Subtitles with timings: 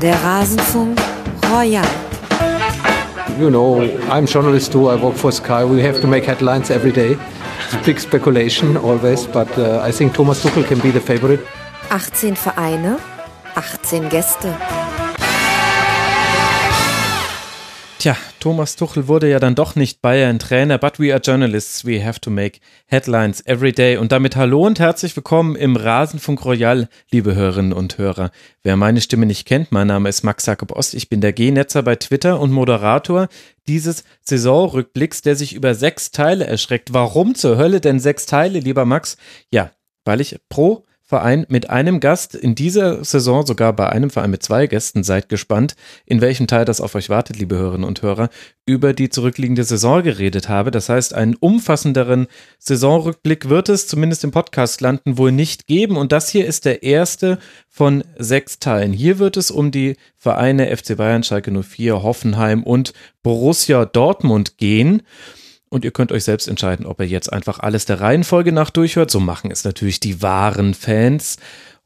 [0.00, 0.98] Der Rasenfunk
[1.52, 1.84] Royal.
[3.38, 4.88] You know, I'm a journalist too.
[4.88, 5.62] I work for Sky.
[5.64, 7.18] We have to make headlines every day.
[7.72, 11.40] It's big speculation always, but uh, I think Thomas Tuchel can be the favorite.
[11.90, 12.98] 18 Vereine,
[13.56, 14.56] 18 Gäste.
[17.98, 22.20] Tja, Thomas Tuchel wurde ja dann doch nicht Bayern-Trainer, but we are journalists, we have
[22.20, 23.98] to make headlines every day.
[23.98, 28.30] Und damit hallo und herzlich willkommen im Rasenfunk Royal, liebe Hörerinnen und Hörer.
[28.62, 31.82] Wer meine Stimme nicht kennt, mein Name ist Max Jakob Ost, ich bin der G-Netzer
[31.82, 33.28] bei Twitter und Moderator
[33.68, 36.94] dieses Saisonrückblicks, der sich über sechs Teile erschreckt.
[36.94, 39.18] Warum zur Hölle denn sechs Teile, lieber Max?
[39.52, 39.70] Ja,
[40.06, 44.44] weil ich pro Verein mit einem Gast in dieser Saison, sogar bei einem Verein mit
[44.44, 45.74] zwei Gästen, seid gespannt,
[46.06, 48.28] in welchem Teil das auf euch wartet, liebe Hörerinnen und Hörer,
[48.64, 50.70] über die zurückliegende Saison geredet habe.
[50.70, 52.28] Das heißt, einen umfassenderen
[52.60, 55.96] Saisonrückblick wird es zumindest im Podcast landen wohl nicht geben.
[55.96, 58.92] Und das hier ist der erste von sechs Teilen.
[58.92, 62.92] Hier wird es um die Vereine FC Bayern, Schalke 04, Hoffenheim und
[63.24, 65.02] Borussia Dortmund gehen.
[65.70, 69.10] Und ihr könnt euch selbst entscheiden, ob ihr jetzt einfach alles der Reihenfolge nach durchhört.
[69.10, 71.36] So machen es natürlich die wahren Fans.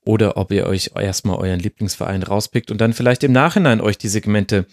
[0.07, 4.09] Oder ob ihr euch erstmal euren Lieblingsverein rauspickt und dann vielleicht im Nachhinein euch die
[4.09, 4.67] Segmente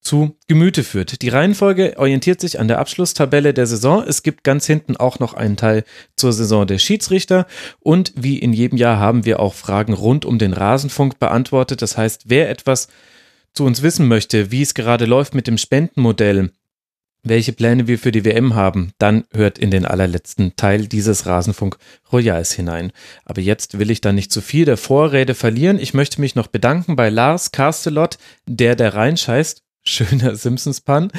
[0.00, 1.22] zu Gemüte führt.
[1.22, 4.04] Die Reihenfolge orientiert sich an der Abschlusstabelle der Saison.
[4.06, 5.84] Es gibt ganz hinten auch noch einen Teil
[6.16, 7.46] zur Saison der Schiedsrichter.
[7.80, 11.80] Und wie in jedem Jahr haben wir auch Fragen rund um den Rasenfunk beantwortet.
[11.80, 12.88] Das heißt, wer etwas
[13.54, 16.50] zu uns wissen möchte, wie es gerade läuft mit dem Spendenmodell,
[17.24, 21.78] welche Pläne wir für die WM haben, dann hört in den allerletzten Teil dieses Rasenfunk
[22.12, 22.92] Royals hinein.
[23.24, 25.78] Aber jetzt will ich da nicht zu viel der Vorrede verlieren.
[25.78, 29.62] Ich möchte mich noch bedanken bei Lars Castellot, der der reinscheißt.
[29.82, 31.10] Schöner Simpsons-Pan.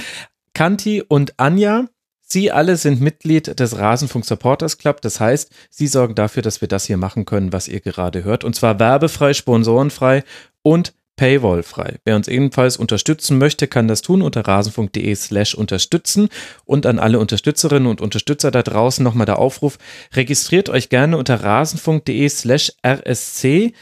[0.54, 1.88] Kanti und Anja.
[2.28, 5.02] Sie alle sind Mitglied des Rasenfunk Supporters Club.
[5.02, 8.44] Das heißt, sie sorgen dafür, dass wir das hier machen können, was ihr gerade hört.
[8.44, 10.24] Und zwar werbefrei, sponsorenfrei
[10.64, 11.96] und paywallfrei.
[12.04, 16.30] Wer uns ebenfalls unterstützen möchte, kann das tun unter rasenfunk.de slash unterstützen
[16.66, 19.78] und an alle Unterstützerinnen und Unterstützer da draußen nochmal der Aufruf,
[20.14, 23.74] registriert euch gerne unter rasenfunk.de slash rsc.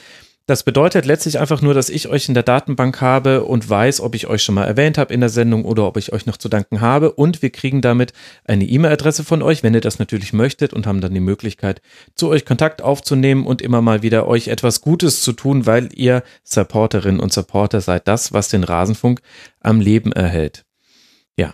[0.46, 4.14] Das bedeutet letztlich einfach nur, dass ich euch in der Datenbank habe und weiß, ob
[4.14, 6.50] ich euch schon mal erwähnt habe in der Sendung oder ob ich euch noch zu
[6.50, 7.14] danken habe.
[7.14, 8.12] Und wir kriegen damit
[8.44, 11.82] eine E-Mail-Adresse von euch, wenn ihr das natürlich möchtet und haben dann die Möglichkeit,
[12.16, 16.24] zu euch Kontakt aufzunehmen und immer mal wieder euch etwas Gutes zu tun, weil ihr
[16.44, 19.22] Supporterinnen und Supporter seid das, was den Rasenfunk
[19.62, 20.66] am Leben erhält.
[21.38, 21.54] Ja,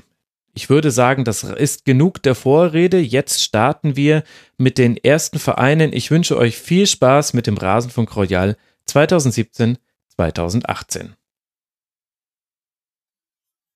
[0.56, 2.98] ich würde sagen, das ist genug der Vorrede.
[2.98, 4.24] Jetzt starten wir
[4.58, 5.94] mit den ersten Vereinen.
[5.94, 8.58] Ich wünsche euch viel Spaß mit dem Rasenfunk Royal
[8.90, 9.78] 2017,
[10.16, 11.14] 2018.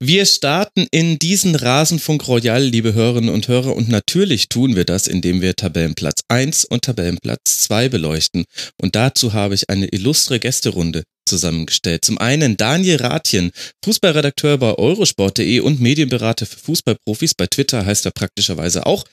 [0.05, 5.07] Wir starten in diesen Rasenfunk Royal, liebe Hörerinnen und Hörer, und natürlich tun wir das,
[5.07, 8.43] indem wir Tabellenplatz 1 und Tabellenplatz 2 beleuchten.
[8.81, 12.03] Und dazu habe ich eine illustre Gästerunde zusammengestellt.
[12.03, 13.51] Zum einen Daniel Rathjen,
[13.85, 17.35] Fußballredakteur bei eurosport.de und Medienberater für Fußballprofis.
[17.35, 19.05] Bei Twitter heißt er praktischerweise auch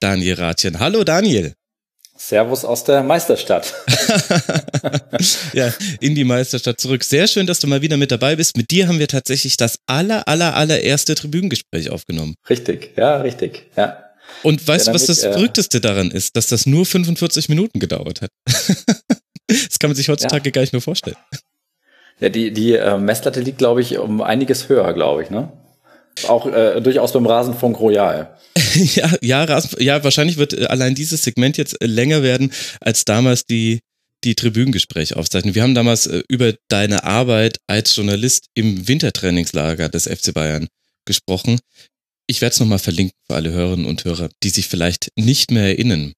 [0.00, 0.78] Daniel Rathjen.
[0.78, 1.54] Hallo Daniel.
[2.18, 3.72] Servus aus der Meisterstadt.
[5.52, 7.04] ja, in die Meisterstadt zurück.
[7.04, 8.56] Sehr schön, dass du mal wieder mit dabei bist.
[8.56, 12.34] Mit dir haben wir tatsächlich das aller, aller, allererste Tribünengespräch aufgenommen.
[12.50, 14.04] Richtig, ja, richtig, ja.
[14.42, 16.36] Und weißt du, was das äh, Verrückteste daran ist?
[16.36, 18.30] Dass das nur 45 Minuten gedauert hat.
[19.46, 20.50] das kann man sich heutzutage ja.
[20.50, 21.16] gar nicht mehr vorstellen.
[22.18, 25.52] Ja, die, die äh, Messlatte liegt, glaube ich, um einiges höher, glaube ich, ne?
[26.26, 28.36] Auch äh, durchaus beim Rasenfunk Royal.
[28.94, 33.04] ja, ja, Rasen, ja, wahrscheinlich wird äh, allein dieses Segment jetzt äh, länger werden als
[33.04, 33.80] damals die,
[34.24, 35.54] die Tribünengespräche aufzeichnen.
[35.54, 40.68] Wir haben damals äh, über deine Arbeit als Journalist im Wintertrainingslager des FC Bayern
[41.04, 41.58] gesprochen.
[42.26, 45.64] Ich werde es nochmal verlinken für alle Hörerinnen und Hörer, die sich vielleicht nicht mehr
[45.64, 46.12] erinnern.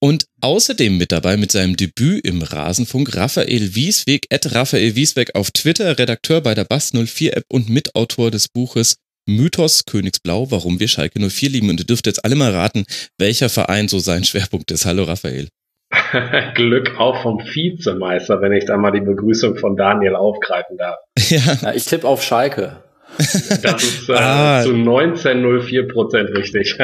[0.00, 5.50] Und außerdem mit dabei mit seinem Debüt im Rasenfunk Raphael Wiesweg, at Raphael Wiesweg auf
[5.50, 8.96] Twitter, Redakteur bei der Bass 04 App und Mitautor des Buches
[9.28, 11.68] Mythos Königsblau, warum wir Schalke 04 lieben.
[11.68, 12.86] Und ihr dürft jetzt alle mal raten,
[13.18, 14.86] welcher Verein so sein Schwerpunkt ist.
[14.86, 15.48] Hallo Raphael.
[16.54, 20.96] Glück auf vom Vizemeister, wenn ich da mal die Begrüßung von Daniel aufgreifen darf.
[21.28, 22.82] Ja, ja ich tippe auf Schalke.
[23.18, 24.62] Das ist äh, ah.
[24.62, 26.76] zu 19,04 Prozent richtig.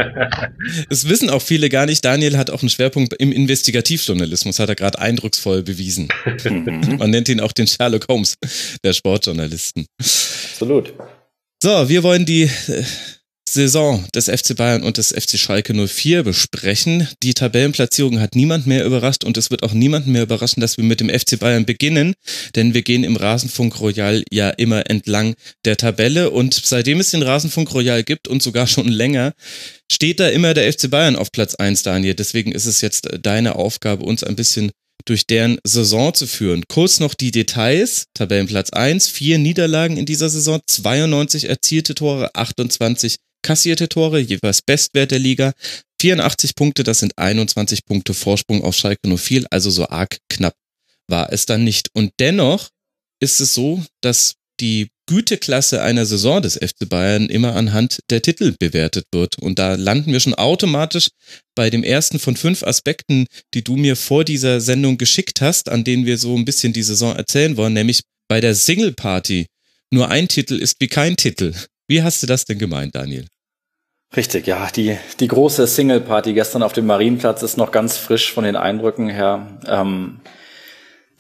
[0.91, 2.05] das wissen auch viele gar nicht.
[2.05, 6.09] Daniel hat auch einen Schwerpunkt im Investigativjournalismus, hat er gerade eindrucksvoll bewiesen.
[6.45, 6.97] Mhm.
[6.99, 8.35] Man nennt ihn auch den Sherlock Holmes
[8.83, 9.87] der Sportjournalisten.
[9.99, 10.93] Absolut.
[11.63, 12.85] So, wir wollen die äh,
[13.55, 17.09] Saison des FC Bayern und des FC Schalke 04 besprechen.
[17.23, 20.85] Die Tabellenplatzierung hat niemand mehr überrascht und es wird auch niemand mehr überraschen, dass wir
[20.85, 22.15] mit dem FC Bayern beginnen,
[22.57, 25.35] denn wir gehen im Rasenfunk Royal ja immer entlang
[25.65, 29.35] der Tabelle und seitdem es den Rasenfunk Royal gibt und sogar schon länger,
[29.91, 32.15] steht da immer der FC Bayern auf Platz 1, Daniel.
[32.15, 34.73] Deswegen ist es jetzt deine Aufgabe, uns ein bisschen
[35.05, 36.65] durch deren Saison zu führen.
[36.69, 38.07] Kurz noch die Details.
[38.15, 45.11] Tabellenplatz 1, vier Niederlagen in dieser Saison, 92 erzielte Tore, 28 kassierte Tore, jeweils Bestwert
[45.11, 45.53] der Liga.
[46.01, 50.55] 84 Punkte, das sind 21 Punkte Vorsprung auf Schalke 04, also so arg knapp
[51.09, 51.91] war es dann nicht.
[51.95, 52.71] Und dennoch
[53.21, 58.55] ist es so, dass die Güteklasse einer Saison des FC Bayern immer anhand der Titel
[58.59, 59.39] bewertet wird.
[59.39, 61.09] Und da landen wir schon automatisch
[61.55, 65.85] bei dem ersten von fünf Aspekten, die du mir vor dieser Sendung geschickt hast, an
[65.85, 69.47] denen wir so ein bisschen die Saison erzählen wollen, nämlich bei der Single Party.
[69.91, 71.55] Nur ein Titel ist wie kein Titel.
[71.87, 73.27] Wie hast du das denn gemeint, Daniel?
[74.17, 78.33] Richtig, ja, die, die große Single Party gestern auf dem Marienplatz ist noch ganz frisch
[78.33, 79.59] von den Eindrücken her.
[79.67, 80.21] Ähm,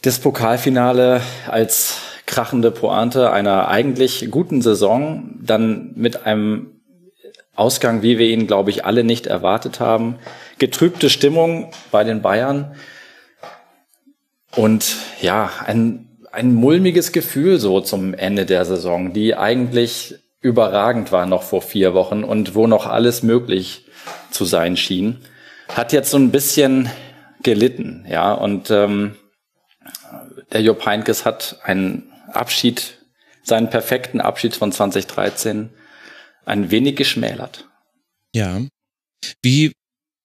[0.02, 1.96] das Pokalfinale als
[2.26, 6.80] krachende Pointe einer eigentlich guten Saison, dann mit einem
[7.56, 10.16] Ausgang, wie wir ihn, glaube ich, alle nicht erwartet haben.
[10.58, 12.74] Getrübte Stimmung bei den Bayern.
[14.56, 21.26] Und ja, ein, ein mulmiges Gefühl so zum Ende der Saison, die eigentlich überragend war
[21.26, 23.86] noch vor vier Wochen und wo noch alles möglich
[24.30, 25.18] zu sein schien,
[25.68, 26.90] hat jetzt so ein bisschen
[27.42, 28.32] gelitten, ja.
[28.32, 29.16] Und ähm,
[30.52, 32.98] der Jupp Heinkes hat einen Abschied,
[33.42, 35.70] seinen perfekten Abschied von 2013
[36.44, 37.68] ein wenig geschmälert.
[38.34, 38.60] Ja.
[39.42, 39.72] Wie,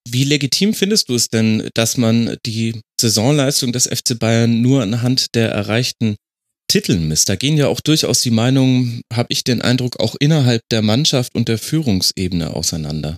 [0.08, 5.36] wie legitim findest du es denn, dass man die Saisonleistung des FC Bayern nur anhand
[5.36, 6.16] der erreichten
[6.68, 7.30] Titeln misst?
[7.30, 11.36] Da gehen ja auch durchaus die Meinungen, habe ich den Eindruck, auch innerhalb der Mannschaft
[11.36, 13.18] und der Führungsebene auseinander.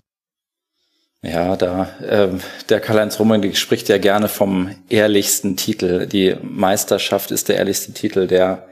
[1.24, 2.30] Ja, da äh,
[2.70, 6.08] der Karl-Heinz Rummenigge spricht ja gerne vom ehrlichsten Titel.
[6.08, 8.68] Die Meisterschaft ist der ehrlichste Titel, der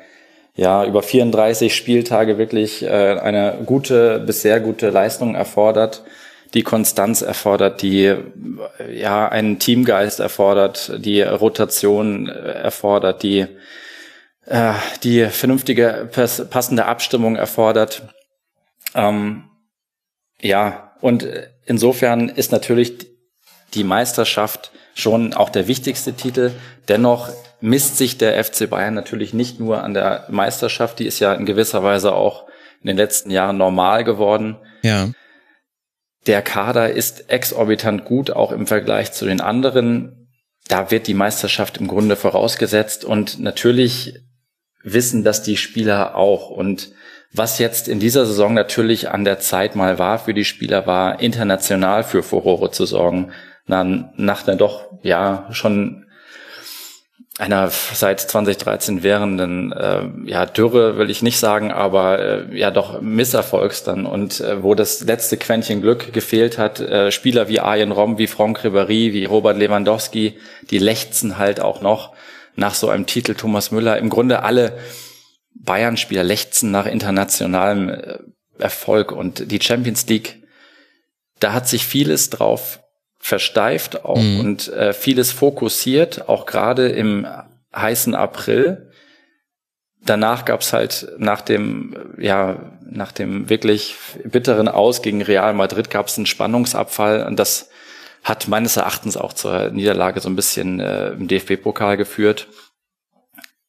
[0.59, 6.03] ja über 34 Spieltage wirklich äh, eine gute bis sehr gute Leistung erfordert,
[6.53, 8.13] die Konstanz erfordert, die
[8.91, 13.47] ja einen Teamgeist erfordert, die Rotation äh, erfordert, die
[14.47, 14.73] äh,
[15.03, 18.01] die vernünftige passende Abstimmung erfordert.
[18.95, 19.45] Ähm,
[20.41, 21.25] ja, und
[21.65, 23.07] insofern ist natürlich
[23.75, 26.51] die Meisterschaft schon auch der wichtigste Titel.
[26.89, 27.29] Dennoch
[27.61, 31.45] misst sich der FC Bayern natürlich nicht nur an der Meisterschaft, die ist ja in
[31.45, 32.47] gewisser Weise auch
[32.81, 34.57] in den letzten Jahren normal geworden.
[34.83, 35.09] Ja.
[36.27, 40.29] Der Kader ist exorbitant gut, auch im Vergleich zu den anderen.
[40.67, 44.19] Da wird die Meisterschaft im Grunde vorausgesetzt und natürlich
[44.83, 46.49] wissen das die Spieler auch.
[46.49, 46.91] Und
[47.33, 51.19] was jetzt in dieser Saison natürlich an der Zeit mal war für die Spieler, war
[51.19, 53.31] international für Furore zu sorgen.
[53.65, 53.83] Na,
[54.15, 56.05] nach einer doch, ja, schon
[57.39, 62.99] einer seit 2013 währenden äh, ja Dürre will ich nicht sagen, aber äh, ja doch
[63.01, 67.93] Misserfolgs dann und äh, wo das letzte Quäntchen Glück gefehlt hat, äh, Spieler wie Arjen
[67.93, 70.37] Rom, wie Franck Ribéry, wie Robert Lewandowski,
[70.69, 72.13] die lechzen halt auch noch
[72.57, 73.97] nach so einem Titel Thomas Müller.
[73.97, 74.77] Im Grunde alle
[75.55, 78.19] Bayern-Spieler lechzen nach internationalem äh,
[78.57, 80.43] Erfolg und die Champions League,
[81.39, 82.81] da hat sich vieles drauf
[83.19, 84.39] versteift auch mhm.
[84.39, 87.27] und äh, vieles fokussiert, auch gerade im
[87.75, 88.91] heißen April.
[90.01, 96.17] Danach gab's halt nach dem, ja, nach dem wirklich bitteren Aus gegen Real Madrid gab's
[96.17, 97.69] einen Spannungsabfall und das
[98.23, 102.47] hat meines Erachtens auch zur Niederlage so ein bisschen äh, im DFB-Pokal geführt.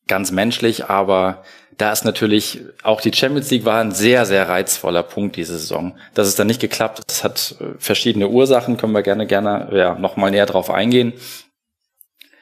[0.07, 1.45] Ganz menschlich, aber
[1.81, 5.97] da ist natürlich auch die Champions League war ein sehr, sehr reizvoller Punkt diese Saison.
[6.15, 9.71] Dass es dann nicht geklappt hat, das hat äh, verschiedene Ursachen, können wir gerne, gerne
[9.73, 11.15] ja, nochmal näher drauf eingehen.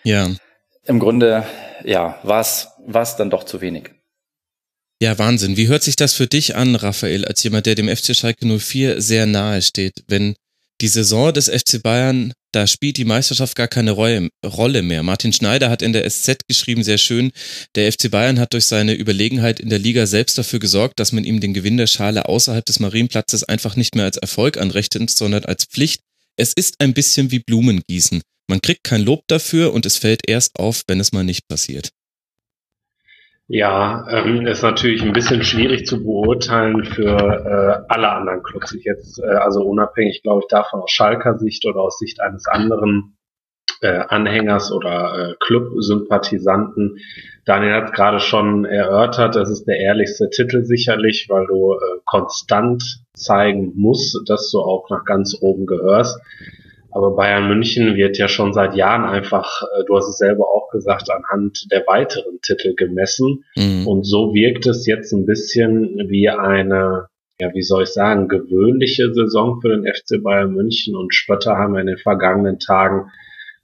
[0.02, 0.28] Ja.
[0.85, 1.45] Im Grunde,
[1.85, 3.90] ja, war es dann doch zu wenig.
[5.00, 5.57] Ja, Wahnsinn.
[5.57, 9.00] Wie hört sich das für dich an, Raphael, als jemand, der dem FC Schalke 04
[9.00, 10.35] sehr nahe steht, wenn
[10.80, 15.02] die Saison des FC Bayern, da spielt die Meisterschaft gar keine Rolle mehr.
[15.02, 17.32] Martin Schneider hat in der SZ geschrieben, sehr schön,
[17.75, 21.25] der FC Bayern hat durch seine Überlegenheit in der Liga selbst dafür gesorgt, dass man
[21.25, 25.44] ihm den Gewinn der Schale außerhalb des Marienplatzes einfach nicht mehr als Erfolg anrechnet, sondern
[25.44, 26.00] als Pflicht.
[26.37, 28.23] Es ist ein bisschen wie Blumengießen.
[28.49, 31.90] Man kriegt kein Lob dafür und es fällt erst auf, wenn es mal nicht passiert.
[33.50, 38.75] Ja, ähm, ist natürlich ein bisschen schwierig zu beurteilen für äh, alle anderen Clubs.
[38.75, 42.47] Ich jetzt, äh, also unabhängig, glaube ich, davon aus Schalker Sicht oder aus Sicht eines
[42.47, 43.17] anderen
[43.81, 46.99] äh, Anhängers oder äh, Club-Sympathisanten.
[47.47, 53.00] Daniel hat gerade schon erörtert, das ist der ehrlichste Titel sicherlich, weil du äh, konstant
[53.14, 56.21] zeigen musst, dass du auch nach ganz oben gehörst.
[56.90, 60.71] Aber Bayern München wird ja schon seit Jahren einfach, äh, du hast es selber auch
[60.71, 63.45] gesagt, anhand der weiteren Titel gemessen.
[63.57, 63.87] Mhm.
[63.87, 67.09] Und so wirkt es jetzt ein bisschen wie eine,
[67.40, 70.97] ja, wie soll ich sagen, gewöhnliche Saison für den FC Bayern München.
[70.97, 73.11] Und Spötter haben in den vergangenen Tagen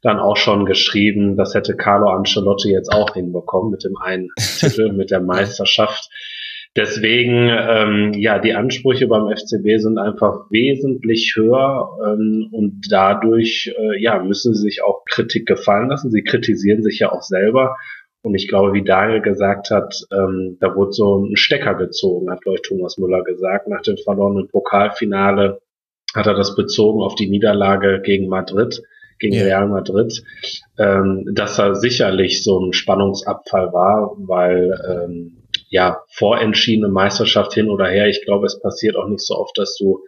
[0.03, 4.29] dann auch schon geschrieben, das hätte Carlo Ancelotti jetzt auch hinbekommen mit dem einen
[4.59, 6.11] Titel, mit der Meisterschaft.
[6.77, 14.03] Deswegen, ähm, ja, die Ansprüche beim FCB sind einfach wesentlich höher ähm, und dadurch, äh,
[14.03, 16.11] ja, müssen sie sich auch Kritik gefallen lassen.
[16.11, 17.77] Sie kritisieren sich ja auch selber.
[18.23, 22.41] Und ich glaube, wie Daniel gesagt hat, ähm, da wurde so ein Stecker gezogen, hat,
[22.41, 23.69] glaube ich, Thomas Müller gesagt.
[23.69, 25.61] Nach dem verlorenen Pokalfinale
[26.15, 28.83] hat er das bezogen auf die Niederlage gegen Madrid,
[29.21, 29.45] gegen ja.
[29.45, 30.25] Real Madrid,
[30.79, 35.44] ähm, dass er sicherlich so ein Spannungsabfall war, weil ähm,
[35.75, 38.07] ja, vorentschiedene Meisterschaft hin oder her.
[38.07, 40.05] Ich glaube, es passiert auch nicht so oft, dass du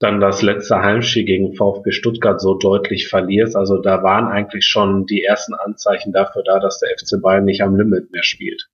[0.00, 3.54] dann das letzte Heimspiel gegen VfB Stuttgart so deutlich verlierst.
[3.54, 7.62] Also da waren eigentlich schon die ersten Anzeichen dafür da, dass der FC Bayern nicht
[7.62, 8.66] am Limit mehr spielt.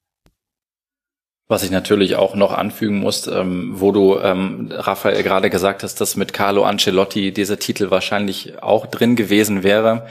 [1.48, 6.00] Was ich natürlich auch noch anfügen muss, ähm, wo du, ähm, Raphael, gerade gesagt hast,
[6.00, 10.06] dass mit Carlo Ancelotti dieser Titel wahrscheinlich auch drin gewesen wäre.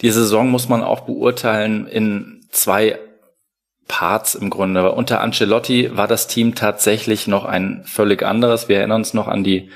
[0.00, 2.98] Die Saison muss man auch beurteilen in zwei
[3.90, 4.92] Parts im Grunde.
[4.92, 8.68] Unter Ancelotti war das Team tatsächlich noch ein völlig anderes.
[8.68, 9.68] Wir erinnern uns noch an die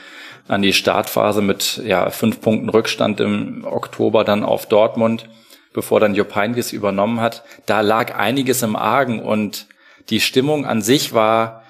[0.47, 5.28] an die Startphase mit ja fünf Punkten Rückstand im Oktober dann auf Dortmund,
[5.73, 7.42] bevor dann Jupp Heynckes übernommen hat.
[7.66, 9.66] Da lag einiges im Argen und
[10.11, 11.63] die Stimmung an sich war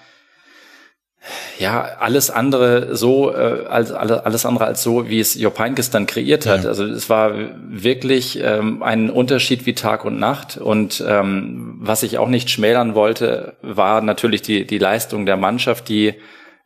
[1.58, 6.06] ja, alles andere so, äh, als, alles andere als so, wie es Job Heynckes dann
[6.06, 6.64] kreiert hat.
[6.64, 6.68] Ja.
[6.68, 7.32] Also es war
[7.66, 10.56] wirklich ähm, ein Unterschied wie Tag und Nacht.
[10.58, 15.88] Und ähm, was ich auch nicht schmälern wollte, war natürlich die, die Leistung der Mannschaft,
[15.88, 16.14] die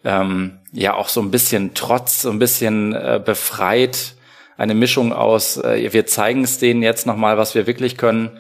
[0.05, 4.15] ähm, ja auch so ein bisschen trotz, so ein bisschen äh, befreit,
[4.57, 8.39] eine Mischung aus, äh, wir zeigen es denen jetzt nochmal, was wir wirklich können,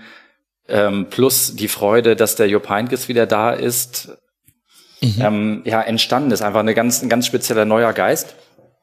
[0.68, 4.18] ähm, plus die Freude, dass der Jupp Heynckes wieder da ist,
[5.00, 5.14] mhm.
[5.20, 6.42] ähm, ja, entstanden ist.
[6.42, 8.34] Einfach eine ganz, ein ganz spezieller neuer Geist,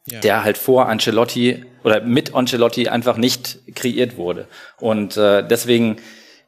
[0.07, 0.19] ja.
[0.19, 4.47] der halt vor Ancelotti oder mit Ancelotti einfach nicht kreiert wurde.
[4.79, 5.97] Und äh, deswegen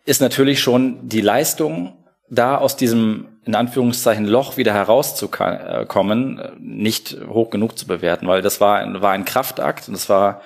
[0.06, 1.94] ist natürlich schon die Leistung
[2.30, 8.42] da aus diesem in Anführungszeichen Loch wieder herauszukommen, äh, nicht hoch genug zu bewerten, weil
[8.42, 10.42] das war, war ein Kraftakt und das war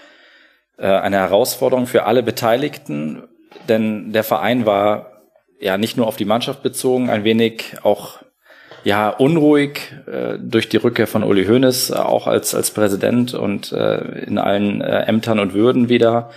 [0.78, 3.24] äh, eine Herausforderung für alle Beteiligten,
[3.68, 5.24] denn der Verein war
[5.60, 8.20] ja nicht nur auf die Mannschaft bezogen, ein wenig auch
[8.84, 13.72] ja unruhig äh, durch die Rückkehr von Uli Hoeneß, äh, auch als als Präsident und
[13.72, 16.32] äh, in allen äh, Ämtern und Würden wieder.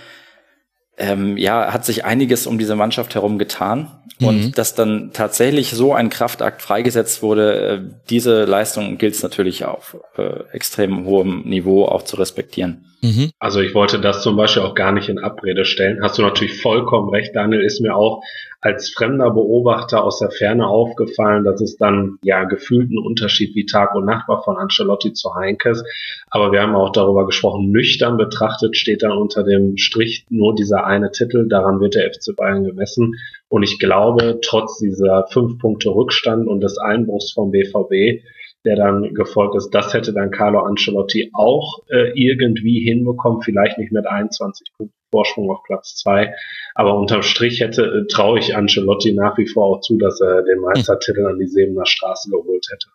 [0.97, 3.91] Ähm, ja, hat sich einiges um diese Mannschaft herum getan.
[4.19, 4.27] Mhm.
[4.27, 9.65] Und dass dann tatsächlich so ein Kraftakt freigesetzt wurde, äh, diese Leistung gilt es natürlich
[9.65, 12.85] auf äh, extrem hohem Niveau auch zu respektieren.
[13.05, 13.31] Mhm.
[13.37, 16.01] Also ich wollte das zum Beispiel auch gar nicht in Abrede stellen.
[16.01, 18.23] Hast du natürlich vollkommen recht, Daniel, ist mir auch
[18.61, 23.67] als fremder Beobachter aus der Ferne aufgefallen, dass es dann ja gefühlt ein Unterschied wie
[23.67, 25.83] Tag und Nacht war von Ancelotti zu Heinkes.
[26.31, 30.85] Aber wir haben auch darüber gesprochen, nüchtern betrachtet steht dann unter dem Strich nur dieser
[30.87, 33.13] eine Titel, daran wird der FC Bayern gemessen.
[33.49, 38.23] Und ich glaube, trotz dieser fünf Punkte Rückstand und des Einbruchs vom BVB,
[38.65, 39.69] der dann gefolgt ist.
[39.69, 45.49] Das hätte dann Carlo Ancelotti auch äh, irgendwie hinbekommen, vielleicht nicht mit 21 Punkten Vorsprung
[45.49, 46.33] auf Platz zwei,
[46.73, 50.43] aber unterm Strich hätte äh, traue ich Ancelotti nach wie vor auch zu, dass er
[50.43, 52.87] den Meistertitel an die Sebener Straße geholt hätte.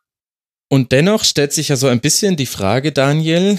[0.69, 3.59] Und dennoch stellt sich ja so ein bisschen die Frage, Daniel,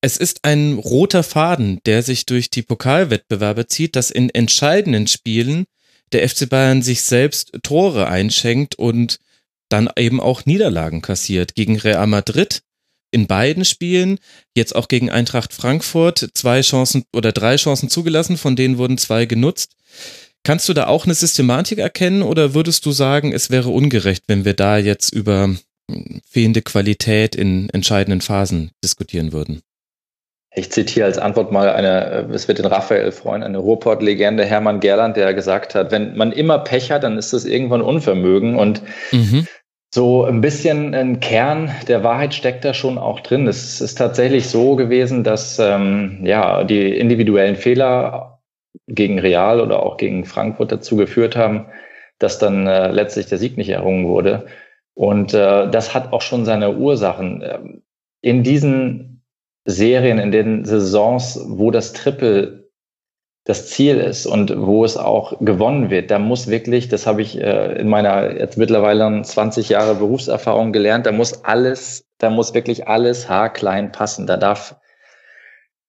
[0.00, 5.66] es ist ein roter Faden, der sich durch die Pokalwettbewerbe zieht, dass in entscheidenden Spielen
[6.12, 9.18] der FC Bayern sich selbst Tore einschenkt und
[9.68, 11.54] dann eben auch Niederlagen kassiert.
[11.54, 12.62] Gegen Real Madrid
[13.10, 14.18] in beiden Spielen,
[14.54, 19.26] jetzt auch gegen Eintracht Frankfurt, zwei Chancen oder drei Chancen zugelassen, von denen wurden zwei
[19.26, 19.72] genutzt.
[20.44, 24.44] Kannst du da auch eine Systematik erkennen oder würdest du sagen, es wäre ungerecht, wenn
[24.44, 25.44] wir da jetzt über
[25.90, 29.62] hm, fehlende Qualität in entscheidenden Phasen diskutieren würden?
[30.58, 35.16] Ich zitiere als Antwort mal eine, es wird den Raphael freuen, eine Ruhrpott-Legende Hermann Gerland,
[35.16, 38.80] der gesagt hat, wenn man immer Pech hat, dann ist das irgendwann Unvermögen und
[39.12, 39.46] mhm.
[39.94, 43.46] So ein bisschen ein Kern der Wahrheit steckt da schon auch drin.
[43.46, 48.40] Es ist tatsächlich so gewesen, dass ähm, ja die individuellen Fehler
[48.88, 51.66] gegen Real oder auch gegen Frankfurt dazu geführt haben,
[52.18, 54.46] dass dann äh, letztlich der Sieg nicht errungen wurde.
[54.94, 57.42] Und äh, das hat auch schon seine Ursachen.
[57.42, 57.82] Ähm,
[58.22, 59.22] in diesen
[59.64, 62.65] Serien, in den Saisons, wo das Triple
[63.46, 67.40] das Ziel ist und wo es auch gewonnen wird, da muss wirklich, das habe ich
[67.40, 72.88] äh, in meiner jetzt mittlerweile 20 Jahre Berufserfahrung gelernt, da muss alles, da muss wirklich
[72.88, 74.26] alles haarklein passen.
[74.26, 74.76] Da darf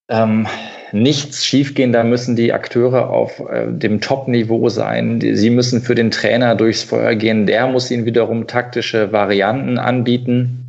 [0.07, 0.47] ähm,
[0.91, 5.19] nichts schiefgehen, da müssen die Akteure auf äh, dem Top-Niveau sein.
[5.19, 9.77] Die, sie müssen für den Trainer durchs Feuer gehen, der muss ihnen wiederum taktische Varianten
[9.77, 10.63] anbieten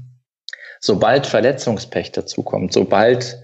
[0.80, 3.42] sobald Verletzungspech dazukommt, sobald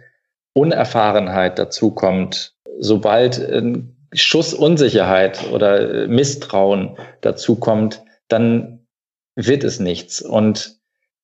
[0.52, 8.86] Unerfahrenheit dazukommt, sobald ein Schussunsicherheit oder Misstrauen dazu kommt, dann
[9.34, 10.22] wird es nichts.
[10.22, 10.78] Und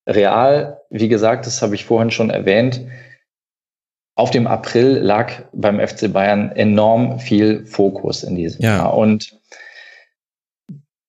[0.06, 2.80] real, wie gesagt, das habe ich vorhin schon erwähnt,
[4.16, 8.76] auf dem April lag beim FC Bayern enorm viel Fokus in diesem ja.
[8.78, 8.94] Jahr.
[8.94, 9.39] Und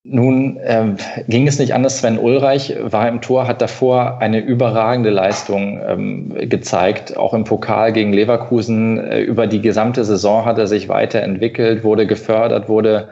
[0.04, 2.00] nun ähm, ging es nicht anders.
[2.00, 7.94] Sven Ulreich war im Tor, hat davor eine überragende Leistung ähm, gezeigt, auch im Pokal
[7.94, 8.98] gegen Leverkusen.
[8.98, 13.10] Äh, über die gesamte Saison hat er sich weiterentwickelt, wurde gefördert, wurde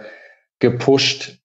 [0.57, 1.37] gepusht.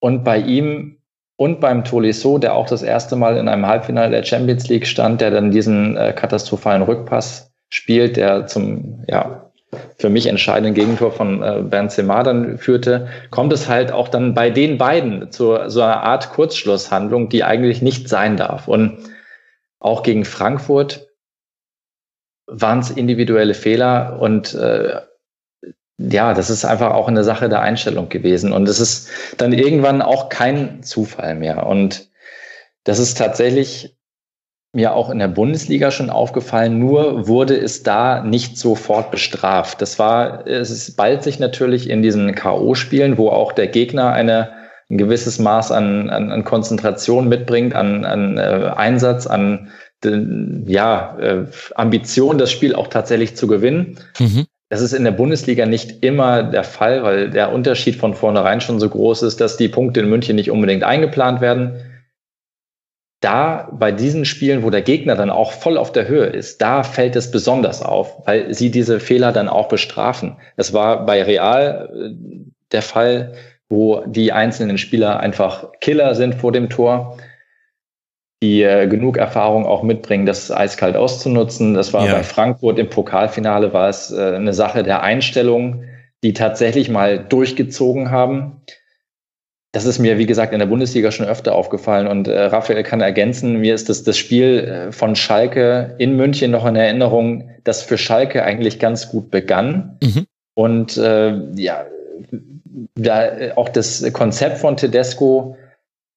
[0.00, 0.96] Und bei ihm
[1.36, 5.20] und beim Tolisso, der auch das erste Mal in einem Halbfinale der Champions League stand,
[5.20, 9.43] der dann diesen äh, katastrophalen Rückpass spielt, der zum ja,
[9.98, 14.50] für mich entscheidenden Gegentor von äh, Benzema dann führte, kommt es halt auch dann bei
[14.50, 18.68] den beiden zu so einer Art Kurzschlusshandlung, die eigentlich nicht sein darf.
[18.68, 18.98] Und
[19.78, 21.08] auch gegen Frankfurt
[22.46, 25.00] waren es individuelle Fehler und äh,
[25.98, 28.52] ja, das ist einfach auch eine Sache der Einstellung gewesen.
[28.52, 31.66] Und es ist dann irgendwann auch kein Zufall mehr.
[31.66, 32.08] Und
[32.82, 33.96] das ist tatsächlich
[34.74, 39.80] mir auch in der Bundesliga schon aufgefallen, nur wurde es da nicht sofort bestraft.
[39.80, 44.50] Das war, es ballt sich natürlich in diesen K.O.-Spielen, wo auch der Gegner eine,
[44.90, 49.70] ein gewisses Maß an, an, an Konzentration mitbringt, an, an äh, Einsatz, an
[50.66, 53.96] ja, äh, Ambition, das Spiel auch tatsächlich zu gewinnen.
[54.18, 54.44] Mhm.
[54.68, 58.80] Das ist in der Bundesliga nicht immer der Fall, weil der Unterschied von vornherein schon
[58.80, 61.80] so groß ist, dass die Punkte in München nicht unbedingt eingeplant werden
[63.24, 66.82] da bei diesen Spielen, wo der Gegner dann auch voll auf der Höhe ist, da
[66.82, 70.36] fällt es besonders auf, weil sie diese Fehler dann auch bestrafen.
[70.56, 72.14] Das war bei Real äh,
[72.72, 73.32] der Fall,
[73.68, 77.16] wo die einzelnen Spieler einfach Killer sind vor dem Tor,
[78.42, 81.72] die äh, genug Erfahrung auch mitbringen, das eiskalt auszunutzen.
[81.72, 82.12] Das war ja.
[82.12, 85.84] bei Frankfurt im Pokalfinale war es äh, eine Sache der Einstellung,
[86.22, 88.60] die tatsächlich mal durchgezogen haben
[89.74, 93.00] das ist mir, wie gesagt, in der Bundesliga schon öfter aufgefallen und äh, Raphael kann
[93.00, 97.82] ergänzen, mir ist das, das Spiel äh, von Schalke in München noch in Erinnerung, das
[97.82, 99.98] für Schalke eigentlich ganz gut begann.
[100.00, 100.26] Mhm.
[100.54, 101.86] Und äh, ja,
[102.94, 105.56] da äh, auch das Konzept von Tedesco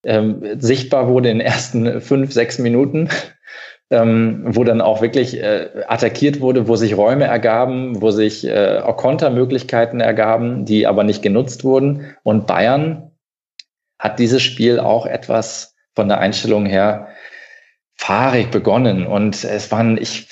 [0.05, 3.09] ähm, sichtbar wurde in den ersten fünf, sechs Minuten,
[3.89, 8.81] ähm, wo dann auch wirklich äh, attackiert wurde, wo sich Räume ergaben, wo sich äh,
[8.83, 12.15] auch Kontermöglichkeiten ergaben, die aber nicht genutzt wurden.
[12.21, 13.06] Und Bayern
[13.99, 17.07] hat dieses Spiel auch etwas von der Einstellung her
[17.95, 19.05] fahrig begonnen.
[19.07, 20.27] Und es waren ich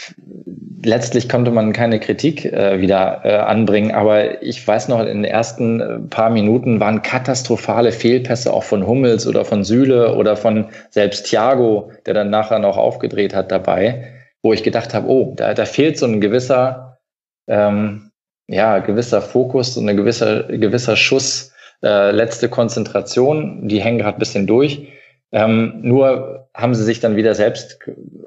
[0.86, 5.24] letztlich konnte man keine Kritik äh, wieder äh, anbringen, aber ich weiß noch in den
[5.24, 10.68] ersten äh, paar Minuten waren katastrophale Fehlpässe auch von Hummels oder von Süle oder von
[10.92, 15.56] selbst Thiago, der dann nachher noch aufgedreht hat dabei, wo ich gedacht habe, oh, da,
[15.56, 17.00] da fehlt so ein gewisser
[17.48, 18.12] ähm,
[18.48, 21.52] ja gewisser Fokus und ein gewisser gewisser Schuss
[21.84, 24.88] äh, letzte Konzentration, die hängen gerade ein bisschen durch.
[25.32, 27.80] Ähm, nur haben sie sich dann wieder selbst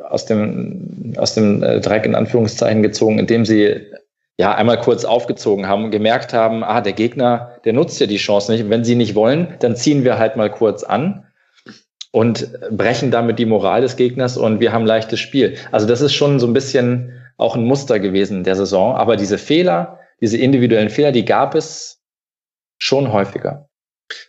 [0.08, 3.86] aus dem, aus dem äh, Dreck in Anführungszeichen gezogen, indem sie
[4.36, 8.18] ja einmal kurz aufgezogen haben und gemerkt haben, ah, der Gegner, der nutzt ja die
[8.18, 8.70] Chance nicht.
[8.70, 11.24] Wenn sie nicht wollen, dann ziehen wir halt mal kurz an
[12.12, 15.56] und brechen damit die Moral des Gegners und wir haben leichtes Spiel.
[15.72, 18.94] Also das ist schon so ein bisschen auch ein Muster gewesen der Saison.
[18.94, 21.97] Aber diese Fehler, diese individuellen Fehler, die gab es
[22.78, 23.68] schon häufiger.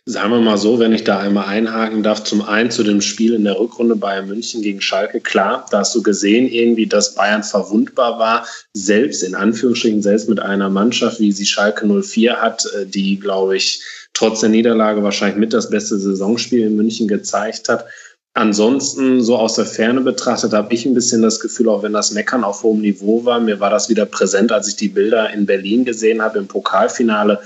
[0.04, 3.32] Sagen wir mal so, wenn ich da einmal einhaken darf, zum einen zu dem Spiel
[3.32, 5.20] in der Rückrunde Bayern München gegen Schalke.
[5.20, 10.40] Klar, da hast du gesehen irgendwie, dass Bayern verwundbar war, selbst in Anführungsstrichen, selbst mit
[10.40, 13.82] einer Mannschaft, wie sie Schalke 04 hat, äh, die, glaube ich,
[14.12, 17.86] trotz der Niederlage wahrscheinlich mit das beste Saisonspiel in München gezeigt hat.
[18.34, 22.12] Ansonsten, so aus der Ferne betrachtet, habe ich ein bisschen das Gefühl, auch wenn das
[22.12, 25.46] Meckern auf hohem Niveau war, mir war das wieder präsent, als ich die Bilder in
[25.46, 27.40] Berlin gesehen habe im Pokalfinale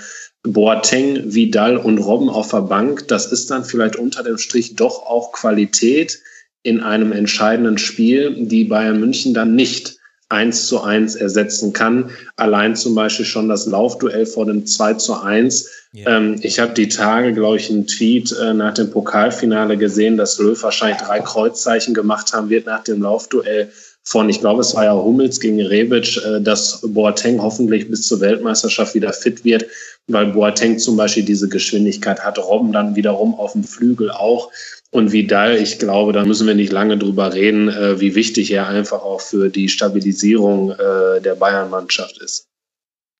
[0.44, 5.06] Boateng, Vidal und Robben auf der Bank, das ist dann vielleicht unter dem Strich doch
[5.06, 6.20] auch Qualität
[6.62, 9.96] in einem entscheidenden Spiel, die Bayern München dann nicht
[10.28, 12.10] eins zu eins ersetzen kann.
[12.36, 15.70] Allein zum Beispiel schon das Laufduell vor dem 2 zu 1.
[15.94, 16.16] Yeah.
[16.16, 20.38] Ähm, ich habe die Tage, glaube ich, einen Tweet äh, nach dem Pokalfinale gesehen, dass
[20.38, 23.70] Löw wahrscheinlich drei Kreuzzeichen gemacht haben wird nach dem Laufduell
[24.02, 28.20] von, ich glaube, es war ja Hummels gegen Rebic, äh, dass Boateng hoffentlich bis zur
[28.20, 29.66] Weltmeisterschaft wieder fit wird
[30.06, 34.50] weil Boateng zum Beispiel diese Geschwindigkeit hat, Robben dann wiederum auf dem Flügel auch.
[34.90, 38.68] Und Vidal, ich glaube, da müssen wir nicht lange drüber reden, äh, wie wichtig er
[38.68, 42.46] einfach auch für die Stabilisierung äh, der Bayern-Mannschaft ist.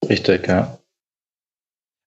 [0.09, 0.79] Richtig, ja.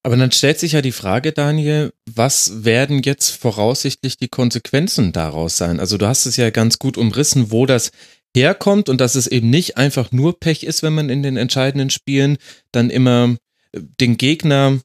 [0.04, 5.58] Aber dann stellt sich ja die Frage, Daniel, was werden jetzt voraussichtlich die Konsequenzen daraus
[5.58, 5.82] sein?
[5.82, 7.92] Also du hast es ja ganz gut umrissen, wo das
[8.34, 11.90] herkommt und dass es eben nicht einfach nur Pech ist, wenn man in den entscheidenden
[11.90, 12.38] Spielen
[12.72, 13.36] dann immer
[13.74, 14.80] den Gegner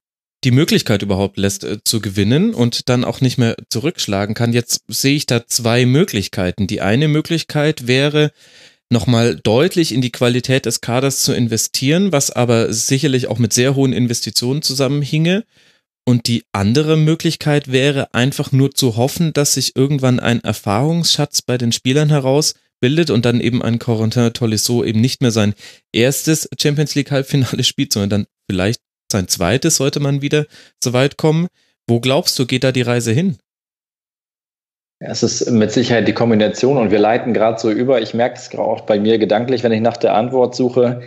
[0.45, 4.53] die Möglichkeit überhaupt lässt äh, zu gewinnen und dann auch nicht mehr zurückschlagen kann.
[4.53, 6.67] Jetzt sehe ich da zwei Möglichkeiten.
[6.67, 8.33] Die eine Möglichkeit wäre,
[8.91, 13.75] nochmal deutlich in die Qualität des Kaders zu investieren, was aber sicherlich auch mit sehr
[13.75, 15.45] hohen Investitionen zusammenhinge.
[16.05, 21.57] Und die andere Möglichkeit wäre einfach nur zu hoffen, dass sich irgendwann ein Erfahrungsschatz bei
[21.57, 25.55] den Spielern herausbildet und dann eben ein Corentin Tolisso eben nicht mehr sein
[25.93, 30.45] erstes Champions League Halbfinale spielt, sondern dann vielleicht sein zweites, sollte man wieder
[30.83, 31.49] so weit kommen.
[31.87, 33.39] Wo glaubst du, geht da die Reise hin?
[34.99, 38.03] Es ist mit Sicherheit die Kombination und wir leiten gerade so über.
[38.03, 41.01] Ich merke es auch bei mir gedanklich, wenn ich nach der Antwort suche,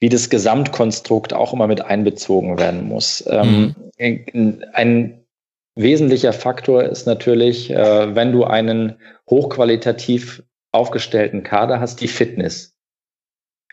[0.00, 3.24] wie das Gesamtkonstrukt auch immer mit einbezogen werden muss.
[3.28, 4.64] Ähm, mhm.
[4.72, 5.24] ein
[5.76, 8.96] wesentlicher Faktor ist natürlich, äh, wenn du einen
[9.30, 12.74] hochqualitativ aufgestellten Kader hast, die Fitness.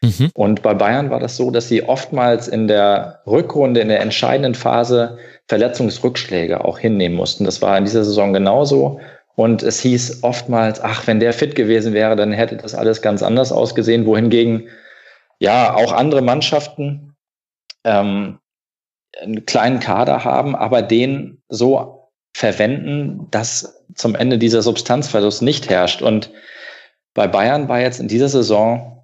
[0.01, 0.29] Mhm.
[0.33, 4.55] Und bei Bayern war das so, dass sie oftmals in der Rückrunde, in der entscheidenden
[4.55, 7.45] Phase Verletzungsrückschläge auch hinnehmen mussten.
[7.45, 8.99] Das war in dieser Saison genauso.
[9.35, 13.21] Und es hieß oftmals, ach, wenn der fit gewesen wäre, dann hätte das alles ganz
[13.21, 14.05] anders ausgesehen.
[14.05, 14.69] Wohingegen
[15.39, 17.15] ja auch andere Mannschaften
[17.83, 18.39] ähm,
[19.21, 26.01] einen kleinen Kader haben, aber den so verwenden, dass zum Ende dieser Substanzverlust nicht herrscht.
[26.01, 26.31] Und
[27.13, 28.94] bei Bayern war jetzt in dieser Saison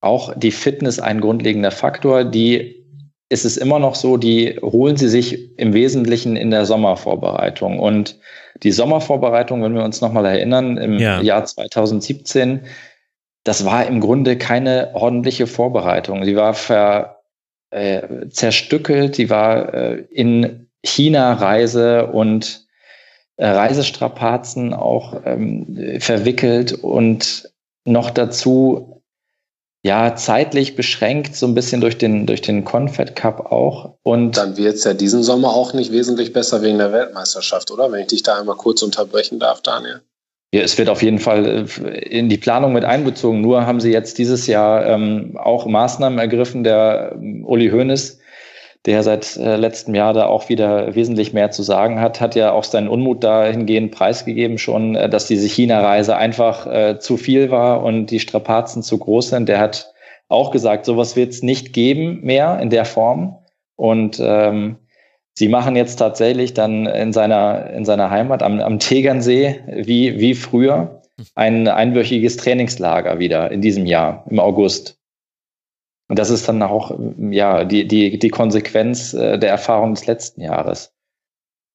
[0.00, 2.24] auch die Fitness ein grundlegender Faktor.
[2.24, 2.84] Die
[3.28, 7.78] ist es immer noch so, die holen sie sich im Wesentlichen in der Sommervorbereitung.
[7.78, 8.18] Und
[8.62, 11.20] die Sommervorbereitung, wenn wir uns nochmal erinnern, im ja.
[11.20, 12.62] Jahr 2017,
[13.44, 16.24] das war im Grunde keine ordentliche Vorbereitung.
[16.24, 17.22] Sie war ver,
[17.70, 22.66] äh, zerstückelt, sie war äh, in China-Reise und
[23.36, 27.52] äh, Reisestrapazen auch ähm, verwickelt und
[27.84, 28.97] noch dazu
[29.84, 33.94] ja, zeitlich beschränkt, so ein bisschen durch den, durch den Confed Cup auch.
[34.02, 37.90] Und dann wird es ja diesen Sommer auch nicht wesentlich besser wegen der Weltmeisterschaft, oder?
[37.92, 40.02] Wenn ich dich da einmal kurz unterbrechen darf, Daniel.
[40.52, 43.40] Ja, es wird auf jeden Fall äh, in die Planung mit einbezogen.
[43.40, 46.64] Nur haben sie jetzt dieses Jahr ähm, auch Maßnahmen ergriffen.
[46.64, 48.17] Der ähm, Uli Hoeneß,
[48.88, 52.52] der seit äh, letztem Jahr da auch wieder wesentlich mehr zu sagen hat, hat ja
[52.52, 57.84] auch seinen Unmut dahingehend preisgegeben schon, äh, dass diese China-Reise einfach äh, zu viel war
[57.84, 59.46] und die Strapazen zu groß sind.
[59.46, 59.92] Der hat
[60.28, 63.36] auch gesagt, sowas wird es nicht geben mehr in der Form.
[63.76, 64.76] Und ähm,
[65.34, 70.34] sie machen jetzt tatsächlich dann in seiner, in seiner Heimat am, am Tegernsee wie, wie
[70.34, 71.02] früher
[71.34, 74.97] ein einwöchiges Trainingslager wieder in diesem Jahr, im August.
[76.08, 76.98] Und das ist dann auch
[77.30, 80.94] ja die, die, die Konsequenz äh, der Erfahrung des letzten Jahres.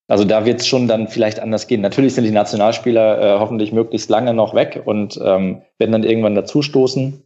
[0.08, 1.82] Also da wird es schon dann vielleicht anders gehen.
[1.82, 6.36] Natürlich sind die Nationalspieler äh, hoffentlich möglichst lange noch weg und ähm, werden dann irgendwann
[6.36, 7.24] dazustoßen.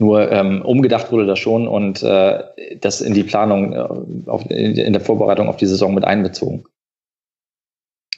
[0.00, 2.44] Nur ähm, umgedacht wurde das schon und äh,
[2.80, 6.64] das in die Planung, äh, auf, in der Vorbereitung auf die Saison mit einbezogen.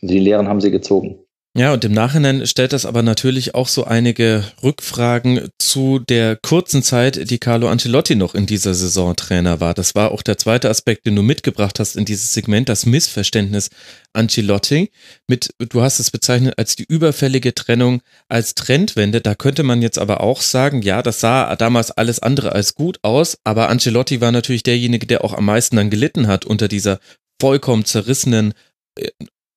[0.02, 1.18] Die Lehren haben sie gezogen.
[1.58, 6.84] Ja, und im Nachhinein stellt das aber natürlich auch so einige Rückfragen zu der kurzen
[6.84, 9.74] Zeit, die Carlo Ancelotti noch in dieser Saison Trainer war.
[9.74, 13.70] Das war auch der zweite Aspekt, den du mitgebracht hast in dieses Segment, das Missverständnis
[14.12, 14.92] Ancelotti
[15.26, 19.20] mit, du hast es bezeichnet als die überfällige Trennung als Trendwende.
[19.20, 23.00] Da könnte man jetzt aber auch sagen, ja, das sah damals alles andere als gut
[23.02, 27.00] aus, aber Ancelotti war natürlich derjenige, der auch am meisten dann gelitten hat unter dieser
[27.40, 28.54] vollkommen zerrissenen
[28.96, 29.08] äh,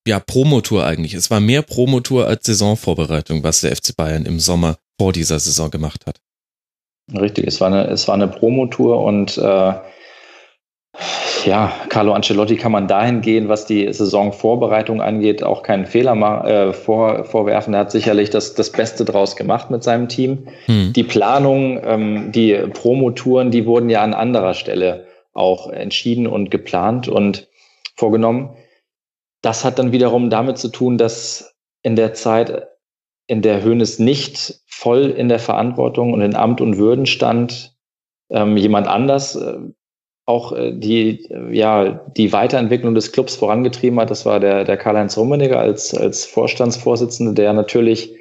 [0.07, 1.13] ja, Promotour eigentlich.
[1.13, 5.71] Es war mehr Promotour als Saisonvorbereitung, was der FC Bayern im Sommer vor dieser Saison
[5.71, 6.19] gemacht hat.
[7.13, 9.73] Richtig, es war eine, es war eine Promotour und äh,
[11.45, 16.73] ja, Carlo Ancelotti kann man dahin gehen, was die Saisonvorbereitung angeht, auch keinen Fehler äh,
[16.73, 17.73] vor, vorwerfen.
[17.73, 20.47] Er hat sicherlich das, das Beste draus gemacht mit seinem Team.
[20.65, 20.93] Hm.
[20.93, 27.07] Die Planung, ähm, die Promotouren, die wurden ja an anderer Stelle auch entschieden und geplant
[27.07, 27.47] und
[27.95, 28.55] vorgenommen.
[29.43, 31.53] Das hat dann wiederum damit zu tun, dass
[31.83, 32.67] in der Zeit,
[33.27, 37.75] in der Hönes nicht voll in der Verantwortung und in Amt und Würden stand,
[38.31, 39.57] ähm, jemand anders äh,
[40.25, 44.09] auch äh, die, äh, ja, die Weiterentwicklung des Clubs vorangetrieben hat.
[44.09, 48.15] Das war der, der Karl-Heinz Rummenigge als, als Vorstandsvorsitzende, der natürlich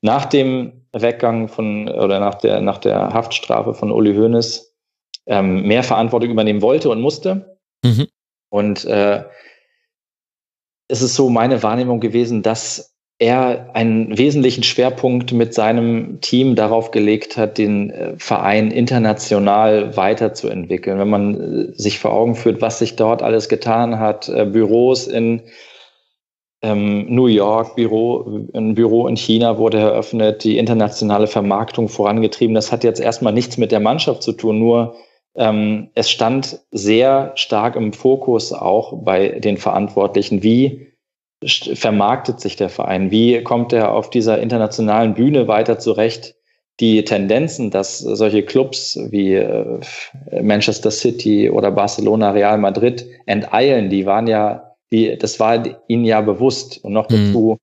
[0.00, 4.74] nach dem Weggang von oder nach der, nach der Haftstrafe von Uli Hoeneß
[5.26, 7.58] ähm, mehr Verantwortung übernehmen wollte und musste.
[7.84, 8.08] Mhm.
[8.50, 9.24] Und äh,
[10.92, 16.90] es ist so meine Wahrnehmung gewesen, dass er einen wesentlichen Schwerpunkt mit seinem Team darauf
[16.90, 20.98] gelegt hat, den äh, Verein international weiterzuentwickeln.
[20.98, 25.06] Wenn man äh, sich vor Augen führt, was sich dort alles getan hat, äh, Büros
[25.06, 25.40] in
[26.60, 32.54] ähm, New York, Büro, ein Büro in China wurde eröffnet, die internationale Vermarktung vorangetrieben.
[32.54, 34.94] Das hat jetzt erstmal nichts mit der Mannschaft zu tun, nur
[35.34, 40.92] ähm, es stand sehr stark im Fokus auch bei den Verantwortlichen, wie
[41.44, 46.36] vermarktet sich der Verein, wie kommt er auf dieser internationalen Bühne weiter zurecht.
[46.80, 49.80] Die Tendenzen, dass solche Clubs wie äh,
[50.40, 56.20] Manchester City oder Barcelona, Real Madrid enteilen, die waren ja, die, das war ihnen ja
[56.20, 57.26] bewusst und noch mhm.
[57.26, 57.58] dazu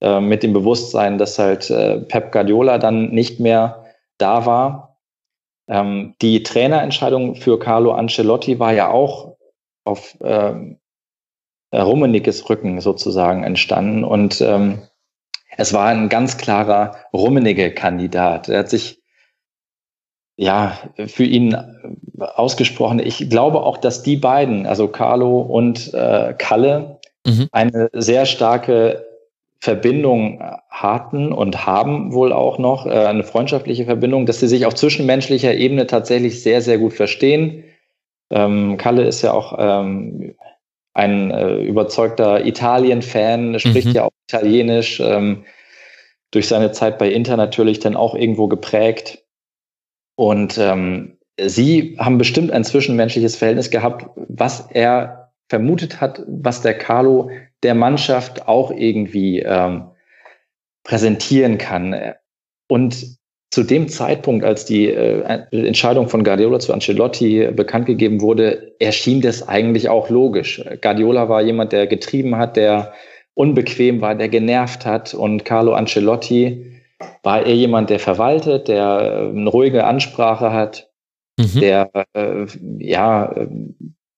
[0.00, 3.84] äh, mit dem Bewusstsein, dass halt äh, Pep Guardiola dann nicht mehr
[4.18, 4.91] da war,
[5.72, 9.36] ähm, die Trainerentscheidung für Carlo Ancelotti war ja auch
[9.84, 10.78] auf ähm,
[11.74, 14.82] Rummeniges Rücken sozusagen entstanden und ähm,
[15.56, 18.48] es war ein ganz klarer Rummenigge-Kandidat.
[18.48, 19.02] Er hat sich
[20.36, 21.56] ja für ihn
[22.18, 22.98] ausgesprochen.
[22.98, 27.48] Ich glaube auch, dass die beiden, also Carlo und äh, Kalle, mhm.
[27.52, 29.11] eine sehr starke
[29.62, 34.74] Verbindung hatten und haben wohl auch noch, äh, eine freundschaftliche Verbindung, dass sie sich auf
[34.74, 37.62] zwischenmenschlicher Ebene tatsächlich sehr, sehr gut verstehen.
[38.32, 40.34] Ähm, Kalle ist ja auch ähm,
[40.94, 43.94] ein äh, überzeugter Italien-Fan, spricht mhm.
[43.94, 45.44] ja auch Italienisch, ähm,
[46.32, 49.22] durch seine Zeit bei Inter natürlich dann auch irgendwo geprägt.
[50.16, 56.76] Und ähm, sie haben bestimmt ein zwischenmenschliches Verhältnis gehabt, was er vermutet hat, was der
[56.76, 57.30] Carlo
[57.62, 59.90] der Mannschaft auch irgendwie ähm,
[60.84, 62.14] präsentieren kann.
[62.68, 63.18] Und
[63.50, 69.20] zu dem Zeitpunkt, als die äh, Entscheidung von Guardiola zu Ancelotti bekannt gegeben wurde, erschien
[69.20, 70.64] das eigentlich auch logisch.
[70.80, 72.94] Guardiola war jemand, der getrieben hat, der
[73.34, 76.72] unbequem war, der genervt hat und Carlo Ancelotti
[77.22, 80.90] war eher jemand, der verwaltet, der eine ruhige Ansprache hat,
[81.38, 81.60] mhm.
[81.60, 82.46] der äh,
[82.78, 83.34] ja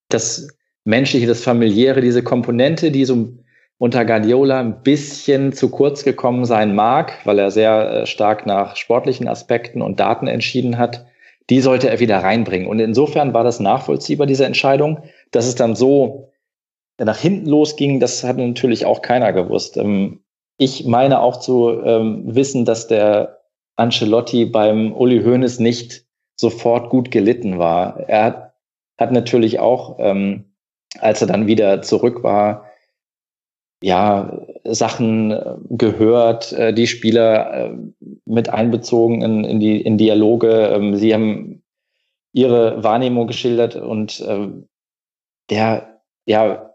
[0.08, 0.48] das
[0.84, 3.28] Menschliche, das Familiäre, diese Komponente, die so
[3.78, 8.76] unter Guardiola ein bisschen zu kurz gekommen sein mag, weil er sehr äh, stark nach
[8.76, 11.06] sportlichen Aspekten und Daten entschieden hat,
[11.50, 12.68] die sollte er wieder reinbringen.
[12.68, 15.02] Und insofern war das nachvollziehbar, diese Entscheidung.
[15.30, 16.30] Dass es dann so
[16.98, 19.76] nach hinten losging, das hat natürlich auch keiner gewusst.
[19.76, 20.20] Ähm,
[20.56, 23.40] ich meine auch zu ähm, wissen, dass der
[23.76, 26.04] Ancelotti beim Uli Hoeneß nicht
[26.36, 27.98] sofort gut gelitten war.
[28.08, 28.52] Er
[28.98, 30.53] hat, natürlich auch ähm,
[31.00, 32.66] als er dann wieder zurück war,
[33.84, 37.76] ja, Sachen äh, gehört, äh, die Spieler äh,
[38.24, 40.70] mit einbezogen in, in, die in Dialoge.
[40.74, 41.62] Ähm, sie haben
[42.32, 44.68] ihre Wahrnehmung geschildert und ähm,
[45.50, 46.74] der, ja,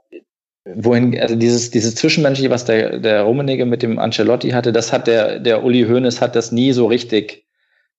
[0.66, 5.08] wohin, also dieses, dieses Zwischenmenschliche, was der, der Rummenigge mit dem Ancelotti hatte, das hat
[5.08, 7.48] der, der Uli Hoeneß hat das nie so richtig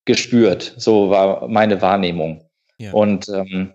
[0.05, 0.75] gespürt.
[0.77, 2.45] So war meine Wahrnehmung.
[2.79, 2.93] Ja.
[2.93, 3.73] Und ähm,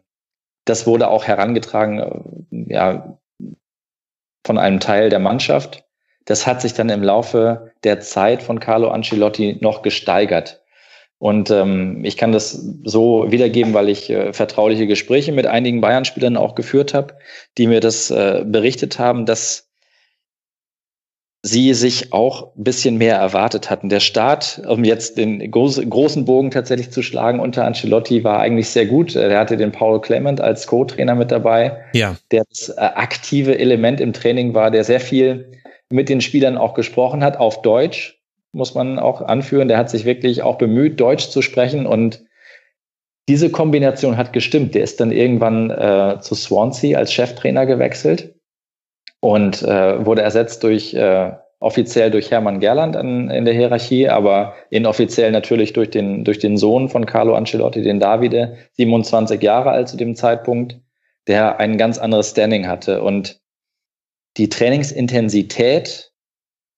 [0.65, 1.99] das wurde auch herangetragen,
[2.51, 3.17] äh, ja,
[4.45, 5.84] von einem Teil der Mannschaft.
[6.25, 10.63] Das hat sich dann im Laufe der Zeit von Carlo Ancelotti noch gesteigert.
[11.17, 12.51] Und ähm, ich kann das
[12.84, 17.15] so wiedergeben, weil ich äh, vertrauliche Gespräche mit einigen Bayern-Spielern auch geführt habe,
[17.58, 19.71] die mir das äh, berichtet haben, dass
[21.45, 23.88] sie sich auch ein bisschen mehr erwartet hatten.
[23.89, 28.88] Der Start, um jetzt den großen Bogen tatsächlich zu schlagen unter Ancelotti, war eigentlich sehr
[28.88, 29.15] gut.
[29.15, 32.15] Er hatte den Paul Clement als Co-Trainer mit dabei, ja.
[32.31, 35.51] der das äh, aktive Element im Training war, der sehr viel
[35.91, 38.19] mit den Spielern auch gesprochen hat, auf Deutsch,
[38.51, 39.67] muss man auch anführen.
[39.67, 42.23] Der hat sich wirklich auch bemüht, Deutsch zu sprechen und
[43.29, 44.73] diese Kombination hat gestimmt.
[44.73, 48.35] Der ist dann irgendwann äh, zu Swansea als Cheftrainer gewechselt
[49.25, 54.53] und äh, wurde ersetzt durch äh, offiziell durch Hermann Gerland an, in der Hierarchie, aber
[54.69, 59.89] inoffiziell natürlich durch den, durch den Sohn von Carlo Ancelotti, den Davide, 27 Jahre alt
[59.89, 60.79] zu dem Zeitpunkt,
[61.25, 63.01] der ein ganz anderes Standing hatte.
[63.01, 63.41] Und
[64.38, 66.11] die Trainingsintensität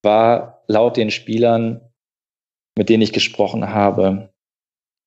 [0.02, 1.82] war laut den Spielern,
[2.78, 4.30] mit denen ich gesprochen habe,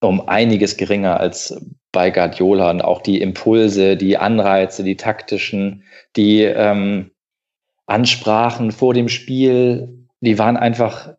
[0.03, 1.59] um einiges geringer als
[1.91, 5.85] bei Guardiola und auch die Impulse, die Anreize, die taktischen,
[6.17, 7.10] die ähm,
[7.91, 11.15] Ansprachen vor dem Spiel, die waren einfach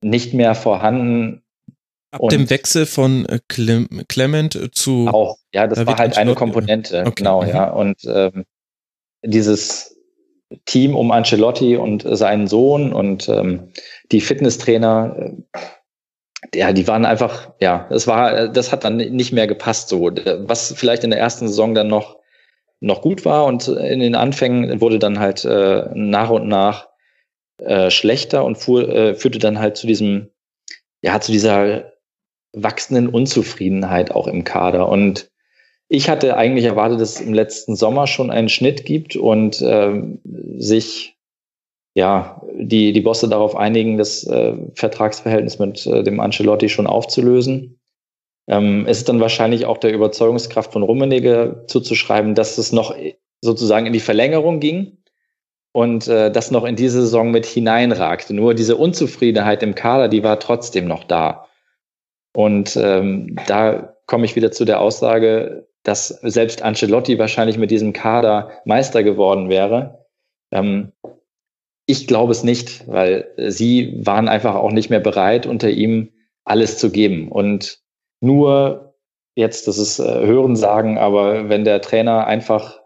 [0.00, 1.42] nicht mehr vorhanden.
[2.12, 5.08] Ab und dem Wechsel von äh, Clement zu.
[5.08, 7.12] Auch, ja, das war halt eine Komponente, okay.
[7.16, 7.48] genau, mhm.
[7.48, 7.70] ja.
[7.70, 8.44] Und ähm,
[9.24, 9.96] dieses
[10.64, 13.72] Team um Ancelotti und seinen Sohn und ähm,
[14.12, 19.48] die Fitnesstrainer, äh, ja, die waren einfach, ja, das war, das hat dann nicht mehr
[19.48, 20.02] gepasst so.
[20.02, 22.16] Was vielleicht in der ersten Saison dann noch
[22.80, 26.88] noch gut war und in den Anfängen wurde dann halt äh, nach und nach
[27.58, 30.28] äh, schlechter und fuhr, äh, führte dann halt zu diesem,
[31.02, 31.92] ja, zu dieser
[32.52, 34.88] wachsenden Unzufriedenheit auch im Kader.
[34.88, 35.30] Und
[35.88, 40.02] ich hatte eigentlich erwartet, dass es im letzten Sommer schon einen Schnitt gibt und äh,
[40.58, 41.16] sich
[41.96, 47.80] ja, die, die Bosse darauf einigen, das äh, Vertragsverhältnis mit äh, dem Ancelotti schon aufzulösen.
[48.48, 52.94] Ähm, es ist dann wahrscheinlich auch der Überzeugungskraft von Rummenigge zuzuschreiben, dass es noch
[53.40, 54.98] sozusagen in die Verlängerung ging
[55.72, 58.34] und äh, das noch in diese Saison mit hineinragte.
[58.34, 61.46] Nur diese Unzufriedenheit im Kader, die war trotzdem noch da.
[62.34, 67.92] Und ähm, da komme ich wieder zu der Aussage, dass selbst Ancelotti wahrscheinlich mit diesem
[67.92, 70.06] Kader Meister geworden wäre.
[70.50, 70.92] Ähm,
[71.86, 76.12] ich glaube es nicht, weil sie waren einfach auch nicht mehr bereit, unter ihm
[76.44, 77.30] alles zu geben.
[77.30, 77.80] Und
[78.20, 78.94] nur
[79.34, 82.80] jetzt, das ist äh, Hören sagen, aber wenn der Trainer einfach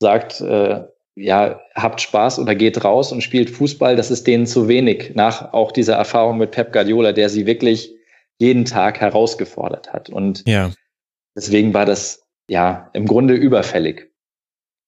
[0.00, 0.84] sagt, äh,
[1.16, 5.54] ja, habt Spaß oder geht raus und spielt Fußball, das ist denen zu wenig nach
[5.54, 7.94] auch dieser Erfahrung mit Pep Guardiola, der sie wirklich
[8.38, 10.10] jeden Tag herausgefordert hat.
[10.10, 10.70] Und ja.
[11.34, 14.12] deswegen war das ja im Grunde überfällig.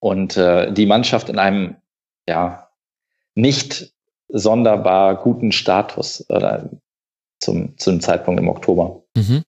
[0.01, 1.77] Und äh, die Mannschaft in einem
[2.29, 2.68] ja
[3.35, 3.92] nicht
[4.29, 6.64] sonderbar guten Status äh,
[7.40, 9.03] zum, zum Zeitpunkt im Oktober.
[9.16, 9.44] Mhm.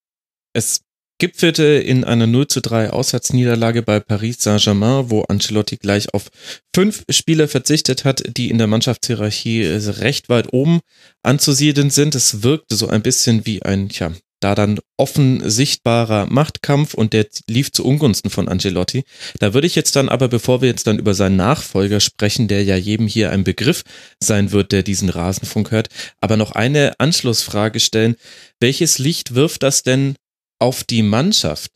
[0.52, 0.80] Es
[1.20, 6.30] gipfelte in einer 0 zu 3 Auswärtsniederlage bei Paris Saint-Germain, wo Ancelotti gleich auf
[6.74, 10.80] fünf Spieler verzichtet hat, die in der Mannschaftshierarchie recht weit oben
[11.22, 12.14] anzusiedeln sind.
[12.14, 17.26] Es wirkte so ein bisschen wie ein, ja, da dann offen sichtbarer Machtkampf und der
[17.46, 19.04] lief zu Ungunsten von Angelotti.
[19.38, 22.64] Da würde ich jetzt dann aber, bevor wir jetzt dann über seinen Nachfolger sprechen, der
[22.64, 23.84] ja jedem hier ein Begriff
[24.18, 25.88] sein wird, der diesen Rasenfunk hört,
[26.22, 28.16] aber noch eine Anschlussfrage stellen.
[28.58, 30.16] Welches Licht wirft das denn
[30.60, 31.72] auf die Mannschaft?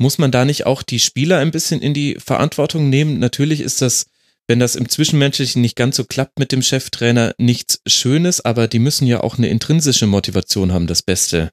[0.00, 3.20] Muss man da nicht auch die Spieler ein bisschen in die Verantwortung nehmen?
[3.20, 4.06] Natürlich ist das
[4.46, 8.78] wenn das im Zwischenmenschlichen nicht ganz so klappt mit dem Cheftrainer, nichts Schönes, aber die
[8.78, 11.50] müssen ja auch eine intrinsische Motivation haben, das Beste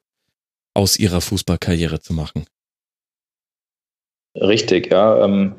[0.73, 2.45] aus ihrer Fußballkarriere zu machen.
[4.35, 5.23] Richtig, ja.
[5.23, 5.55] Ähm,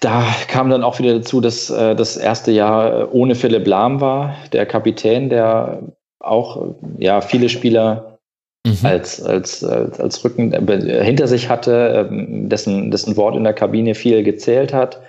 [0.00, 4.00] da kam dann auch wieder dazu, dass äh, das erste Jahr äh, ohne Philipp Lahm
[4.00, 5.82] war, der Kapitän, der
[6.18, 8.17] auch ja viele Spieler
[8.66, 8.78] mhm.
[8.82, 13.54] als, als, als, als Rücken äh, hinter sich hatte, ähm, dessen, dessen Wort in der
[13.54, 15.00] Kabine viel gezählt hat.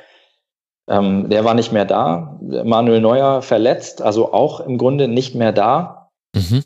[0.89, 2.39] Ähm, der war nicht mehr da.
[2.41, 6.09] Manuel Neuer verletzt, also auch im Grunde nicht mehr da.
[6.35, 6.63] Mhm.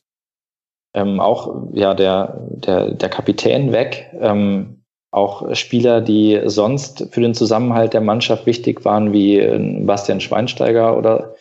[0.95, 4.11] Ähm, auch ja der, der, der Kapitän weg.
[4.19, 10.21] Ähm, auch Spieler, die sonst für den Zusammenhalt der Mannschaft wichtig waren, wie äh, Bastian
[10.21, 11.35] Schweinsteiger oder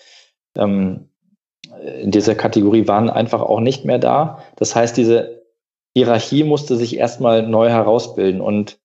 [0.57, 1.09] ähm,
[2.01, 4.39] in dieser Kategorie waren einfach auch nicht mehr da.
[4.57, 5.43] Das heißt, diese
[5.95, 8.79] Hierarchie musste sich erstmal neu herausbilden und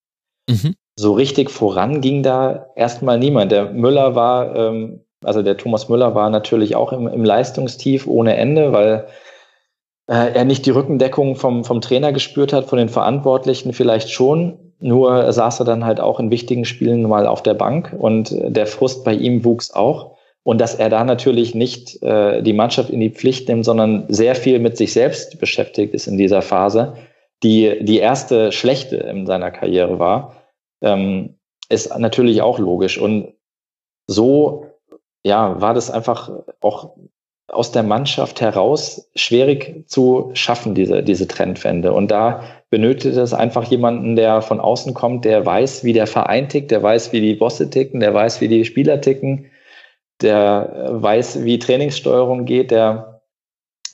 [0.49, 3.51] mhm so richtig voran ging da erstmal niemand.
[3.51, 8.35] Der Müller war, ähm, also der Thomas Müller war natürlich auch im, im Leistungstief ohne
[8.35, 9.05] Ende, weil
[10.07, 14.73] äh, er nicht die Rückendeckung vom, vom Trainer gespürt hat, von den Verantwortlichen vielleicht schon.
[14.79, 18.67] Nur saß er dann halt auch in wichtigen Spielen mal auf der Bank und der
[18.67, 20.16] Frust bei ihm wuchs auch.
[20.47, 24.33] Und dass er da natürlich nicht äh, die Mannschaft in die Pflicht nimmt, sondern sehr
[24.33, 26.93] viel mit sich selbst beschäftigt ist in dieser Phase,
[27.43, 30.37] die die erste schlechte in seiner Karriere war
[30.81, 31.35] ähm,
[31.67, 32.97] ist natürlich auch logisch.
[32.97, 33.33] Und
[34.07, 34.67] so,
[35.21, 36.31] ja, war das einfach
[36.61, 36.95] auch
[37.49, 41.91] aus der Mannschaft heraus schwierig zu schaffen, diese, diese Trendwende.
[41.91, 46.47] Und da benötigt es einfach jemanden, der von außen kommt, der weiß, wie der Verein
[46.47, 49.47] tickt, der weiß, wie die Bosse ticken, der weiß, wie die Spieler ticken,
[50.21, 53.21] der weiß, wie Trainingssteuerung geht, der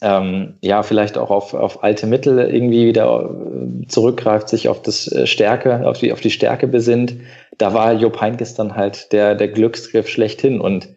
[0.03, 5.09] ähm, ja vielleicht auch auf, auf alte Mittel irgendwie wieder äh, zurückgreift, sich auf das
[5.11, 7.15] äh, Stärke, auf die, auf die Stärke besinnt.
[7.57, 10.59] Da war Jupp Heynckes dann halt der, der Glücksgriff schlechthin.
[10.59, 10.89] Und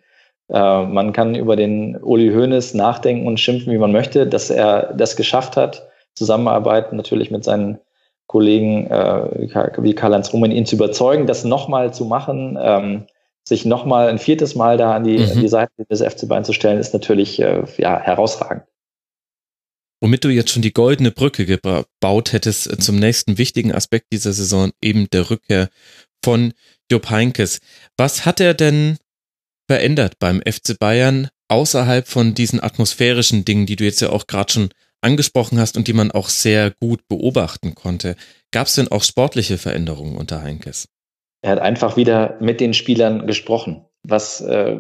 [0.48, 4.92] äh, man kann über den Uli Hoeneß nachdenken und schimpfen, wie man möchte, dass er
[4.94, 7.78] das geschafft hat, zusammenarbeiten natürlich mit seinen
[8.26, 13.06] Kollegen äh, wie Karl-Heinz Rummen, ihn zu überzeugen, das nochmal zu machen, ähm,
[13.46, 15.30] sich nochmal ein viertes Mal da an die, mhm.
[15.30, 18.64] an die Seite des FC Bayern zu stellen, ist natürlich äh, ja, herausragend
[20.00, 24.32] womit du jetzt schon die goldene Brücke gebaut hättest äh, zum nächsten wichtigen Aspekt dieser
[24.32, 25.68] Saison, eben der Rückkehr
[26.24, 26.52] von
[26.90, 27.60] Jupp Heinkes.
[27.96, 28.98] Was hat er denn
[29.68, 34.52] verändert beim FC Bayern außerhalb von diesen atmosphärischen Dingen, die du jetzt ja auch gerade
[34.52, 34.68] schon
[35.00, 38.16] angesprochen hast und die man auch sehr gut beobachten konnte?
[38.52, 40.88] Gab es denn auch sportliche Veränderungen unter Heinkes?
[41.42, 44.78] Er hat einfach wieder mit den Spielern gesprochen, was äh,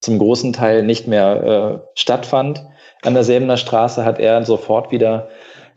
[0.00, 2.64] zum großen Teil nicht mehr äh, stattfand
[3.02, 3.24] an der
[3.56, 5.28] Straße hat er sofort wieder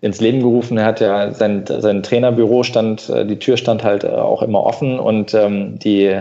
[0.01, 0.77] ins Leben gerufen.
[0.77, 4.63] Er hat ja sein, sein Trainerbüro stand, äh, die Tür stand halt äh, auch immer
[4.63, 6.19] offen und ähm, die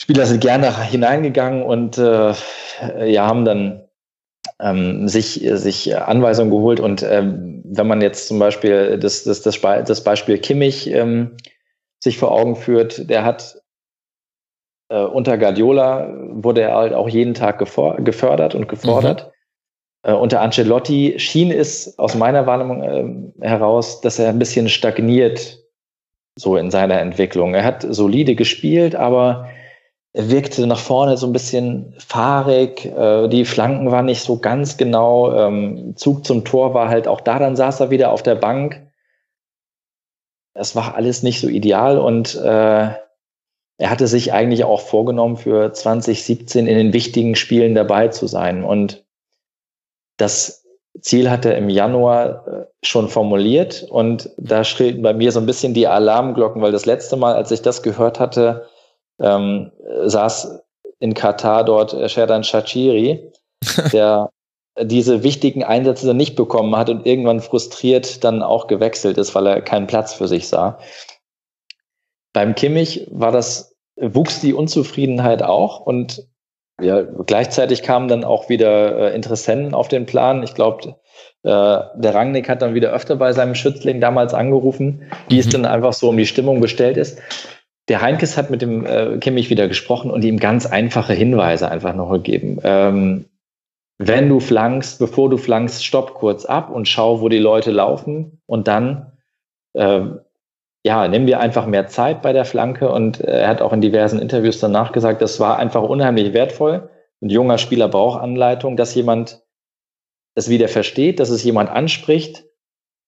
[0.00, 2.34] Spieler sind gerne hineingegangen und äh,
[3.06, 3.82] ja, haben dann
[4.60, 6.80] ähm, sich, sich Anweisungen geholt.
[6.80, 11.38] Und ähm, wenn man jetzt zum Beispiel das, das, das, das Beispiel Kimmich ähm,
[12.06, 13.60] sich vor Augen führt, der hat
[14.88, 19.26] äh, unter Guardiola wurde er halt auch jeden Tag gefördert und gefordert.
[20.04, 20.10] Mhm.
[20.10, 25.58] Äh, unter Ancelotti schien es aus meiner Wahrnehmung äh, heraus, dass er ein bisschen stagniert
[26.38, 27.54] so in seiner Entwicklung.
[27.54, 29.48] Er hat solide gespielt, aber
[30.12, 32.86] er wirkte nach vorne so ein bisschen fahrig.
[32.86, 35.32] Äh, die Flanken waren nicht so ganz genau.
[35.32, 37.38] Ähm, Zug zum Tor war halt auch da.
[37.38, 38.85] Dann saß er wieder auf der Bank.
[40.56, 42.90] Das war alles nicht so ideal und äh,
[43.78, 48.64] er hatte sich eigentlich auch vorgenommen, für 2017 in den wichtigen Spielen dabei zu sein.
[48.64, 49.04] Und
[50.16, 50.64] das
[51.00, 53.86] Ziel hat er im Januar äh, schon formuliert.
[53.90, 57.50] Und da schrillten bei mir so ein bisschen die Alarmglocken, weil das letzte Mal, als
[57.50, 58.66] ich das gehört hatte,
[59.20, 59.72] ähm,
[60.04, 60.62] saß
[60.98, 63.30] in Katar dort Sherdan Shachiri,
[63.92, 64.30] der
[64.82, 69.62] diese wichtigen Einsätze nicht bekommen hat und irgendwann frustriert dann auch gewechselt ist, weil er
[69.62, 70.78] keinen Platz für sich sah.
[72.32, 76.26] Beim Kimmich war das, wuchs die Unzufriedenheit auch und
[76.78, 80.42] ja, gleichzeitig kamen dann auch wieder äh, Interessenten auf den Plan.
[80.42, 80.96] Ich glaube,
[81.42, 85.40] äh, der Rangnick hat dann wieder öfter bei seinem Schützling damals angerufen, wie mhm.
[85.40, 87.18] es dann einfach so um die Stimmung bestellt ist.
[87.88, 91.94] Der Heinkes hat mit dem äh, Kimmich wieder gesprochen und ihm ganz einfache Hinweise einfach
[91.94, 92.58] noch gegeben.
[92.62, 93.24] Ähm,
[93.98, 98.40] wenn du flankst, bevor du flankst, stopp kurz ab und schau, wo die Leute laufen
[98.46, 99.12] und dann
[99.72, 100.02] äh,
[100.84, 103.80] ja, nehmen wir einfach mehr Zeit bei der Flanke und äh, er hat auch in
[103.80, 106.88] diversen Interviews danach gesagt, das war einfach unheimlich wertvoll.
[107.20, 109.42] Ein junger Spieler braucht Anleitung, dass jemand
[110.36, 112.44] es wieder versteht, dass es jemand anspricht.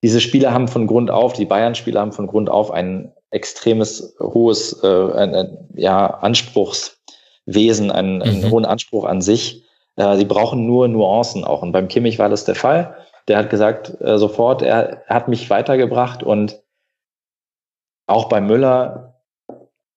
[0.03, 4.81] Diese Spieler haben von Grund auf, die Bayern-Spieler haben von Grund auf ein extremes hohes
[4.83, 8.21] äh, ein, ein, ja, Anspruchswesen, einen, mhm.
[8.23, 9.68] einen hohen Anspruch an sich.
[9.99, 11.61] Äh, sie brauchen nur Nuancen auch.
[11.61, 12.95] Und beim Kimmich war das der Fall.
[13.27, 16.61] Der hat gesagt, äh, sofort, er, hat mich weitergebracht und
[18.07, 19.21] auch bei Müller,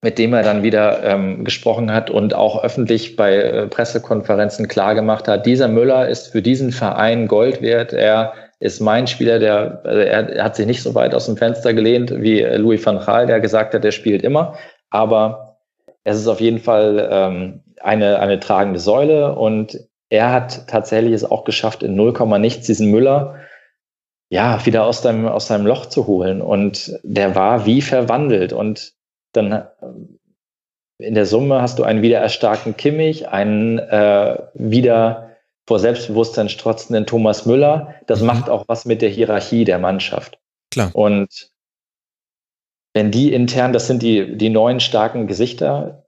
[0.01, 5.27] mit dem er dann wieder ähm, gesprochen hat und auch öffentlich bei äh, Pressekonferenzen klargemacht
[5.29, 7.93] hat, dieser Müller ist für diesen Verein Gold wert.
[7.93, 11.73] Er ist mein Spieler, der also er, hat sich nicht so weit aus dem Fenster
[11.73, 14.55] gelehnt wie Louis van Gaal, der gesagt hat, er spielt immer.
[14.89, 15.57] Aber
[16.03, 19.79] es ist auf jeden Fall ähm, eine, eine tragende Säule und
[20.13, 23.39] er hat tatsächlich es auch geschafft, in 0, nichts diesen Müller
[24.29, 26.41] ja, wieder aus deinem, aus deinem Loch zu holen.
[26.41, 28.53] Und der war wie verwandelt.
[28.53, 28.93] Und
[29.31, 29.63] dann äh,
[30.99, 35.31] in der Summe hast du einen wieder erstarkten Kimmich, einen äh, wieder
[35.67, 37.95] vor Selbstbewusstsein strotzenden Thomas Müller.
[38.05, 38.27] Das mhm.
[38.27, 40.39] macht auch was mit der Hierarchie der Mannschaft.
[40.71, 40.91] Klar.
[40.93, 41.51] Und
[42.93, 46.02] wenn die intern, das sind die, die neuen starken Gesichter,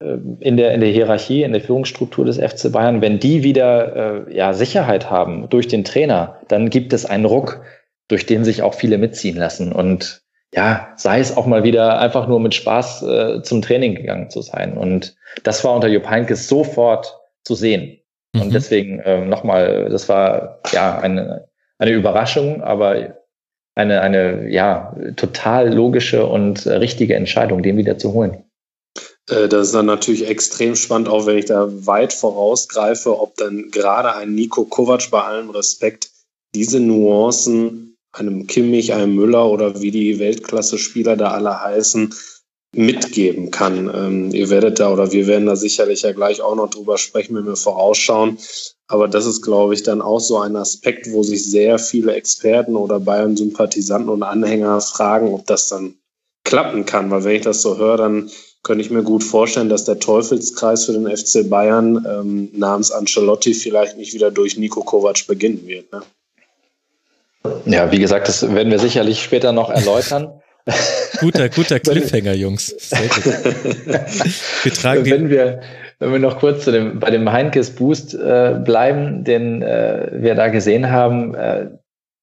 [0.00, 4.34] in der, in der Hierarchie, in der Führungsstruktur des FC Bayern, wenn die wieder äh,
[4.34, 7.62] ja, Sicherheit haben durch den Trainer, dann gibt es einen Ruck,
[8.08, 9.72] durch den sich auch viele mitziehen lassen.
[9.72, 10.22] Und
[10.54, 14.40] ja, sei es auch mal wieder einfach nur mit Spaß äh, zum Training gegangen zu
[14.40, 14.76] sein.
[14.76, 17.98] Und das war unter Jupp Heynckes sofort zu sehen.
[18.32, 18.40] Mhm.
[18.40, 21.46] Und deswegen äh, nochmal, das war ja eine,
[21.78, 23.16] eine Überraschung, aber
[23.74, 28.44] eine, eine ja total logische und äh, richtige Entscheidung, den wieder zu holen.
[29.30, 33.70] Äh, das ist dann natürlich extrem spannend, auch wenn ich da weit vorausgreife, ob dann
[33.70, 36.10] gerade ein Nico Kovac bei allem Respekt
[36.54, 42.12] diese Nuancen einem Kimmich, einem Müller oder wie die Weltklasse-Spieler da alle heißen,
[42.72, 43.90] mitgeben kann.
[43.92, 47.34] Ähm, ihr werdet da oder wir werden da sicherlich ja gleich auch noch drüber sprechen,
[47.36, 48.38] wenn wir vorausschauen.
[48.88, 52.76] Aber das ist, glaube ich, dann auch so ein Aspekt, wo sich sehr viele Experten
[52.76, 55.96] oder Bayern-Sympathisanten und Anhänger fragen, ob das dann
[56.44, 57.10] klappen kann.
[57.10, 58.30] Weil wenn ich das so höre, dann
[58.62, 63.54] könnte ich mir gut vorstellen, dass der Teufelskreis für den FC Bayern ähm, namens Ancelotti
[63.54, 65.90] vielleicht nicht wieder durch Nico Kovac beginnen wird.
[65.92, 66.02] Ne?
[67.64, 70.42] Ja, wie gesagt, das werden wir sicherlich später noch erläutern.
[71.20, 72.74] guter, guter Cliffhanger, Jungs.
[74.62, 75.62] Wir tragen wenn wir,
[75.98, 80.34] wenn wir noch kurz zu dem, bei dem Heinkes Boost äh, bleiben, den äh, wir
[80.34, 81.70] da gesehen haben, äh,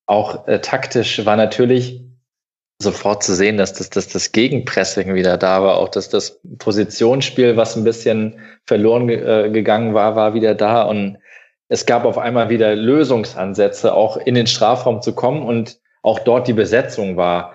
[0.05, 2.06] auch äh, taktisch war natürlich
[2.79, 7.57] sofort zu sehen, dass das, dass das Gegenpressing wieder da war, auch dass das Positionsspiel,
[7.57, 11.17] was ein bisschen verloren äh, gegangen war, war wieder da und
[11.69, 16.47] es gab auf einmal wieder Lösungsansätze, auch in den Strafraum zu kommen und auch dort
[16.47, 17.53] die Besetzung war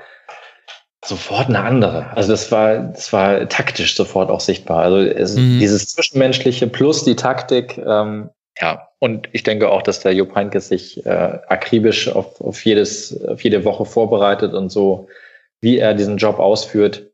[1.04, 2.10] sofort eine andere.
[2.14, 4.82] Also das war, das war taktisch sofort auch sichtbar.
[4.82, 5.58] Also es, mhm.
[5.58, 10.68] dieses Zwischenmenschliche plus die Taktik, ähm, ja, und ich denke auch, dass der Jupp Heynckes
[10.68, 15.08] sich äh, akribisch auf, auf, jedes, auf jede Woche vorbereitet und so,
[15.60, 17.10] wie er diesen Job ausführt,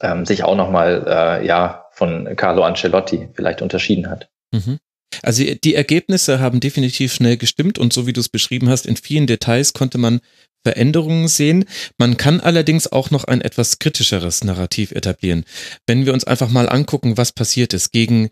[0.00, 4.30] ähm, sich auch nochmal äh, ja, von Carlo Ancelotti vielleicht unterschieden hat.
[4.52, 4.78] Mhm.
[5.22, 8.96] Also die Ergebnisse haben definitiv schnell gestimmt und so wie du es beschrieben hast, in
[8.96, 10.20] vielen Details konnte man
[10.62, 11.64] Veränderungen sehen.
[11.98, 15.44] Man kann allerdings auch noch ein etwas kritischeres Narrativ etablieren.
[15.86, 18.30] Wenn wir uns einfach mal angucken, was passiert ist gegen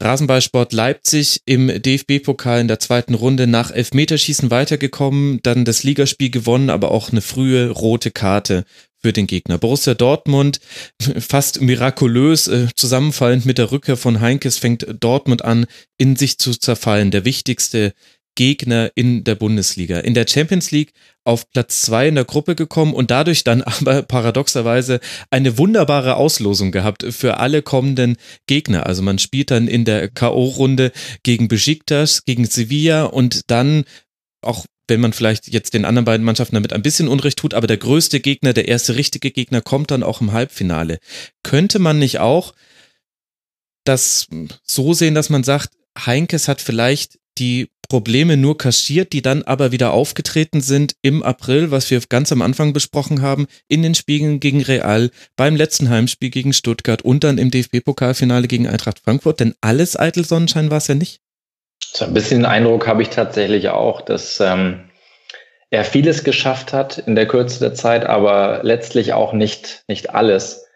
[0.00, 6.70] Rasenballsport Leipzig im DFB-Pokal in der zweiten Runde nach Elfmeterschießen weitergekommen, dann das Ligaspiel gewonnen,
[6.70, 8.64] aber auch eine frühe rote Karte
[9.00, 9.58] für den Gegner.
[9.58, 10.60] Borussia Dortmund,
[11.18, 16.52] fast mirakulös äh, zusammenfallend mit der Rückkehr von Heinkes, fängt Dortmund an, in sich zu
[16.52, 17.10] zerfallen.
[17.10, 17.92] Der wichtigste
[18.34, 19.98] Gegner in der Bundesliga.
[19.98, 20.92] In der Champions League
[21.24, 25.00] auf Platz zwei in der Gruppe gekommen und dadurch dann aber paradoxerweise
[25.30, 28.16] eine wunderbare Auslosung gehabt für alle kommenden
[28.46, 28.86] Gegner.
[28.86, 33.84] Also man spielt dann in der K.O.-Runde gegen Besiktas, gegen Sevilla und dann
[34.40, 37.66] auch wenn man vielleicht jetzt den anderen beiden Mannschaften damit ein bisschen Unrecht tut, aber
[37.66, 40.98] der größte Gegner, der erste richtige Gegner kommt dann auch im Halbfinale.
[41.42, 42.54] Könnte man nicht auch
[43.84, 44.26] das
[44.62, 49.72] so sehen, dass man sagt, Heinkes hat vielleicht die Probleme nur kaschiert, die dann aber
[49.72, 54.40] wieder aufgetreten sind im April, was wir ganz am Anfang besprochen haben, in den Spielen
[54.40, 59.54] gegen Real, beim letzten Heimspiel gegen Stuttgart und dann im DFB-Pokalfinale gegen Eintracht Frankfurt, denn
[59.62, 61.22] alles eitel Sonnenschein war es ja nicht.
[61.82, 64.90] So ein bisschen den Eindruck habe ich tatsächlich auch, dass ähm,
[65.70, 70.66] er vieles geschafft hat in der Kürze der Zeit, aber letztlich auch nicht, nicht alles.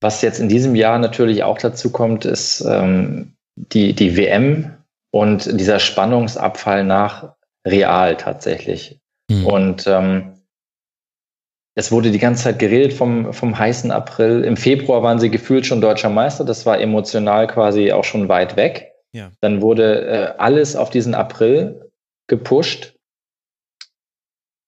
[0.00, 4.75] Was jetzt in diesem Jahr natürlich auch dazu kommt, ist ähm, die, die WM
[5.16, 7.34] und dieser Spannungsabfall nach
[7.66, 9.00] Real tatsächlich.
[9.30, 9.46] Mhm.
[9.46, 10.34] Und ähm,
[11.74, 14.44] es wurde die ganze Zeit geredet vom, vom heißen April.
[14.44, 16.44] Im Februar waren sie gefühlt schon deutscher Meister.
[16.44, 18.92] Das war emotional quasi auch schon weit weg.
[19.12, 19.30] Ja.
[19.40, 21.90] Dann wurde äh, alles auf diesen April
[22.26, 22.94] gepusht.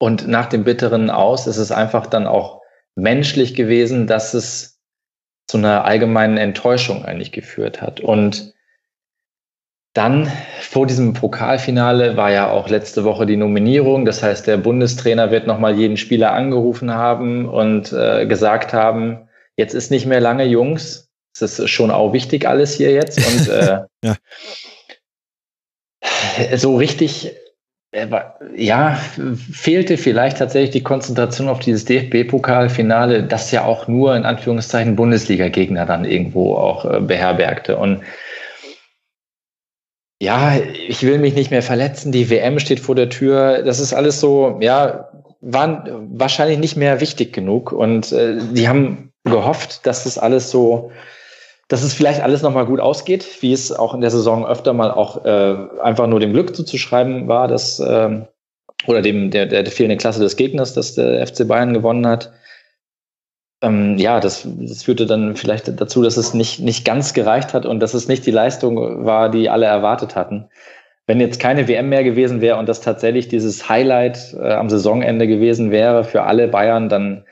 [0.01, 2.63] Und nach dem bitteren Aus ist es einfach dann auch
[2.95, 4.81] menschlich gewesen, dass es
[5.47, 8.01] zu einer allgemeinen Enttäuschung eigentlich geführt hat.
[8.01, 8.55] Und
[9.99, 10.31] dann
[10.61, 14.05] vor diesem Pokalfinale war ja auch letzte Woche die Nominierung.
[14.05, 19.75] Das heißt, der Bundestrainer wird nochmal jeden Spieler angerufen haben und äh, gesagt haben, jetzt
[19.75, 21.09] ist nicht mehr lange, Jungs.
[21.35, 23.19] Es ist schon auch wichtig alles hier jetzt.
[23.19, 24.17] Und äh, ja.
[26.57, 27.35] so richtig,
[27.91, 28.07] äh,
[28.55, 29.01] ja,
[29.53, 35.87] fehlte vielleicht tatsächlich die Konzentration auf dieses DFB-Pokalfinale, das ja auch nur in Anführungszeichen Bundesliga-Gegner
[35.87, 37.77] dann irgendwo auch äh, beherbergte.
[37.77, 38.03] Und
[40.21, 43.63] ja, ich will mich nicht mehr verletzen, die WM steht vor der Tür.
[43.63, 45.09] Das ist alles so, ja,
[45.41, 47.71] waren wahrscheinlich nicht mehr wichtig genug.
[47.71, 50.91] Und äh, die haben gehofft, dass das alles so,
[51.69, 54.91] dass es vielleicht alles nochmal gut ausgeht, wie es auch in der Saison öfter mal
[54.91, 58.21] auch äh, einfach nur dem Glück zuzuschreiben war, dass äh,
[58.87, 62.33] oder dem der, der, fehlenden Klasse des Gegners, dass der FC Bayern gewonnen hat
[63.61, 67.67] ähm, ja, das, das führte dann vielleicht dazu, dass es nicht, nicht ganz gereicht hat
[67.67, 70.49] und dass es nicht die Leistung war, die alle erwartet hatten.
[71.07, 75.27] Wenn jetzt keine WM mehr gewesen wäre und das tatsächlich dieses Highlight äh, am Saisonende
[75.27, 77.25] gewesen wäre für alle Bayern, dann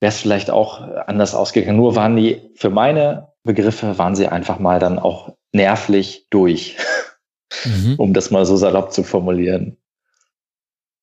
[0.00, 1.76] wäre es vielleicht auch anders ausgegangen.
[1.76, 6.76] Nur waren die, für meine Begriffe, waren sie einfach mal dann auch nervlich durch,
[7.64, 7.94] mhm.
[7.98, 9.76] um das mal so salopp zu formulieren.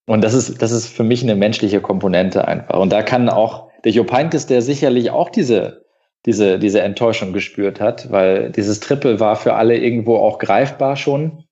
[0.07, 2.77] Und das ist, das ist für mich eine menschliche Komponente einfach.
[2.77, 5.85] Und da kann auch der Jupp Heynckes, der sicherlich auch diese,
[6.25, 11.45] diese, diese Enttäuschung gespürt hat, weil dieses Triple war für alle irgendwo auch greifbar schon.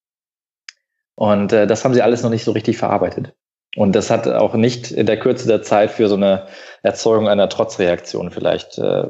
[1.16, 3.34] Und äh, das haben sie alles noch nicht so richtig verarbeitet.
[3.76, 6.48] Und das hat auch nicht in der Kürze der Zeit für so eine
[6.82, 9.10] Erzeugung einer Trotzreaktion vielleicht äh,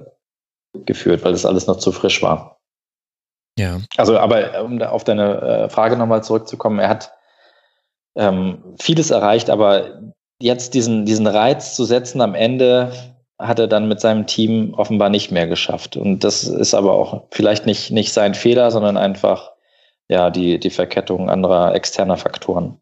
[0.74, 2.60] geführt, weil das alles noch zu frisch war.
[3.58, 3.80] Ja.
[3.98, 7.14] Also, aber um auf deine äh, Frage nochmal zurückzukommen, er hat
[8.16, 10.02] ähm, vieles erreicht, aber
[10.42, 12.92] jetzt diesen, diesen Reiz zu setzen am Ende,
[13.40, 15.98] hat er dann mit seinem Team offenbar nicht mehr geschafft.
[15.98, 19.52] Und das ist aber auch vielleicht nicht, nicht sein Fehler, sondern einfach
[20.08, 22.80] ja, die, die Verkettung anderer externer Faktoren.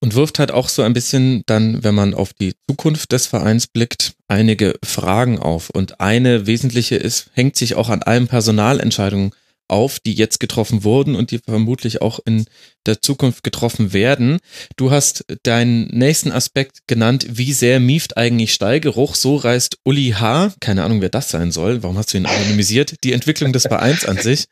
[0.00, 3.66] Und wirft halt auch so ein bisschen dann, wenn man auf die Zukunft des Vereins
[3.66, 5.70] blickt, einige Fragen auf.
[5.70, 9.32] Und eine wesentliche ist, hängt sich auch an allen Personalentscheidungen
[9.66, 12.46] auf, die jetzt getroffen wurden und die vermutlich auch in
[12.88, 14.38] der Zukunft getroffen werden.
[14.76, 19.14] Du hast deinen nächsten Aspekt genannt, wie sehr mieft eigentlich Stallgeruch.
[19.14, 23.04] So reißt Uli H., keine Ahnung, wer das sein soll, warum hast du ihn anonymisiert,
[23.04, 24.46] die Entwicklung des Vereins an sich.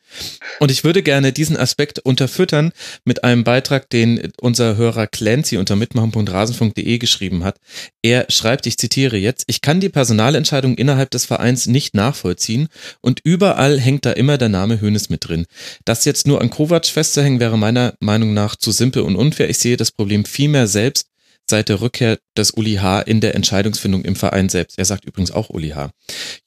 [0.60, 2.72] Und ich würde gerne diesen Aspekt unterfüttern
[3.04, 7.58] mit einem Beitrag, den unser Hörer Clancy unter mitmachen.rasen.de geschrieben hat.
[8.02, 12.68] Er schreibt, ich zitiere jetzt, ich kann die Personalentscheidung innerhalb des Vereins nicht nachvollziehen
[13.00, 15.46] und überall hängt da immer der Name Hönes mit drin.
[15.84, 19.48] Das jetzt nur an Kovac festzuhängen, wäre meiner Meinung nach zu simpel und unfair.
[19.50, 21.06] Ich sehe das Problem vielmehr selbst
[21.48, 23.00] seit der Rückkehr des Uli H.
[23.02, 24.78] in der Entscheidungsfindung im Verein selbst.
[24.78, 25.90] Er sagt übrigens auch Uli H.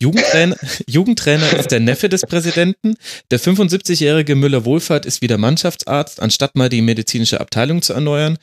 [0.01, 0.57] Jugendtrainer,
[0.87, 2.95] Jugendtrainer ist der Neffe des Präsidenten.
[3.31, 8.37] Der 75-jährige Müller-Wohlfahrt ist wieder Mannschaftsarzt, anstatt mal die medizinische Abteilung zu erneuern.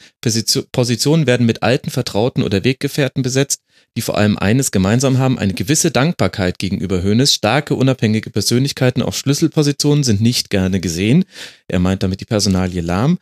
[0.72, 3.60] Positionen werden mit alten Vertrauten oder Weggefährten besetzt
[3.96, 7.34] die vor allem eines gemeinsam haben, eine gewisse Dankbarkeit gegenüber Hoeneß.
[7.34, 11.24] Starke, unabhängige Persönlichkeiten auf Schlüsselpositionen sind nicht gerne gesehen.
[11.66, 13.18] Er meint damit die Personalie Lahm.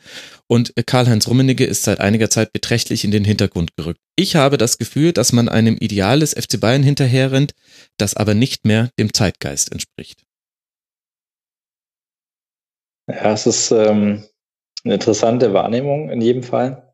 [0.49, 4.01] Und Karl-Heinz Rummenigge ist seit einiger Zeit beträchtlich in den Hintergrund gerückt.
[4.16, 7.53] Ich habe das Gefühl, dass man einem Ideal des FC Bayern hinterherrennt,
[7.97, 10.25] das aber nicht mehr dem Zeitgeist entspricht.
[13.07, 14.25] Ja, es ist ähm,
[14.85, 16.93] eine interessante Wahrnehmung in jedem Fall.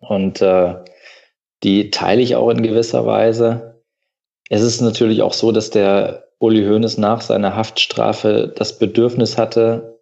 [0.00, 0.74] Und äh,
[1.64, 3.82] die teile ich auch in gewisser Weise.
[4.50, 10.00] Es ist natürlich auch so, dass der Uli Hoeneß nach seiner Haftstrafe das Bedürfnis hatte,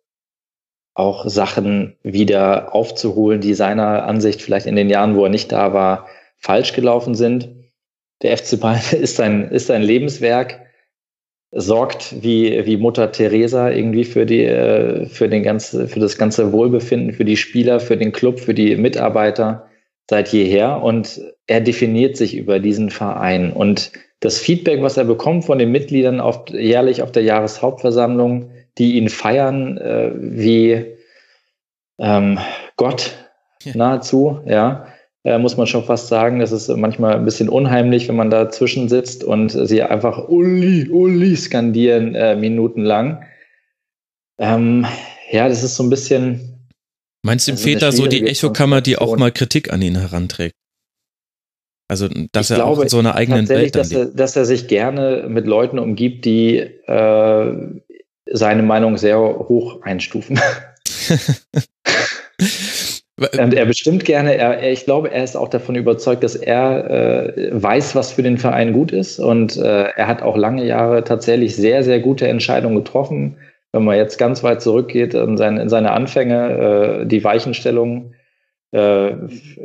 [0.95, 5.73] auch Sachen wieder aufzuholen, die seiner Ansicht vielleicht in den Jahren, wo er nicht da
[5.73, 7.49] war, falsch gelaufen sind.
[8.23, 10.61] Der FC Bayern ist ein, ist ein Lebenswerk,
[11.53, 16.53] sorgt wie, wie Mutter Teresa irgendwie für die, äh, für den ganze, für das ganze
[16.53, 19.69] Wohlbefinden, für die Spieler, für den Club, für die Mitarbeiter
[20.09, 23.53] seit jeher und er definiert sich über diesen Verein.
[23.53, 28.97] Und das Feedback, was er bekommt von den Mitgliedern auf, jährlich auf der Jahreshauptversammlung, die
[28.97, 30.97] ihn feiern äh, wie
[31.99, 32.39] ähm,
[32.77, 33.13] Gott
[33.65, 33.73] ja.
[33.77, 34.87] nahezu, ja,
[35.25, 38.89] äh, muss man schon fast sagen, das ist manchmal ein bisschen unheimlich, wenn man dazwischen
[38.89, 43.25] sitzt und sie einfach Uli, Uli skandieren äh, minutenlang.
[44.39, 44.87] Ähm,
[45.31, 46.52] ja, das ist so ein bisschen,
[47.25, 50.57] Meinst du, ihm fehlt da so die Echokammer, die auch mal Kritik an ihn heranträgt?
[51.89, 54.45] Also, dass ich er glaube, auch in so einer eigenen Welt dass er, dass er
[54.45, 57.53] sich gerne mit Leuten umgibt, die äh,
[58.27, 60.41] seine Meinung sehr hoch einstufen.
[63.39, 67.51] Und er bestimmt gerne, er, ich glaube, er ist auch davon überzeugt, dass er äh,
[67.53, 69.21] weiß, was für den Verein gut ist.
[69.21, 73.37] Und äh, er hat auch lange Jahre tatsächlich sehr, sehr gute Entscheidungen getroffen
[73.73, 78.15] wenn man jetzt ganz weit zurückgeht in seine, in seine Anfänge, äh, die Weichenstellung
[78.73, 79.13] äh,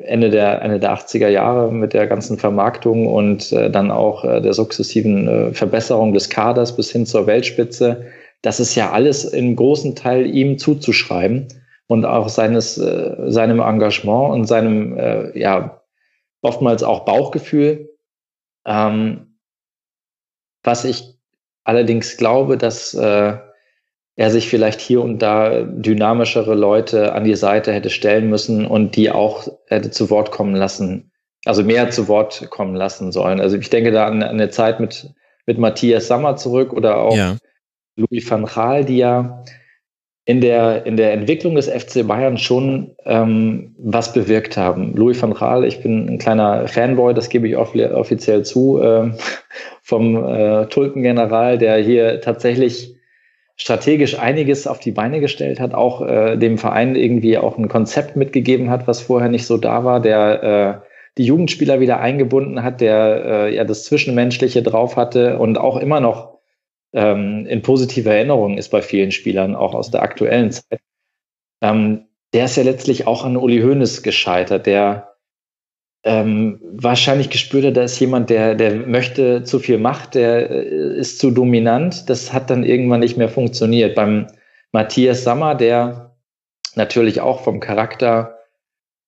[0.03, 4.41] Ende, der, Ende der 80er Jahre mit der ganzen Vermarktung und äh, dann auch äh,
[4.41, 8.05] der sukzessiven äh, Verbesserung des Kaders bis hin zur Weltspitze,
[8.41, 11.47] das ist ja alles im großen Teil ihm zuzuschreiben
[11.88, 15.82] und auch seines, äh, seinem Engagement und seinem, äh, ja,
[16.41, 17.89] oftmals auch Bauchgefühl.
[18.66, 19.39] Ähm,
[20.64, 21.18] was ich
[21.64, 23.38] allerdings glaube, dass äh,
[24.18, 28.95] er sich vielleicht hier und da dynamischere Leute an die Seite hätte stellen müssen und
[28.95, 31.11] die auch hätte zu Wort kommen lassen,
[31.45, 33.39] also mehr zu Wort kommen lassen sollen.
[33.39, 35.13] Also ich denke da an, an eine Zeit mit,
[35.45, 37.38] mit Matthias Sammer zurück oder auch ja.
[37.95, 39.43] Louis van Gaal, die ja
[40.26, 44.95] in der, in der Entwicklung des FC Bayern schon ähm, was bewirkt haben.
[44.95, 49.11] Louis van Gaal, ich bin ein kleiner Fanboy, das gebe ich offiziell zu, äh,
[49.84, 52.97] vom äh, Tulpengeneral, der hier tatsächlich
[53.58, 58.16] strategisch einiges auf die Beine gestellt hat, auch äh, dem Verein irgendwie auch ein Konzept
[58.16, 60.43] mitgegeben hat, was vorher nicht so da war, der
[60.84, 60.88] äh,
[61.18, 65.99] die Jugendspieler wieder eingebunden hat, der äh, ja das Zwischenmenschliche drauf hatte und auch immer
[65.99, 66.38] noch
[66.93, 70.80] ähm, in positiver Erinnerung ist bei vielen Spielern, auch aus der aktuellen Zeit.
[71.62, 75.16] Ähm, der ist ja letztlich auch an Uli Hoeneß gescheitert, der
[76.08, 80.97] ähm, wahrscheinlich gespürt hat, da ist jemand, der, der möchte zu viel Macht, der äh,
[80.97, 82.10] ist zu dominant.
[82.10, 83.93] Das hat dann irgendwann nicht mehr funktioniert.
[83.93, 84.28] Beim
[84.72, 86.16] Matthias Sammer, der
[86.76, 88.38] natürlich auch vom Charakter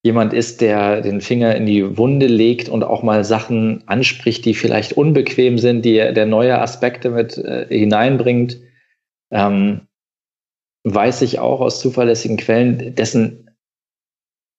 [0.04, 4.54] jemand ist, der den Finger in die Wunde legt und auch mal Sachen anspricht, die
[4.54, 8.60] vielleicht unbequem sind, die der neue Aspekte mit äh, hineinbringt,
[9.32, 9.88] ähm,
[10.84, 13.49] weiß ich auch aus zuverlässigen Quellen, dessen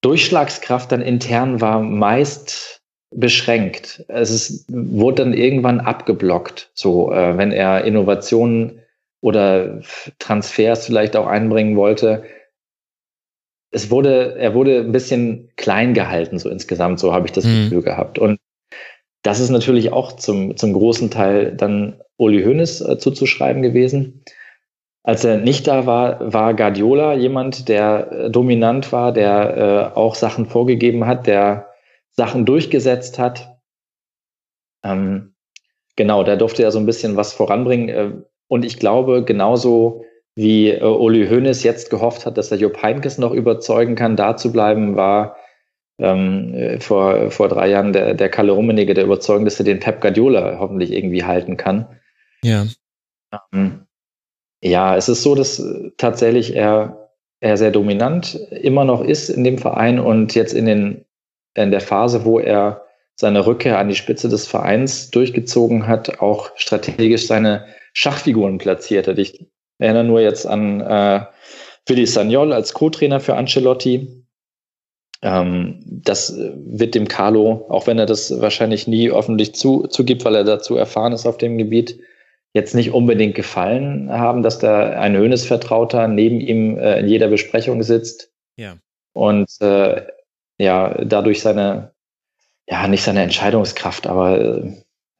[0.01, 2.81] Durchschlagskraft dann intern war meist
[3.13, 4.03] beschränkt.
[4.07, 8.79] Es ist, wurde dann irgendwann abgeblockt, so äh, wenn er Innovationen
[9.21, 9.81] oder
[10.17, 12.23] Transfers vielleicht auch einbringen wollte.
[13.71, 17.65] Es wurde, er wurde ein bisschen klein gehalten, so insgesamt, so habe ich das mhm.
[17.65, 18.17] Gefühl gehabt.
[18.17, 18.39] Und
[19.23, 24.23] das ist natürlich auch zum, zum großen Teil dann Uli Hoeneß äh, zuzuschreiben gewesen.
[25.03, 30.13] Als er nicht da war, war Guardiola jemand, der äh, dominant war, der äh, auch
[30.15, 31.69] Sachen vorgegeben hat, der
[32.11, 33.57] Sachen durchgesetzt hat.
[34.83, 35.33] Ähm,
[35.95, 37.89] genau, der durfte ja so ein bisschen was voranbringen.
[37.89, 38.11] Äh,
[38.47, 43.17] und ich glaube, genauso wie äh, Uli Hoeneß jetzt gehofft hat, dass er Jupp Heynckes
[43.17, 45.35] noch überzeugen kann, da zu bleiben, war
[45.97, 49.79] ähm, äh, vor, vor drei Jahren der, der Kalle Rummenigge der Überzeugung, dass er den
[49.79, 51.87] Pep Guardiola hoffentlich irgendwie halten kann.
[52.43, 52.65] Ja.
[53.53, 53.87] Ähm,
[54.61, 57.09] ja, es ist so, dass äh, tatsächlich er,
[57.39, 61.05] er sehr dominant immer noch ist in dem Verein und jetzt in den
[61.53, 62.85] in der Phase, wo er
[63.15, 69.19] seine Rückkehr an die Spitze des Vereins durchgezogen hat, auch strategisch seine Schachfiguren platziert hat.
[69.19, 69.45] Ich
[69.77, 71.25] erinnere nur jetzt an äh,
[71.85, 74.25] Willi Sagnol als Co-Trainer für Ancelotti.
[75.21, 80.35] Ähm, das wird dem Carlo, auch wenn er das wahrscheinlich nie öffentlich zu, zugibt, weil
[80.35, 81.99] er dazu erfahren ist auf dem Gebiet,
[82.53, 87.83] jetzt nicht unbedingt gefallen haben, dass da ein Höhnes-Vertrauter neben ihm äh, in jeder Besprechung
[87.83, 88.31] sitzt.
[88.57, 88.75] Ja.
[89.13, 90.01] Und äh,
[90.57, 91.91] ja, dadurch seine,
[92.67, 94.71] ja, nicht seine Entscheidungskraft, aber äh,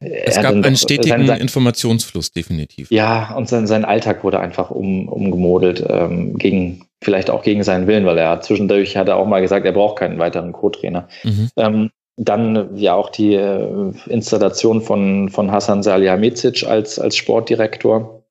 [0.02, 2.90] es gab einen stetigen sein, sein, Informationsfluss, definitiv.
[2.90, 7.86] Ja, und sein, sein Alltag wurde einfach um, umgemodelt, ähm, gegen, vielleicht auch gegen seinen
[7.86, 11.08] Willen, weil er zwischendurch hat er auch mal gesagt, er braucht keinen weiteren Co-Trainer.
[11.24, 11.50] Mhm.
[11.56, 18.24] Ähm, dann ja auch die äh, Installation von, von Hasan Salihamidzic als, als Sportdirektor.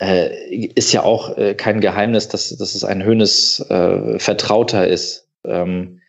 [0.00, 5.28] Äh, ist ja auch äh, kein Geheimnis, dass, dass es ein Höhnes äh, Vertrauter ist.
[5.44, 6.00] Ähm,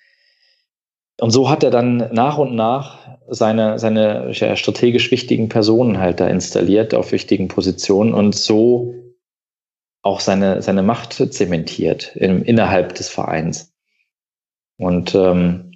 [1.19, 6.19] und so hat er dann nach und nach seine, seine ja, strategisch wichtigen Personen halt
[6.19, 8.95] da installiert auf wichtigen Positionen und so
[10.01, 13.73] auch seine, seine Macht zementiert im, innerhalb des Vereins.
[14.77, 15.72] Und ähm,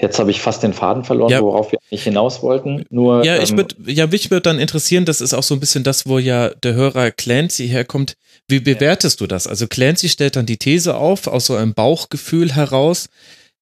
[0.00, 1.40] Jetzt habe ich fast den Faden verloren, ja.
[1.40, 2.84] worauf wir nicht hinaus wollten.
[2.90, 5.60] Nur, ja, ich ähm, würde, ja, mich würde dann interessieren, das ist auch so ein
[5.60, 8.14] bisschen das, wo ja der Hörer Clancy herkommt.
[8.46, 9.24] Wie bewertest ja.
[9.24, 9.46] du das?
[9.46, 13.08] Also Clancy stellt dann die These auf, aus so einem Bauchgefühl heraus,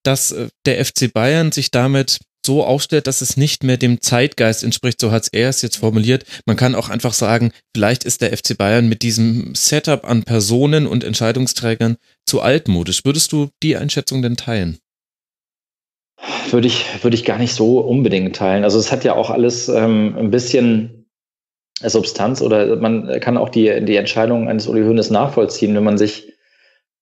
[0.02, 4.64] dass äh, der FC Bayern sich damit so aufstellt, dass es nicht mehr dem Zeitgeist
[4.64, 6.24] entspricht, so hat er es jetzt formuliert.
[6.46, 10.86] Man kann auch einfach sagen, vielleicht ist der FC Bayern mit diesem Setup an Personen
[10.86, 13.04] und Entscheidungsträgern zu altmodisch.
[13.04, 14.78] Würdest du die Einschätzung denn teilen?
[16.50, 18.64] Würde ich, würde ich gar nicht so unbedingt teilen.
[18.64, 21.06] Also es hat ja auch alles ähm, ein bisschen
[21.82, 26.32] Substanz oder man kann auch die, die Entscheidung eines Uli Hoeneß nachvollziehen, wenn man sich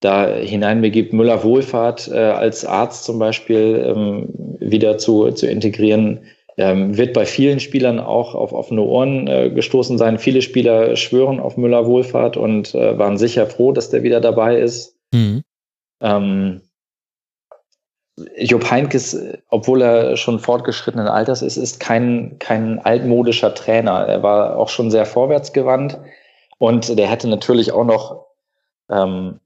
[0.01, 6.25] da hineinbegibt, Müller Wohlfahrt äh, als Arzt zum Beispiel ähm, wieder zu, zu integrieren,
[6.57, 10.19] ähm, wird bei vielen Spielern auch auf offene Ohren äh, gestoßen sein.
[10.19, 14.59] Viele Spieler schwören auf Müller Wohlfahrt und äh, waren sicher froh, dass der wieder dabei
[14.59, 14.99] ist.
[15.15, 15.43] Mhm.
[16.01, 16.61] Ähm,
[18.37, 19.17] Jupp Heinkes,
[19.51, 24.07] obwohl er schon fortgeschrittenen Alters ist, ist kein, kein altmodischer Trainer.
[24.07, 25.99] Er war auch schon sehr vorwärtsgewandt
[26.59, 28.27] und der hätte natürlich auch noch
[28.91, 29.41] ähm,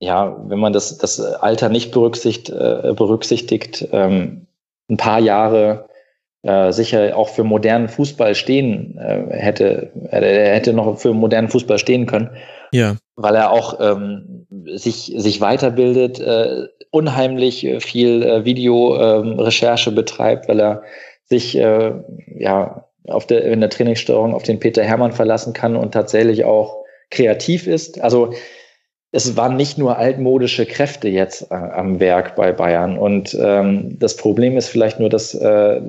[0.00, 4.46] ja, wenn man das, das Alter nicht berücksichtigt, äh, berücksichtigt ähm,
[4.88, 5.88] ein paar Jahre
[6.42, 11.78] äh, sicher auch für modernen Fußball stehen äh, hätte, er hätte noch für modernen Fußball
[11.78, 12.30] stehen können.
[12.72, 12.96] Ja.
[13.16, 20.60] Weil er auch ähm, sich, sich weiterbildet, äh, unheimlich viel äh, Videorecherche ähm, betreibt, weil
[20.60, 20.82] er
[21.24, 21.92] sich äh,
[22.36, 26.84] ja auf der, in der Trainingssteuerung auf den Peter Hermann verlassen kann und tatsächlich auch
[27.10, 28.00] kreativ ist.
[28.00, 28.32] Also
[29.12, 32.96] es waren nicht nur altmodische Kräfte jetzt äh, am Werk bei Bayern.
[32.96, 35.80] Und ähm, das Problem ist vielleicht nur, dass äh,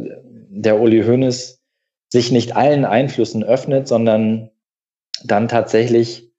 [0.49, 1.59] der Uli Hoeneß
[2.09, 4.49] sich nicht allen Einflüssen öffnet, sondern
[5.23, 6.30] dann tatsächlich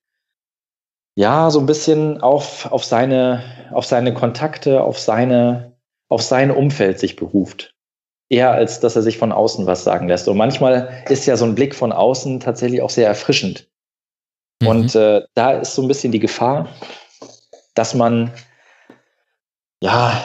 [1.14, 3.42] ja so ein bisschen auf, auf, seine,
[3.72, 5.76] auf seine Kontakte, auf, seine,
[6.08, 7.74] auf sein Umfeld sich beruft.
[8.28, 10.26] Eher als dass er sich von außen was sagen lässt.
[10.26, 13.68] Und manchmal ist ja so ein Blick von außen tatsächlich auch sehr erfrischend.
[14.62, 14.68] Mhm.
[14.68, 16.68] Und äh, da ist so ein bisschen die Gefahr,
[17.74, 18.32] dass man
[19.82, 20.22] ja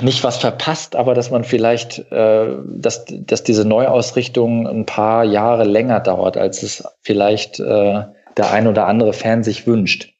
[0.00, 5.64] nicht was verpasst, aber dass man vielleicht, äh, dass, dass diese Neuausrichtung ein paar Jahre
[5.64, 8.04] länger dauert, als es vielleicht äh,
[8.36, 10.14] der ein oder andere Fan sich wünscht.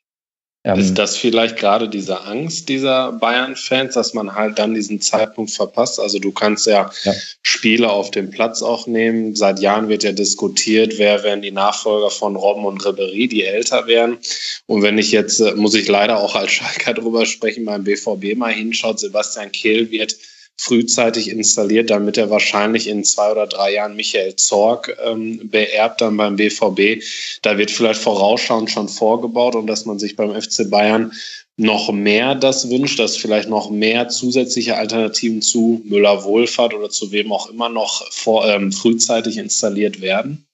[0.64, 5.52] Ähm, ist das vielleicht gerade diese Angst dieser Bayern-Fans, dass man halt dann diesen Zeitpunkt
[5.52, 6.00] verpasst?
[6.00, 9.36] Also du kannst ja, ja, Spiele auf dem Platz auch nehmen.
[9.36, 13.86] Seit Jahren wird ja diskutiert, wer wären die Nachfolger von Robben und Ribery, die älter
[13.86, 14.18] wären.
[14.66, 18.36] Und wenn ich jetzt, äh, muss ich leider auch als Schalker drüber sprechen, beim BVB
[18.36, 20.16] mal hinschaut, Sebastian Kehl wird
[20.58, 26.16] frühzeitig installiert, damit er wahrscheinlich in zwei oder drei Jahren Michael Zorg ähm, beerbt dann
[26.16, 27.02] beim BVB.
[27.42, 31.12] Da wird vielleicht vorausschauend schon vorgebaut und dass man sich beim FC Bayern
[31.56, 37.12] noch mehr das wünscht, dass vielleicht noch mehr zusätzliche Alternativen zu Müller Wohlfahrt oder zu
[37.12, 40.44] wem auch immer noch vor, ähm, frühzeitig installiert werden?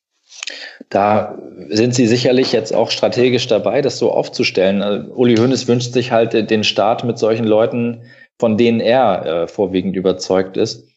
[0.91, 1.39] Da
[1.71, 4.83] sind Sie sicherlich jetzt auch strategisch dabei, das so aufzustellen.
[4.83, 8.03] Also Uli Hoeneß wünscht sich halt den Start mit solchen Leuten,
[8.39, 10.89] von denen er äh, vorwiegend überzeugt ist.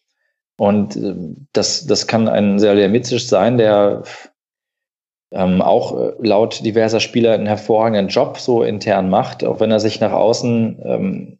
[0.57, 1.15] Und äh,
[1.53, 4.03] das, das kann ein Salihamidzic sein, der
[5.31, 9.79] ähm, auch äh, laut diverser Spieler einen hervorragenden Job so intern macht, auch wenn er
[9.79, 11.37] sich nach außen ähm,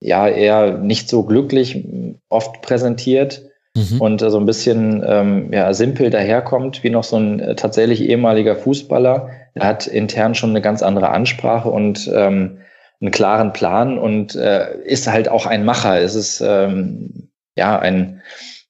[0.00, 1.84] ja eher nicht so glücklich
[2.28, 3.42] oft präsentiert
[3.76, 4.00] mhm.
[4.00, 8.56] und so ein bisschen ähm, ja, simpel daherkommt, wie noch so ein äh, tatsächlich ehemaliger
[8.56, 9.30] Fußballer.
[9.54, 12.58] Er hat intern schon eine ganz andere Ansprache und ähm,
[13.02, 16.00] einen klaren Plan und äh, ist halt auch ein Macher.
[16.00, 18.22] Es ist ähm, ja ein,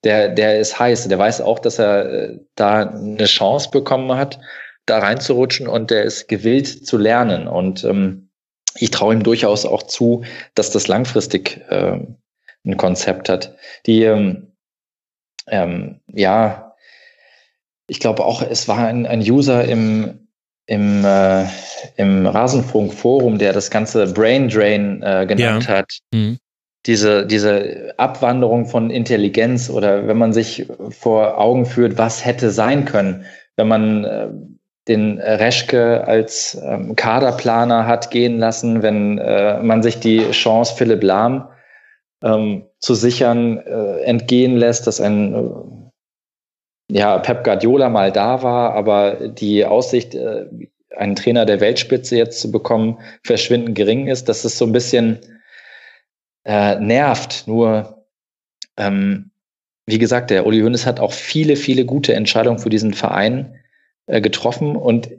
[0.04, 1.06] der, der ist heiß.
[1.08, 4.40] Der weiß auch, dass er äh, da eine Chance bekommen hat,
[4.86, 7.46] da reinzurutschen und der ist gewillt zu lernen.
[7.46, 8.30] Und ähm,
[8.76, 10.24] ich traue ihm durchaus auch zu,
[10.54, 12.00] dass das langfristig äh,
[12.64, 13.54] ein Konzept hat.
[13.84, 14.52] Die ähm,
[15.46, 16.74] ähm, ja,
[17.86, 20.21] ich glaube auch, es war ein, ein User im
[20.72, 21.44] im, äh,
[21.96, 25.78] im Rasenfunk-Forum, der das ganze Brain Drain äh, genannt ja.
[25.78, 25.98] hat.
[26.14, 26.38] Mhm.
[26.86, 32.86] Diese, diese Abwanderung von Intelligenz oder wenn man sich vor Augen führt, was hätte sein
[32.86, 34.28] können, wenn man äh,
[34.88, 41.02] den Reschke als ähm, Kaderplaner hat gehen lassen, wenn äh, man sich die Chance, Philipp
[41.04, 41.48] Lahm
[42.24, 45.38] ähm, zu sichern, äh, entgehen lässt, dass ein äh,
[46.92, 50.46] ja, Pep Guardiola mal da war, aber die Aussicht, äh,
[50.94, 55.20] einen Trainer der Weltspitze jetzt zu bekommen, verschwindend gering ist, dass es so ein bisschen
[56.44, 57.44] äh, nervt.
[57.46, 58.06] Nur,
[58.76, 59.30] ähm,
[59.86, 63.58] wie gesagt, der Uli Hoeneß hat auch viele, viele gute Entscheidungen für diesen Verein
[64.06, 65.10] äh, getroffen und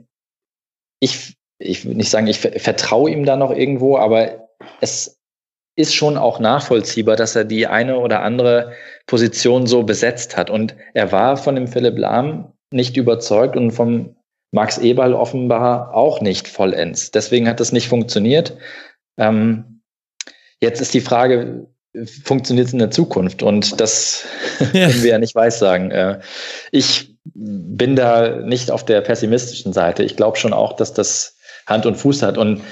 [1.00, 4.48] ich, ich will nicht sagen, ich vertraue ihm da noch irgendwo, aber
[4.80, 5.13] es
[5.76, 8.72] ist schon auch nachvollziehbar, dass er die eine oder andere
[9.06, 10.50] Position so besetzt hat.
[10.50, 14.16] Und er war von dem Philipp Lahm nicht überzeugt und vom
[14.52, 17.10] Max Eberl offenbar auch nicht vollends.
[17.10, 18.56] Deswegen hat das nicht funktioniert.
[19.18, 19.80] Ähm,
[20.60, 21.66] jetzt ist die Frage,
[22.22, 23.42] funktioniert es in der Zukunft?
[23.42, 24.24] Und das
[24.72, 24.88] ja.
[24.88, 25.90] können wir ja nicht weissagen.
[25.90, 26.20] Äh,
[26.70, 30.04] ich bin da nicht auf der pessimistischen Seite.
[30.04, 32.38] Ich glaube schon auch, dass das Hand und Fuß hat.
[32.38, 32.62] Und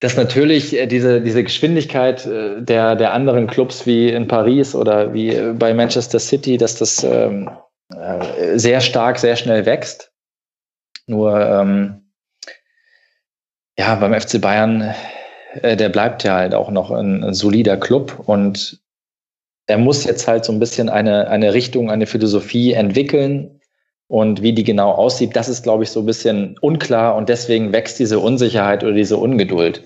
[0.00, 5.12] dass natürlich äh, diese, diese Geschwindigkeit äh, der, der anderen Clubs wie in Paris oder
[5.12, 7.50] wie äh, bei Manchester City, dass das ähm,
[8.54, 10.12] sehr stark, sehr schnell wächst.
[11.06, 12.12] Nur ähm,
[13.78, 14.94] ja, beim FC Bayern,
[15.62, 18.80] äh, der bleibt ja halt auch noch ein, ein solider Club und
[19.66, 23.57] er muss jetzt halt so ein bisschen eine, eine Richtung, eine Philosophie entwickeln,
[24.08, 27.72] und wie die genau aussieht, das ist, glaube ich, so ein bisschen unklar und deswegen
[27.72, 29.84] wächst diese Unsicherheit oder diese Ungeduld.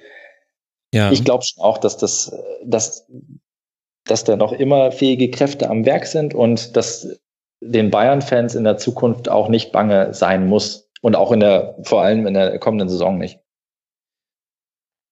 [0.95, 1.11] Ja.
[1.11, 3.09] Ich glaube schon auch, dass das, dass,
[4.05, 7.09] dass da noch immer fähige Kräfte am Werk sind und dass
[7.61, 12.03] den Bayern-Fans in der Zukunft auch nicht bange sein muss und auch in der, vor
[12.03, 13.41] allem in der kommenden Saison nicht.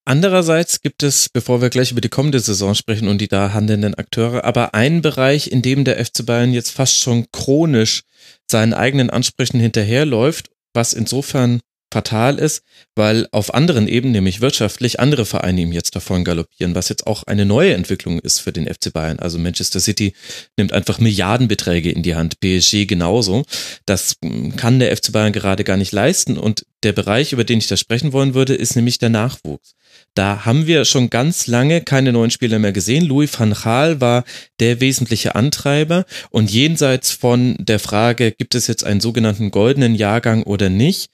[0.04, 3.94] Andererseits gibt es, bevor wir gleich über die kommende Saison sprechen und die da handelnden
[3.94, 8.02] Akteure, aber einen Bereich, in dem der FC Bayern jetzt fast schon chronisch
[8.50, 11.60] seinen eigenen Ansprüchen hinterherläuft, was insofern
[11.92, 12.62] fatal ist,
[12.94, 17.24] weil auf anderen Ebenen, nämlich wirtschaftlich, andere Vereine ihm jetzt davon galoppieren, was jetzt auch
[17.24, 19.18] eine neue Entwicklung ist für den FC Bayern.
[19.18, 20.14] Also Manchester City
[20.56, 23.44] nimmt einfach Milliardenbeträge in die Hand, PSG genauso.
[23.86, 24.16] Das
[24.56, 27.76] kann der FC Bayern gerade gar nicht leisten und der Bereich, über den ich da
[27.76, 29.74] sprechen wollen würde, ist nämlich der Nachwuchs.
[30.14, 33.06] Da haben wir schon ganz lange keine neuen Spieler mehr gesehen.
[33.06, 34.24] Louis van Gaal war
[34.58, 40.42] der wesentliche Antreiber und jenseits von der Frage, gibt es jetzt einen sogenannten goldenen Jahrgang
[40.42, 41.10] oder nicht,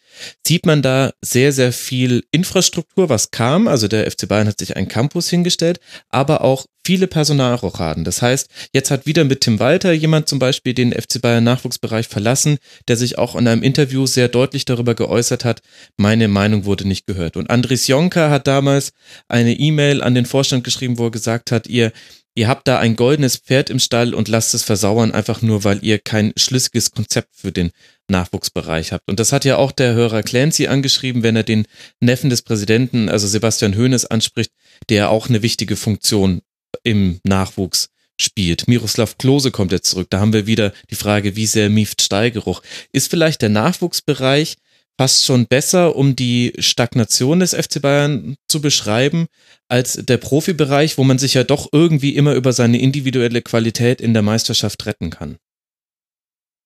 [0.47, 3.68] sieht man da sehr, sehr viel Infrastruktur, was kam.
[3.68, 8.05] Also der FC Bayern hat sich einen Campus hingestellt, aber auch viele Personalrochaden.
[8.05, 12.07] Das heißt, jetzt hat wieder mit Tim Walter jemand zum Beispiel den FC Bayern Nachwuchsbereich
[12.07, 15.62] verlassen, der sich auch in einem Interview sehr deutlich darüber geäußert hat,
[15.97, 17.37] meine Meinung wurde nicht gehört.
[17.37, 18.93] Und Andres Jonka hat damals
[19.26, 21.91] eine E-Mail an den Vorstand geschrieben, wo er gesagt hat, ihr
[22.37, 25.82] ihr habt da ein goldenes Pferd im Stall und lasst es versauern, einfach nur, weil
[25.82, 27.70] ihr kein schlüssiges Konzept für den
[28.09, 29.09] Nachwuchsbereich habt.
[29.09, 31.66] Und das hat ja auch der Hörer Clancy angeschrieben, wenn er den
[31.99, 34.53] Neffen des Präsidenten, also Sebastian Hoeneß, anspricht,
[34.91, 36.43] der auch eine wichtige Funktion
[36.87, 38.68] im Nachwuchs spielt.
[38.68, 40.07] Miroslav Klose kommt jetzt zurück.
[40.09, 42.62] Da haben wir wieder die Frage, wie sehr mieft Steigeruch.
[42.93, 44.57] Ist vielleicht der Nachwuchsbereich
[44.99, 49.26] fast schon besser, um die Stagnation des FC Bayern zu beschreiben,
[49.68, 54.14] als der Profibereich, wo man sich ja doch irgendwie immer über seine individuelle Qualität in
[54.14, 55.37] der Meisterschaft retten kann.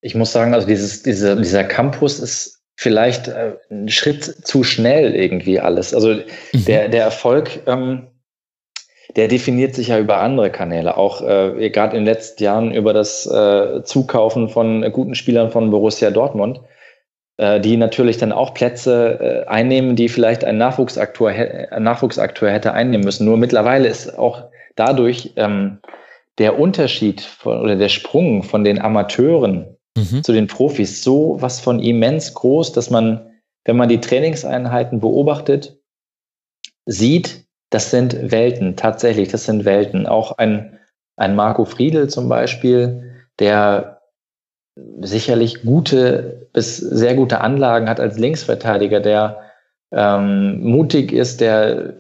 [0.03, 5.15] Ich muss sagen, also dieses, diese, dieser Campus ist vielleicht äh, ein Schritt zu schnell
[5.15, 5.93] irgendwie alles.
[5.93, 6.65] Also mhm.
[6.67, 8.07] der, der Erfolg, ähm,
[9.17, 12.93] der definiert sich ja über andere Kanäle, auch äh, gerade in den letzten Jahren über
[12.93, 16.61] das äh, Zukaufen von guten Spielern von Borussia Dortmund
[17.41, 22.75] äh, die natürlich dann auch Plätze äh, einnehmen, die vielleicht ein Nachwuchsakteur, ein Nachwuchsakteur hätte
[22.75, 23.25] einnehmen müssen.
[23.25, 25.79] Nur mittlerweile ist auch dadurch ähm,
[26.37, 30.23] der Unterschied von, oder der Sprung von den Amateuren mhm.
[30.23, 33.31] zu den Profis so was von immens groß, dass man,
[33.65, 35.79] wenn man die Trainingseinheiten beobachtet,
[36.85, 40.07] sieht, das sind Welten, tatsächlich, das sind Welten.
[40.07, 40.79] Auch ein,
[41.17, 44.01] ein Marco Friedel zum Beispiel, der
[45.01, 49.41] sicherlich gute bis sehr gute Anlagen hat als Linksverteidiger, der
[49.93, 51.95] ähm, mutig ist, der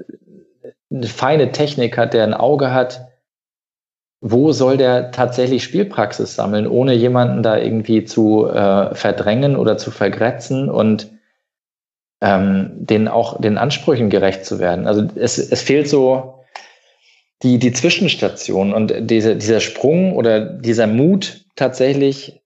[0.92, 3.08] eine feine Technik hat, der ein Auge hat,
[4.20, 9.90] wo soll der tatsächlich Spielpraxis sammeln, ohne jemanden da irgendwie zu äh, verdrängen oder zu
[9.90, 11.10] vergrätzen und
[12.20, 14.86] ähm, den auch den Ansprüchen gerecht zu werden.
[14.86, 16.44] Also es, es fehlt so
[17.42, 22.42] die, die Zwischenstation und diese, dieser Sprung oder dieser Mut tatsächlich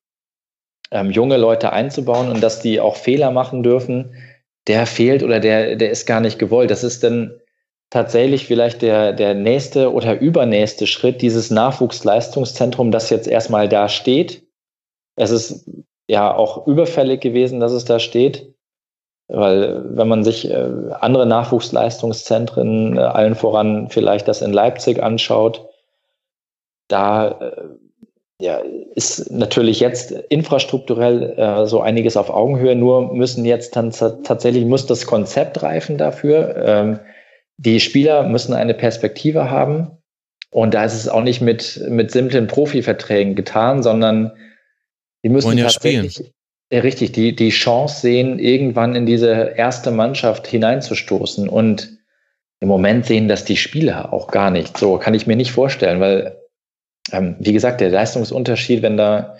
[0.92, 4.14] ähm, junge Leute einzubauen und dass die auch Fehler machen dürfen,
[4.68, 6.70] der fehlt oder der, der ist gar nicht gewollt.
[6.70, 7.40] Das ist dann
[7.90, 14.46] tatsächlich vielleicht der, der nächste oder übernächste Schritt, dieses Nachwuchsleistungszentrum, das jetzt erstmal da steht.
[15.16, 15.68] Es ist
[16.08, 18.53] ja auch überfällig gewesen, dass es da steht.
[19.28, 20.68] Weil wenn man sich äh,
[21.00, 25.66] andere Nachwuchsleistungszentren, äh, allen voran vielleicht das in Leipzig anschaut,
[26.88, 27.62] da äh,
[28.40, 28.60] ja,
[28.94, 34.86] ist natürlich jetzt infrastrukturell äh, so einiges auf Augenhöhe, nur müssen jetzt dann tatsächlich muss
[34.86, 36.56] das Konzept reifen dafür.
[36.56, 37.00] Ähm,
[37.56, 39.98] die Spieler müssen eine Perspektive haben.
[40.50, 44.32] Und da ist es auch nicht mit, mit simplen Profiverträgen getan, sondern
[45.24, 46.33] die müssen ja tatsächlich, spielen.
[46.74, 51.48] Ja, richtig, die, die Chance sehen, irgendwann in diese erste Mannschaft hineinzustoßen.
[51.48, 51.98] Und
[52.58, 54.76] im Moment sehen das die Spieler auch gar nicht.
[54.76, 56.36] So kann ich mir nicht vorstellen, weil,
[57.12, 59.36] ähm, wie gesagt, der Leistungsunterschied, wenn da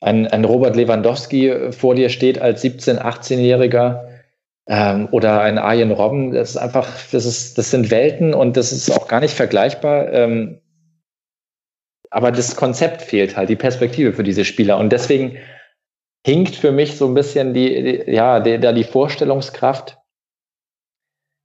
[0.00, 4.08] ein, ein Robert Lewandowski vor dir steht als 17-, 18-Jähriger,
[4.66, 8.72] ähm, oder ein Arjen Robben, das ist einfach, das ist, das sind Welten und das
[8.72, 10.12] ist auch gar nicht vergleichbar.
[10.12, 10.60] Ähm,
[12.10, 14.78] aber das Konzept fehlt halt, die Perspektive für diese Spieler.
[14.78, 15.38] Und deswegen
[16.24, 19.98] hinkt für mich so ein bisschen die, die ja, da die Vorstellungskraft,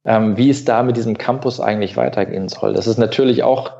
[0.06, 2.74] ähm, wie es da mit diesem Campus eigentlich weitergehen soll.
[2.74, 3.78] Das ist natürlich auch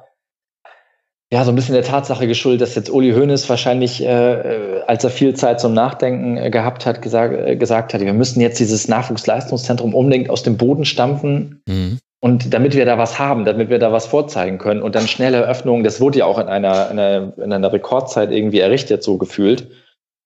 [1.32, 5.10] ja, so ein bisschen der Tatsache geschuldet, dass jetzt Uli Hoeneß wahrscheinlich, äh, als er
[5.10, 8.88] viel Zeit zum Nachdenken äh, gehabt hat, gesagt, äh, gesagt hat, wir müssen jetzt dieses
[8.88, 11.62] Nachwuchsleistungszentrum unbedingt aus dem Boden stampfen.
[11.68, 12.00] Mhm.
[12.22, 15.46] Und damit wir da was haben, damit wir da was vorzeigen können und dann schnelle
[15.46, 19.18] Öffnungen, das wurde ja auch in einer, in einer, in einer Rekordzeit irgendwie errichtet, so
[19.18, 19.68] gefühlt.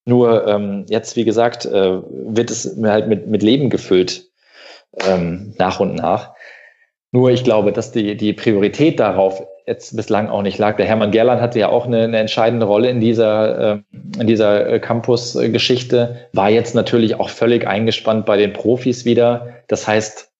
[0.06, 4.30] Nur ähm, jetzt, wie gesagt, äh, wird es halt mit, mit Leben gefüllt
[5.08, 6.34] ähm, nach und nach.
[7.12, 10.78] Nur ich glaube, dass die, die Priorität darauf jetzt bislang auch nicht lag.
[10.78, 13.80] Der Hermann Gerland hatte ja auch eine, eine entscheidende Rolle in dieser, äh,
[14.20, 19.50] in dieser äh, Campus-Geschichte, war jetzt natürlich auch völlig eingespannt bei den Profis wieder.
[19.68, 20.31] Das heißt,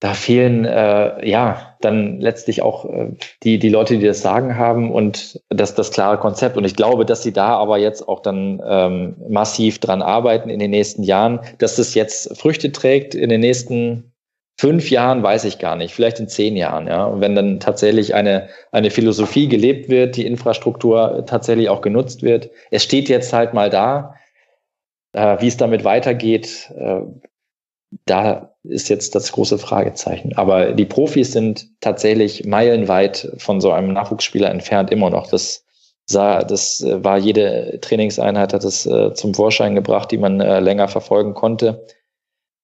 [0.00, 4.92] da fehlen äh, ja dann letztlich auch äh, die, die Leute, die das Sagen haben
[4.92, 6.56] und das, das klare Konzept.
[6.56, 10.60] Und ich glaube, dass sie da aber jetzt auch dann ähm, massiv dran arbeiten in
[10.60, 14.12] den nächsten Jahren, dass das jetzt Früchte trägt in den nächsten
[14.58, 17.04] fünf Jahren weiß ich gar nicht, vielleicht in zehn Jahren, ja.
[17.04, 22.50] Und wenn dann tatsächlich eine, eine Philosophie gelebt wird, die Infrastruktur tatsächlich auch genutzt wird.
[22.70, 24.16] Es steht jetzt halt mal da,
[25.12, 27.02] äh, wie es damit weitergeht, äh,
[28.04, 30.34] da ist jetzt das große Fragezeichen.
[30.36, 35.28] Aber die Profis sind tatsächlich meilenweit von so einem Nachwuchsspieler entfernt immer noch.
[35.28, 35.64] Das
[36.06, 40.60] sah, das äh, war jede Trainingseinheit hat es äh, zum Vorschein gebracht, die man äh,
[40.60, 41.86] länger verfolgen konnte.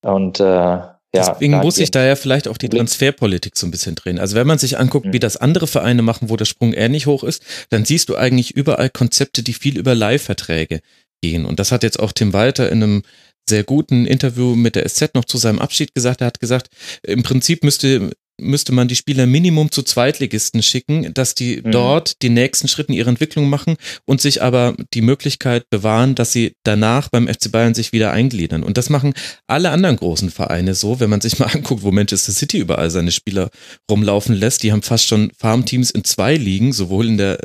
[0.02, 3.94] Und äh, ja, Deswegen muss sich da ja vielleicht auch die Transferpolitik so ein bisschen
[3.94, 4.18] drehen.
[4.18, 5.12] Also wenn man sich anguckt, mhm.
[5.12, 8.56] wie das andere Vereine machen, wo der Sprung ähnlich hoch ist, dann siehst du eigentlich
[8.56, 10.80] überall Konzepte, die viel über Leihverträge
[11.22, 11.44] gehen.
[11.46, 13.02] Und das hat jetzt auch Tim Walter in einem
[13.48, 16.20] sehr guten Interview mit der SZ noch zu seinem Abschied gesagt.
[16.20, 16.68] Er hat gesagt,
[17.02, 21.70] im Prinzip müsste müsste man die Spieler Minimum zu Zweitligisten schicken, dass die mhm.
[21.70, 23.76] dort die nächsten Schritte in ihrer Entwicklung machen
[24.06, 28.64] und sich aber die Möglichkeit bewahren, dass sie danach beim FC Bayern sich wieder eingliedern.
[28.64, 29.14] Und das machen
[29.46, 33.12] alle anderen großen Vereine so, wenn man sich mal anguckt, wo Manchester City überall seine
[33.12, 33.50] Spieler
[33.90, 34.62] rumlaufen lässt.
[34.62, 37.38] Die haben fast schon Farmteams in zwei Ligen, sowohl in der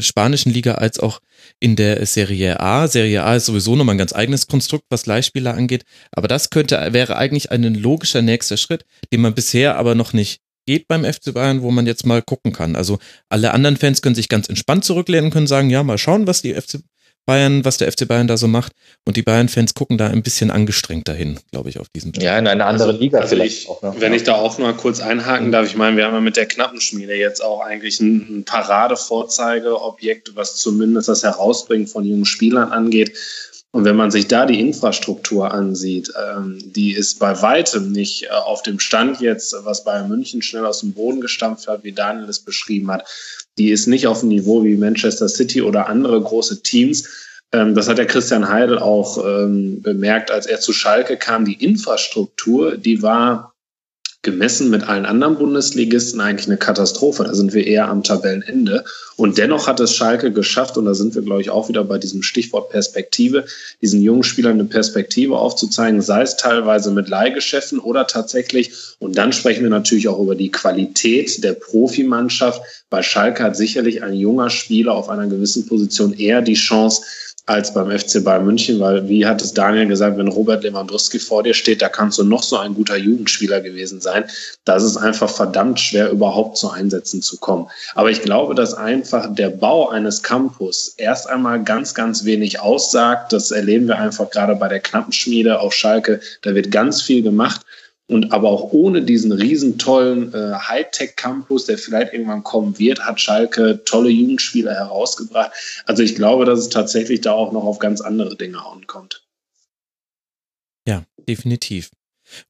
[0.00, 1.20] spanischen Liga als auch
[1.60, 2.88] in der Serie A.
[2.88, 5.84] Serie A ist sowieso nochmal ein ganz eigenes Konstrukt, was Leihspieler angeht.
[6.12, 10.40] Aber das könnte, wäre eigentlich ein logischer nächster Schritt, den man bisher aber noch nicht
[10.66, 12.76] geht beim FC Bayern, wo man jetzt mal gucken kann.
[12.76, 12.98] Also
[13.28, 16.54] alle anderen Fans können sich ganz entspannt zurücklehnen, können sagen, ja, mal schauen, was die
[16.54, 16.80] FC
[17.26, 18.72] Bayern, was der FC Bayern da so macht.
[19.04, 22.46] Und die Bayern-Fans gucken da ein bisschen angestrengt dahin, glaube ich, auf diesen Ja, in
[22.46, 24.00] eine andere also, Liga also vielleicht ich, auch noch.
[24.00, 26.46] Wenn ich da auch mal kurz einhaken darf, ich meine, wir haben ja mit der
[26.46, 33.16] Knappenschmiede jetzt auch eigentlich ein, ein Paradevorzeigeobjekt, was zumindest das Herausbringen von jungen Spielern angeht.
[33.74, 38.28] Und wenn man sich da die Infrastruktur ansieht, ähm, die ist bei weitem nicht äh,
[38.28, 42.28] auf dem Stand jetzt, was Bayern München schnell aus dem Boden gestampft hat, wie Daniel
[42.28, 43.06] es beschrieben hat
[43.58, 47.08] die ist nicht auf dem Niveau wie Manchester City oder andere große Teams.
[47.52, 51.44] Ähm, das hat der Christian Heidel auch ähm, bemerkt, als er zu Schalke kam.
[51.44, 53.51] Die Infrastruktur, die war
[54.22, 57.24] gemessen mit allen anderen Bundesligisten eigentlich eine Katastrophe.
[57.24, 58.84] Da sind wir eher am Tabellenende.
[59.16, 61.98] Und dennoch hat es Schalke geschafft, und da sind wir, glaube ich, auch wieder bei
[61.98, 63.44] diesem Stichwort Perspektive,
[63.80, 69.32] diesen jungen Spielern eine Perspektive aufzuzeigen, sei es teilweise mit Leihgeschäften oder tatsächlich, und dann
[69.32, 72.62] sprechen wir natürlich auch über die Qualität der Profimannschaft.
[72.90, 77.02] Bei Schalke hat sicherlich ein junger Spieler auf einer gewissen Position eher die Chance,
[77.46, 81.42] als beim FC Bayern München, weil wie hat es Daniel gesagt, wenn Robert Lewandowski vor
[81.42, 84.24] dir steht, da kannst du noch so ein guter Jugendspieler gewesen sein.
[84.64, 87.66] Da ist einfach verdammt schwer, überhaupt zu Einsätzen zu kommen.
[87.94, 93.32] Aber ich glaube, dass einfach der Bau eines Campus erst einmal ganz, ganz wenig aussagt.
[93.32, 96.20] Das erleben wir einfach gerade bei der Knappenschmiede auf Schalke.
[96.42, 97.62] Da wird ganz viel gemacht.
[98.08, 103.20] Und aber auch ohne diesen riesen tollen äh, Hightech-Campus, der vielleicht irgendwann kommen wird, hat
[103.20, 105.52] Schalke tolle Jugendspieler herausgebracht.
[105.86, 109.24] Also ich glaube, dass es tatsächlich da auch noch auf ganz andere Dinge ankommt.
[110.86, 111.90] Ja, definitiv.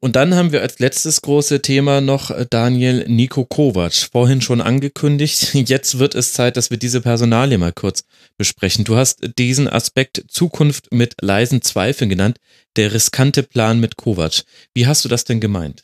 [0.01, 3.93] Und dann haben wir als letztes große Thema noch äh, Daniel Nico Kovac.
[3.93, 5.55] Vorhin schon angekündigt.
[5.55, 8.05] Jetzt wird es Zeit, dass wir diese Personalie mal kurz
[8.37, 8.85] besprechen.
[8.85, 12.39] Du hast diesen Aspekt Zukunft mit leisen Zweifeln genannt.
[12.77, 14.43] Der riskante Plan mit Kovac.
[14.75, 15.83] Wie hast du das denn gemeint?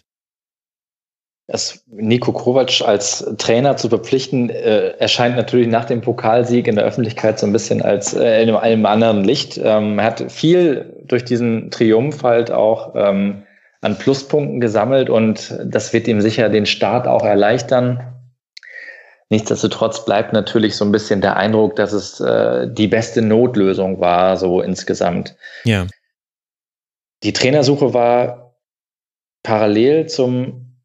[1.51, 6.85] Das Nico Kovac als Trainer zu verpflichten, äh, erscheint natürlich nach dem Pokalsieg in der
[6.85, 9.59] Öffentlichkeit so ein bisschen als äh, in einem anderen Licht.
[9.63, 13.45] Ähm, er hat viel durch diesen Triumph halt auch ähm,
[13.81, 18.15] an Pluspunkten gesammelt und das wird ihm sicher den Start auch erleichtern.
[19.31, 24.37] Nichtsdestotrotz bleibt natürlich so ein bisschen der Eindruck, dass es äh, die beste Notlösung war,
[24.37, 25.37] so insgesamt.
[25.65, 25.87] Ja.
[27.23, 28.57] Die Trainersuche war
[29.43, 30.79] parallel zum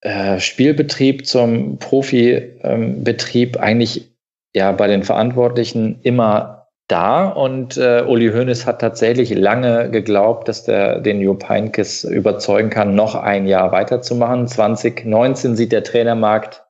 [0.00, 4.16] äh, Spielbetrieb, zum Profibetrieb ähm, eigentlich
[4.54, 6.55] ja bei den Verantwortlichen immer
[6.88, 12.70] da und äh, Uli Hoeneß hat tatsächlich lange geglaubt, dass der den Jupp Heynckes überzeugen
[12.70, 14.46] kann, noch ein Jahr weiterzumachen.
[14.46, 16.64] 2019 sieht der Trainermarkt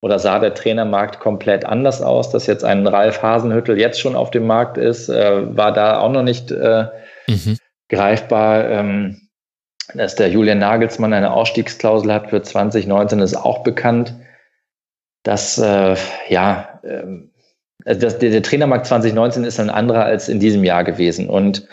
[0.00, 4.30] oder sah der Trainermarkt komplett anders aus, dass jetzt ein Ralf Hasenhüttel jetzt schon auf
[4.30, 6.86] dem Markt ist, äh, war da auch noch nicht äh,
[7.28, 7.58] mhm.
[7.88, 8.68] greifbar.
[8.70, 9.18] Ähm,
[9.94, 14.14] dass der Julian Nagelsmann eine Ausstiegsklausel hat für 2019 ist auch bekannt.
[15.22, 15.96] Dass äh,
[16.28, 17.31] ja ähm,
[17.84, 21.28] also das, der, der Trainermarkt 2019 ist ein anderer als in diesem Jahr gewesen.
[21.28, 21.66] Und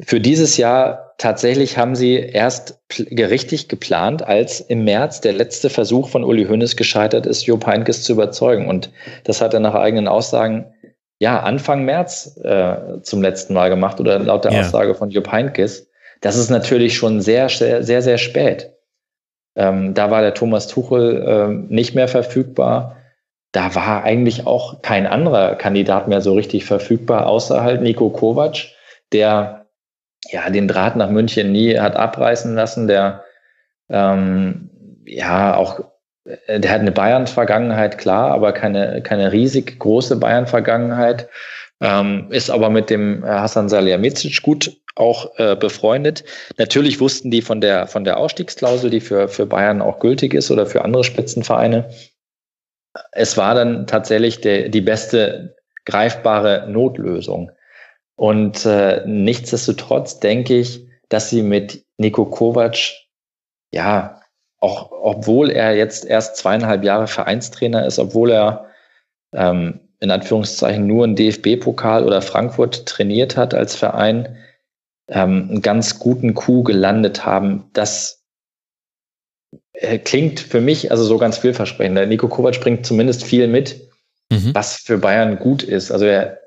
[0.00, 2.80] für dieses Jahr tatsächlich haben sie erst
[3.10, 8.04] richtig geplant, als im März der letzte Versuch von Uli Hoeneß gescheitert ist, Jupp Heynckes
[8.04, 8.68] zu überzeugen.
[8.68, 8.90] Und
[9.24, 10.66] das hat er nach eigenen Aussagen
[11.18, 14.60] ja Anfang März äh, zum letzten Mal gemacht oder laut der ja.
[14.60, 15.90] Aussage von Jupp Heynckes.
[16.20, 18.72] Das ist natürlich schon sehr, sehr, sehr, sehr spät.
[19.56, 22.96] Ähm, da war der Thomas Tuchel äh, nicht mehr verfügbar
[23.52, 28.66] da war eigentlich auch kein anderer Kandidat mehr so richtig verfügbar, außer halt Nico Kovac,
[29.12, 29.66] der
[30.30, 33.24] ja den Draht nach München nie hat abreißen lassen, der
[33.88, 34.70] ähm,
[35.06, 35.80] ja auch
[36.46, 41.28] äh, der hat eine Bayern-Vergangenheit, klar, aber keine, keine riesig große Bayern-Vergangenheit,
[41.80, 46.24] ähm, ist aber mit dem Hassan Salihamidzic gut auch äh, befreundet.
[46.58, 50.50] Natürlich wussten die von der, von der Ausstiegsklausel, die für, für Bayern auch gültig ist
[50.50, 51.88] oder für andere Spitzenvereine,
[53.12, 57.50] es war dann tatsächlich der, die beste greifbare Notlösung.
[58.16, 62.76] Und äh, nichtsdestotrotz denke ich, dass sie mit Nico Kovac,
[63.72, 64.20] ja,
[64.60, 68.66] auch obwohl er jetzt erst zweieinhalb Jahre Vereinstrainer ist, obwohl er
[69.32, 74.36] ähm, in Anführungszeichen nur einen DFB-Pokal oder Frankfurt trainiert hat als Verein,
[75.08, 78.17] ähm, einen ganz guten Coup gelandet haben, dass
[80.04, 82.08] klingt für mich also so ganz vielversprechend.
[82.08, 83.80] Nico Kovac bringt zumindest viel mit,
[84.30, 84.54] mhm.
[84.54, 85.90] was für Bayern gut ist.
[85.90, 86.40] Also er,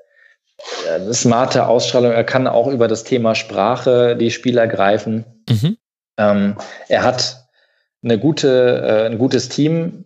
[0.88, 5.24] eine smarte Ausstrahlung, er kann auch über das Thema Sprache die Spieler greifen.
[5.48, 5.76] Mhm.
[6.18, 6.56] Ähm,
[6.88, 7.48] er hat
[8.02, 10.04] eine gute, äh, ein gutes Team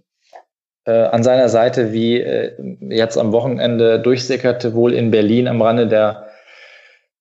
[0.84, 5.88] äh, an seiner Seite, wie äh, jetzt am Wochenende durchsickerte, wohl in Berlin am Rande
[5.88, 6.25] der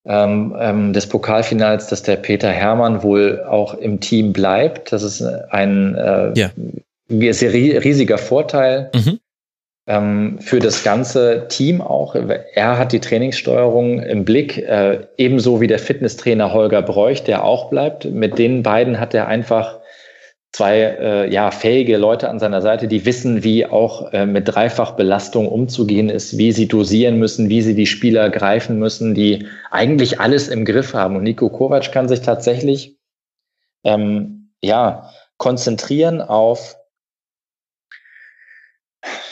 [0.05, 4.91] ähm, ähm, des Pokalfinals, dass der Peter Hermann wohl auch im Team bleibt.
[4.91, 6.49] Das ist ein äh, ja.
[7.33, 9.19] sehr riesiger Vorteil mhm.
[9.87, 12.15] ähm, für das ganze Team auch.
[12.15, 17.69] Er hat die Trainingssteuerung im Blick, äh, ebenso wie der Fitnesstrainer Holger Bräuch, der auch
[17.69, 18.05] bleibt.
[18.05, 19.79] Mit den beiden hat er einfach
[20.55, 25.49] zwei äh, ja, fähige Leute an seiner Seite, die wissen, wie auch äh, mit Dreifachbelastung
[25.49, 30.47] umzugehen ist, wie sie dosieren müssen, wie sie die Spieler greifen müssen, die eigentlich alles
[30.47, 31.17] im Griff haben.
[31.17, 32.97] Und Nico Kovac kann sich tatsächlich
[33.83, 36.77] ähm, ja, konzentrieren auf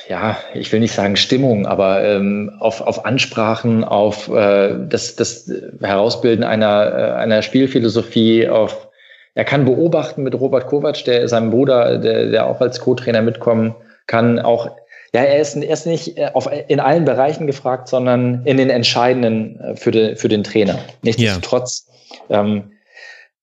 [0.09, 5.49] ja, ich will nicht sagen Stimmung, aber ähm, auf, auf Ansprachen, auf äh, das, das
[5.81, 8.89] Herausbilden einer, äh, einer Spielphilosophie, auf
[9.35, 13.75] er kann beobachten mit Robert Kovac, der seinem Bruder, der, der auch als Co-Trainer mitkommen
[14.05, 14.69] kann, auch
[15.15, 18.71] ja, er ist, er ist nicht äh, auf, in allen Bereichen gefragt, sondern in den
[18.71, 20.79] entscheidenden äh, für, de, für den Trainer.
[21.03, 21.87] Nichtsdestotrotz
[22.29, 22.41] ja.
[22.41, 22.71] ähm,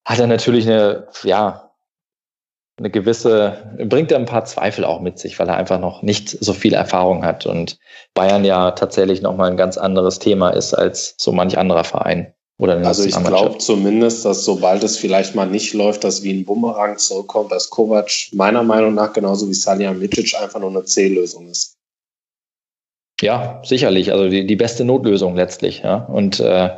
[0.05, 1.71] hat er natürlich eine, ja,
[2.77, 6.31] eine gewisse, bringt er ein paar Zweifel auch mit sich, weil er einfach noch nicht
[6.31, 7.79] so viel Erfahrung hat und
[8.15, 12.35] Bayern ja tatsächlich nochmal ein ganz anderes Thema ist als so manch anderer Verein.
[12.69, 16.99] Also ich glaube zumindest, dass sobald es vielleicht mal nicht läuft, dass wie ein Bumerang
[16.99, 21.77] zurückkommt, dass Kovac meiner Meinung nach genauso wie Salihamidzic einfach nur eine C-Lösung ist.
[23.21, 24.13] Ja, sicherlich.
[24.13, 25.81] Also die, die beste Notlösung letztlich.
[25.83, 26.05] Ja.
[26.05, 26.71] Und äh,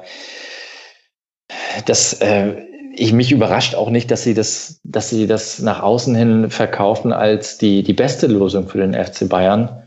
[1.87, 2.55] das, äh,
[2.95, 7.13] ich mich überrascht auch nicht, dass sie das, dass sie das nach außen hin verkaufen
[7.13, 9.83] als die, die beste Lösung für den FC Bayern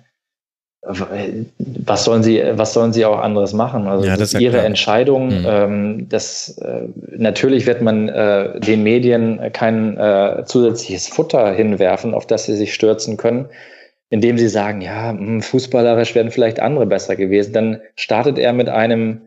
[0.88, 3.88] was sollen sie, was sollen sie auch anderes machen?
[3.88, 4.66] Also ja, das ist ihre klar.
[4.66, 5.28] Entscheidung.
[5.28, 5.45] Mhm.
[5.48, 6.88] Ähm, das äh,
[7.18, 12.74] natürlich wird man äh, den Medien kein äh, zusätzliches Futter hinwerfen, auf das sie sich
[12.74, 13.48] stürzen können,
[14.10, 17.53] indem sie sagen, ja, mh, hm, fußballerisch werden vielleicht andere besser gewesen.
[17.53, 19.22] Dann startet er mit einem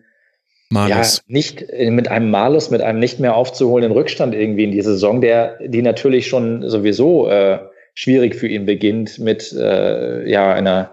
[0.71, 1.17] Malus.
[1.17, 5.21] Ja, nicht mit einem Malus, mit einem nicht mehr aufzuholenden Rückstand irgendwie in die Saison,
[5.21, 7.59] der die natürlich schon sowieso äh,
[7.95, 10.91] schwierig für ihn beginnt mit äh, ja einer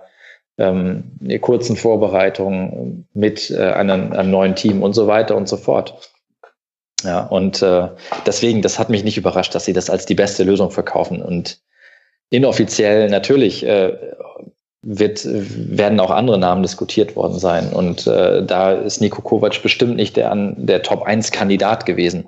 [0.57, 6.11] kurzen Vorbereitungen mit äh, einem, einem neuen Team und so weiter und so fort.
[7.03, 7.89] Ja, und äh,
[8.25, 11.21] deswegen, das hat mich nicht überrascht, dass sie das als die beste Lösung verkaufen.
[11.21, 11.59] Und
[12.29, 13.93] inoffiziell natürlich äh,
[14.81, 17.73] wird, werden auch andere Namen diskutiert worden sein.
[17.73, 22.27] Und äh, da ist Nico Kovac bestimmt nicht der, der Top-1-Kandidat gewesen.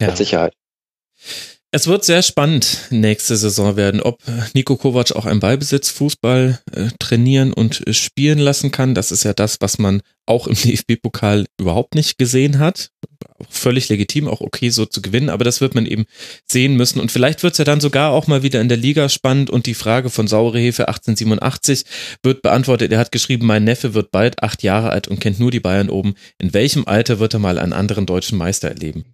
[0.00, 0.06] Ja.
[0.06, 0.52] Mit Sicherheit.
[1.72, 4.20] Es wird sehr spannend nächste Saison werden, ob
[4.54, 8.96] Nico Kovac auch einen Ballbesitz Fußball äh, trainieren und äh, spielen lassen kann.
[8.96, 12.90] Das ist ja das, was man auch im DFB-Pokal überhaupt nicht gesehen hat.
[13.48, 16.06] Völlig legitim, auch okay so zu gewinnen, aber das wird man eben
[16.44, 16.98] sehen müssen.
[16.98, 19.66] Und vielleicht wird es ja dann sogar auch mal wieder in der Liga spannend und
[19.66, 21.84] die Frage von Saurehefe 1887
[22.24, 22.90] wird beantwortet.
[22.90, 25.88] Er hat geschrieben, mein Neffe wird bald acht Jahre alt und kennt nur die Bayern
[25.88, 26.14] oben.
[26.38, 29.04] In welchem Alter wird er mal einen anderen deutschen Meister erleben?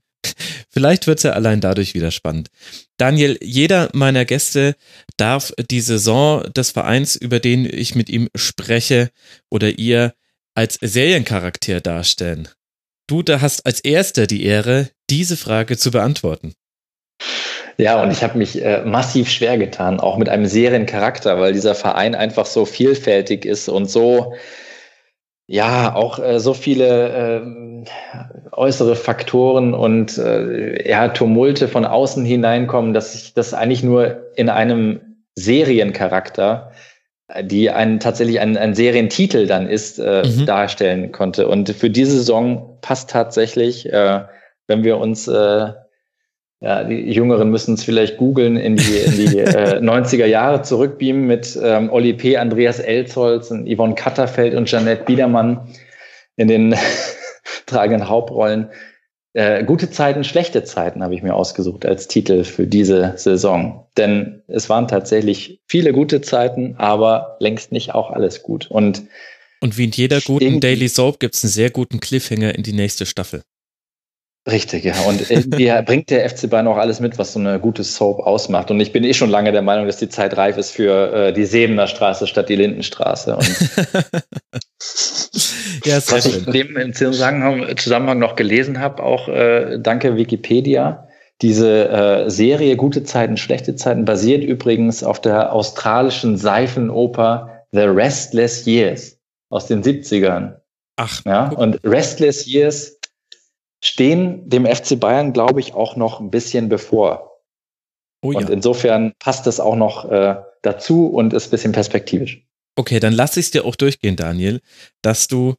[0.70, 2.48] Vielleicht wird es ja allein dadurch wieder spannend.
[2.96, 4.74] Daniel, jeder meiner Gäste
[5.16, 9.10] darf die Saison des Vereins, über den ich mit ihm spreche,
[9.50, 10.14] oder ihr
[10.54, 12.48] als Seriencharakter darstellen.
[13.06, 16.54] Du da hast als Erster die Ehre, diese Frage zu beantworten.
[17.78, 21.74] Ja, und ich habe mich äh, massiv schwer getan, auch mit einem Seriencharakter, weil dieser
[21.74, 24.34] Verein einfach so vielfältig ist und so
[25.46, 27.44] ja, auch äh, so viele
[27.84, 27.86] äh,
[28.52, 34.48] äußere Faktoren und äh, ja, Tumulte von außen hineinkommen, dass ich das eigentlich nur in
[34.48, 35.00] einem
[35.36, 36.72] Seriencharakter,
[37.28, 40.46] äh, die ein, tatsächlich ein, ein Serientitel dann ist, äh, mhm.
[40.46, 41.46] darstellen konnte.
[41.46, 44.24] Und für diese Saison passt tatsächlich, äh,
[44.66, 45.72] wenn wir uns äh,
[46.66, 51.24] ja, die Jüngeren müssen es vielleicht googeln, in die, in die äh, 90er Jahre zurückbeamen
[51.24, 55.68] mit ähm, Oli P., Andreas Elzholz und Yvonne Katterfeld und Janette Biedermann
[56.34, 56.74] in den
[57.66, 58.68] tragenden Hauptrollen.
[59.32, 63.86] Äh, gute Zeiten, schlechte Zeiten habe ich mir ausgesucht als Titel für diese Saison.
[63.96, 68.68] Denn es waren tatsächlich viele gute Zeiten, aber längst nicht auch alles gut.
[68.68, 69.04] Und,
[69.60, 72.72] und wie in jeder guten Daily Soap gibt es einen sehr guten Cliffhanger in die
[72.72, 73.42] nächste Staffel.
[74.48, 74.94] Richtig, ja.
[75.08, 78.70] Und irgendwie bringt der FC Bayern auch alles mit, was so eine gute Soap ausmacht.
[78.70, 81.32] Und ich bin eh schon lange der Meinung, dass die Zeit reif ist für äh,
[81.32, 83.38] die Sebener Straße statt die Lindenstraße.
[85.84, 91.06] Ja, was ich in dem im Zusammenhang, Zusammenhang noch gelesen habe, auch äh, danke Wikipedia,
[91.42, 98.66] diese äh, Serie Gute Zeiten, schlechte Zeiten basiert übrigens auf der australischen Seifenoper The Restless
[98.66, 99.18] Years
[99.48, 100.56] aus den 70ern.
[100.96, 101.22] Ach.
[101.24, 102.95] Ja, und Restless Years
[103.82, 107.42] stehen dem FC Bayern, glaube ich, auch noch ein bisschen bevor.
[108.22, 108.38] Oh ja.
[108.38, 112.46] Und insofern passt das auch noch äh, dazu und ist ein bisschen perspektivisch.
[112.76, 114.60] Okay, dann lass ich es dir auch durchgehen, Daniel,
[115.02, 115.54] dass du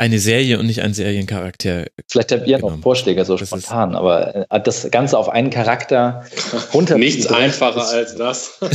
[0.00, 1.84] eine Serie und nicht ein Seriencharakter.
[2.08, 2.76] Vielleicht habt ihr genommen.
[2.76, 6.24] noch Vorschläge so das spontan, aber äh, das Ganze auf einen Charakter
[6.72, 6.96] runter.
[6.96, 8.52] Nichts einfacher als das.
[8.62, 8.70] ich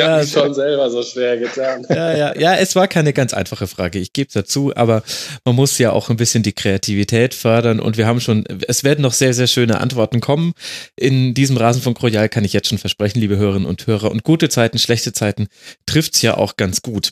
[0.00, 1.84] habe mich schon selber so schwer getan.
[1.90, 3.98] Ja, ja, ja, es war keine ganz einfache Frage.
[3.98, 5.02] Ich gebe es dazu, aber
[5.44, 9.02] man muss ja auch ein bisschen die Kreativität fördern und wir haben schon, es werden
[9.02, 10.54] noch sehr, sehr schöne Antworten kommen.
[10.96, 14.10] In diesem Rasenfunk Royal kann ich jetzt schon versprechen, liebe Hörerinnen und Hörer.
[14.10, 15.48] Und gute Zeiten, schlechte Zeiten
[15.84, 17.10] trifft es ja auch ganz gut.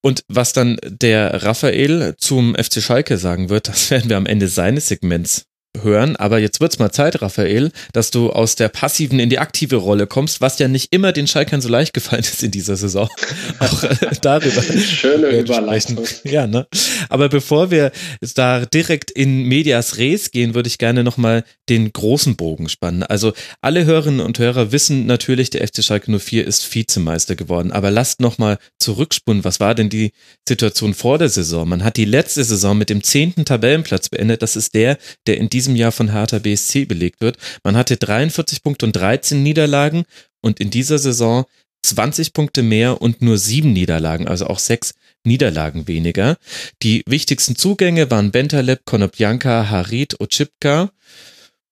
[0.00, 4.48] Und was dann der Raphael zum FC Schalke sagen wird, das werden wir am Ende
[4.48, 5.46] seines Segments
[5.80, 6.16] hören.
[6.16, 10.06] Aber jetzt wird's mal Zeit, Raphael, dass du aus der passiven in die aktive Rolle
[10.06, 13.08] kommst, was ja nicht immer den Schalkern so leicht gefallen ist in dieser Saison.
[13.58, 14.62] Auch äh, darüber.
[14.62, 16.04] Schöne Überleitung.
[16.24, 16.66] Ja, ne?
[17.08, 17.92] Aber bevor wir
[18.34, 23.02] da direkt in Medias Res gehen, würde ich gerne nochmal den großen Bogen spannen.
[23.02, 27.72] Also alle Hörerinnen und Hörer wissen natürlich, der FC Schalke 04 ist Vizemeister geworden.
[27.72, 29.44] Aber lasst nochmal zurückspulen.
[29.44, 30.12] Was war denn die
[30.46, 31.68] Situation vor der Saison?
[31.68, 34.42] Man hat die letzte Saison mit dem zehnten Tabellenplatz beendet.
[34.42, 37.38] Das ist der, der in diesem Jahr von Hertha BSC belegt wird.
[37.62, 40.04] Man hatte 43 Punkte und 13 Niederlagen
[40.40, 41.44] und in dieser Saison
[41.84, 44.94] 20 Punkte mehr und nur sieben Niederlagen, also auch sechs
[45.24, 46.36] Niederlagen weniger.
[46.82, 50.90] Die wichtigsten Zugänge waren Bentaleb, Konoplyanka, Harit, Ochipka.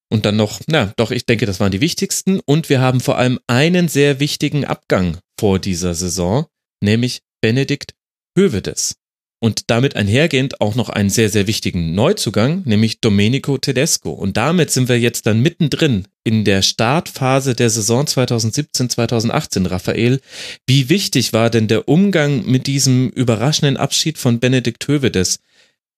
[0.08, 2.40] Und dann noch, na, doch, ich denke, das waren die wichtigsten.
[2.40, 6.46] Und wir haben vor allem einen sehr wichtigen Abgang vor dieser Saison,
[6.80, 7.94] nämlich Benedikt
[8.36, 8.99] Hövedes
[9.40, 14.10] und damit einhergehend auch noch einen sehr, sehr wichtigen Neuzugang, nämlich Domenico Tedesco.
[14.10, 19.68] Und damit sind wir jetzt dann mittendrin in der Startphase der Saison 2017-2018.
[19.68, 20.20] Raphael,
[20.66, 25.40] wie wichtig war denn der Umgang mit diesem überraschenden Abschied von Benedikt Hövedes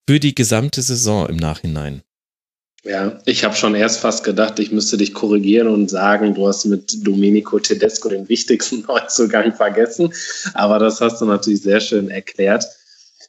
[0.08, 2.02] für die gesamte Saison im Nachhinein?
[2.84, 6.64] Ja, ich habe schon erst fast gedacht, ich müsste dich korrigieren und sagen, du hast
[6.64, 10.12] mit Domenico Tedesco den wichtigsten Neuzugang vergessen.
[10.54, 12.64] Aber das hast du natürlich sehr schön erklärt.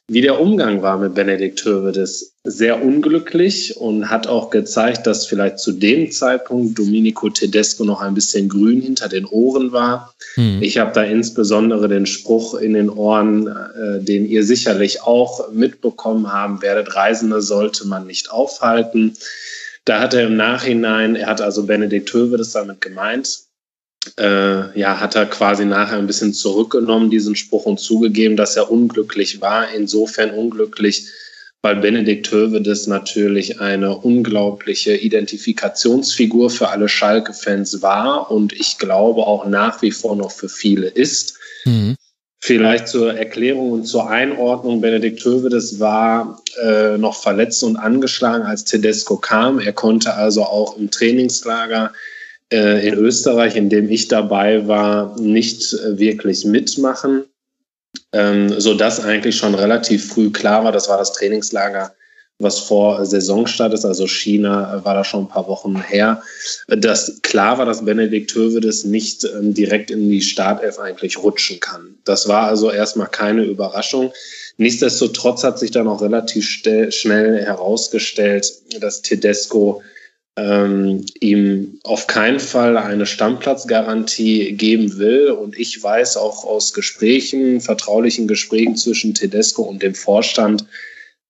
[0.06, 5.58] Wie der Umgang war mit Benedikt Hövedes, sehr unglücklich und hat auch gezeigt, dass vielleicht
[5.58, 10.12] zu dem Zeitpunkt Domenico Tedesco noch ein bisschen grün hinter den Ohren war.
[10.34, 10.58] Hm.
[10.60, 16.30] Ich habe da insbesondere den Spruch in den Ohren, äh, den ihr sicherlich auch mitbekommen
[16.30, 19.16] haben werdet, Reisende sollte man nicht aufhalten.
[19.86, 23.43] Da hat er im Nachhinein, er hat also Benedikt Hövedes damit gemeint,
[24.18, 28.70] äh, ja, hat er quasi nachher ein bisschen zurückgenommen, diesen Spruch, und zugegeben, dass er
[28.70, 29.70] unglücklich war.
[29.70, 31.08] Insofern unglücklich,
[31.62, 39.46] weil Benedikt Hövedes natürlich eine unglaubliche Identifikationsfigur für alle Schalke-Fans war und ich glaube auch
[39.46, 41.38] nach wie vor noch für viele ist.
[41.64, 41.96] Mhm.
[42.38, 44.82] Vielleicht zur Erklärung und zur Einordnung.
[44.82, 49.58] Benedikt Hövedes war äh, noch verletzt und angeschlagen, als Tedesco kam.
[49.58, 51.94] Er konnte also auch im Trainingslager
[52.52, 57.24] äh, in Österreich, in dem ich dabei war, nicht wirklich mitmachen,
[58.12, 61.94] ähm, so dass eigentlich schon relativ früh klar war, das war das Trainingslager,
[62.38, 66.22] was vor Saisonstart ist, also China war da schon ein paar Wochen her,
[66.68, 71.94] dass klar war, dass Benedikt Hövedes nicht ähm, direkt in die Startelf eigentlich rutschen kann.
[72.04, 74.12] Das war also erstmal keine Überraschung.
[74.56, 79.82] Nichtsdestotrotz hat sich dann auch relativ schnell herausgestellt, dass Tedesco
[80.36, 85.30] ähm, ihm auf keinen Fall eine Stammplatzgarantie geben will.
[85.30, 90.64] Und ich weiß auch aus Gesprächen, vertraulichen Gesprächen zwischen Tedesco und dem Vorstand,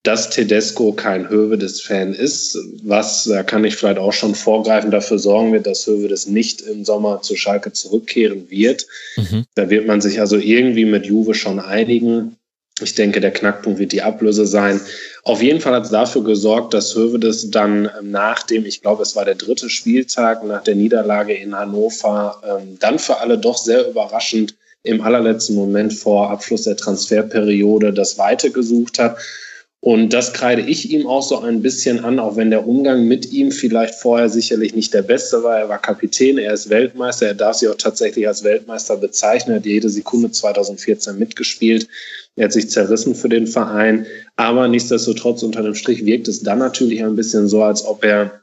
[0.04, 5.52] dass Tedesco kein Hövedes-Fan ist, was, da kann ich vielleicht auch schon vorgreifen, dafür sorgen
[5.52, 8.86] wird, dass Hövedes nicht im Sommer zu Schalke zurückkehren wird.
[9.16, 9.46] Mhm.
[9.54, 12.36] Da wird man sich also irgendwie mit Juve schon einigen.
[12.80, 14.80] Ich denke, der Knackpunkt wird die Ablöse sein.
[15.22, 19.02] Auf jeden Fall hat es dafür gesorgt, dass Hövedes dann ähm, nach dem, ich glaube,
[19.02, 23.56] es war der dritte Spieltag nach der Niederlage in Hannover, ähm, dann für alle doch
[23.56, 29.18] sehr überraschend im allerletzten Moment vor Abschluss der Transferperiode das Weite gesucht hat.
[29.80, 33.32] Und das kreide ich ihm auch so ein bisschen an, auch wenn der Umgang mit
[33.32, 35.58] ihm vielleicht vorher sicherlich nicht der beste war.
[35.58, 39.58] Er war Kapitän, er ist Weltmeister, er darf sich auch tatsächlich als Weltmeister bezeichnen, er
[39.58, 41.86] hat jede Sekunde 2014 mitgespielt.
[42.36, 44.06] Er hat sich zerrissen für den Verein.
[44.36, 48.40] Aber nichtsdestotrotz unter dem Strich wirkt es dann natürlich ein bisschen so, als ob er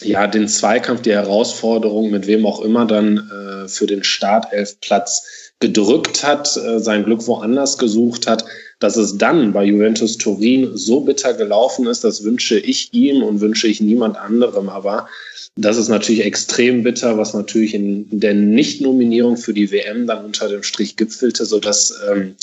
[0.00, 6.24] ja den Zweikampf, die Herausforderung, mit wem auch immer dann äh, für den Startelfplatz gedrückt
[6.24, 8.44] hat, äh, sein Glück woanders gesucht hat.
[8.80, 13.40] Dass es dann bei Juventus Turin so bitter gelaufen ist, das wünsche ich ihm und
[13.40, 14.68] wünsche ich niemand anderem.
[14.68, 15.08] Aber
[15.56, 20.48] das ist natürlich extrem bitter, was natürlich in der Nicht-Nominierung für die WM dann unter
[20.48, 22.34] dem Strich gipfelte, sodass ähm,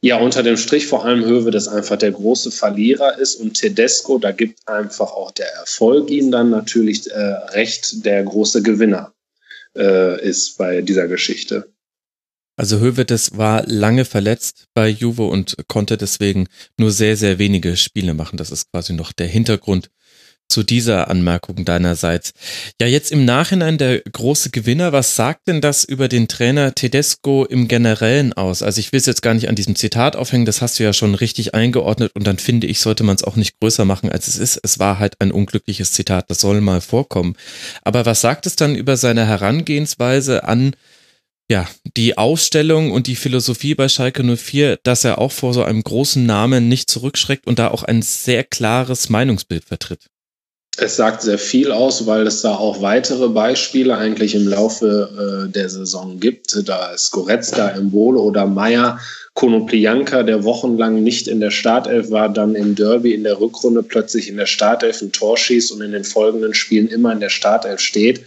[0.00, 4.18] ja unter dem Strich vor allem Höwe das einfach der große Verlierer ist und Tedesco,
[4.18, 9.12] da gibt einfach auch der Erfolg ihm dann natürlich äh, recht, der große Gewinner
[9.76, 11.72] äh, ist bei dieser Geschichte.
[12.58, 16.48] Also Hövedes war lange verletzt bei Juve und konnte deswegen
[16.78, 18.38] nur sehr, sehr wenige Spiele machen.
[18.38, 19.90] Das ist quasi noch der Hintergrund
[20.48, 22.32] zu dieser Anmerkung deinerseits.
[22.80, 24.92] Ja, jetzt im Nachhinein der große Gewinner.
[24.92, 28.62] Was sagt denn das über den Trainer Tedesco im Generellen aus?
[28.62, 30.92] Also ich will es jetzt gar nicht an diesem Zitat aufhängen, das hast du ja
[30.92, 34.28] schon richtig eingeordnet und dann finde ich, sollte man es auch nicht größer machen, als
[34.28, 34.60] es ist.
[34.62, 37.36] Es war halt ein unglückliches Zitat, das soll mal vorkommen.
[37.82, 40.74] Aber was sagt es dann über seine Herangehensweise an
[41.48, 45.82] ja, die Ausstellung und die Philosophie bei Schalke 04, dass er auch vor so einem
[45.82, 50.06] großen Namen nicht zurückschreckt und da auch ein sehr klares Meinungsbild vertritt?
[50.78, 55.50] Es sagt sehr viel aus, weil es da auch weitere Beispiele eigentlich im Laufe äh,
[55.50, 56.68] der Saison gibt.
[56.68, 59.00] Da ist Goretzka, Embolo oder Meier,
[59.32, 64.28] Konoplianka, der wochenlang nicht in der Startelf war, dann im Derby in der Rückrunde plötzlich
[64.28, 67.80] in der Startelf ein Tor schießt und in den folgenden Spielen immer in der Startelf
[67.80, 68.20] steht.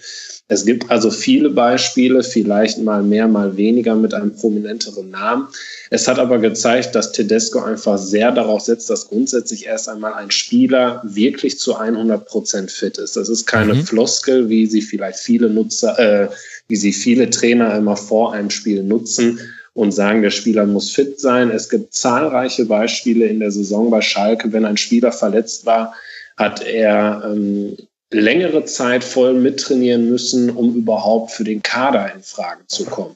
[0.51, 5.47] Es gibt also viele Beispiele, vielleicht mal mehr, mal weniger mit einem prominenteren Namen.
[5.91, 10.31] Es hat aber gezeigt, dass Tedesco einfach sehr darauf setzt, dass grundsätzlich erst einmal ein
[10.31, 13.15] Spieler wirklich zu 100 Prozent fit ist.
[13.15, 13.85] Das ist keine mhm.
[13.85, 16.29] Floskel, wie sie vielleicht viele Nutzer, äh,
[16.67, 19.39] wie sie viele Trainer immer vor einem Spiel nutzen
[19.73, 21.51] und sagen, der Spieler muss fit sein.
[21.51, 25.93] Es gibt zahlreiche Beispiele in der Saison bei Schalke, wenn ein Spieler verletzt war,
[26.37, 27.77] hat er ähm,
[28.11, 33.15] längere Zeit voll mittrainieren müssen, um überhaupt für den Kader in Frage zu kommen.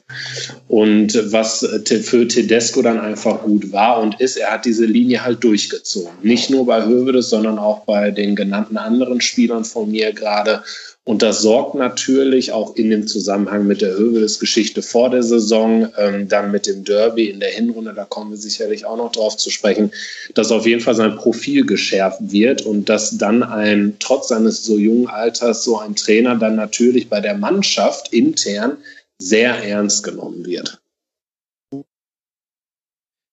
[0.68, 5.42] Und was für Tedesco dann einfach gut war und ist, er hat diese Linie halt
[5.42, 6.12] durchgezogen.
[6.22, 10.62] Nicht nur bei Hövedes, sondern auch bei den genannten anderen Spielern von mir gerade.
[11.06, 16.28] Und das sorgt natürlich auch in dem Zusammenhang mit der Hövedes-Geschichte vor der Saison, ähm,
[16.28, 19.50] dann mit dem Derby in der Hinrunde, da kommen wir sicherlich auch noch drauf zu
[19.50, 19.92] sprechen,
[20.32, 24.78] dass auf jeden Fall sein Profil geschärft wird und dass dann ein, trotz seines so
[24.78, 28.78] jungen Alters, so ein Trainer dann natürlich bei der Mannschaft intern
[29.20, 30.80] sehr ernst genommen wird.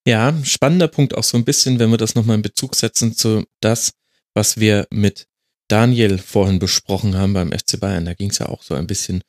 [0.06, 3.46] Ja, spannender Punkt auch so ein bisschen, wenn wir das nochmal in Bezug setzen zu
[3.62, 3.94] das,
[4.34, 5.28] was wir mit
[5.72, 8.06] Daniel vorhin besprochen haben beim FC Bayern.
[8.06, 9.24] Da ging es ja auch so ein bisschen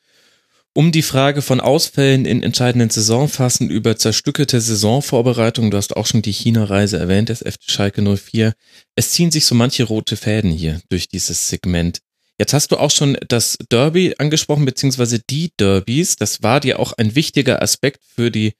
[0.74, 5.70] um die Frage von Ausfällen in entscheidenden Saisonphasen über zerstückelte Saisonvorbereitung.
[5.70, 8.54] Du hast auch schon die China-Reise erwähnt, des FC Schalke 04.
[8.96, 12.00] Es ziehen sich so manche rote Fäden hier durch dieses Segment.
[12.38, 16.16] Jetzt hast du auch schon das Derby angesprochen, beziehungsweise die Derbys.
[16.16, 18.54] Das war dir auch ein wichtiger Aspekt für die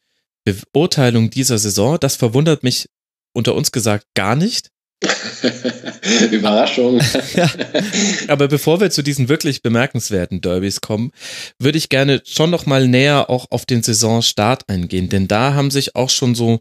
[0.45, 1.99] Beurteilung dieser Saison.
[1.99, 2.89] Das verwundert mich
[3.33, 4.69] unter uns gesagt gar nicht.
[6.31, 7.01] Überraschung.
[7.35, 7.51] ja.
[8.29, 11.12] Aber bevor wir zu diesen wirklich bemerkenswerten Derbys kommen,
[11.59, 15.70] würde ich gerne schon noch mal näher auch auf den Saisonstart eingehen, denn da haben
[15.70, 16.61] sich auch schon so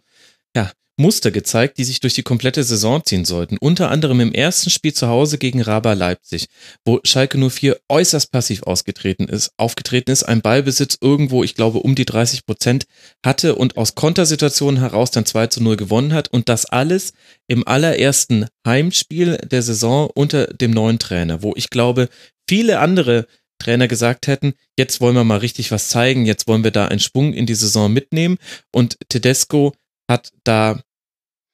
[0.56, 3.58] ja, Muster gezeigt, die sich durch die komplette Saison ziehen sollten.
[3.58, 6.48] Unter anderem im ersten Spiel zu Hause gegen Raba Leipzig,
[6.86, 11.96] wo Schalke 04 äußerst passiv ausgetreten ist, aufgetreten ist, ein Ballbesitz irgendwo, ich glaube, um
[11.96, 12.86] die 30 Prozent
[13.26, 17.14] hatte und aus Kontersituationen heraus dann 2 zu 0 gewonnen hat und das alles
[17.48, 22.10] im allerersten Heimspiel der Saison unter dem neuen Trainer, wo ich glaube,
[22.48, 23.28] viele andere
[23.60, 27.00] Trainer gesagt hätten, jetzt wollen wir mal richtig was zeigen, jetzt wollen wir da einen
[27.00, 28.38] Sprung in die Saison mitnehmen
[28.72, 29.74] und Tedesco
[30.10, 30.82] hat da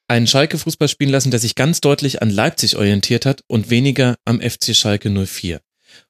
[0.07, 4.15] einen Schalke Fußball spielen lassen, der sich ganz deutlich an Leipzig orientiert hat und weniger
[4.25, 5.59] am FC Schalke 04.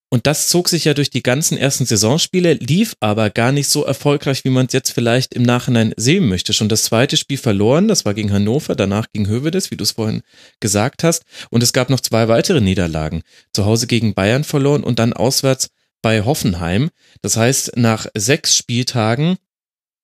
[0.09, 3.83] Und das zog sich ja durch die ganzen ersten Saisonspiele, lief aber gar nicht so
[3.83, 6.53] erfolgreich, wie man es jetzt vielleicht im Nachhinein sehen möchte.
[6.53, 9.91] Schon das zweite Spiel verloren, das war gegen Hannover, danach gegen Hövedes, wie du es
[9.91, 10.21] vorhin
[10.61, 11.23] gesagt hast.
[11.49, 13.21] Und es gab noch zwei weitere Niederlagen.
[13.51, 15.71] Zu Hause gegen Bayern verloren und dann auswärts
[16.01, 16.89] bei Hoffenheim.
[17.21, 19.35] Das heißt, nach sechs Spieltagen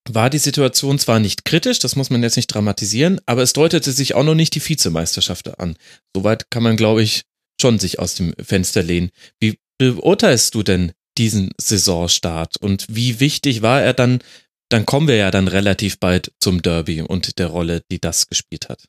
[0.10, 3.92] war die Situation zwar nicht kritisch, das muss man jetzt nicht dramatisieren, aber es deutete
[3.92, 5.78] sich auch noch nicht die Vizemeisterschaft an.
[6.16, 7.24] Soweit kann man, glaube ich,
[7.62, 9.12] schon sich aus dem Fenster lehnen.
[9.40, 14.20] Wie beurteilst du denn diesen Saisonstart und wie wichtig war er dann?
[14.70, 18.70] Dann kommen wir ja dann relativ bald zum Derby und der Rolle, die das gespielt
[18.70, 18.86] hat.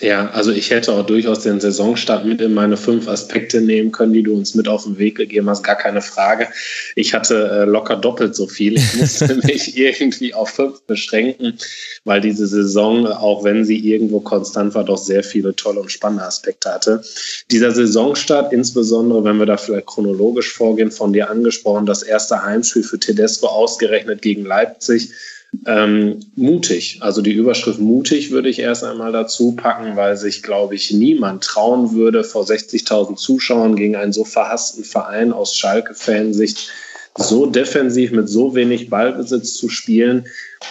[0.00, 4.14] Ja, also ich hätte auch durchaus den Saisonstart mit in meine fünf Aspekte nehmen können,
[4.14, 6.48] die du uns mit auf den Weg gegeben hast, gar keine Frage.
[6.96, 8.76] Ich hatte äh, locker doppelt so viel.
[8.76, 11.58] Ich musste mich irgendwie auf fünf beschränken,
[12.04, 16.24] weil diese Saison, auch wenn sie irgendwo konstant war, doch sehr viele tolle und spannende
[16.24, 17.04] Aspekte hatte.
[17.50, 22.82] Dieser Saisonstart, insbesondere wenn wir da vielleicht chronologisch vorgehen, von dir angesprochen, das erste Heimspiel
[22.82, 25.10] für Tedesco ausgerechnet gegen Leipzig,
[25.66, 26.98] ähm, mutig.
[27.00, 31.44] Also die Überschrift mutig würde ich erst einmal dazu packen, weil sich, glaube ich, niemand
[31.44, 36.70] trauen würde, vor 60.000 Zuschauern gegen einen so verhassten Verein aus Schalke-Fansicht
[37.16, 40.26] so defensiv mit so wenig Ballbesitz zu spielen.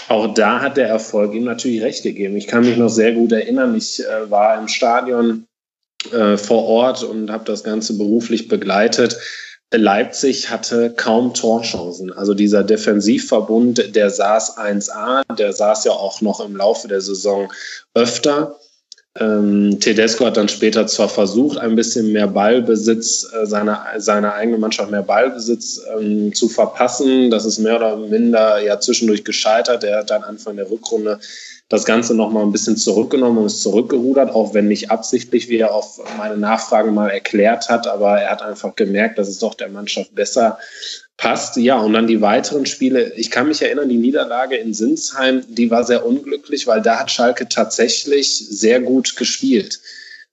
[0.07, 2.35] Auch da hat der Erfolg ihm natürlich recht gegeben.
[2.35, 5.45] Ich kann mich noch sehr gut erinnern, ich äh, war im Stadion
[6.11, 9.17] äh, vor Ort und habe das Ganze beruflich begleitet.
[9.73, 12.11] Leipzig hatte kaum Torchancen.
[12.11, 17.51] Also dieser Defensivverbund, der saß 1A, der saß ja auch noch im Laufe der Saison
[17.93, 18.59] öfter.
[19.19, 24.61] Ähm, Tedesco hat dann später zwar versucht, ein bisschen mehr Ballbesitz, äh, seiner, seiner eigenen
[24.61, 27.29] Mannschaft mehr Ballbesitz ähm, zu verpassen.
[27.29, 29.83] Das ist mehr oder minder ja zwischendurch gescheitert.
[29.83, 31.19] Er hat dann Anfang der Rückrunde
[31.71, 35.73] das Ganze nochmal ein bisschen zurückgenommen und ist zurückgerudert, auch wenn nicht absichtlich, wie er
[35.73, 37.87] auf meine Nachfragen mal erklärt hat.
[37.87, 40.59] Aber er hat einfach gemerkt, dass es doch der Mannschaft besser
[41.15, 41.55] passt.
[41.55, 43.13] Ja, und dann die weiteren Spiele.
[43.15, 47.09] Ich kann mich erinnern, die Niederlage in Sinsheim, die war sehr unglücklich, weil da hat
[47.09, 49.79] Schalke tatsächlich sehr gut gespielt.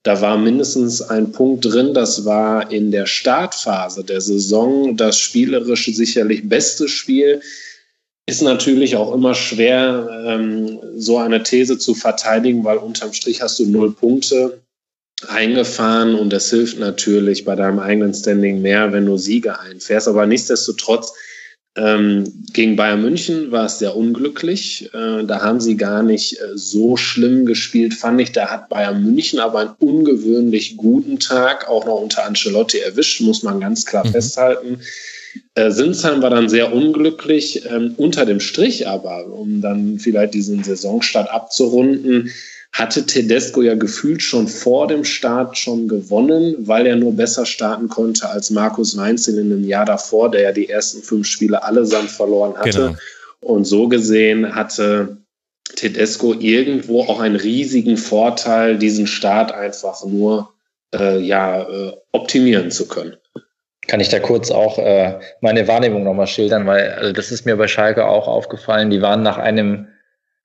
[0.02, 5.86] Da war mindestens ein Punkt drin, das war in der Startphase der Saison das spielerisch
[5.94, 7.42] sicherlich beste Spiel.
[8.28, 13.58] Ist natürlich auch immer schwer, ähm, so eine These zu verteidigen, weil unterm Strich hast
[13.58, 14.60] du null Punkte
[15.26, 20.08] eingefahren und das hilft natürlich bei deinem eigenen Standing mehr, wenn du Siege einfährst.
[20.08, 21.14] Aber nichtsdestotrotz
[21.74, 24.90] ähm, gegen Bayern München war es sehr unglücklich.
[24.92, 28.32] Äh, da haben sie gar nicht äh, so schlimm gespielt, fand ich.
[28.32, 33.42] Da hat Bayern München aber einen ungewöhnlich guten Tag, auch noch unter Ancelotti erwischt, muss
[33.42, 34.10] man ganz klar mhm.
[34.10, 34.80] festhalten.
[35.54, 37.64] Äh, Sinsheim war dann sehr unglücklich.
[37.66, 42.30] Ähm, unter dem Strich aber, um dann vielleicht diesen Saisonstart abzurunden,
[42.72, 47.88] hatte Tedesco ja gefühlt schon vor dem Start schon gewonnen, weil er nur besser starten
[47.88, 52.10] konnte als Markus Weinzel in dem Jahr davor, der ja die ersten fünf Spiele allesamt
[52.10, 52.78] verloren hatte.
[52.78, 52.96] Genau.
[53.40, 55.18] Und so gesehen hatte
[55.76, 60.52] Tedesco irgendwo auch einen riesigen Vorteil, diesen Start einfach nur
[60.94, 63.16] äh, ja, äh, optimieren zu können.
[63.88, 67.56] Kann ich da kurz auch äh, meine Wahrnehmung nochmal schildern, weil also das ist mir
[67.56, 68.90] bei Schalke auch aufgefallen.
[68.90, 69.88] Die waren nach einem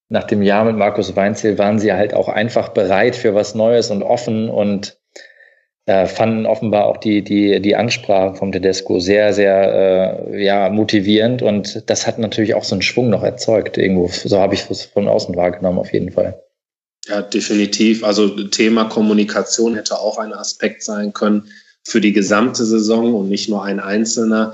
[0.10, 3.92] nach dem Jahr mit Markus Weinzel waren sie halt auch einfach bereit für was Neues
[3.92, 4.98] und offen und
[5.86, 11.42] äh, fanden offenbar auch die, die, die Ansprache vom Tedesco sehr, sehr äh, ja, motivierend
[11.42, 14.08] und das hat natürlich auch so einen Schwung noch erzeugt irgendwo.
[14.08, 16.42] So habe ich es von außen wahrgenommen, auf jeden Fall.
[17.08, 18.06] Ja, definitiv.
[18.06, 21.50] Also Thema Kommunikation hätte auch ein Aspekt sein können
[21.84, 24.54] für die gesamte Saison und nicht nur ein einzelner.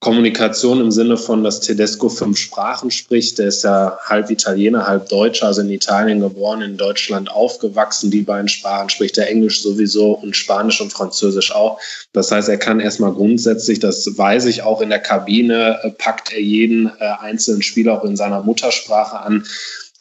[0.00, 3.38] Kommunikation im Sinne von, dass Tedesco fünf Sprachen spricht.
[3.38, 8.10] Der ist ja halb Italiener, halb Deutscher, also in Italien geboren, in Deutschland aufgewachsen.
[8.10, 11.80] Die beiden Sprachen spricht er Englisch sowieso und Spanisch und Französisch auch.
[12.12, 16.32] Das heißt, er kann erstmal grundsätzlich, das weiß ich auch in der Kabine, äh, packt
[16.32, 19.46] er jeden äh, einzelnen Spieler auch in seiner Muttersprache an.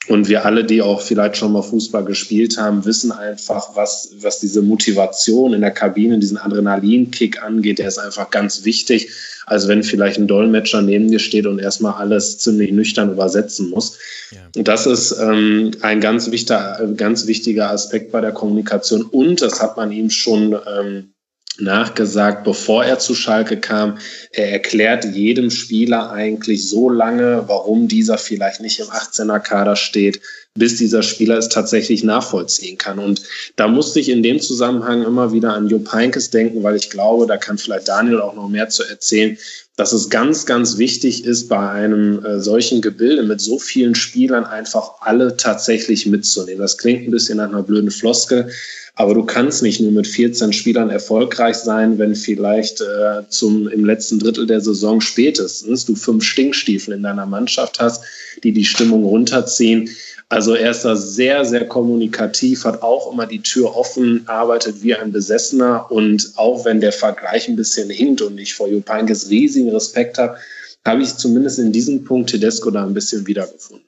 [0.07, 4.39] Und wir alle, die auch vielleicht schon mal Fußball gespielt haben, wissen einfach, was, was
[4.39, 9.09] diese Motivation in der Kabine, diesen Adrenalinkick angeht, der ist einfach ganz wichtig,
[9.47, 13.97] als wenn vielleicht ein Dolmetscher neben dir steht und erstmal alles ziemlich nüchtern übersetzen muss.
[14.31, 14.39] Ja.
[14.55, 19.03] Und das ist ähm, ein ganz wichtiger, ganz wichtiger Aspekt bei der Kommunikation.
[19.03, 21.14] Und das hat man ihm schon ähm,
[21.59, 23.97] nachgesagt, bevor er zu Schalke kam.
[24.31, 30.21] Er erklärt jedem Spieler eigentlich so lange, warum dieser vielleicht nicht im 18er Kader steht,
[30.57, 32.99] bis dieser Spieler es tatsächlich nachvollziehen kann.
[32.99, 33.21] Und
[33.57, 37.27] da musste ich in dem Zusammenhang immer wieder an Jupp Heynckes denken, weil ich glaube,
[37.27, 39.37] da kann vielleicht Daniel auch noch mehr zu erzählen,
[39.75, 44.45] dass es ganz, ganz wichtig ist, bei einem äh, solchen Gebilde mit so vielen Spielern
[44.45, 46.61] einfach alle tatsächlich mitzunehmen.
[46.61, 48.49] Das klingt ein bisschen nach einer blöden Floskel,
[48.95, 53.83] aber du kannst nicht nur mit 14 Spielern erfolgreich sein, wenn vielleicht äh, zum, im
[53.83, 58.03] letzten Drittel der Saison spätestens du fünf Stinkstiefel in deiner Mannschaft hast,
[58.43, 59.89] die die Stimmung runterziehen.
[60.29, 64.95] Also er ist da sehr, sehr kommunikativ, hat auch immer die Tür offen, arbeitet wie
[64.95, 69.69] ein Besessener und auch wenn der Vergleich ein bisschen hinkt und ich vor Jupankes riesigen
[69.69, 70.37] Respekt habe,
[70.85, 73.85] habe ich zumindest in diesem Punkt Tedesco da ein bisschen wiedergefunden.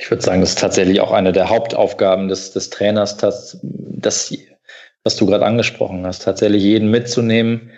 [0.00, 4.36] Ich würde sagen, das ist tatsächlich auch eine der Hauptaufgaben des, des Trainers, das, das,
[5.04, 7.70] was du gerade angesprochen hast, tatsächlich jeden mitzunehmen,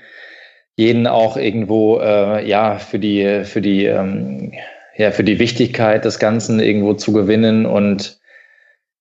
[0.77, 4.53] jeden auch irgendwo äh, ja für die für die ähm,
[4.97, 8.19] ja für die Wichtigkeit des Ganzen irgendwo zu gewinnen und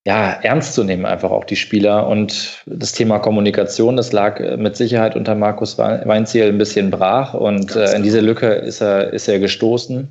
[0.06, 2.08] ja ernst zu nehmen einfach auch die Spieler.
[2.08, 7.76] Und das Thema Kommunikation das lag mit Sicherheit unter Markus Weinziel ein bisschen brach und
[7.76, 10.10] äh, in diese Lücke ist er ist er gestoßen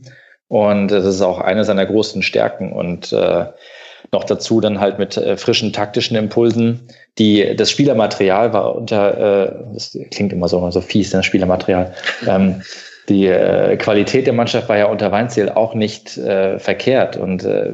[0.54, 2.70] und das ist auch eine seiner großen Stärken.
[2.70, 3.46] Und äh,
[4.12, 6.86] noch dazu dann halt mit äh, frischen taktischen Impulsen.
[7.18, 11.92] Die, das Spielermaterial war unter, äh, das klingt immer so, so fies, das Spielermaterial.
[12.28, 12.62] Ähm,
[13.08, 17.16] die äh, Qualität der Mannschaft war ja unter Weinziel auch nicht äh, verkehrt.
[17.16, 17.72] Und äh,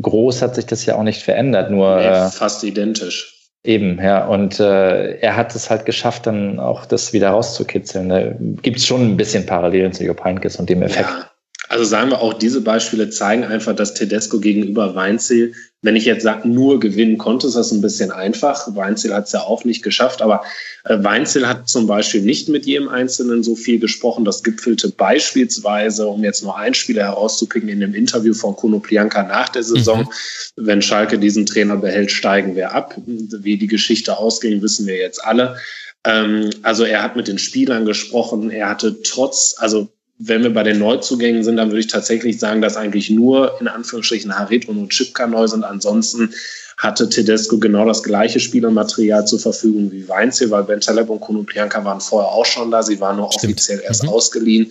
[0.00, 1.72] groß hat sich das ja auch nicht verändert.
[1.72, 3.50] Nur nee, äh, fast identisch.
[3.64, 4.24] Eben, ja.
[4.24, 8.08] Und äh, er hat es halt geschafft, dann auch das wieder rauszukitzeln.
[8.08, 8.22] Da
[8.62, 11.08] gibt es schon ein bisschen Parallelen zu Jupp Heynckes und dem Effekt.
[11.08, 11.33] Ja.
[11.74, 16.22] Also sagen wir auch, diese Beispiele zeigen einfach, dass Tedesco gegenüber Weinziel, wenn ich jetzt
[16.22, 18.76] sage, nur gewinnen konnte, ist das ein bisschen einfach.
[18.76, 20.44] Weinziel hat es ja auch nicht geschafft, aber
[20.84, 24.24] äh, Weinziel hat zum Beispiel nicht mit jedem Einzelnen so viel gesprochen.
[24.24, 29.24] Das gipfelte beispielsweise, um jetzt nur ein Spieler herauszupicken, in dem Interview von Kuno Plianka
[29.24, 30.02] nach der Saison.
[30.02, 30.64] Mhm.
[30.64, 32.94] Wenn Schalke diesen Trainer behält, steigen wir ab.
[33.04, 35.56] Wie die Geschichte ausging, wissen wir jetzt alle.
[36.04, 38.50] Ähm, also er hat mit den Spielern gesprochen.
[38.50, 39.88] Er hatte trotz, also
[40.18, 43.68] wenn wir bei den Neuzugängen sind, dann würde ich tatsächlich sagen, dass eigentlich nur in
[43.68, 45.64] Anführungsstrichen Harit und Chipka neu sind.
[45.64, 46.32] Ansonsten
[46.76, 52.00] hatte Tedesco genau das gleiche Spielermaterial zur Verfügung wie Weinziel, weil Bentaleb und Konoplyanka waren
[52.00, 52.82] vorher auch schon da.
[52.82, 53.54] Sie waren nur Stimmt.
[53.54, 54.08] offiziell erst mhm.
[54.10, 54.70] ausgeliehen.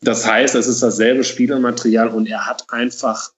[0.00, 3.30] Das heißt, es ist dasselbe Spielermaterial und er hat einfach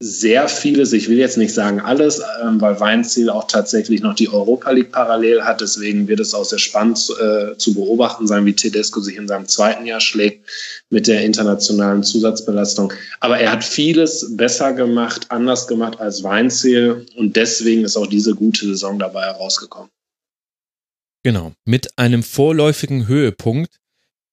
[0.00, 4.28] sehr vieles, ich will jetzt nicht sagen alles, ähm, weil Weinziel auch tatsächlich noch die
[4.28, 5.60] Europa League parallel hat.
[5.60, 9.46] Deswegen wird es auch sehr spannend äh, zu beobachten sein, wie Tedesco sich in seinem
[9.46, 10.48] zweiten Jahr schlägt
[10.90, 12.92] mit der internationalen Zusatzbelastung.
[13.20, 18.34] Aber er hat vieles besser gemacht, anders gemacht als Weinziel und deswegen ist auch diese
[18.34, 19.90] gute Saison dabei herausgekommen.
[21.22, 23.78] Genau, mit einem vorläufigen Höhepunkt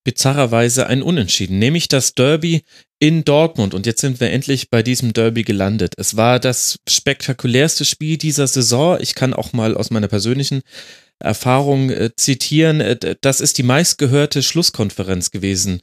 [0.03, 2.63] bizarrerweise ein Unentschieden, nämlich das Derby
[2.99, 3.73] in Dortmund.
[3.73, 5.93] Und jetzt sind wir endlich bei diesem Derby gelandet.
[5.97, 8.97] Es war das spektakulärste Spiel dieser Saison.
[8.99, 10.61] Ich kann auch mal aus meiner persönlichen
[11.19, 12.81] Erfahrung äh, zitieren.
[12.81, 15.81] Äh, das ist die meistgehörte Schlusskonferenz gewesen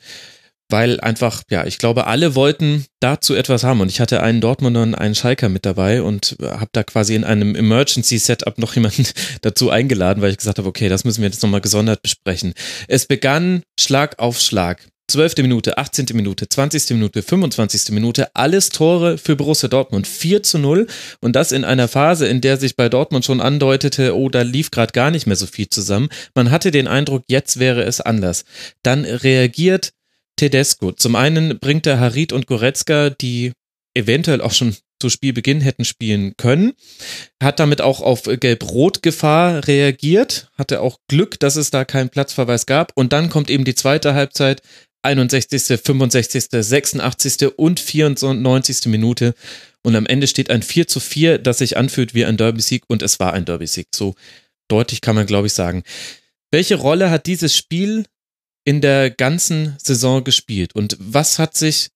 [0.69, 4.83] weil einfach, ja, ich glaube, alle wollten dazu etwas haben und ich hatte einen Dortmunder
[4.83, 9.07] und einen Schalker mit dabei und habe da quasi in einem Emergency-Setup noch jemanden
[9.41, 12.55] dazu eingeladen, weil ich gesagt habe, okay, das müssen wir jetzt nochmal gesondert besprechen.
[12.87, 14.87] Es begann Schlag auf Schlag.
[15.11, 15.39] 12.
[15.39, 16.05] Minute, 18.
[16.13, 16.91] Minute, 20.
[16.91, 17.93] Minute, 25.
[17.93, 20.07] Minute, alles Tore für Borussia Dortmund.
[20.07, 20.87] 4 zu 0
[21.21, 24.71] und das in einer Phase, in der sich bei Dortmund schon andeutete, oh, da lief
[24.71, 26.11] gerade gar nicht mehr so viel zusammen.
[26.35, 28.45] Man hatte den Eindruck, jetzt wäre es anders.
[28.83, 29.93] Dann reagiert
[30.39, 30.93] Tedesco.
[30.93, 33.53] Zum einen bringt er Harit und Goretzka, die
[33.95, 36.73] eventuell auch schon zu Spielbeginn hätten spielen können,
[37.43, 42.93] hat damit auch auf Gelb-Rot-Gefahr reagiert, hatte auch Glück, dass es da keinen Platzverweis gab
[42.97, 44.63] und dann kommt eben die zweite Halbzeit,
[45.03, 47.57] 61., 65., 86.
[47.57, 48.87] und 94.
[48.87, 49.35] Minute
[49.85, 53.03] und am Ende steht ein 4 zu 4, das sich anfühlt wie ein Derby-Sieg und
[53.03, 53.87] es war ein Derby-Sieg.
[53.95, 54.17] So
[54.69, 55.85] deutlich kann man, glaube ich, sagen.
[56.51, 58.05] Welche Rolle hat dieses Spiel
[58.69, 60.75] in der ganzen Saison gespielt.
[60.75, 61.89] Und was hat sich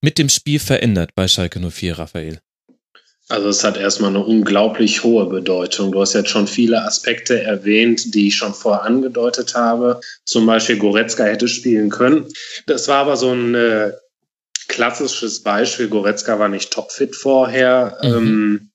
[0.00, 2.40] mit dem Spiel verändert bei Schalke 04, Raphael?
[3.28, 5.92] Also es hat erstmal eine unglaublich hohe Bedeutung.
[5.92, 10.00] Du hast jetzt schon viele Aspekte erwähnt, die ich schon vorher angedeutet habe.
[10.24, 12.26] Zum Beispiel Goretzka hätte spielen können.
[12.66, 13.92] Das war aber so ein äh,
[14.66, 15.86] klassisches Beispiel.
[15.86, 17.98] Goretzka war nicht topfit vorher.
[18.02, 18.08] Mhm.
[18.08, 18.70] Ähm,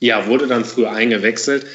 [0.00, 1.66] ja, wurde dann früh eingewechselt.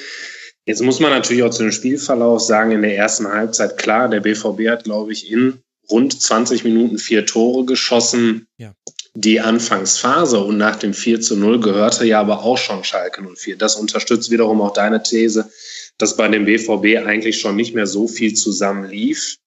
[0.65, 4.19] Jetzt muss man natürlich auch zu dem Spielverlauf sagen, in der ersten Halbzeit, klar, der
[4.19, 8.47] BVB hat, glaube ich, in rund 20 Minuten vier Tore geschossen.
[8.57, 8.73] Ja.
[9.15, 13.57] Die Anfangsphase und nach dem 4 zu 0 gehörte ja aber auch schon Schalke 04.
[13.57, 15.51] Das unterstützt wiederum auch deine These,
[15.97, 19.37] dass bei dem BVB eigentlich schon nicht mehr so viel zusammen lief.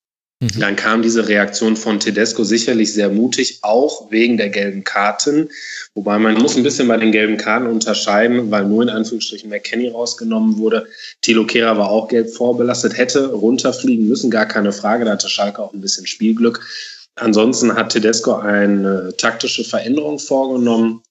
[0.42, 0.58] Mhm.
[0.58, 5.48] Dann kam diese Reaktion von Tedesco sicherlich sehr mutig, auch wegen der gelben Karten.
[5.94, 9.88] Wobei man muss ein bisschen bei den gelben Karten unterscheiden, weil nur in Anführungsstrichen McKenny
[9.88, 10.86] rausgenommen wurde.
[11.20, 15.04] Thilo Kehrer war auch gelb vorbelastet, hätte runterfliegen müssen, gar keine Frage.
[15.04, 16.60] Da hatte Schalke auch ein bisschen Spielglück.
[17.14, 21.02] Ansonsten hat Tedesco eine taktische Veränderung vorgenommen,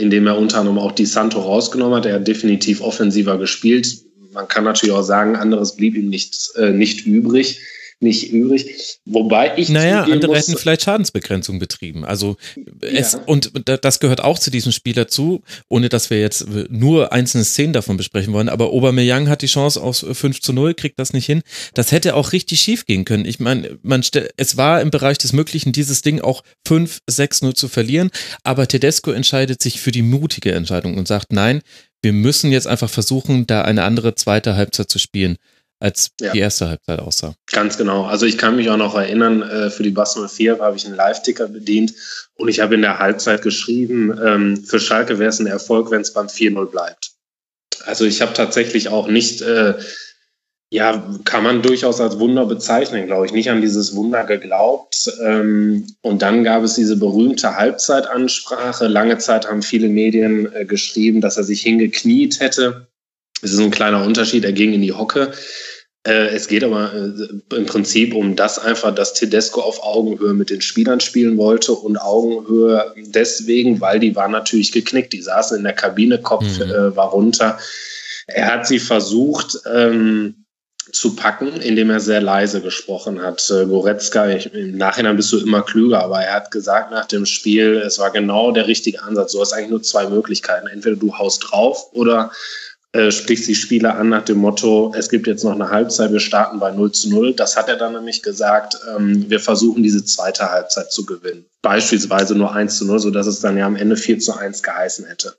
[0.00, 2.06] indem er unter anderem auch die Santo rausgenommen hat.
[2.06, 3.98] Er hat definitiv offensiver gespielt.
[4.32, 7.60] Man kann natürlich auch sagen, anderes blieb ihm nicht, äh, nicht übrig
[8.04, 9.00] nicht übrig.
[9.04, 9.68] Wobei ich.
[9.68, 12.04] Naja, andere muss, hätten vielleicht Schadensbegrenzung betrieben.
[12.04, 12.36] Also
[12.80, 13.20] es, ja.
[13.26, 17.72] und das gehört auch zu diesem Spiel dazu, ohne dass wir jetzt nur einzelne Szenen
[17.72, 18.48] davon besprechen wollen.
[18.48, 21.42] Aber Aubameyang hat die Chance aus 5 zu 0, kriegt das nicht hin.
[21.74, 23.24] Das hätte auch richtig schief gehen können.
[23.24, 24.04] Ich meine, man
[24.36, 28.10] es war im Bereich des Möglichen, dieses Ding auch 5, 6 0 zu verlieren.
[28.44, 31.62] Aber Tedesco entscheidet sich für die mutige Entscheidung und sagt, nein,
[32.02, 35.38] wir müssen jetzt einfach versuchen, da eine andere zweite Halbzeit zu spielen
[35.84, 36.32] als ja.
[36.32, 37.34] die erste Halbzeit aussah.
[37.52, 38.06] Ganz genau.
[38.06, 40.96] Also ich kann mich auch noch erinnern, äh, für die Bass 04 habe ich einen
[40.96, 41.92] Live-Ticker bedient
[42.36, 46.00] und ich habe in der Halbzeit geschrieben, ähm, für Schalke wäre es ein Erfolg, wenn
[46.00, 47.12] es beim 4-0 bleibt.
[47.84, 49.74] Also ich habe tatsächlich auch nicht, äh,
[50.70, 55.12] ja, kann man durchaus als Wunder bezeichnen, glaube ich, nicht an dieses Wunder geglaubt.
[55.22, 58.86] Ähm, und dann gab es diese berühmte Halbzeitansprache.
[58.86, 62.88] Lange Zeit haben viele Medien äh, geschrieben, dass er sich hingekniet hätte.
[63.42, 65.32] Es ist ein kleiner Unterschied, er ging in die Hocke.
[66.06, 70.50] Äh, es geht aber äh, im Prinzip um das einfach, dass Tedesco auf Augenhöhe mit
[70.50, 75.12] den Spielern spielen wollte und Augenhöhe deswegen, weil die waren natürlich geknickt.
[75.14, 76.70] Die saßen in der Kabine, Kopf mhm.
[76.70, 77.58] äh, war runter.
[78.26, 80.44] Er hat sie versucht ähm,
[80.92, 83.50] zu packen, indem er sehr leise gesprochen hat.
[83.50, 87.24] Äh, Goretzka, ich, im Nachhinein bist du immer klüger, aber er hat gesagt nach dem
[87.24, 89.32] Spiel, es war genau der richtige Ansatz.
[89.32, 90.66] Du hast eigentlich nur zwei Möglichkeiten.
[90.66, 92.30] Entweder du haust drauf oder
[92.94, 96.20] äh, spricht die Spieler an nach dem Motto, es gibt jetzt noch eine Halbzeit, wir
[96.20, 97.34] starten bei 0 zu 0.
[97.34, 101.44] Das hat er dann nämlich gesagt, ähm, wir versuchen diese zweite Halbzeit zu gewinnen.
[101.62, 105.06] Beispielsweise nur 1 zu 0, sodass es dann ja am Ende 4 zu 1 geheißen
[105.06, 105.34] hätte.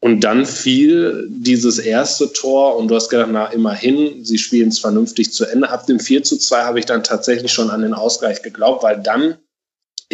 [0.00, 4.80] Und dann fiel dieses erste Tor und du hast gedacht, na immerhin, sie spielen es
[4.80, 5.70] vernünftig zu Ende.
[5.70, 9.00] Ab dem 4 zu 2 habe ich dann tatsächlich schon an den Ausgleich geglaubt, weil
[9.00, 9.36] dann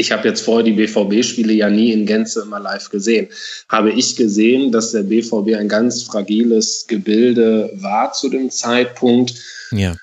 [0.01, 3.29] ich habe jetzt vorher die BVB-Spiele ja nie in Gänze immer live gesehen.
[3.69, 9.35] Habe ich gesehen, dass der BVB ein ganz fragiles Gebilde war zu dem Zeitpunkt.
[9.73, 9.95] Ja.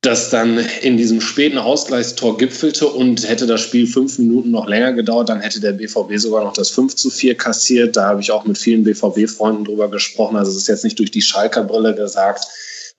[0.00, 4.92] das dann in diesem späten Ausgleichstor gipfelte und hätte das Spiel fünf Minuten noch länger
[4.92, 7.96] gedauert, dann hätte der BVB sogar noch das 5 zu 4 kassiert.
[7.96, 10.36] Da habe ich auch mit vielen BVB-Freunden drüber gesprochen.
[10.36, 12.48] Also es ist jetzt nicht durch die Schalker Brille gesagt.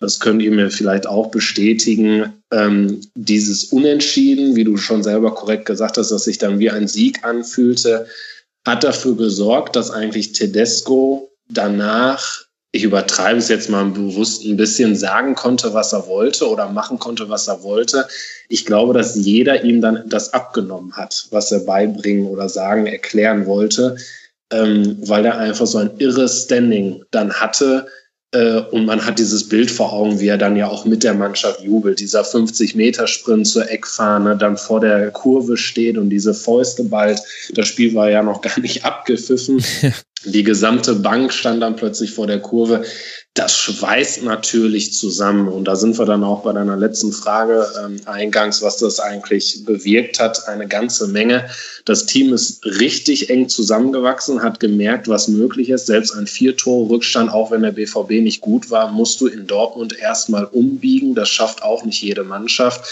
[0.03, 2.33] Das könnt ihr mir vielleicht auch bestätigen.
[2.51, 6.87] Ähm, dieses Unentschieden, wie du schon selber korrekt gesagt hast, dass sich dann wie ein
[6.89, 8.05] Sieg anfühlte,
[8.67, 12.43] hat dafür gesorgt, dass eigentlich Tedesco danach
[12.75, 16.97] ich übertreibe es jetzt mal bewusst ein bisschen, sagen konnte, was er wollte oder machen
[16.97, 18.07] konnte, was er wollte.
[18.49, 23.45] Ich glaube, dass jeder ihm dann das abgenommen hat, was er beibringen oder sagen, erklären
[23.45, 23.95] wollte,
[24.51, 27.85] ähm, weil er einfach so ein irres Standing dann hatte.
[28.33, 31.13] Äh, und man hat dieses Bild vor Augen, wie er dann ja auch mit der
[31.13, 31.99] Mannschaft jubelt.
[31.99, 37.21] Dieser 50-Meter-Sprint zur Eckfahne, dann vor der Kurve steht und diese Fäuste bald.
[37.53, 39.63] Das Spiel war ja noch gar nicht abgepfiffen.
[40.25, 42.83] Die gesamte Bank stand dann plötzlich vor der Kurve.
[43.35, 45.47] Das schweißt natürlich zusammen.
[45.47, 49.65] Und da sind wir dann auch bei deiner letzten Frage ähm, eingangs, was das eigentlich
[49.65, 50.47] bewirkt hat.
[50.47, 51.49] Eine ganze Menge.
[51.85, 55.87] Das Team ist richtig eng zusammengewachsen, hat gemerkt, was möglich ist.
[55.87, 60.45] Selbst ein Vier-Tore-Rückstand, auch wenn der BVB nicht gut war, musst du in Dortmund erstmal
[60.45, 61.15] umbiegen.
[61.15, 62.85] Das schafft auch nicht jede Mannschaft.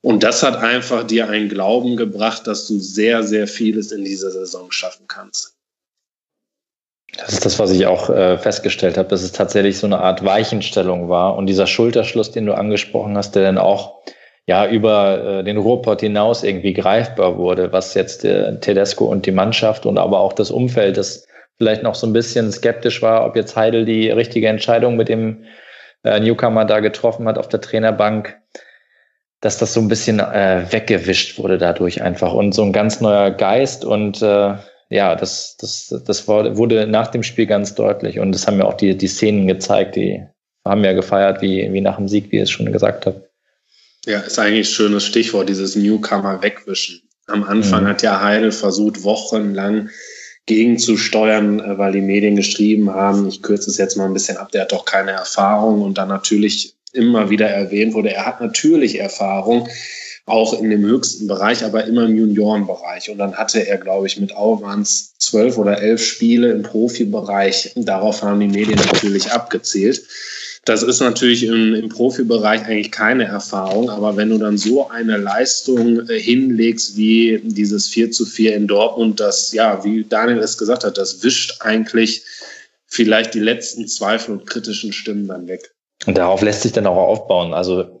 [0.00, 4.32] Und das hat einfach dir einen Glauben gebracht, dass du sehr, sehr vieles in dieser
[4.32, 5.57] Saison schaffen kannst.
[7.18, 10.24] Das ist das, was ich auch äh, festgestellt habe, dass es tatsächlich so eine Art
[10.24, 11.36] Weichenstellung war.
[11.36, 14.02] Und dieser Schulterschluss, den du angesprochen hast, der dann auch
[14.46, 19.32] ja über äh, den Ruhrpott hinaus irgendwie greifbar wurde, was jetzt äh, Tedesco und die
[19.32, 21.26] Mannschaft und aber auch das Umfeld, das
[21.56, 25.44] vielleicht noch so ein bisschen skeptisch war, ob jetzt Heidel die richtige Entscheidung mit dem
[26.04, 28.38] äh, Newcomer da getroffen hat auf der Trainerbank,
[29.40, 33.32] dass das so ein bisschen äh, weggewischt wurde dadurch einfach und so ein ganz neuer
[33.32, 34.54] Geist und äh,
[34.90, 38.74] ja, das, das, das wurde nach dem Spiel ganz deutlich und das haben ja auch
[38.74, 40.22] die, die Szenen gezeigt, die
[40.64, 43.28] haben ja gefeiert, wie, wie nach dem Sieg, wie ich es schon gesagt habe.
[44.06, 47.02] Ja, ist eigentlich ein schönes Stichwort, dieses Newcomer wegwischen.
[47.26, 47.88] Am Anfang mhm.
[47.88, 49.90] hat ja Heidel versucht, wochenlang
[50.46, 54.50] gegenzusteuern, äh, weil die Medien geschrieben haben, ich kürze es jetzt mal ein bisschen ab,
[54.50, 58.98] der hat doch keine Erfahrung und dann natürlich immer wieder erwähnt wurde, er hat natürlich
[58.98, 59.68] Erfahrung,
[60.28, 63.10] auch in dem höchsten Bereich, aber immer im Juniorenbereich.
[63.10, 64.32] Und dann hatte er, glaube ich, mit
[64.80, 67.72] es zwölf oder elf Spiele im Profibereich.
[67.76, 70.02] Darauf haben die Medien natürlich abgezählt.
[70.64, 75.16] Das ist natürlich im, im Profibereich eigentlich keine Erfahrung, aber wenn du dann so eine
[75.16, 80.58] Leistung äh, hinlegst wie dieses 4 zu 4 in Dortmund, das, ja, wie Daniel es
[80.58, 82.22] gesagt hat, das wischt eigentlich
[82.86, 85.74] vielleicht die letzten Zweifel und kritischen Stimmen dann weg.
[86.06, 87.54] Und darauf lässt sich dann auch aufbauen.
[87.54, 87.97] Also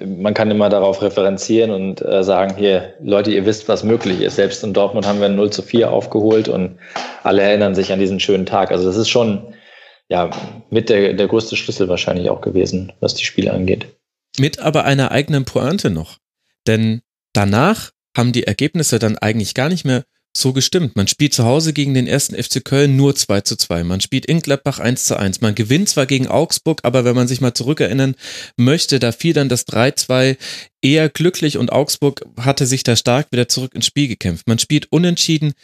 [0.00, 4.36] man kann immer darauf referenzieren und äh, sagen, hier, Leute, ihr wisst, was möglich ist.
[4.36, 6.78] Selbst in Dortmund haben wir ein 0 zu 4 aufgeholt und
[7.22, 8.72] alle erinnern sich an diesen schönen Tag.
[8.72, 9.54] Also das ist schon
[10.08, 10.30] ja
[10.70, 13.86] mit der, der größte Schlüssel wahrscheinlich auch gewesen, was die Spiele angeht.
[14.36, 16.18] Mit aber einer eigenen Pointe noch.
[16.66, 17.02] Denn
[17.32, 20.04] danach haben die Ergebnisse dann eigentlich gar nicht mehr
[20.36, 20.96] so gestimmt.
[20.96, 23.84] Man spielt zu Hause gegen den ersten FC Köln nur 2 zu 2.
[23.84, 25.40] Man spielt in Gladbach 1 zu 1.
[25.40, 28.14] Man gewinnt zwar gegen Augsburg, aber wenn man sich mal zurückerinnern
[28.56, 30.36] möchte, da fiel dann das 3-2
[30.82, 34.48] eher glücklich und Augsburg hatte sich da stark wieder zurück ins Spiel gekämpft.
[34.48, 35.54] Man spielt unentschieden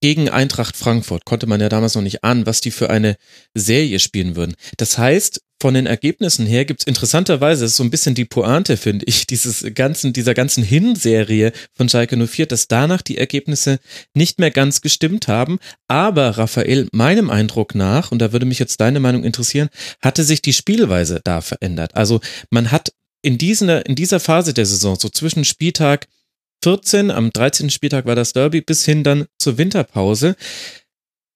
[0.00, 1.24] gegen Eintracht Frankfurt.
[1.24, 3.16] Konnte man ja damals noch nicht ahnen, was die für eine
[3.54, 4.56] Serie spielen würden.
[4.76, 8.76] Das heißt, von den Ergebnissen her gibt's interessanterweise, das ist so ein bisschen die Pointe,
[8.76, 13.78] finde ich, dieses ganzen, dieser ganzen Hinserie von Schalke 04, dass danach die Ergebnisse
[14.14, 15.58] nicht mehr ganz gestimmt haben.
[15.88, 19.68] Aber Raphael, meinem Eindruck nach, und da würde mich jetzt deine Meinung interessieren,
[20.00, 21.94] hatte sich die Spielweise da verändert.
[21.94, 22.20] Also
[22.50, 22.92] man hat
[23.22, 26.08] in dieser, in dieser Phase der Saison, so zwischen Spieltag
[26.62, 27.70] 14, am 13.
[27.70, 30.36] Spieltag war das Derby, bis hin dann zur Winterpause,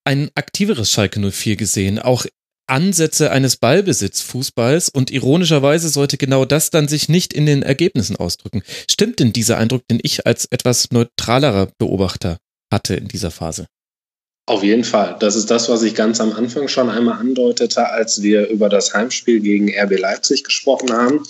[0.04, 2.26] ein aktiveres Schalke 04 gesehen, auch
[2.66, 8.62] Ansätze eines Ballbesitzfußballs und ironischerweise sollte genau das dann sich nicht in den Ergebnissen ausdrücken.
[8.90, 12.38] Stimmt denn dieser Eindruck, den ich als etwas neutralerer Beobachter
[12.72, 13.66] hatte in dieser Phase?
[14.46, 15.16] Auf jeden Fall.
[15.20, 18.92] Das ist das, was ich ganz am Anfang schon einmal andeutete, als wir über das
[18.92, 21.22] Heimspiel gegen RB Leipzig gesprochen haben.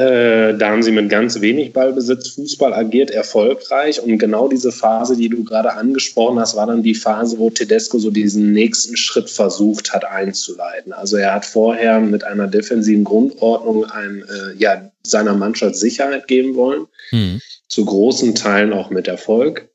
[0.00, 4.02] Äh, da haben sie mit ganz wenig Ballbesitz Fußball agiert, erfolgreich.
[4.02, 7.98] Und genau diese Phase, die du gerade angesprochen hast, war dann die Phase, wo Tedesco
[7.98, 10.94] so diesen nächsten Schritt versucht hat einzuleiten.
[10.94, 16.54] Also er hat vorher mit einer defensiven Grundordnung ein, äh, ja, seiner Mannschaft Sicherheit geben
[16.54, 16.86] wollen.
[17.10, 17.42] Mhm.
[17.68, 19.68] Zu großen Teilen auch mit Erfolg.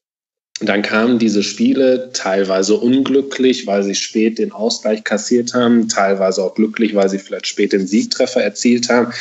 [0.62, 6.56] Dann kamen diese Spiele teilweise unglücklich, weil sie spät den Ausgleich kassiert haben, teilweise auch
[6.56, 9.12] glücklich, weil sie vielleicht spät den Siegtreffer erzielt haben.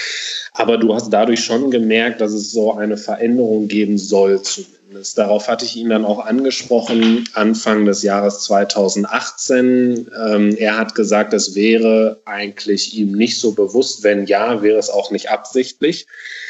[0.52, 4.40] Aber du hast dadurch schon gemerkt, dass es so eine Veränderung geben soll.
[4.85, 5.15] Verständnis.
[5.15, 10.11] Darauf hatte ich ihn dann auch angesprochen, Anfang des Jahres 2018.
[10.27, 14.02] Ähm, er hat gesagt, es wäre eigentlich ihm nicht so bewusst.
[14.02, 16.06] Wenn ja, wäre es auch nicht absichtlich,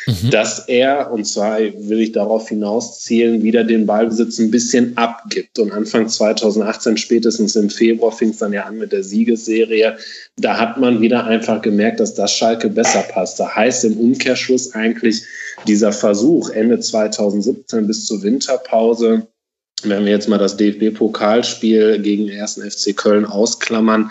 [0.07, 0.31] mhm.
[0.31, 5.59] dass er, und zwar will ich darauf hinauszielen, wieder den Ballbesitz ein bisschen abgibt.
[5.59, 9.97] Und Anfang 2018, spätestens im Februar, fing es dann ja an mit der Siegesserie.
[10.37, 13.39] Da hat man wieder einfach gemerkt, dass das Schalke besser passt.
[13.39, 15.23] Da heißt im Umkehrschluss eigentlich,
[15.67, 19.27] dieser Versuch Ende 2017 bis zur Winterpause,
[19.83, 24.11] wenn wir jetzt mal das DFB-Pokalspiel gegen den ersten FC Köln ausklammern,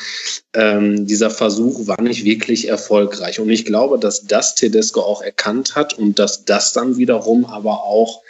[0.54, 3.40] ähm, dieser Versuch war nicht wirklich erfolgreich.
[3.40, 7.84] Und ich glaube, dass das Tedesco auch erkannt hat und dass das dann wiederum aber
[7.84, 8.22] auch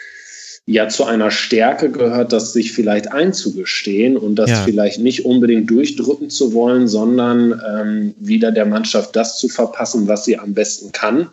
[0.65, 4.63] ja zu einer Stärke gehört, das sich vielleicht einzugestehen und das ja.
[4.63, 10.23] vielleicht nicht unbedingt durchdrücken zu wollen, sondern ähm, wieder der Mannschaft das zu verpassen, was
[10.23, 11.29] sie am besten kann.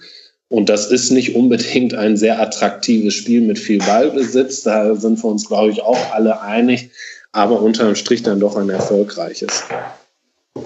[0.50, 4.62] Und das ist nicht unbedingt ein sehr attraktives Spiel mit viel Ballbesitz.
[4.62, 6.90] Da sind wir uns, glaube ich, auch alle einig.
[7.30, 9.62] Aber unterm Strich dann doch ein erfolgreiches.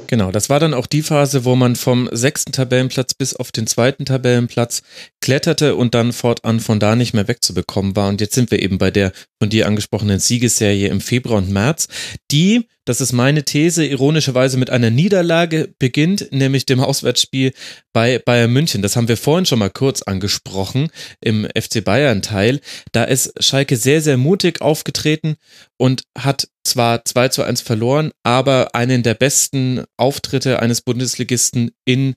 [0.06, 3.66] Genau, das war dann auch die Phase, wo man vom sechsten Tabellenplatz bis auf den
[3.66, 4.82] zweiten Tabellenplatz
[5.20, 8.08] kletterte und dann fortan von da nicht mehr wegzubekommen war.
[8.08, 11.88] Und jetzt sind wir eben bei der von dir angesprochenen Siegesserie im Februar und März,
[12.30, 17.54] die das ist meine These, ironischerweise mit einer Niederlage beginnt, nämlich dem Auswärtsspiel
[17.94, 18.82] bei Bayern München.
[18.82, 20.88] Das haben wir vorhin schon mal kurz angesprochen
[21.22, 22.60] im FC Bayern Teil.
[22.92, 25.36] Da ist Schalke sehr, sehr mutig aufgetreten
[25.78, 32.14] und hat zwar 2 zu 1 verloren, aber einen der besten Auftritte eines Bundesligisten in,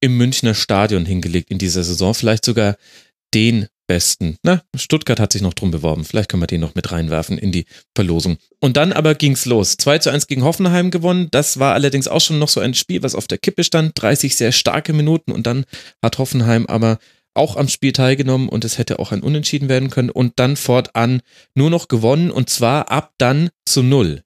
[0.00, 2.14] im Münchner Stadion hingelegt in dieser Saison.
[2.14, 2.76] Vielleicht sogar
[3.34, 4.36] den besten.
[4.42, 6.04] Na, Stuttgart hat sich noch drum beworben.
[6.04, 8.38] Vielleicht können wir den noch mit reinwerfen in die Verlosung.
[8.60, 9.76] Und dann aber ging's los.
[9.76, 11.28] 2 zu 1 gegen Hoffenheim gewonnen.
[11.30, 13.92] Das war allerdings auch schon noch so ein Spiel, was auf der Kippe stand.
[14.00, 15.64] 30 sehr starke Minuten und dann
[16.02, 16.98] hat Hoffenheim aber
[17.34, 21.22] auch am Spiel teilgenommen und es hätte auch ein Unentschieden werden können und dann fortan
[21.54, 24.22] nur noch gewonnen und zwar ab dann zu null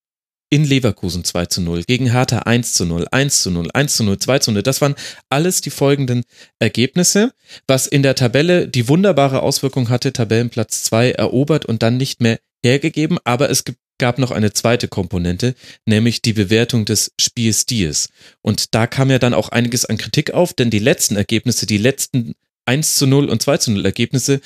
[0.49, 4.05] in Leverkusen 2 zu 0, gegen Hertha 1 zu 0, 1 zu 0, 1 zu
[4.05, 4.63] 0, 2 zu 0.
[4.63, 4.95] Das waren
[5.29, 6.23] alles die folgenden
[6.61, 7.33] Ergebnisse,
[7.67, 12.39] was in der Tabelle die wunderbare Auswirkung hatte, Tabellenplatz 2 erobert und dann nicht mehr
[12.65, 13.65] hergegeben, aber es
[13.99, 15.55] gab noch eine zweite Komponente,
[15.85, 18.11] nämlich die Bewertung des Spielstils.
[18.43, 21.79] Und da kam ja dann auch einiges an Kritik auf, denn die letzten Ergebnisse, die
[21.79, 22.35] letzten
[22.67, 24.41] 1 zu 0 und 2 zu 0 Ergebnisse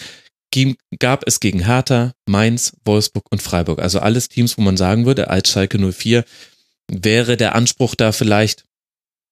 [0.99, 3.81] gab es gegen Hertha, Mainz, Wolfsburg und Freiburg.
[3.81, 6.25] Also alles Teams, wo man sagen würde, als Schalke 04
[6.91, 8.65] wäre der Anspruch da vielleicht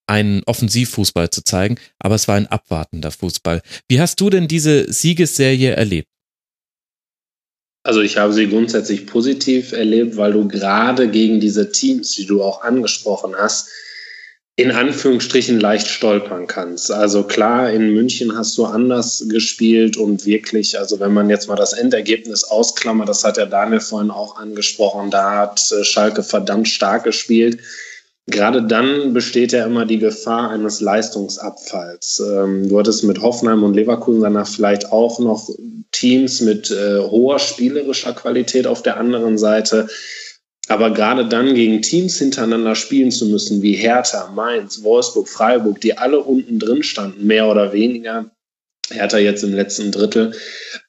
[0.06, 3.62] einen Offensivfußball zu zeigen, aber es war ein abwartender Fußball.
[3.88, 6.08] Wie hast du denn diese Siegesserie erlebt?
[7.82, 12.42] Also ich habe sie grundsätzlich positiv erlebt, weil du gerade gegen diese Teams, die du
[12.42, 13.70] auch angesprochen hast,
[14.58, 16.90] in Anführungsstrichen leicht stolpern kannst.
[16.90, 21.54] Also klar, in München hast du anders gespielt und wirklich, also wenn man jetzt mal
[21.54, 26.66] das Endergebnis ausklammert, das hat ja Daniel vorhin auch angesprochen, da hat äh, Schalke verdammt
[26.66, 27.60] stark gespielt.
[28.26, 32.20] Gerade dann besteht ja immer die Gefahr eines Leistungsabfalls.
[32.26, 35.48] Ähm, du hattest mit Hoffenheim und Leverkusen danach vielleicht auch noch
[35.92, 39.86] Teams mit äh, hoher spielerischer Qualität auf der anderen Seite
[40.68, 45.96] aber gerade dann gegen Teams hintereinander spielen zu müssen, wie Hertha, Mainz, Wolfsburg, Freiburg, die
[45.96, 48.30] alle unten drin standen, mehr oder weniger,
[48.90, 50.32] Hertha jetzt im letzten Drittel,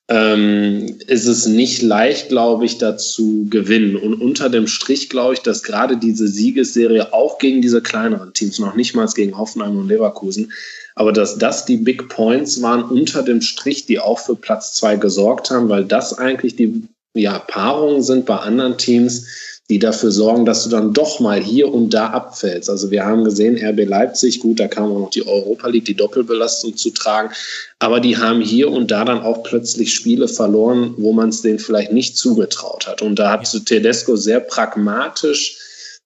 [0.10, 3.95] ähm, ist es nicht leicht, glaube ich, dazu gewinnen.
[3.95, 8.60] Und unter dem Strich glaube ich, dass gerade diese Siegesserie auch gegen diese kleineren Teams,
[8.60, 10.51] noch nicht mal gegen Hoffenheim und Leverkusen,
[10.95, 14.97] aber dass das die Big Points waren unter dem Strich, die auch für Platz zwei
[14.97, 16.84] gesorgt haben, weil das eigentlich die
[17.14, 19.26] ja, Paarungen sind bei anderen Teams,
[19.69, 22.69] die dafür sorgen, dass du dann doch mal hier und da abfällst.
[22.69, 25.95] Also wir haben gesehen, RB Leipzig, gut, da kam auch noch die Europa League, die
[25.95, 27.29] Doppelbelastung zu tragen,
[27.77, 31.59] aber die haben hier und da dann auch plötzlich Spiele verloren, wo man es denen
[31.59, 33.03] vielleicht nicht zugetraut hat.
[33.03, 33.59] Und da hat ja.
[33.59, 35.57] Tedesco sehr pragmatisch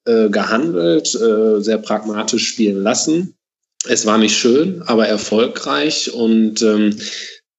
[0.06, 3.34] äh, gehandelt, äh, sehr pragmatisch spielen lassen.
[3.88, 6.98] Es war nicht schön, aber erfolgreich und ähm,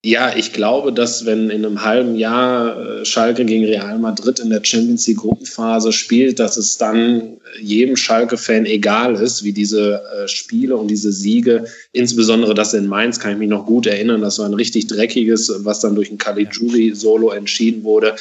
[0.05, 4.51] ja, ich glaube, dass wenn in einem halben Jahr äh, Schalke gegen Real Madrid in
[4.51, 10.29] der Champions League Gruppenphase spielt, dass es dann jedem Schalke-Fan egal ist, wie diese äh,
[10.29, 14.39] Spiele und diese Siege, insbesondere das in Mainz, kann ich mich noch gut erinnern, das
[14.39, 18.15] war ein richtig dreckiges, was dann durch ein Caligiuri-Solo entschieden wurde.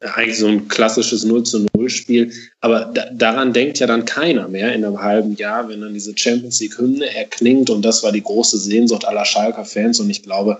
[0.00, 2.30] Äh, eigentlich so ein klassisches 0 zu 0 Spiel.
[2.60, 6.12] Aber da, daran denkt ja dann keiner mehr in einem halben Jahr, wenn dann diese
[6.14, 7.70] Champions League Hymne erklingt.
[7.70, 9.98] Und das war die große Sehnsucht aller Schalker Fans.
[9.98, 10.58] Und ich glaube,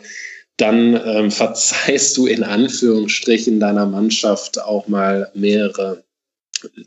[0.63, 6.05] dann ähm, verzeihst du in Anführungsstrichen deiner Mannschaft auch mal mehrere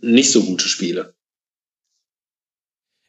[0.02, 1.15] nicht so gute Spiele.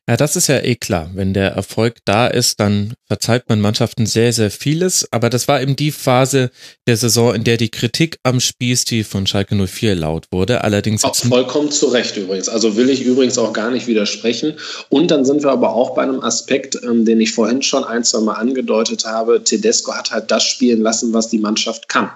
[0.08, 1.10] Ja, das ist ja eh klar.
[1.14, 5.08] Wenn der Erfolg da ist, dann verzeiht man Mannschaften sehr, sehr vieles.
[5.10, 6.52] Aber das war eben die Phase
[6.86, 10.62] der Saison, in der die Kritik am Spielstil von Schalke 04 laut wurde.
[10.62, 12.48] Allerdings auch vollkommen zu Recht übrigens.
[12.48, 14.54] Also will ich übrigens auch gar nicht widersprechen.
[14.90, 18.04] Und dann sind wir aber auch bei einem Aspekt, ähm, den ich vorhin schon ein,
[18.04, 19.42] zwei Mal angedeutet habe.
[19.42, 22.10] Tedesco hat halt das spielen lassen, was die Mannschaft kann.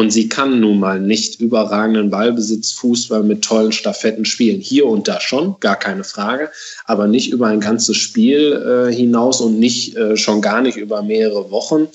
[0.00, 4.58] Und sie kann nun mal nicht überragenden Ballbesitz, Fußball mit tollen Staffetten spielen.
[4.58, 6.50] Hier und da schon, gar keine Frage,
[6.86, 11.02] aber nicht über ein ganzes Spiel äh, hinaus und nicht äh, schon gar nicht über
[11.02, 11.88] mehrere Wochen.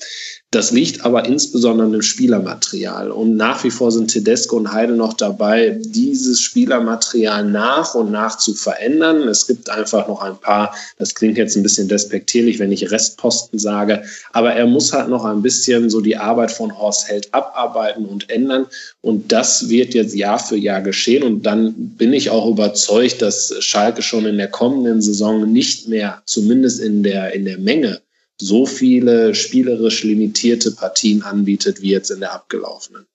[0.56, 3.11] Das liegt aber insbesondere im Spielermaterial.
[3.11, 8.38] Und nach wie vor sind Tedesco und Heide noch dabei, dieses Spielermaterial nach und nach
[8.38, 9.27] zu verändern.
[9.27, 13.60] Es gibt einfach noch ein paar, das klingt jetzt ein bisschen despektierlich, wenn ich Restposten
[13.60, 18.06] sage, aber er muss halt noch ein bisschen so die Arbeit von Horst Held abarbeiten
[18.06, 18.65] und ändern.
[19.02, 21.23] Und das wird jetzt Jahr für Jahr geschehen.
[21.23, 26.22] Und dann bin ich auch überzeugt, dass Schalke schon in der kommenden Saison nicht mehr,
[26.26, 27.99] zumindest in der, in der Menge,
[28.40, 33.06] so viele spielerisch limitierte Partien anbietet wie jetzt in der abgelaufenen.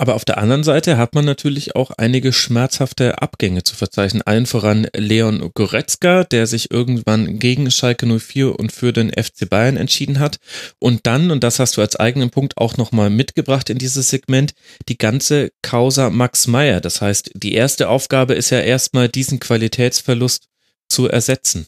[0.00, 4.22] Aber auf der anderen Seite hat man natürlich auch einige schmerzhafte Abgänge zu verzeichnen.
[4.22, 9.76] Allen voran Leon Goretzka, der sich irgendwann gegen Schalke 04 und für den FC Bayern
[9.76, 10.38] entschieden hat.
[10.78, 14.54] Und dann, und das hast du als eigenen Punkt auch nochmal mitgebracht in dieses Segment,
[14.88, 16.80] die ganze Causa Max Meyer.
[16.80, 20.48] Das heißt, die erste Aufgabe ist ja erstmal diesen Qualitätsverlust
[20.88, 21.66] zu ersetzen.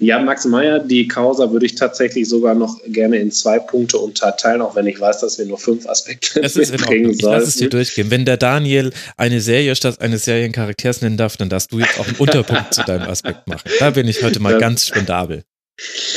[0.00, 4.60] Ja, Max Meyer, die Causa würde ich tatsächlich sogar noch gerne in zwei Punkte unterteilen,
[4.60, 7.40] auch wenn ich weiß, dass wir nur fünf Aspekte es ist bringen sollen.
[7.40, 8.10] Lass es dir durchgehen.
[8.10, 12.06] Wenn der Daniel eine Serie statt eines Seriencharakters nennen darf, dann darfst du jetzt auch
[12.06, 13.70] einen Unterpunkt zu deinem Aspekt machen.
[13.78, 15.44] Da bin ich heute mal das, ganz spendabel.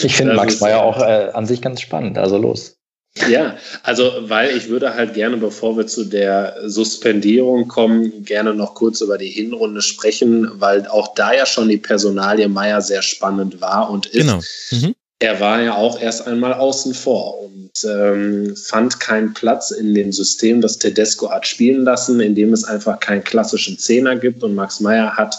[0.04, 2.18] Ich finde Max Meyer auch äh, an sich ganz spannend.
[2.18, 2.81] Also los.
[3.30, 8.74] Ja, also weil ich würde halt gerne, bevor wir zu der Suspendierung kommen, gerne noch
[8.74, 13.60] kurz über die Hinrunde sprechen, weil auch da ja schon die Personalie Meier sehr spannend
[13.60, 14.22] war und ist.
[14.22, 14.40] Genau.
[14.72, 14.96] Mhm.
[15.20, 20.12] Er war ja auch erst einmal außen vor und ähm, fand keinen Platz in dem
[20.12, 24.42] System, das Tedesco hat spielen lassen, in dem es einfach keinen klassischen Zehner gibt.
[24.42, 25.36] Und Max Meyer hat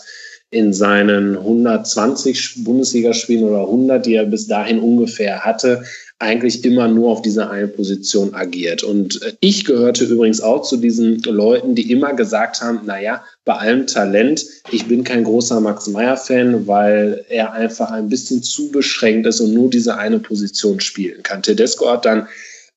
[0.50, 5.82] in seinen 120 Bundesligaspielen oder 100, die er bis dahin ungefähr hatte,
[6.22, 8.82] eigentlich immer nur auf dieser einen Position agiert.
[8.82, 13.54] Und äh, ich gehörte übrigens auch zu diesen Leuten, die immer gesagt haben, naja, bei
[13.54, 19.26] allem Talent, ich bin kein großer Max Meyer-Fan, weil er einfach ein bisschen zu beschränkt
[19.26, 21.42] ist und nur diese eine Position spielen kann.
[21.42, 22.28] Tedesco hat dann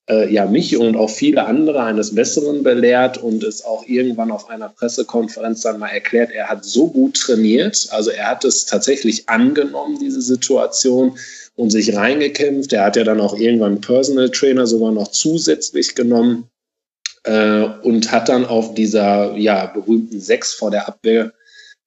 [0.08, 4.50] äh, ja mich und auch viele andere eines Besseren belehrt und es auch irgendwann auf
[4.50, 9.28] einer Pressekonferenz dann mal erklärt, er hat so gut trainiert, also er hat es tatsächlich
[9.28, 11.16] angenommen, diese Situation
[11.56, 12.72] und sich reingekämpft.
[12.72, 16.48] Er hat ja dann auch irgendwann einen Personal Trainer sogar noch zusätzlich genommen
[17.24, 21.32] äh, und hat dann auf dieser ja, berühmten Sechs vor der Abwehr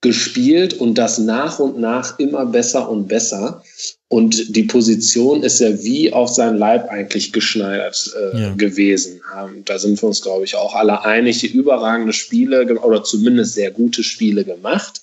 [0.01, 3.63] gespielt und das nach und nach immer besser und besser.
[4.07, 8.53] Und die Position ist ja wie auf seinen Leib eigentlich geschneidert äh, ja.
[8.55, 9.21] gewesen.
[9.37, 13.53] Ähm, da sind wir uns, glaube ich, auch alle einig, die überragende Spiele oder zumindest
[13.53, 15.01] sehr gute Spiele gemacht.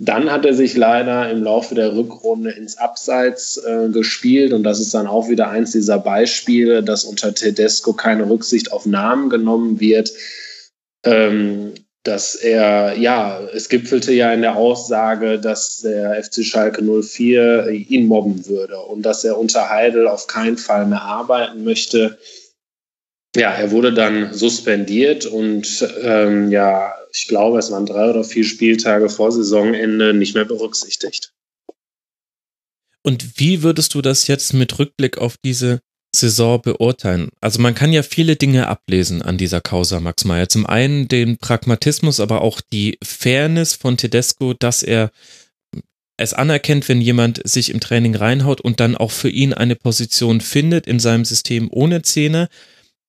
[0.00, 4.78] Dann hat er sich leider im Laufe der Rückrunde ins Abseits äh, gespielt und das
[4.78, 9.80] ist dann auch wieder eins dieser Beispiele, dass unter Tedesco keine Rücksicht auf Namen genommen
[9.80, 10.12] wird.
[11.04, 17.68] Ähm, dass er, ja, es gipfelte ja in der Aussage, dass der FC Schalke 04
[17.68, 22.18] ihn mobben würde und dass er unter Heidel auf keinen Fall mehr arbeiten möchte.
[23.38, 28.44] Ja, er wurde dann suspendiert und ähm, ja, ich glaube, es waren drei oder vier
[28.44, 31.32] Spieltage vor Saisonende nicht mehr berücksichtigt.
[33.04, 35.80] Und wie würdest du das jetzt mit Rückblick auf diese
[36.14, 37.28] Saison beurteilen?
[37.40, 40.48] Also man kann ja viele Dinge ablesen an dieser Causa Max Meyer.
[40.48, 45.12] Zum einen den Pragmatismus, aber auch die Fairness von Tedesco, dass er
[46.16, 50.40] es anerkennt, wenn jemand sich im Training reinhaut und dann auch für ihn eine Position
[50.40, 52.48] findet in seinem System ohne Zähne.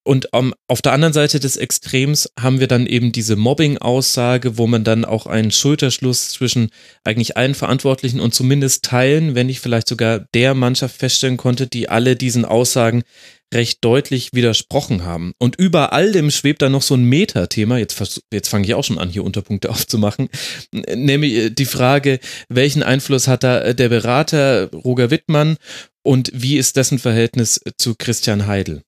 [0.03, 4.65] Und um, auf der anderen Seite des Extrems haben wir dann eben diese Mobbing-Aussage, wo
[4.65, 6.69] man dann auch einen Schulterschluss zwischen
[7.03, 11.89] eigentlich allen Verantwortlichen und zumindest Teilen, wenn nicht vielleicht sogar der Mannschaft feststellen konnte, die
[11.89, 13.03] alle diesen Aussagen
[13.53, 15.33] recht deutlich widersprochen haben.
[15.39, 18.83] Und über all dem schwebt da noch so ein Metathema, jetzt, jetzt fange ich auch
[18.83, 20.29] schon an, hier Unterpunkte aufzumachen,
[20.71, 25.57] nämlich äh, die Frage, welchen Einfluss hat da äh, der Berater Roger Wittmann
[26.03, 28.81] und wie ist dessen Verhältnis zu Christian Heidel?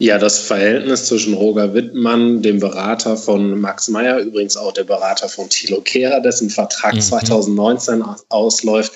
[0.00, 5.28] Ja, das Verhältnis zwischen Roger Wittmann, dem Berater von Max Meyer, übrigens auch der Berater
[5.28, 7.00] von Thilo Kehrer, dessen Vertrag mhm.
[7.00, 8.92] 2019 ausläuft,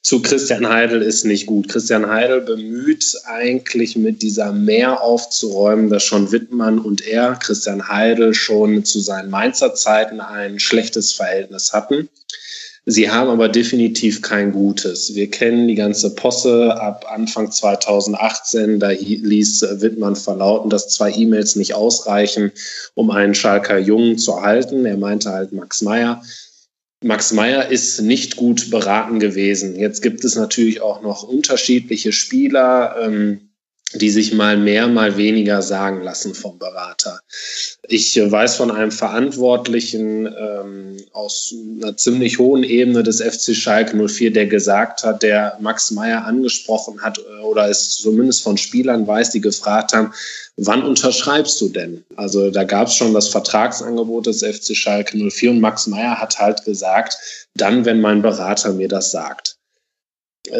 [0.00, 1.68] zu Christian Heidel ist nicht gut.
[1.68, 8.32] Christian Heidel bemüht eigentlich mit dieser Mehr aufzuräumen, dass schon Wittmann und er, Christian Heidel,
[8.32, 12.08] schon zu seinen Mainzer Zeiten ein schlechtes Verhältnis hatten.
[12.88, 15.16] Sie haben aber definitiv kein Gutes.
[15.16, 18.78] Wir kennen die ganze Posse ab Anfang 2018.
[18.78, 22.52] Da ließ Wittmann verlauten, dass zwei E-Mails nicht ausreichen,
[22.94, 24.86] um einen Schalker Jungen zu erhalten.
[24.86, 26.22] Er meinte halt Max Meyer.
[27.02, 29.74] Max Meyer ist nicht gut beraten gewesen.
[29.74, 32.94] Jetzt gibt es natürlich auch noch unterschiedliche Spieler.
[33.02, 33.45] Ähm,
[33.94, 37.20] die sich mal mehr, mal weniger sagen lassen vom Berater.
[37.86, 44.32] Ich weiß von einem Verantwortlichen ähm, aus einer ziemlich hohen Ebene des FC Schalke 04,
[44.32, 49.30] der gesagt hat, der Max Meyer angesprochen hat äh, oder es zumindest von Spielern weiß,
[49.30, 50.12] die gefragt haben,
[50.56, 52.04] wann unterschreibst du denn?
[52.16, 56.40] Also da gab es schon das Vertragsangebot des FC Schalke 04 und Max Meyer hat
[56.40, 57.16] halt gesagt,
[57.54, 59.55] dann, wenn mein Berater mir das sagt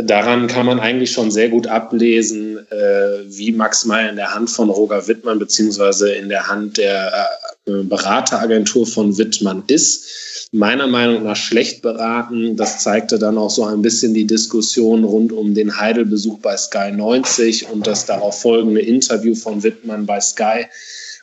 [0.02, 4.50] daran kann man eigentlich schon sehr gut ablesen, äh, wie Max Meyer in der Hand
[4.50, 7.28] von Roger Wittmann beziehungsweise in der Hand der
[7.66, 10.48] äh, Berateragentur von Wittmann ist.
[10.52, 12.56] Meiner Meinung nach schlecht beraten.
[12.56, 16.92] Das zeigte dann auch so ein bisschen die Diskussion rund um den Heidelbesuch bei Sky
[16.92, 20.66] 90 und das darauf folgende Interview von Wittmann bei Sky,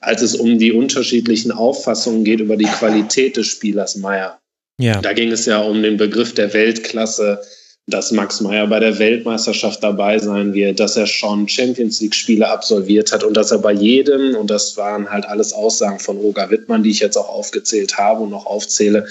[0.02, 4.40] als es um die unterschiedlichen Auffassungen geht über die Qualität des Spielers Meyer.
[4.80, 4.99] Ja.
[5.02, 7.41] Da ging es ja um den Begriff der Weltklasse
[7.88, 13.11] dass Max Meyer bei der Weltmeisterschaft dabei sein wird, dass er schon Champions League-Spiele absolviert
[13.11, 16.84] hat und dass er bei jedem, und das waren halt alles Aussagen von Roger Wittmann,
[16.84, 19.05] die ich jetzt auch aufgezählt habe und noch aufzähle,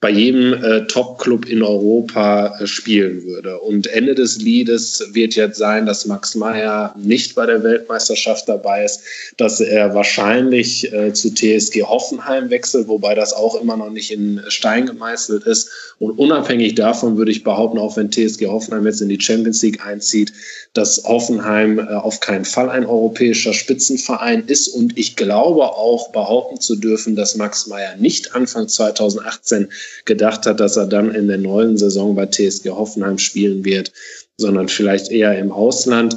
[0.00, 3.60] bei jedem äh, Top-Club in Europa äh, spielen würde.
[3.60, 8.84] Und Ende des Liedes wird jetzt sein, dass Max Meyer nicht bei der Weltmeisterschaft dabei
[8.84, 9.02] ist,
[9.36, 14.42] dass er wahrscheinlich äh, zu TSG Hoffenheim wechselt, wobei das auch immer noch nicht in
[14.48, 15.70] Stein gemeißelt ist.
[16.00, 19.84] Und unabhängig davon würde ich behaupten, auch wenn TSG Hoffenheim jetzt in die Champions League
[19.84, 20.32] einzieht,
[20.72, 24.68] dass Hoffenheim äh, auf keinen Fall ein europäischer Spitzenverein ist.
[24.68, 29.68] Und ich glaube auch behaupten zu dürfen, dass Max Meyer nicht Anfang 2018
[30.04, 33.92] gedacht hat, dass er dann in der neuen Saison bei TSG Hoffenheim spielen wird,
[34.36, 36.16] sondern vielleicht eher im Ausland.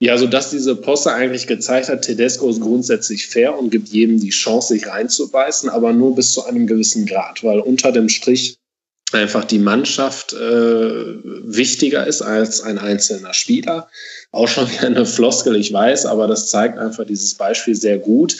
[0.00, 4.20] Ja, so dass diese Posse eigentlich gezeigt hat, Tedesco ist grundsätzlich fair und gibt jedem
[4.20, 8.58] die Chance, sich reinzubeißen, aber nur bis zu einem gewissen Grad, weil unter dem Strich
[9.14, 13.88] einfach die Mannschaft äh, wichtiger ist als ein einzelner Spieler.
[14.32, 18.36] Auch schon wieder eine Floskel, ich weiß, aber das zeigt einfach dieses Beispiel sehr gut,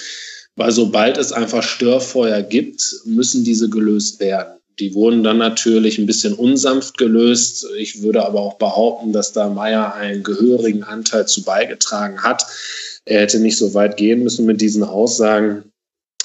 [0.57, 4.59] weil sobald es einfach Störfeuer gibt, müssen diese gelöst werden.
[4.81, 7.67] Die wurden dann natürlich ein bisschen unsanft gelöst.
[7.79, 12.45] Ich würde aber auch behaupten, dass da Meier einen gehörigen Anteil zu beigetragen hat.
[13.05, 15.71] Er hätte nicht so weit gehen müssen mit diesen Aussagen.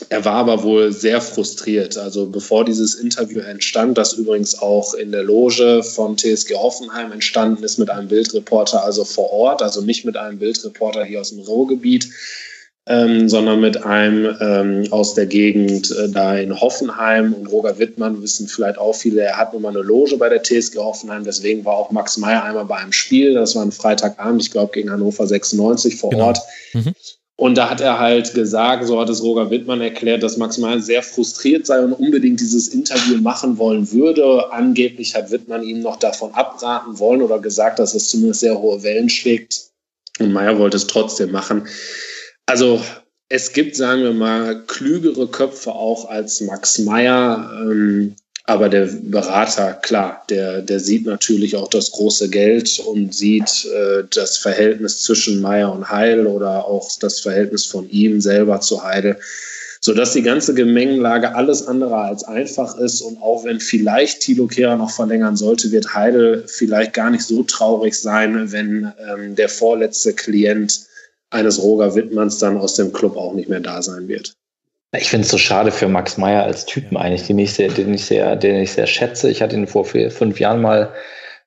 [0.08, 1.98] Er war aber wohl sehr frustriert.
[1.98, 7.64] Also bevor dieses Interview entstand, das übrigens auch in der Loge von TSG Hoffenheim entstanden
[7.64, 11.40] ist mit einem Bildreporter, also vor Ort, also nicht mit einem Bildreporter hier aus dem
[11.40, 12.10] Ruhrgebiet,
[12.88, 17.34] ähm, sondern mit einem ähm, aus der Gegend äh, da in Hoffenheim.
[17.34, 20.42] Und Roger Wittmann wissen vielleicht auch viele, er hat nun mal eine Loge bei der
[20.42, 21.24] TSG Hoffenheim.
[21.24, 23.34] Deswegen war auch Max Meyer einmal bei einem Spiel.
[23.34, 26.28] Das war ein Freitagabend, ich glaube, gegen Hannover 96 vor genau.
[26.28, 26.40] Ort.
[26.74, 26.94] Mhm.
[27.40, 30.82] Und da hat er halt gesagt, so hat es Roger Wittmann erklärt, dass Max Meyer
[30.82, 34.52] sehr frustriert sei und unbedingt dieses Interview machen wollen würde.
[34.52, 38.84] Angeblich hat Wittmann ihm noch davon abraten wollen oder gesagt, dass es zumindest sehr hohe
[38.84, 39.70] Wellen schlägt.
[40.20, 41.66] Und Meyer wollte es trotzdem machen.
[42.46, 42.82] Also
[43.30, 47.50] es gibt, sagen wir mal, klügere Köpfe auch als Max Meyer.
[47.64, 48.18] Ähm,
[48.50, 54.04] aber der Berater, klar, der, der sieht natürlich auch das große Geld und sieht äh,
[54.12, 59.20] das Verhältnis zwischen Meier und Heil oder auch das Verhältnis von ihm selber zu Heidel,
[59.82, 63.02] sodass die ganze Gemengenlage alles andere als einfach ist.
[63.02, 67.44] Und auch wenn vielleicht Thilo Kehrer noch verlängern sollte, wird Heidel vielleicht gar nicht so
[67.44, 70.88] traurig sein, wenn ähm, der vorletzte Klient
[71.30, 74.34] eines Roger Wittmanns dann aus dem Club auch nicht mehr da sein wird.
[74.92, 77.94] Ich finde es so schade für Max Meyer als Typen eigentlich, den ich sehr, den
[77.94, 79.30] ich sehr, den ich sehr schätze.
[79.30, 80.92] Ich hatte ihn vor vier, fünf Jahren mal,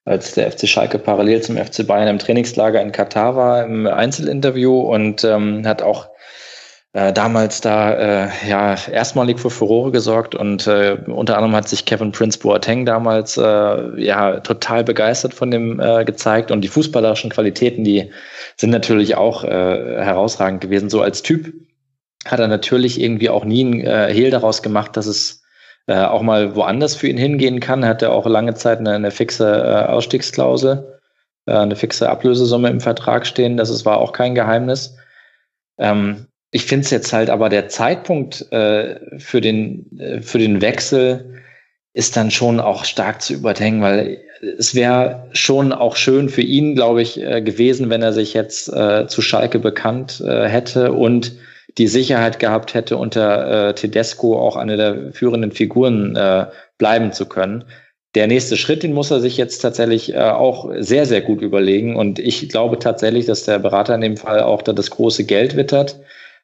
[0.05, 4.81] als der FC Schalke parallel zum FC Bayern im Trainingslager in Katar war, im Einzelinterview
[4.81, 6.09] und ähm, hat auch
[6.93, 11.85] äh, damals da äh, ja erstmalig für Furore gesorgt und äh, unter anderem hat sich
[11.85, 17.31] Kevin Prince Boateng damals äh, ja total begeistert von dem äh, gezeigt und die fußballerischen
[17.31, 18.10] Qualitäten, die
[18.56, 20.90] sind natürlich auch äh, herausragend gewesen.
[20.90, 21.52] So als Typ
[22.24, 25.43] hat er natürlich irgendwie auch nie ein äh, Hehl daraus gemacht, dass es
[25.86, 27.82] äh, auch mal woanders für ihn hingehen kann.
[27.82, 31.01] Er hatte auch lange Zeit eine, eine fixe äh, Ausstiegsklausel,
[31.47, 33.57] äh, eine fixe Ablösesumme im Vertrag stehen.
[33.57, 34.97] Das ist, war auch kein Geheimnis.
[35.78, 40.61] Ähm, ich finde es jetzt halt aber der Zeitpunkt äh, für, den, äh, für den
[40.61, 41.43] Wechsel
[41.94, 44.19] ist dann schon auch stark zu überdenken, weil
[44.59, 48.73] es wäre schon auch schön für ihn, glaube ich, äh, gewesen, wenn er sich jetzt
[48.73, 51.32] äh, zu Schalke bekannt äh, hätte und
[51.78, 56.47] die Sicherheit gehabt hätte, unter äh, Tedesco auch eine der führenden Figuren äh,
[56.78, 57.65] bleiben zu können.
[58.15, 61.97] der nächste Schritt, den muss er sich jetzt tatsächlich äh, auch sehr, sehr gut überlegen.
[61.97, 65.57] Und ich glaube tatsächlich, dass der Berater in dem Fall auch da das große Geld
[65.57, 65.99] wittert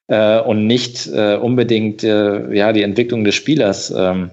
[0.06, 4.30] äh, und nicht äh, unbedingt äh, ja die Entwicklung des Spielers ähm,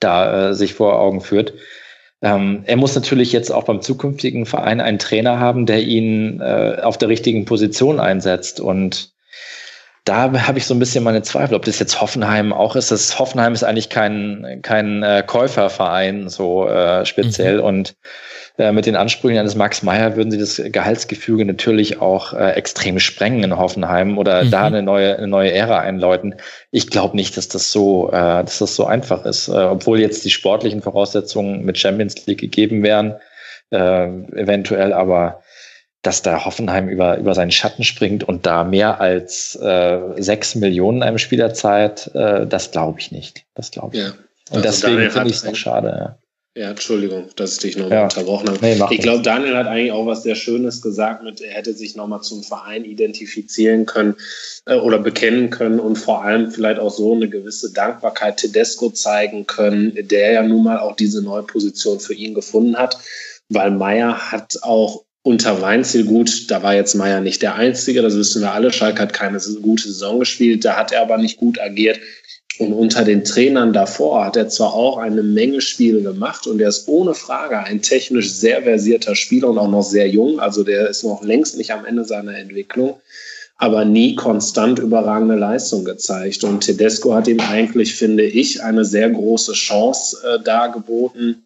[0.00, 1.54] da äh, sich vor Augen führt.
[2.22, 6.78] Ähm, er muss natürlich jetzt auch beim zukünftigen Verein einen Trainer haben, der ihn äh,
[6.82, 8.60] auf der richtigen Position einsetzt.
[8.60, 9.13] Und
[10.04, 12.90] da habe ich so ein bisschen meine Zweifel, ob das jetzt Hoffenheim auch ist.
[12.90, 17.58] Das Hoffenheim ist eigentlich kein, kein äh, Käuferverein, so äh, speziell.
[17.58, 17.64] Mhm.
[17.64, 17.96] Und
[18.58, 22.98] äh, mit den Ansprüchen eines Max Meyer würden sie das Gehaltsgefüge natürlich auch äh, extrem
[22.98, 24.50] sprengen in Hoffenheim oder mhm.
[24.50, 26.34] da eine neue, eine neue Ära einläuten.
[26.70, 30.22] Ich glaube nicht, dass das so, äh, dass das so einfach ist, äh, obwohl jetzt
[30.26, 33.14] die sportlichen Voraussetzungen mit Champions League gegeben wären,
[33.70, 34.04] äh,
[34.36, 35.40] eventuell, aber
[36.04, 41.02] dass da Hoffenheim über, über seinen Schatten springt und da mehr als äh, sechs Millionen
[41.02, 43.44] einem Spieler zahlt, äh, das glaube ich nicht.
[43.54, 44.02] Das glaube ich.
[44.02, 44.08] Ja.
[44.50, 45.88] Und also deswegen finde ich es noch schade.
[45.88, 46.18] Ja.
[46.56, 48.04] Ja, Entschuldigung, dass ich dich nochmal ja.
[48.04, 48.58] unterbrochen habe.
[48.60, 51.96] Nee, ich glaube, Daniel hat eigentlich auch was sehr Schönes gesagt mit, er hätte sich
[51.96, 54.14] nochmal zum Verein identifizieren können
[54.66, 59.48] äh, oder bekennen können und vor allem vielleicht auch so eine gewisse Dankbarkeit Tedesco zeigen
[59.48, 62.98] können, der ja nun mal auch diese neue Position für ihn gefunden hat,
[63.48, 68.14] weil Meier hat auch unter Weinziel gut, da war jetzt Meier nicht der Einzige, das
[68.14, 68.70] wissen wir alle.
[68.70, 71.98] Schalke hat keine gute Saison gespielt, da hat er aber nicht gut agiert.
[72.58, 76.68] Und unter den Trainern davor hat er zwar auch eine Menge Spiele gemacht und er
[76.68, 80.40] ist ohne Frage ein technisch sehr versierter Spieler und auch noch sehr jung.
[80.40, 83.00] Also der ist noch längst nicht am Ende seiner Entwicklung,
[83.56, 86.44] aber nie konstant überragende Leistung gezeigt.
[86.44, 91.44] Und Tedesco hat ihm eigentlich, finde ich, eine sehr große Chance äh, dargeboten,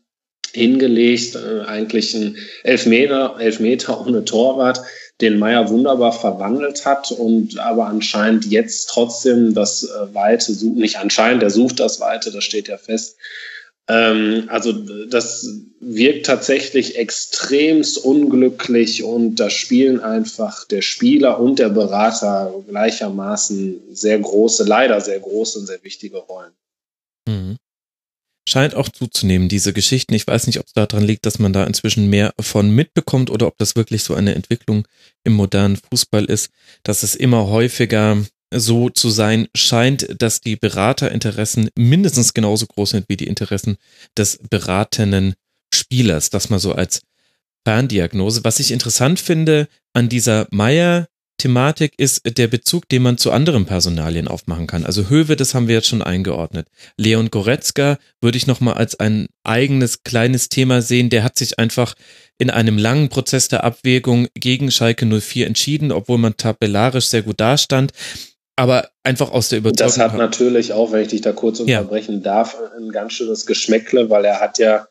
[0.53, 4.81] hingelegt, äh, eigentlich ein Elfmeter, Elfmeter ohne Torwart,
[5.21, 10.99] den Meier wunderbar verwandelt hat und aber anscheinend jetzt trotzdem das äh, Weite sucht, nicht
[10.99, 13.17] anscheinend, der sucht das Weite, das steht ja fest.
[13.89, 15.49] Ähm, also das
[15.81, 24.19] wirkt tatsächlich extremst unglücklich und da spielen einfach der Spieler und der Berater gleichermaßen sehr
[24.19, 26.53] große, leider sehr große und sehr wichtige Rollen.
[27.27, 27.57] Mhm
[28.49, 30.15] scheint auch zuzunehmen, diese Geschichten.
[30.15, 33.47] Ich weiß nicht, ob es daran liegt, dass man da inzwischen mehr von mitbekommt oder
[33.47, 34.87] ob das wirklich so eine Entwicklung
[35.25, 36.51] im modernen Fußball ist,
[36.83, 38.19] dass es immer häufiger
[38.53, 43.77] so zu sein scheint, dass die Beraterinteressen mindestens genauso groß sind wie die Interessen
[44.17, 45.35] des beratenden
[45.73, 46.31] Spielers.
[46.31, 47.03] Das mal so als
[47.67, 48.45] Ferndiagnose.
[48.45, 51.09] Was ich interessant finde an dieser Meier
[51.39, 54.85] Thematik ist der Bezug, den man zu anderen Personalien aufmachen kann.
[54.85, 56.67] Also Höwe, das haben wir jetzt schon eingeordnet.
[56.97, 61.11] Leon Goretzka würde ich nochmal als ein eigenes kleines Thema sehen.
[61.11, 61.95] Der hat sich einfach
[62.39, 67.41] in einem langen Prozess der Abwägung gegen Schalke 04 entschieden, obwohl man tabellarisch sehr gut
[67.41, 67.93] dastand.
[68.57, 69.87] Aber einfach aus der Überzeugung.
[69.87, 72.21] Das hat natürlich auch, wenn ich dich da kurz unterbrechen ja.
[72.21, 74.89] darf, ein ganz schönes Geschmäckle, weil er hat ja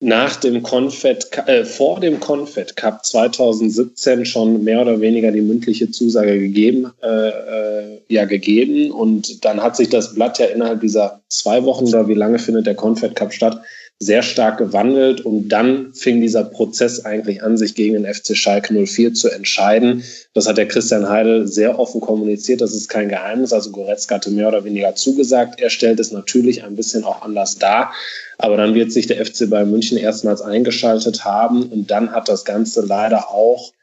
[0.00, 5.90] nach dem Confed, äh, vor dem Confed Cup 2017 schon mehr oder weniger die mündliche
[5.90, 8.90] Zusage gegeben, äh, äh, ja gegeben.
[8.90, 12.66] Und dann hat sich das Blatt ja innerhalb dieser zwei Wochen oder wie lange findet
[12.66, 13.60] der Confed Cup statt,
[14.02, 18.72] sehr stark gewandelt und dann fing dieser Prozess eigentlich an, sich gegen den FC Schalke
[18.72, 20.02] 04 zu entscheiden.
[20.32, 23.52] Das hat der Christian Heidel sehr offen kommuniziert, das ist kein Geheimnis.
[23.52, 25.60] Also Goretzka hatte mehr oder weniger zugesagt.
[25.60, 27.92] Er stellt es natürlich ein bisschen auch anders dar.
[28.38, 32.46] Aber dann wird sich der FC Bayern München erstmals eingeschaltet haben und dann hat das
[32.46, 33.74] Ganze leider auch,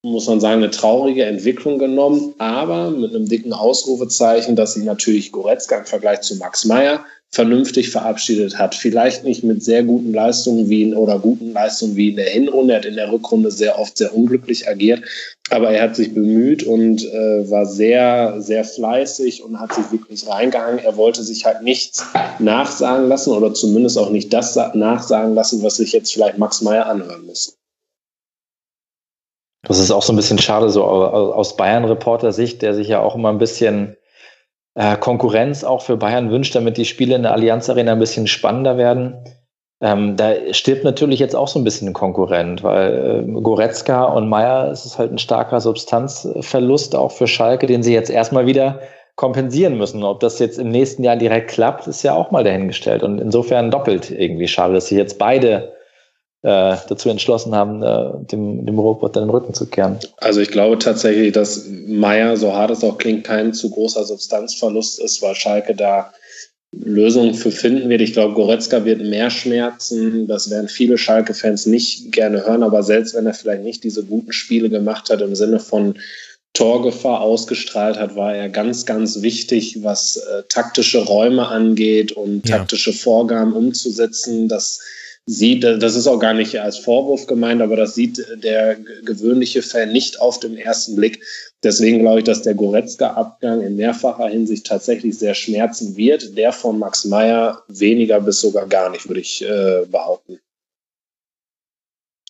[0.00, 5.32] muss man sagen, eine traurige Entwicklung genommen, aber mit einem dicken Ausrufezeichen, dass sich natürlich
[5.32, 7.04] Goretzka im Vergleich zu Max Meyer
[7.36, 8.74] vernünftig verabschiedet hat.
[8.74, 12.72] Vielleicht nicht mit sehr guten Leistungen wie in, oder guten Leistungen wie in der Hinrunde.
[12.72, 15.02] Er hat in der Rückrunde sehr oft sehr unglücklich agiert,
[15.50, 20.26] aber er hat sich bemüht und äh, war sehr, sehr fleißig und hat sich wirklich
[20.26, 20.78] reingehangen.
[20.78, 22.06] Er wollte sich halt nichts
[22.38, 26.86] nachsagen lassen oder zumindest auch nicht das nachsagen lassen, was sich jetzt vielleicht Max Meyer
[26.86, 27.58] anhören muss.
[29.64, 33.28] Das ist auch so ein bisschen schade, so aus Bayern-Reporter-Sicht, der sich ja auch immer
[33.28, 33.96] ein bisschen
[34.76, 38.26] äh, Konkurrenz auch für Bayern wünscht, damit die Spiele in der Allianz Arena ein bisschen
[38.26, 39.16] spannender werden.
[39.80, 44.28] Ähm, da stirbt natürlich jetzt auch so ein bisschen ein Konkurrent, weil äh, Goretzka und
[44.28, 48.80] Meier, es ist halt ein starker Substanzverlust auch für Schalke, den sie jetzt erstmal wieder
[49.16, 50.04] kompensieren müssen.
[50.04, 53.02] Ob das jetzt im nächsten Jahr direkt klappt, ist ja auch mal dahingestellt.
[53.02, 55.75] Und insofern doppelt irgendwie schade, dass sie jetzt beide
[56.42, 59.98] äh, dazu entschlossen haben, äh, dem, dem Roboter den Rücken zu kehren.
[60.18, 65.00] Also ich glaube tatsächlich, dass Meier, so hart es auch klingt, kein zu großer Substanzverlust
[65.00, 66.12] ist, weil Schalke da
[66.72, 68.00] Lösungen für finden wird.
[68.00, 70.26] Ich glaube, Goretzka wird mehr schmerzen.
[70.26, 74.32] Das werden viele Schalke-Fans nicht gerne hören, aber selbst wenn er vielleicht nicht diese guten
[74.32, 75.94] Spiele gemacht hat im Sinne von
[76.52, 82.58] Torgefahr ausgestrahlt hat, war er ganz, ganz wichtig, was äh, taktische Räume angeht und ja.
[82.58, 84.48] taktische Vorgaben umzusetzen.
[84.48, 84.80] Das
[85.26, 89.92] sieht, das ist auch gar nicht als Vorwurf gemeint, aber das sieht der gewöhnliche Fan
[89.92, 91.20] nicht auf den ersten Blick.
[91.64, 96.36] Deswegen glaube ich, dass der Goretzka-Abgang in mehrfacher Hinsicht tatsächlich sehr schmerzen wird.
[96.36, 100.38] Der von Max Meyer weniger bis sogar gar nicht, würde ich äh, behaupten.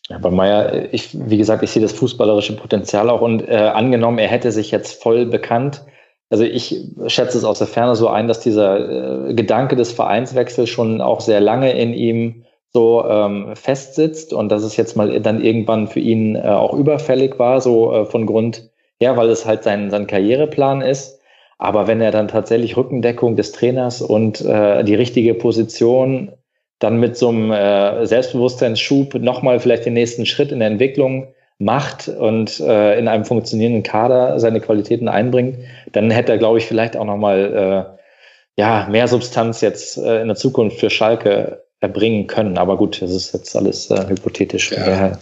[0.09, 4.19] Ja, bei Meyer, ich, wie gesagt, ich sehe das fußballerische Potenzial auch und äh, angenommen,
[4.19, 5.85] er hätte sich jetzt voll bekannt.
[6.31, 10.71] Also ich schätze es aus der Ferne so ein, dass dieser äh, Gedanke des Vereinswechsels
[10.71, 12.46] schon auch sehr lange in ihm
[12.77, 17.39] so ähm, festsitzt und dass es jetzt mal dann irgendwann für ihn äh, auch überfällig
[17.39, 18.69] war, so äh, von Grund
[19.01, 21.19] her, weil es halt sein, sein Karriereplan ist.
[21.57, 26.33] Aber wenn er dann tatsächlich Rückendeckung des Trainers und äh, die richtige Position
[26.79, 31.29] dann mit so einem äh, Selbstbewusstseinsschub nochmal vielleicht den nächsten Schritt in der Entwicklung
[31.59, 35.61] macht und äh, in einem funktionierenden Kader seine Qualitäten einbringt,
[35.93, 40.29] dann hätte er, glaube ich, vielleicht auch nochmal äh, ja, mehr Substanz jetzt äh, in
[40.29, 42.59] der Zukunft für Schalke erbringen können.
[42.59, 44.73] Aber gut, das ist jetzt alles äh, hypothetisch.
[44.73, 45.19] Ja.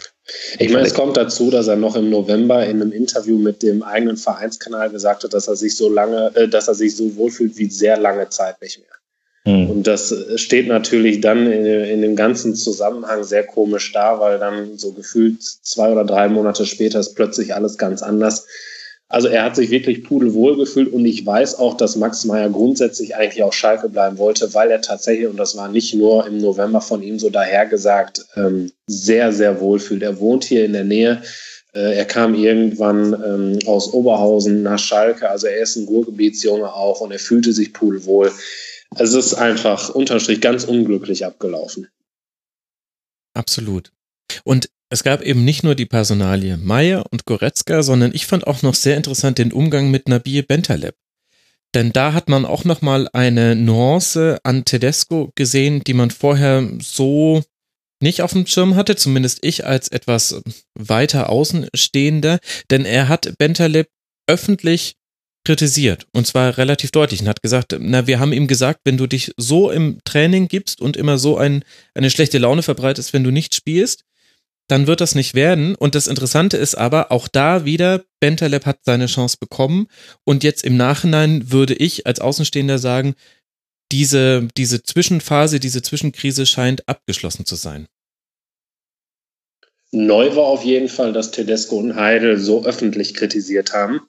[0.58, 3.82] Ich meine, es kommt dazu, dass er noch im November in einem Interview mit dem
[3.82, 7.56] eigenen Vereinskanal gesagt hat, dass er sich so lange, äh, dass er sich so wohlfühlt
[7.58, 8.88] wie sehr lange Zeit nicht mehr.
[9.46, 9.70] Hm.
[9.70, 14.78] Und das steht natürlich dann in, in, dem ganzen Zusammenhang sehr komisch da, weil dann
[14.78, 18.46] so gefühlt zwei oder drei Monate später ist plötzlich alles ganz anders.
[19.08, 23.14] Also er hat sich wirklich pudelwohl gefühlt und ich weiß auch, dass Max Meyer grundsätzlich
[23.14, 26.80] eigentlich auch Schalke bleiben wollte, weil er tatsächlich, und das war nicht nur im November
[26.80, 30.02] von ihm so dahergesagt, ähm, sehr, sehr wohl fühlt.
[30.02, 31.22] Er wohnt hier in der Nähe.
[31.74, 37.00] Äh, er kam irgendwann ähm, aus Oberhausen nach Schalke, also er ist ein Ruhrgebietsjunge auch
[37.00, 38.32] und er fühlte sich pudelwohl.
[38.96, 41.88] Es ist einfach unterm Strich ganz unglücklich abgelaufen.
[43.34, 43.92] Absolut.
[44.44, 48.62] Und es gab eben nicht nur die Personalie Meyer und Goretzka, sondern ich fand auch
[48.62, 50.94] noch sehr interessant den Umgang mit Nabil Bentaleb.
[51.74, 56.68] Denn da hat man auch noch mal eine Nuance an Tedesco gesehen, die man vorher
[56.80, 57.42] so
[58.00, 60.40] nicht auf dem Schirm hatte, zumindest ich als etwas
[60.74, 62.38] weiter Außenstehender,
[62.70, 63.88] denn er hat Bentaleb
[64.28, 64.94] öffentlich
[65.44, 69.06] kritisiert und zwar relativ deutlich und hat gesagt, na, wir haben ihm gesagt, wenn du
[69.06, 73.30] dich so im Training gibst und immer so ein, eine schlechte Laune verbreitest, wenn du
[73.30, 74.04] nicht spielst,
[74.68, 75.74] dann wird das nicht werden.
[75.74, 79.88] Und das Interessante ist aber, auch da wieder, Bentaleb hat seine Chance bekommen.
[80.24, 83.14] Und jetzt im Nachhinein würde ich als Außenstehender sagen,
[83.92, 87.86] diese, diese Zwischenphase, diese Zwischenkrise scheint abgeschlossen zu sein.
[89.92, 94.00] Neu war auf jeden Fall, dass Tedesco und Heidel so öffentlich kritisiert haben.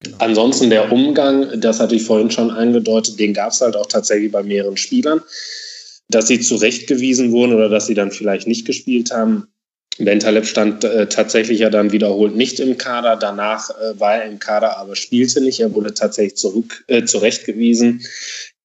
[0.00, 0.16] Genau.
[0.18, 4.32] Ansonsten der Umgang, das hatte ich vorhin schon angedeutet, den gab es halt auch tatsächlich
[4.32, 5.22] bei mehreren Spielern.
[6.08, 9.51] Dass sie zurechtgewiesen wurden oder dass sie dann vielleicht nicht gespielt haben,
[9.98, 13.16] Bentaleb stand äh, tatsächlich ja dann wiederholt nicht im Kader.
[13.16, 15.60] Danach äh, war er im Kader, aber spielte nicht.
[15.60, 18.02] Er wurde tatsächlich zurück äh, zurechtgewiesen.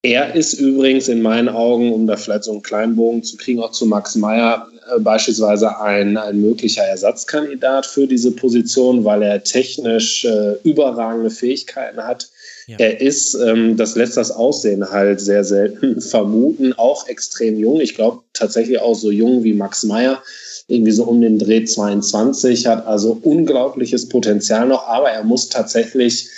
[0.03, 3.59] Er ist übrigens in meinen Augen, um da vielleicht so einen kleinen Bogen zu kriegen,
[3.59, 9.43] auch zu Max Meyer äh, beispielsweise ein, ein möglicher Ersatzkandidat für diese Position, weil er
[9.43, 12.29] technisch äh, überragende Fähigkeiten hat.
[12.67, 12.77] Ja.
[12.79, 17.81] Er ist, ähm, das lässt das Aussehen halt sehr selten vermuten, auch extrem jung.
[17.81, 20.21] Ich glaube tatsächlich auch so jung wie Max Meyer
[20.67, 26.29] irgendwie so um den Dreh 22, hat also unglaubliches Potenzial noch, aber er muss tatsächlich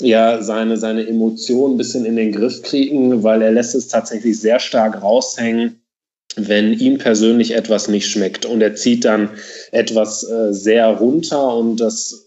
[0.00, 4.38] ja seine, seine Emotionen ein bisschen in den Griff kriegen, weil er lässt es tatsächlich
[4.40, 5.80] sehr stark raushängen,
[6.36, 8.44] wenn ihm persönlich etwas nicht schmeckt.
[8.44, 9.30] Und er zieht dann
[9.72, 12.25] etwas äh, sehr runter und das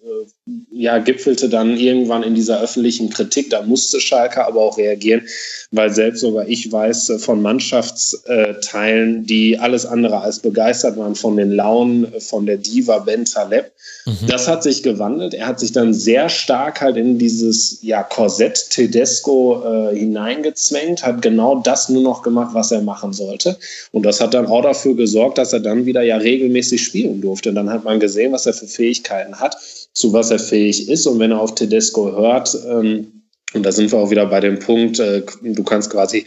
[0.72, 3.50] ja, gipfelte dann irgendwann in dieser öffentlichen Kritik.
[3.50, 5.28] Da musste Schalke aber auch reagieren,
[5.72, 11.38] weil selbst sogar ich weiß äh, von Mannschaftsteilen, die alles andere als begeistert waren von
[11.38, 13.72] den Launen von der Diva Ben Taleb.
[14.06, 14.28] Mhm.
[14.28, 15.34] Das hat sich gewandelt.
[15.34, 21.22] Er hat sich dann sehr stark halt in dieses ja, Korsett Tedesco äh, hineingezwängt, hat
[21.22, 23.58] genau das nur noch gemacht, was er machen sollte.
[23.92, 27.50] Und das hat dann auch dafür gesorgt, dass er dann wieder ja regelmäßig spielen durfte.
[27.50, 29.58] Und dann hat man gesehen, was er für Fähigkeiten hat,
[29.94, 31.06] zu was er fähig ist.
[31.08, 33.20] Und wenn er auf Tedesco hört, ähm,
[33.54, 36.26] und da sind wir auch wieder bei dem Punkt, äh, du kannst quasi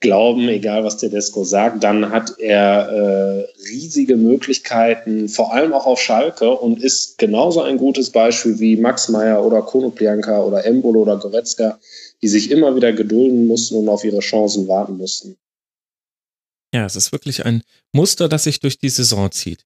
[0.00, 6.00] glauben, egal was Tedesco sagt, dann hat er äh, riesige Möglichkeiten, vor allem auch auf
[6.00, 11.16] Schalke und ist genauso ein gutes Beispiel wie Max Meyer oder Konoplianka oder Embolo oder
[11.16, 11.78] Goretzka,
[12.22, 15.36] die sich immer wieder gedulden mussten und auf ihre Chancen warten mussten.
[16.74, 17.62] Ja, es ist wirklich ein
[17.92, 19.64] Muster, das sich durch die Saison zieht.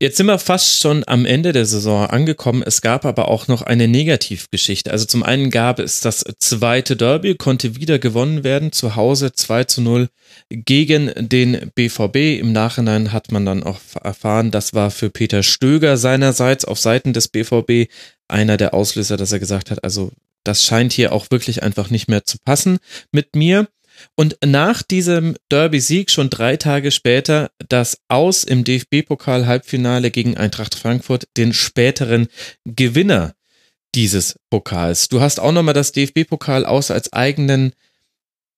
[0.00, 2.62] Jetzt sind wir fast schon am Ende der Saison angekommen.
[2.64, 4.92] Es gab aber auch noch eine Negativgeschichte.
[4.92, 9.64] Also zum einen gab es das zweite Derby, konnte wieder gewonnen werden, zu Hause 2
[9.64, 10.08] zu 0
[10.50, 12.38] gegen den BVB.
[12.38, 17.12] Im Nachhinein hat man dann auch erfahren, das war für Peter Stöger seinerseits auf Seiten
[17.12, 17.90] des BVB
[18.28, 20.12] einer der Auslöser, dass er gesagt hat, also
[20.44, 22.78] das scheint hier auch wirklich einfach nicht mehr zu passen
[23.10, 23.66] mit mir.
[24.14, 31.28] Und nach diesem Derby-Sieg schon drei Tage später das Aus im DFB-Pokal-Halbfinale gegen Eintracht Frankfurt,
[31.36, 32.28] den späteren
[32.64, 33.34] Gewinner
[33.94, 35.08] dieses Pokals.
[35.08, 37.72] Du hast auch nochmal das DFB-Pokal aus als eigenen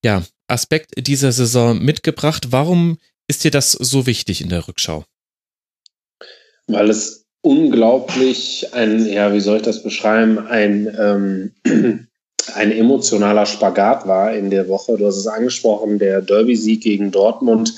[0.05, 2.49] ja, Aspekt dieser Saison mitgebracht.
[2.51, 2.99] Warum
[3.29, 5.05] ist dir das so wichtig in der Rückschau?
[6.67, 12.09] Weil es unglaublich ein, ja, wie soll ich das beschreiben, ein, ähm,
[12.55, 14.97] ein emotionaler Spagat war in der Woche.
[14.97, 17.75] Du hast es angesprochen, der Derby-Sieg gegen Dortmund.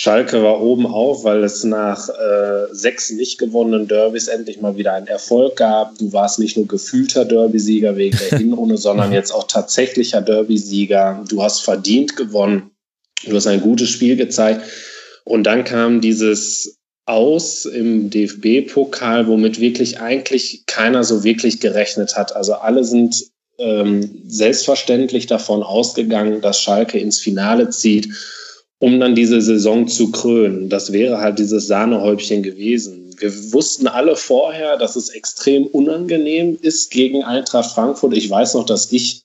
[0.00, 4.92] Schalke war oben auf, weil es nach äh, sechs nicht gewonnenen Derbys endlich mal wieder
[4.92, 5.98] einen Erfolg gab.
[5.98, 11.24] Du warst nicht nur gefühlter Derby-Sieger wegen der Hinrunde, sondern jetzt auch tatsächlicher Derby-Sieger.
[11.28, 12.70] Du hast verdient gewonnen.
[13.24, 14.62] Du hast ein gutes Spiel gezeigt.
[15.24, 22.36] Und dann kam dieses Aus im DFB-Pokal, womit wirklich eigentlich keiner so wirklich gerechnet hat.
[22.36, 23.16] Also alle sind
[23.58, 28.08] ähm, selbstverständlich davon ausgegangen, dass Schalke ins Finale zieht,
[28.78, 30.68] um dann diese Saison zu krönen.
[30.68, 33.10] Das wäre halt dieses Sahnehäubchen gewesen.
[33.18, 38.16] Wir wussten alle vorher, dass es extrem unangenehm ist gegen Eintracht Frankfurt.
[38.16, 39.22] Ich weiß noch, dass ich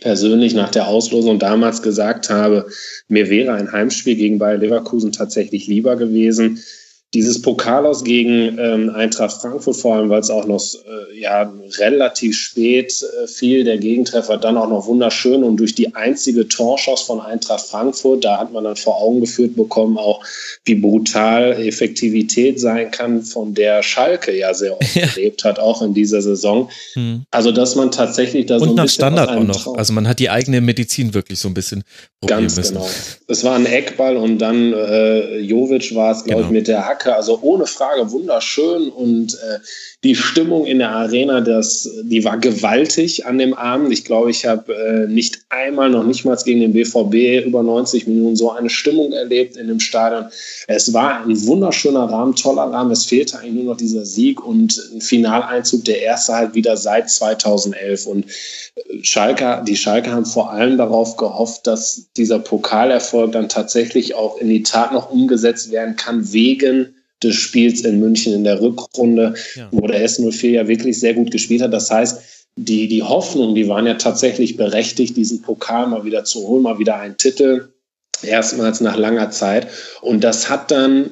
[0.00, 2.66] persönlich nach der Auslosung damals gesagt habe,
[3.08, 6.60] mir wäre ein Heimspiel gegen Bayer Leverkusen tatsächlich lieber gewesen
[7.12, 11.52] dieses Pokal aus gegen ähm, Eintracht Frankfurt, vor allem weil es auch noch äh, ja,
[11.78, 17.02] relativ spät äh, fiel, der Gegentreffer dann auch noch wunderschön und durch die einzige Torschuss
[17.02, 20.24] von Eintracht Frankfurt, da hat man dann vor Augen geführt bekommen, auch
[20.64, 25.06] wie brutal Effektivität sein kann, von der Schalke ja sehr oft ja.
[25.06, 26.70] gelebt hat, auch in dieser Saison.
[26.94, 27.24] Hm.
[27.32, 29.64] Also dass man tatsächlich da und so ein nach bisschen Standard auch noch.
[29.64, 31.82] Traum Also man hat die eigene Medizin wirklich so ein bisschen
[32.20, 32.74] probieren Ganz müssen.
[32.74, 32.88] genau.
[33.26, 36.46] Es war ein Eckball und dann äh, Jovic war es, glaube Genau.
[36.48, 37.14] ich, mit der Hacke.
[37.14, 39.58] Also ohne Frage wunderschön und äh,
[40.04, 43.92] die Stimmung in der Arena, das, die war gewaltig an dem Abend.
[43.92, 48.06] Ich glaube, ich habe äh, nicht einmal, noch nicht mal gegen den BVB über 90
[48.06, 50.26] Minuten so eine Stimmung erlebt in dem Stadion.
[50.68, 52.90] Es war ein wunderschöner Rahmen, toller Rahmen.
[52.92, 57.10] Es fehlte eigentlich nur noch dieser Sieg und ein Finaleinzug, der erste halt wieder seit
[57.10, 58.06] 2011.
[58.06, 58.24] Und
[59.02, 64.48] Schalke, die Schalke haben vor allem darauf gehofft, dass dieser Pokalerfolg dann tatsächlich auch in
[64.48, 69.68] die Tat noch umgesetzt werden kann, wegen des Spiels in München in der Rückrunde, Ja.
[69.70, 71.72] wo der S04 ja wirklich sehr gut gespielt hat.
[71.72, 72.20] Das heißt,
[72.56, 76.78] die, die Hoffnung, die waren ja tatsächlich berechtigt, diesen Pokal mal wieder zu holen, mal
[76.78, 77.68] wieder einen Titel,
[78.22, 79.66] erstmals nach langer Zeit.
[80.00, 81.10] Und das hat dann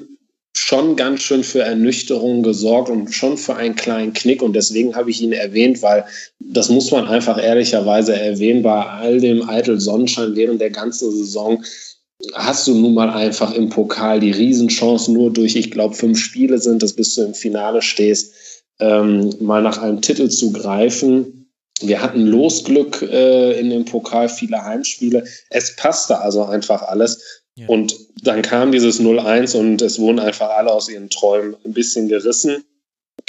[0.59, 4.43] schon ganz schön für Ernüchterung gesorgt und schon für einen kleinen Knick.
[4.43, 6.05] Und deswegen habe ich ihn erwähnt, weil
[6.41, 11.63] das muss man einfach ehrlicherweise erwähnen, bei all dem eitel Sonnenschein während der ganzen Saison
[12.35, 16.59] hast du nun mal einfach im Pokal die Riesenchance nur durch, ich glaube, fünf Spiele
[16.59, 18.33] sind es, bis du im Finale stehst,
[18.81, 21.39] ähm, mal nach einem Titel zu greifen.
[21.81, 25.25] Wir hatten Losglück äh, in dem Pokal, viele Heimspiele.
[25.51, 27.38] Es passte also einfach alles.
[27.67, 32.09] Und dann kam dieses 0-1 und es wurden einfach alle aus ihren Träumen ein bisschen
[32.09, 32.65] gerissen.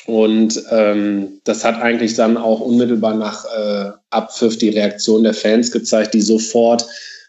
[0.05, 5.71] Und ähm, das hat eigentlich dann auch unmittelbar nach äh, Abpfiff die Reaktion der Fans
[5.71, 6.85] gezeigt, die sofort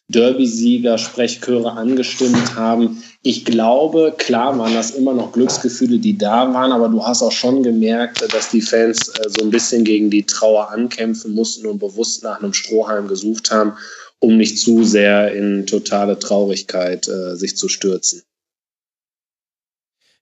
[0.08, 3.02] Derby-Sieger, Sprechchöre angestimmt haben.
[3.22, 7.32] Ich glaube, klar waren das immer noch Glücksgefühle, die da waren, aber du hast auch
[7.32, 11.78] schon gemerkt, dass die Fans äh, so ein bisschen gegen die Trauer ankämpfen mussten und
[11.78, 13.74] bewusst nach einem Strohhalm gesucht haben,
[14.20, 18.22] um nicht zu sehr in totale Traurigkeit äh, sich zu stürzen.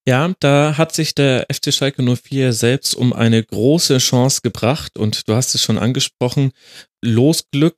[0.08, 5.28] Ja, da hat sich der FC Schalke 04 selbst um eine große Chance gebracht und
[5.28, 6.52] du hast es schon angesprochen,
[7.04, 7.76] Losglück,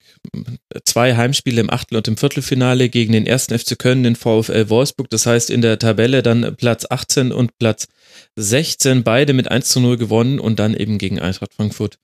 [0.84, 5.10] zwei Heimspiele im Achtel- und im Viertelfinale gegen den ersten FC Köln, den VfL Wolfsburg,
[5.10, 7.88] das heißt in der Tabelle dann Platz 18 und Platz
[8.36, 11.98] 16, beide mit 1 zu 0 gewonnen und dann eben gegen Eintracht Frankfurt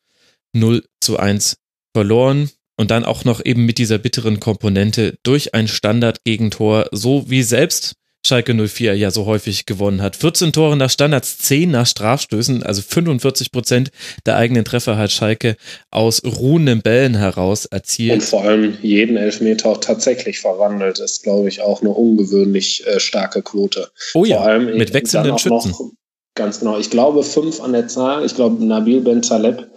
[0.52, 1.58] 0 zu 1
[1.94, 7.42] verloren und dann auch noch eben mit dieser bitteren Komponente durch ein Standardgegentor, so wie
[7.42, 7.94] selbst
[8.26, 10.16] Schalke 04 ja so häufig gewonnen hat.
[10.16, 13.90] 14 Tore nach Standards, 10 nach Strafstößen, also 45 Prozent
[14.26, 15.56] der eigenen Treffer hat Schalke
[15.90, 18.24] aus ruhenden Bällen heraus Und erzielt.
[18.24, 23.42] vor allem jeden Elfmeter auch tatsächlich verwandelt, ist, glaube ich, auch eine ungewöhnlich äh, starke
[23.42, 23.90] Quote.
[24.14, 25.70] Oh ja, Vor allem mit wechselnden Schützen.
[25.70, 25.92] Noch,
[26.34, 26.78] ganz genau.
[26.78, 28.26] Ich glaube fünf an der Zahl.
[28.26, 29.68] Ich glaube Nabil Ben Taleb,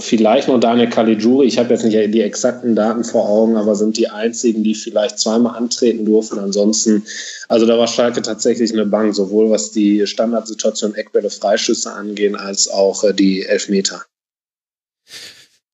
[0.00, 1.46] vielleicht noch Daniel Caligiuri.
[1.46, 5.18] Ich habe jetzt nicht die exakten Daten vor Augen, aber sind die einzigen, die vielleicht
[5.18, 6.38] zweimal antreten durften.
[6.38, 7.04] Ansonsten,
[7.48, 12.68] also da war Schalke tatsächlich eine Bank, sowohl was die Standardsituation Eckbälle, Freischüsse angehen, als
[12.68, 14.02] auch äh, die Elfmeter.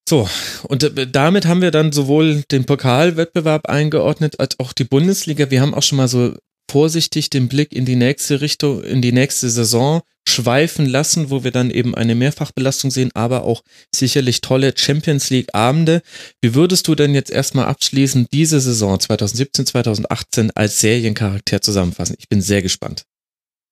[0.08, 0.28] So,
[0.68, 5.50] und äh, damit haben wir dann sowohl den Pokalwettbewerb eingeordnet als auch die Bundesliga.
[5.50, 6.34] Wir haben auch schon mal so
[6.70, 11.50] vorsichtig den Blick in die nächste Richtung, in die nächste Saison schweifen lassen, wo wir
[11.50, 13.62] dann eben eine Mehrfachbelastung sehen, aber auch
[13.94, 16.02] sicherlich tolle Champions League Abende.
[16.40, 22.16] Wie würdest du denn jetzt erstmal abschließend diese Saison 2017, 2018 als Seriencharakter zusammenfassen?
[22.18, 23.04] Ich bin sehr gespannt.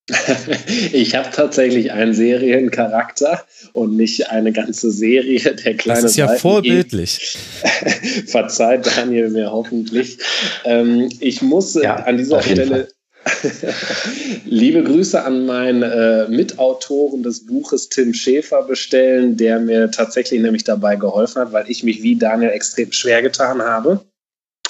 [0.93, 6.03] ich habe tatsächlich einen Seriencharakter und nicht eine ganze Serie der kleinen.
[6.03, 7.37] Das ist ja Seiten vorbildlich.
[8.27, 10.19] Verzeiht Daniel mir hoffentlich.
[10.65, 12.89] Ähm, ich muss ja, an dieser Stelle
[14.45, 20.65] liebe Grüße an meinen äh, Mitautoren des Buches Tim Schäfer bestellen, der mir tatsächlich nämlich
[20.65, 24.01] dabei geholfen hat, weil ich mich wie Daniel extrem schwer getan habe.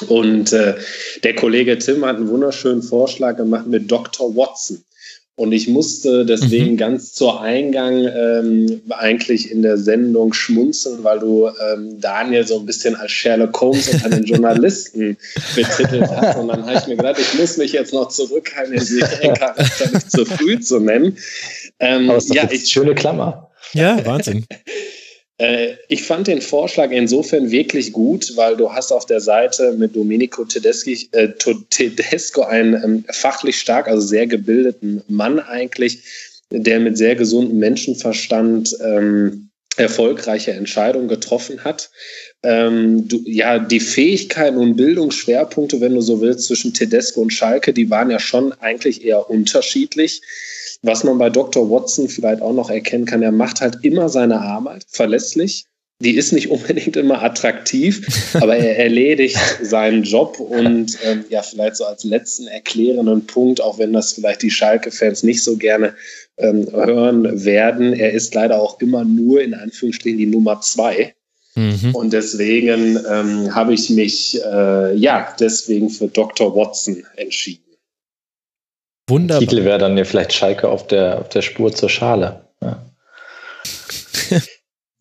[0.09, 0.75] Und äh,
[1.25, 4.35] der Kollege Tim hat einen wunderschönen Vorschlag gemacht mit Dr.
[4.37, 4.83] Watson.
[5.37, 6.77] Und ich musste deswegen mhm.
[6.79, 12.65] ganz zur Eingang ähm, eigentlich in der Sendung schmunzeln, weil du ähm, Daniel so ein
[12.65, 15.19] bisschen als Sherlock Holmes und einen Journalisten
[15.55, 16.39] betitelt hast.
[16.39, 20.11] Und dann habe ich mir gedacht, ich muss mich jetzt noch zurückhalten, den Seriencharakter nicht
[20.11, 21.19] zu früh zu nennen.
[21.81, 23.51] Ähm, Aber ist ja, ich, schöne Klammer.
[23.75, 24.47] Ja, Wahnsinn.
[25.39, 29.95] Äh, ich fand den Vorschlag insofern wirklich gut, weil du hast auf der Seite mit
[29.95, 31.29] Domenico Tedeschi, äh,
[31.71, 36.03] Tedesco einen ähm, fachlich stark, also sehr gebildeten Mann eigentlich,
[36.51, 41.91] der mit sehr gesundem Menschenverstand ähm, erfolgreiche Entscheidungen getroffen hat.
[42.43, 47.73] Ähm, du, ja, die Fähigkeiten und Bildungsschwerpunkte, wenn du so willst, zwischen Tedesco und Schalke,
[47.73, 50.23] die waren ja schon eigentlich eher unterschiedlich.
[50.83, 51.69] Was man bei Dr.
[51.71, 55.65] Watson vielleicht auch noch erkennen kann, er macht halt immer seine Arbeit verlässlich.
[56.03, 61.77] Die ist nicht unbedingt immer attraktiv, aber er erledigt seinen Job und ähm, ja, vielleicht
[61.77, 65.97] so als letzten erklärenden Punkt, auch wenn das vielleicht die Schalke-Fans nicht so gerne
[66.37, 71.16] ähm, hören werden, er ist leider auch immer nur in Anführungsstrichen die Nummer zwei.
[71.57, 71.95] Mhm.
[71.95, 76.55] Und deswegen ähm, habe ich mich äh, ja deswegen für Dr.
[76.55, 77.65] Watson entschieden.
[79.09, 79.41] Wunderbar.
[79.41, 82.45] Titel wäre dann ja vielleicht Schalke auf der, auf der Spur zur Schale.
[82.61, 82.87] Ja.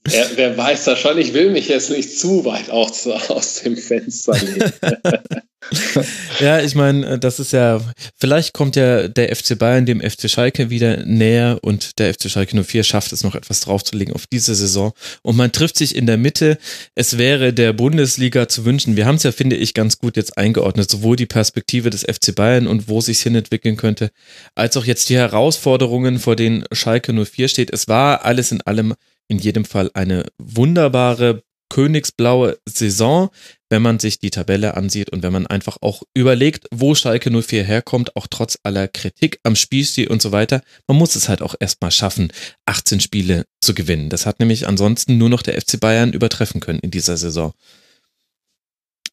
[0.07, 3.61] ja, wer weiß das schon, ich will mich jetzt nicht zu weit auch zu, aus
[3.61, 4.72] dem Fenster legen.
[6.39, 7.81] ja, ich meine, äh, das ist ja,
[8.15, 12.61] vielleicht kommt ja der FC Bayern dem FC Schalke wieder näher und der FC Schalke
[12.63, 16.17] 04 schafft es noch etwas draufzulegen auf diese Saison und man trifft sich in der
[16.17, 16.57] Mitte.
[16.93, 18.95] Es wäre der Bundesliga zu wünschen.
[18.95, 22.35] Wir haben es ja, finde ich, ganz gut jetzt eingeordnet, sowohl die Perspektive des FC
[22.35, 24.11] Bayern und wo sich hin entwickeln könnte,
[24.53, 27.73] als auch jetzt die Herausforderungen, vor denen Schalke 04 steht.
[27.73, 28.93] Es war alles in allem
[29.27, 31.43] in jedem Fall eine wunderbare
[31.76, 33.31] königsblaue Saison,
[33.69, 37.65] wenn man sich die Tabelle ansieht und wenn man einfach auch überlegt, wo Schalke 04
[37.65, 40.61] herkommt, auch trotz aller Kritik am Spielstil und so weiter.
[40.88, 42.31] Man muss es halt auch erstmal schaffen,
[42.65, 44.10] 18 Spiele zu gewinnen.
[44.10, 47.52] Das hat nämlich ansonsten nur noch der FC Bayern übertreffen können in dieser Saison.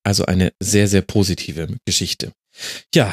[0.05, 2.31] Also eine sehr, sehr positive Geschichte.
[2.95, 3.13] Ja,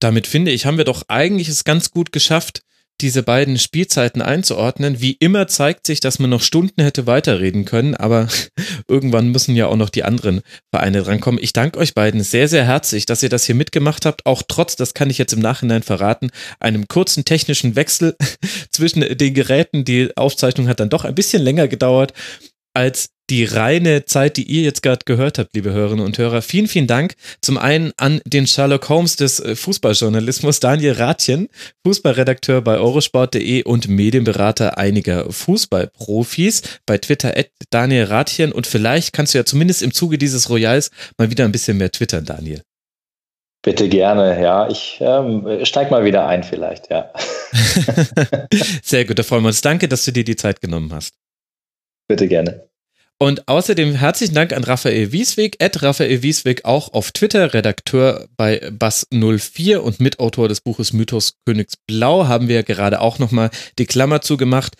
[0.00, 2.62] damit finde ich, haben wir doch eigentlich es ganz gut geschafft,
[3.00, 5.00] diese beiden Spielzeiten einzuordnen.
[5.00, 8.28] Wie immer zeigt sich, dass man noch Stunden hätte weiterreden können, aber
[8.88, 11.42] irgendwann müssen ja auch noch die anderen Vereine drankommen.
[11.42, 14.76] Ich danke euch beiden sehr, sehr herzlich, dass ihr das hier mitgemacht habt, auch trotz,
[14.76, 16.30] das kann ich jetzt im Nachhinein verraten,
[16.60, 18.16] einem kurzen technischen Wechsel
[18.70, 19.84] zwischen den Geräten.
[19.84, 22.12] Die Aufzeichnung hat dann doch ein bisschen länger gedauert
[22.78, 26.42] als die reine Zeit, die ihr jetzt gerade gehört habt, liebe Hörerinnen und Hörer.
[26.42, 31.48] Vielen, vielen Dank zum einen an den Sherlock Holmes des äh, Fußballjournalismus, Daniel Rathjen,
[31.84, 38.52] Fußballredakteur bei eurosport.de und Medienberater einiger Fußballprofis bei Twitter at Daniel Rathjen.
[38.52, 41.90] Und vielleicht kannst du ja zumindest im Zuge dieses Royals mal wieder ein bisschen mehr
[41.90, 42.62] twittern, Daniel.
[43.62, 44.68] Bitte gerne, ja.
[44.70, 47.10] Ich ähm, steig mal wieder ein, vielleicht, ja.
[48.84, 49.62] Sehr gut, da freuen wir uns.
[49.62, 51.14] Danke, dass du dir die Zeit genommen hast.
[52.08, 52.68] Bitte gerne.
[53.20, 58.68] Und außerdem herzlichen Dank an Raphael Wiesweg, at Raphael Wiesweg auch auf Twitter, Redakteur bei
[58.68, 64.74] Bass04 und Mitautor des Buches Mythos Königsblau, haben wir gerade auch nochmal die Klammer zugemacht,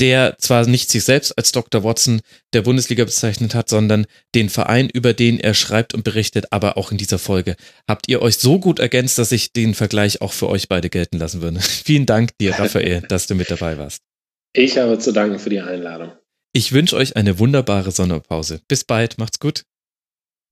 [0.00, 1.84] der zwar nicht sich selbst als Dr.
[1.84, 2.20] Watson
[2.52, 6.90] der Bundesliga bezeichnet hat, sondern den Verein, über den er schreibt und berichtet, aber auch
[6.90, 7.54] in dieser Folge
[7.88, 11.18] habt ihr euch so gut ergänzt, dass ich den Vergleich auch für euch beide gelten
[11.18, 11.60] lassen würde.
[11.84, 14.00] Vielen Dank dir, Raphael, dass du mit dabei warst.
[14.52, 16.10] Ich habe zu danken für die Einladung.
[16.56, 18.60] Ich wünsche euch eine wunderbare Sommerpause.
[18.68, 19.64] Bis bald, macht's gut.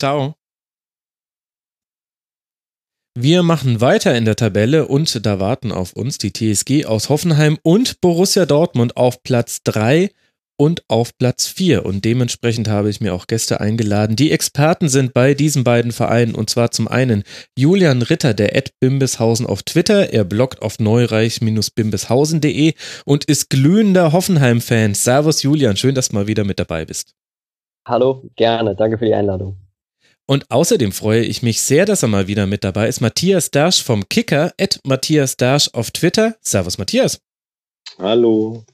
[0.01, 0.35] Ciao.
[3.15, 7.57] Wir machen weiter in der Tabelle und da warten auf uns die TSG aus Hoffenheim
[7.62, 10.11] und Borussia Dortmund auf Platz 3
[10.62, 11.84] und auf Platz 4.
[11.84, 16.36] Und dementsprechend habe ich mir auch Gäste eingeladen, die Experten sind bei diesen beiden Vereinen.
[16.36, 17.24] Und zwar zum einen
[17.59, 20.12] Julian Ritter, der Ed Bimbeshausen auf Twitter.
[20.12, 22.74] Er bloggt auf neureich-bimbeshausen.de
[23.05, 24.94] und ist glühender Hoffenheim-Fan.
[24.94, 27.16] Servus Julian, schön, dass du mal wieder mit dabei bist.
[27.84, 28.76] Hallo, gerne.
[28.76, 29.56] Danke für die Einladung.
[30.26, 33.01] Und außerdem freue ich mich sehr, dass er mal wieder mit dabei ist.
[33.01, 36.36] Matthias Dersch vom Kicker, Ed Matthias Dersch auf Twitter.
[36.40, 37.20] Servus Matthias.
[37.98, 38.64] Hallo.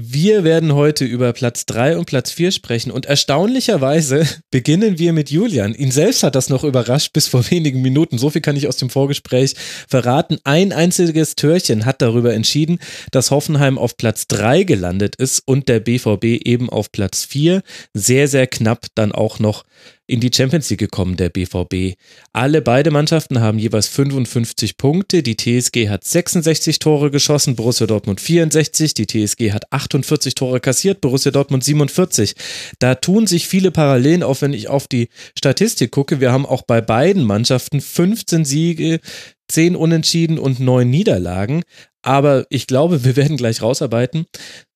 [0.00, 5.28] Wir werden heute über Platz 3 und Platz 4 sprechen und erstaunlicherweise beginnen wir mit
[5.28, 5.74] Julian.
[5.74, 8.16] Ihn selbst hat das noch überrascht bis vor wenigen Minuten.
[8.16, 9.56] So viel kann ich aus dem Vorgespräch
[9.88, 10.38] verraten.
[10.44, 12.78] Ein einziges Törchen hat darüber entschieden,
[13.10, 17.62] dass Hoffenheim auf Platz 3 gelandet ist und der BVB eben auf Platz 4.
[17.92, 19.64] Sehr, sehr knapp dann auch noch
[20.06, 21.96] in die Champions League gekommen, der BVB.
[22.32, 25.22] Alle beide Mannschaften haben jeweils 55 Punkte.
[25.22, 28.94] Die TSG hat 66 Tore geschossen, Borussia Dortmund 64.
[28.94, 32.34] Die TSG hat 48 Tore kassiert, Borussia Dortmund 47.
[32.78, 36.20] Da tun sich viele Parallelen auf, wenn ich auf die Statistik gucke.
[36.20, 39.00] Wir haben auch bei beiden Mannschaften 15 Siege,
[39.48, 41.62] 10 Unentschieden und 9 Niederlagen
[42.02, 44.26] aber ich glaube, wir werden gleich rausarbeiten.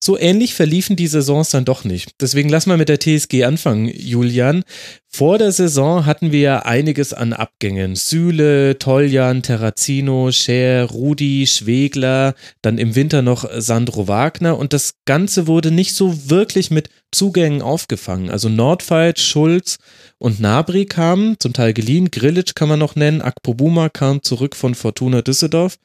[0.03, 2.11] So ähnlich verliefen die Saisons dann doch nicht.
[2.19, 4.63] Deswegen lass mal mit der TSG anfangen, Julian.
[5.07, 7.95] Vor der Saison hatten wir ja einiges an Abgängen.
[7.95, 15.47] Süle, Toljan, Terrazino, Scher, Rudi, Schwegler, dann im Winter noch Sandro Wagner und das Ganze
[15.47, 18.29] wurde nicht so wirklich mit Zugängen aufgefangen.
[18.29, 19.77] Also Nordfight, Schulz
[20.17, 24.75] und Nabri kamen, zum Teil geliehen, Grillitsch kann man noch nennen, Akpobuma kam zurück von
[24.75, 25.77] Fortuna Düsseldorf.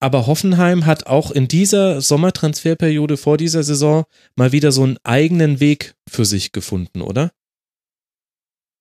[0.00, 4.04] Aber Hoffenheim hat auch in dieser Sommertransferperiode vor dieser Saison
[4.36, 7.30] mal wieder so einen eigenen Weg für sich gefunden, oder?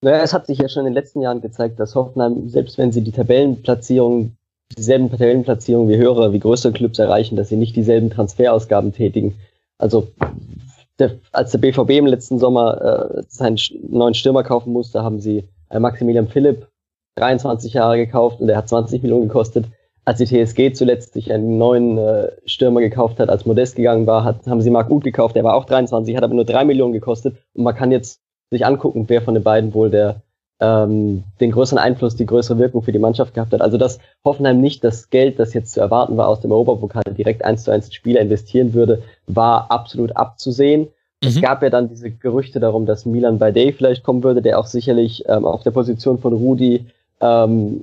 [0.02, 2.92] Naja, es hat sich ja schon in den letzten Jahren gezeigt, dass Hoffenheim, selbst wenn
[2.92, 4.38] sie die Tabellenplatzierung,
[4.78, 9.36] dieselben Tabellenplatzierungen wie höhere, wie größere Clubs erreichen, dass sie nicht dieselben Transferausgaben tätigen.
[9.78, 10.08] Also
[11.00, 13.58] der, als der BVB im letzten Sommer äh, seinen
[13.90, 16.68] neuen Stürmer kaufen musste, haben sie äh, Maximilian Philipp
[17.16, 19.66] 23 Jahre gekauft und der hat 20 Millionen gekostet.
[20.06, 24.24] Als die TSG zuletzt sich einen neuen äh, Stürmer gekauft hat, als Modest gegangen war,
[24.24, 26.94] hat, haben sie Marc Uth gekauft, der war auch 23, hat aber nur 3 Millionen
[26.94, 27.38] gekostet.
[27.54, 30.24] Und man kann jetzt sich angucken, wer von den beiden wohl der
[30.60, 33.62] ähm, den größeren Einfluss, die größere Wirkung für die Mannschaft gehabt hat.
[33.62, 37.46] Also dass Hoffenheim nicht das Geld, das jetzt zu erwarten war aus dem Europapokal, direkt
[37.46, 40.82] eins zu eins in Spieler investieren würde, war absolut abzusehen.
[41.24, 41.28] Mhm.
[41.28, 44.68] Es gab ja dann diese Gerüchte darum, dass Milan Day vielleicht kommen würde, der auch
[44.68, 46.86] sicherlich ähm, auf der Position von Rudi
[47.22, 47.82] ähm,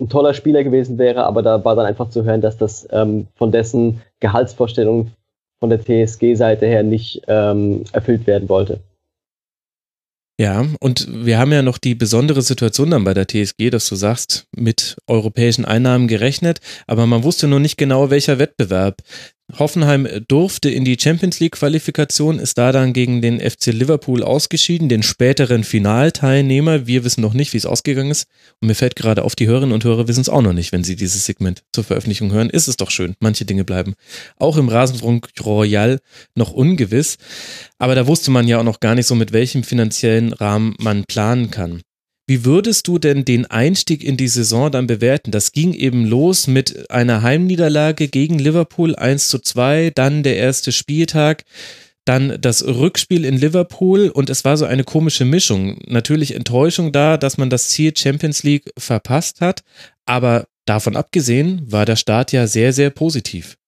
[0.00, 3.28] ein toller Spieler gewesen wäre, aber da war dann einfach zu hören, dass das ähm,
[3.36, 5.12] von dessen Gehaltsvorstellung
[5.60, 8.80] von der TSG-Seite her nicht ähm, erfüllt werden wollte.
[10.42, 13.94] Ja, und wir haben ja noch die besondere Situation dann bei der TSG, dass du
[13.94, 16.58] sagst, mit europäischen Einnahmen gerechnet,
[16.88, 19.02] aber man wusste noch nicht genau, welcher Wettbewerb.
[19.58, 24.88] Hoffenheim durfte in die Champions League Qualifikation, ist da dann gegen den FC Liverpool ausgeschieden,
[24.88, 26.86] den späteren Finalteilnehmer.
[26.86, 28.26] Wir wissen noch nicht, wie es ausgegangen ist.
[28.60, 30.84] Und mir fällt gerade auf, die Hörerinnen und Hörer wissen es auch noch nicht, wenn
[30.84, 32.50] sie dieses Segment zur Veröffentlichung hören.
[32.50, 33.14] Ist es doch schön.
[33.20, 33.94] Manche Dinge bleiben
[34.38, 35.98] auch im Rasenfunk Royal
[36.34, 37.18] noch ungewiss.
[37.78, 41.04] Aber da wusste man ja auch noch gar nicht so, mit welchem finanziellen Rahmen man
[41.04, 41.82] planen kann.
[42.32, 45.32] Wie würdest du denn den Einstieg in die Saison dann bewerten?
[45.32, 50.72] Das ging eben los mit einer Heimniederlage gegen Liverpool 1 zu 2, dann der erste
[50.72, 51.44] Spieltag,
[52.06, 55.76] dann das Rückspiel in Liverpool und es war so eine komische Mischung.
[55.86, 59.62] Natürlich Enttäuschung da, dass man das Ziel Champions League verpasst hat,
[60.06, 63.58] aber davon abgesehen war der Start ja sehr, sehr positiv.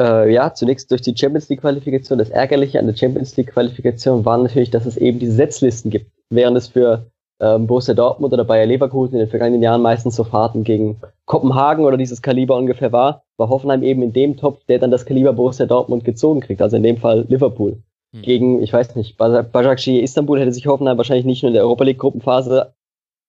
[0.00, 2.18] Äh, ja, zunächst durch die Champions League Qualifikation.
[2.18, 6.10] Das Ärgerliche an der Champions League Qualifikation war natürlich, dass es eben diese Setzlisten gibt
[6.30, 7.10] während es für
[7.40, 11.84] ähm, Borussia Dortmund oder Bayer Leverkusen in den vergangenen Jahren meistens so Fahrten gegen Kopenhagen
[11.84, 15.32] oder dieses Kaliber ungefähr war, war Hoffenheim eben in dem Topf, der dann das Kaliber
[15.32, 17.82] Borussia Dortmund gezogen kriegt, also in dem Fall Liverpool.
[18.14, 18.22] Hm.
[18.22, 21.84] Gegen, ich weiß nicht, Başakşehir Istanbul hätte sich Hoffenheim wahrscheinlich nicht nur in der Europa
[21.84, 22.74] League Gruppenphase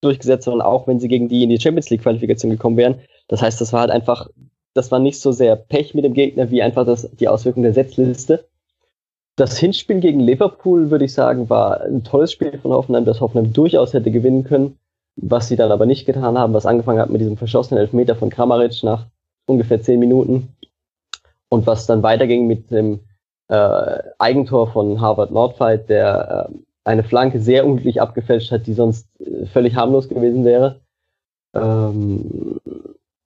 [0.01, 2.95] durchgesetzt, sondern auch wenn sie gegen die in die Champions League Qualifikation gekommen wären.
[3.27, 4.29] Das heißt, das war halt einfach,
[4.74, 7.74] das war nicht so sehr Pech mit dem Gegner wie einfach das, die Auswirkung der
[7.74, 8.45] Setzliste.
[9.35, 13.53] Das Hinspiel gegen Liverpool, würde ich sagen, war ein tolles Spiel von Hoffenheim, das Hoffenheim
[13.53, 14.77] durchaus hätte gewinnen können,
[15.16, 18.30] was sie dann aber nicht getan haben, was angefangen hat mit diesem verschossenen Elfmeter von
[18.30, 19.08] Kramaric nach
[19.45, 20.50] ungefähr zehn Minuten
[21.50, 23.01] und was dann weiterging mit dem
[23.48, 29.08] äh, Eigentor von Harvard Nordfight, der äh, eine Flanke sehr unglücklich abgefälscht hat, die sonst
[29.19, 30.82] äh, völlig harmlos gewesen wäre.
[31.53, 32.59] Ähm,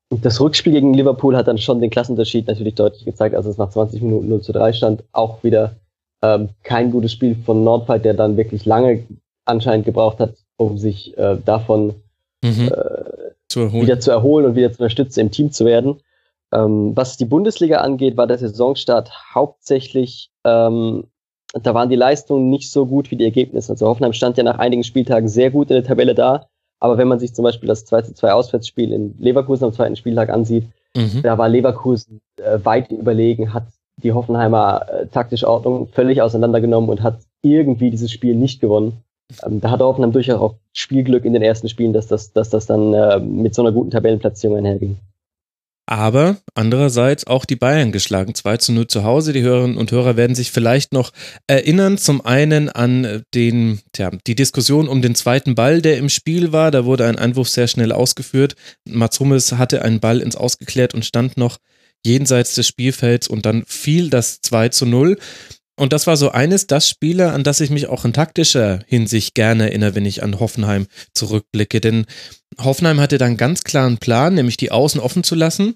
[0.10, 3.70] das Rückspiel gegen Liverpool hat dann schon den Klassenunterschied natürlich deutlich gezeigt, als es nach
[3.70, 5.04] 20 Minuten 0 zu 3 stand.
[5.12, 5.76] Auch wieder
[6.22, 9.04] ähm, kein gutes Spiel von Nordfight, der dann wirklich lange
[9.46, 11.96] anscheinend gebraucht hat, um sich äh, davon
[12.44, 12.72] mhm.
[12.72, 16.02] äh, zu wieder zu erholen und wieder zu unterstützen, im Team zu werden.
[16.54, 21.06] Ähm, was die Bundesliga angeht, war der Saisonstart hauptsächlich, ähm,
[21.54, 23.72] da waren die Leistungen nicht so gut wie die Ergebnisse.
[23.74, 26.48] Also Hoffenheim stand ja nach einigen Spieltagen sehr gut in der Tabelle da,
[26.86, 29.96] aber wenn man sich zum Beispiel das 2 zu 2 Auswärtsspiel in Leverkusen am zweiten
[29.96, 30.66] Spieltag ansieht,
[30.96, 31.22] mhm.
[31.24, 33.66] da war Leverkusen äh, weit überlegen, hat
[33.98, 39.04] die Hoffenheimer äh, taktische Ordnung völlig auseinandergenommen und hat irgendwie dieses Spiel nicht gewonnen.
[39.46, 42.66] Ähm, da hat Hoffenheim durchaus auch Spielglück in den ersten Spielen, dass das, dass das
[42.66, 44.98] dann äh, mit so einer guten Tabellenplatzierung einherging.
[45.86, 48.34] Aber andererseits auch die Bayern geschlagen.
[48.34, 49.34] 2 zu 0 zu Hause.
[49.34, 51.12] Die Hörerinnen und Hörer werden sich vielleicht noch
[51.48, 51.98] erinnern.
[51.98, 56.72] Zum einen an den, tja, die Diskussion um den zweiten Ball, der im Spiel war.
[56.72, 58.56] Da wurde ein Einwurf sehr schnell ausgeführt.
[58.86, 61.58] Mats Hummels hatte einen Ball ins Ausgeklärt und stand noch
[62.06, 65.18] jenseits des Spielfelds und dann fiel das 2 zu 0.
[65.78, 69.36] Und das war so eines das Spiele, an das ich mich auch in taktischer Hinsicht
[69.36, 71.82] gerne erinnere, wenn ich an Hoffenheim zurückblicke.
[71.82, 72.06] Denn
[72.58, 75.76] Hoffenheim hatte dann ganz klaren Plan, nämlich die Außen offen zu lassen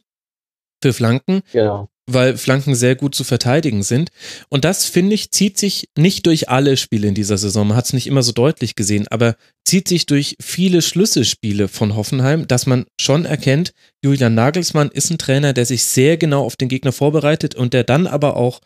[0.82, 1.42] für Flanken.
[1.52, 1.90] Genau.
[2.12, 4.10] Weil Flanken sehr gut zu verteidigen sind.
[4.48, 7.68] Und das, finde ich, zieht sich nicht durch alle Spiele in dieser Saison.
[7.68, 11.96] Man hat es nicht immer so deutlich gesehen, aber zieht sich durch viele Schlüsselspiele von
[11.96, 16.56] Hoffenheim, dass man schon erkennt, Julian Nagelsmann ist ein Trainer, der sich sehr genau auf
[16.56, 18.62] den Gegner vorbereitet und der dann aber auch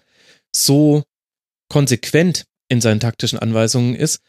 [0.56, 1.04] so
[1.74, 4.22] konsequent in seinen taktischen Anweisungen ist,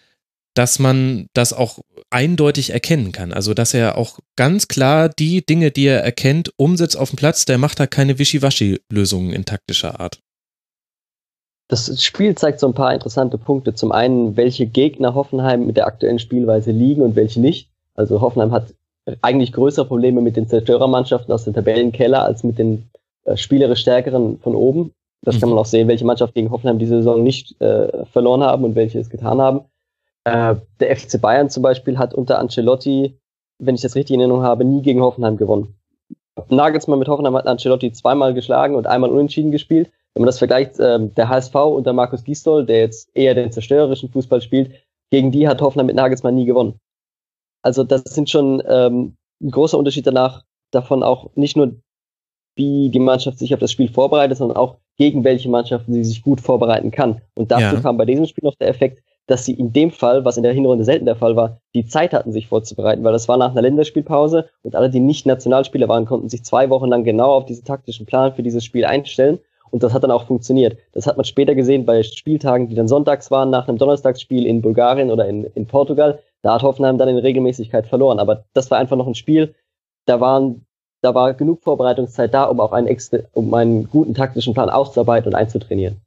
[0.55, 3.35] dass man das auch eindeutig erkennen kann.
[3.35, 7.45] Also, dass er auch ganz klar die Dinge, die er erkennt, umsetzt auf dem Platz.
[7.45, 10.21] Der macht da keine Wischiwaschi-Lösungen in taktischer Art.
[11.69, 13.75] Das Spiel zeigt so ein paar interessante Punkte.
[13.75, 17.69] Zum einen, welche Gegner Hoffenheim mit der aktuellen Spielweise liegen und welche nicht.
[17.95, 18.73] Also Hoffenheim hat
[19.21, 22.89] eigentlich größere Probleme mit den Zerstörermannschaften aus dem Tabellenkeller als mit den
[23.25, 24.95] äh, spielerisch stärkeren von oben.
[25.25, 25.41] Das mhm.
[25.41, 28.75] kann man auch sehen, welche Mannschaft gegen Hoffenheim diese Saison nicht äh, verloren haben und
[28.75, 29.63] welche es getan haben.
[30.25, 33.19] Äh, der FC Bayern zum Beispiel hat unter Ancelotti,
[33.59, 35.75] wenn ich das richtig in Erinnerung habe, nie gegen Hoffenheim gewonnen.
[36.49, 39.91] Nagelsmann mit Hoffenheim hat Ancelotti zweimal geschlagen und einmal unentschieden gespielt.
[40.15, 44.11] Wenn man das vergleicht, äh, der HSV unter Markus Gisdol, der jetzt eher den zerstörerischen
[44.11, 44.71] Fußball spielt,
[45.11, 46.81] gegen die hat Hoffenheim mit Nagelsmann nie gewonnen.
[47.63, 51.77] Also das sind schon ähm, ein großer Unterschied danach, davon auch nicht nur,
[52.57, 56.23] wie die Mannschaft sich auf das Spiel vorbereitet, sondern auch gegen welche Mannschaften sie sich
[56.23, 57.21] gut vorbereiten kann.
[57.35, 57.81] Und dazu ja.
[57.81, 60.53] kam bei diesem Spiel noch der Effekt, dass sie in dem Fall, was in der
[60.53, 63.63] Hinrunde selten der Fall war, die Zeit hatten, sich vorzubereiten, weil das war nach einer
[63.63, 67.65] Länderspielpause und alle, die nicht Nationalspieler waren, konnten sich zwei Wochen lang genau auf diesen
[67.65, 69.39] taktischen Plan für dieses Spiel einstellen.
[69.71, 70.77] Und das hat dann auch funktioniert.
[70.93, 74.63] Das hat man später gesehen bei Spieltagen, die dann sonntags waren, nach einem Donnerstagsspiel in
[74.63, 76.21] Bulgarien oder in, in Portugal.
[76.43, 78.21] Da hat Hoffenheim dann in Regelmäßigkeit verloren.
[78.21, 79.53] Aber das war einfach noch ein Spiel,
[80.05, 80.65] da waren
[81.05, 82.89] da war genug Vorbereitungszeit da, um auch einen,
[83.33, 86.01] um einen guten taktischen Plan auszuarbeiten und einzutrainieren.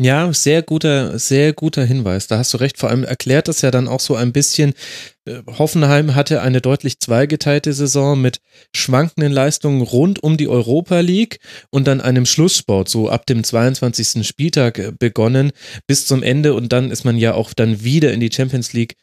[0.00, 2.28] Ja, sehr guter, sehr guter Hinweis.
[2.28, 2.78] Da hast du recht.
[2.78, 4.74] Vor allem erklärt das ja dann auch so ein bisschen.
[5.24, 8.38] Äh, Hoffenheim hatte eine deutlich zweigeteilte Saison mit
[8.72, 14.24] schwankenden Leistungen rund um die Europa League und dann einem Schlusssport, so ab dem 22.
[14.24, 15.50] Spieltag äh, begonnen
[15.88, 18.94] bis zum Ende und dann ist man ja auch dann wieder in die Champions League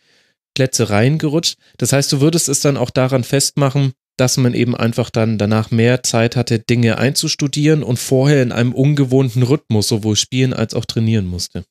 [0.53, 1.57] Plätze reingerutscht.
[1.77, 5.71] Das heißt, du würdest es dann auch daran festmachen, dass man eben einfach dann danach
[5.71, 10.85] mehr Zeit hatte, Dinge einzustudieren und vorher in einem ungewohnten Rhythmus sowohl spielen als auch
[10.85, 11.63] trainieren musste.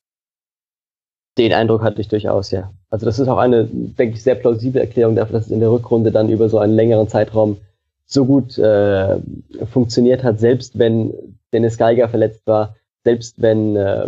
[1.37, 2.71] Den Eindruck hatte ich durchaus, ja.
[2.89, 5.71] Also das ist auch eine, denke ich, sehr plausible Erklärung dafür, dass es in der
[5.71, 7.57] Rückrunde dann über so einen längeren Zeitraum
[8.05, 9.17] so gut äh,
[9.71, 11.13] funktioniert hat, selbst wenn
[11.51, 14.07] Dennis Geiger verletzt war, selbst wenn äh,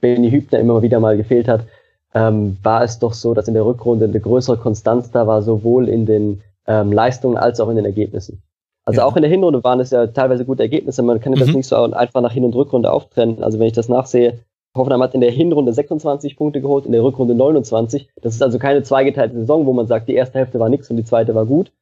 [0.00, 1.66] Benny Hübner immer wieder mal gefehlt hat,
[2.14, 5.88] ähm, war es doch so, dass in der Rückrunde eine größere Konstanz da war, sowohl
[5.88, 8.42] in den ähm, Leistungen als auch in den Ergebnissen.
[8.84, 9.06] Also ja.
[9.06, 11.02] auch in der Hinrunde waren es ja teilweise gute Ergebnisse.
[11.02, 11.38] Man kann mhm.
[11.38, 13.42] das nicht so einfach nach Hin- und Rückrunde auftrennen.
[13.42, 14.40] Also wenn ich das nachsehe,
[14.76, 18.08] Hoffenheim hat in der Hinrunde 26 Punkte geholt, in der Rückrunde 29.
[18.22, 20.96] Das ist also keine zweigeteilte Saison, wo man sagt, die erste Hälfte war nix und
[20.96, 21.72] die zweite war gut.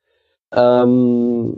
[0.55, 1.57] Ähm,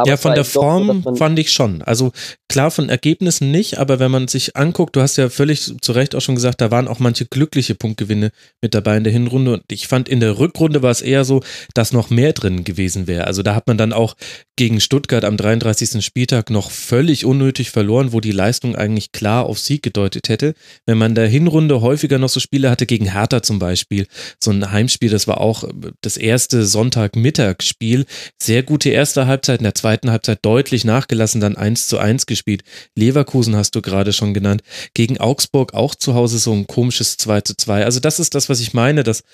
[0.00, 1.82] aber ja, von der Form so, fand ich schon.
[1.82, 2.12] Also
[2.48, 6.14] klar, von Ergebnissen nicht, aber wenn man sich anguckt, du hast ja völlig zu Recht
[6.14, 8.30] auch schon gesagt, da waren auch manche glückliche Punktgewinne
[8.62, 9.54] mit dabei in der Hinrunde.
[9.54, 11.42] Und ich fand, in der Rückrunde war es eher so,
[11.74, 13.26] dass noch mehr drin gewesen wäre.
[13.26, 14.14] Also da hat man dann auch
[14.56, 16.04] gegen Stuttgart am 33.
[16.04, 20.54] Spieltag noch völlig unnötig verloren, wo die Leistung eigentlich klar auf Sieg gedeutet hätte.
[20.86, 24.06] Wenn man in der Hinrunde häufiger noch so Spiele hatte, gegen Hertha zum Beispiel,
[24.42, 25.64] so ein Heimspiel, das war auch
[26.00, 28.06] das erste Sonntagmittagsspiel.
[28.42, 32.26] Sehr gute erste Halbzeit, in der zweiten zweiten Halbzeit deutlich nachgelassen, dann 1 zu 1
[32.26, 32.62] gespielt.
[32.96, 34.62] Leverkusen hast du gerade schon genannt.
[34.94, 37.84] Gegen Augsburg auch zu Hause so ein komisches 2 zu 2.
[37.84, 39.24] Also das ist das, was ich meine, dass,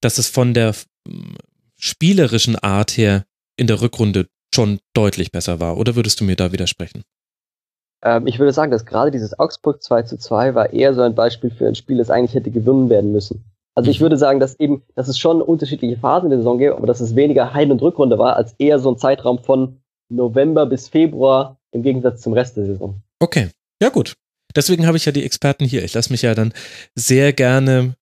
[0.00, 0.74] dass es von der
[1.06, 1.36] hm,
[1.78, 3.22] spielerischen Art her
[3.56, 5.76] in der Rückrunde schon deutlich besser war.
[5.76, 7.04] Oder würdest du mir da widersprechen?
[8.02, 11.14] Ähm, ich würde sagen, dass gerade dieses Augsburg 2 zu 2 war eher so ein
[11.14, 13.44] Beispiel für ein Spiel, das eigentlich hätte gewonnen werden müssen.
[13.76, 14.04] Also ich mhm.
[14.04, 17.00] würde sagen, dass eben, dass es schon unterschiedliche Phasen in der Saison gibt, aber dass
[17.00, 19.80] es weniger Heim- und Rückrunde war, als eher so ein Zeitraum von
[20.14, 23.02] November bis Februar im Gegensatz zum Rest der Saison.
[23.20, 23.48] Okay,
[23.82, 24.14] ja gut.
[24.56, 25.82] Deswegen habe ich ja die Experten hier.
[25.84, 26.52] Ich lasse mich ja dann
[26.94, 27.96] sehr gerne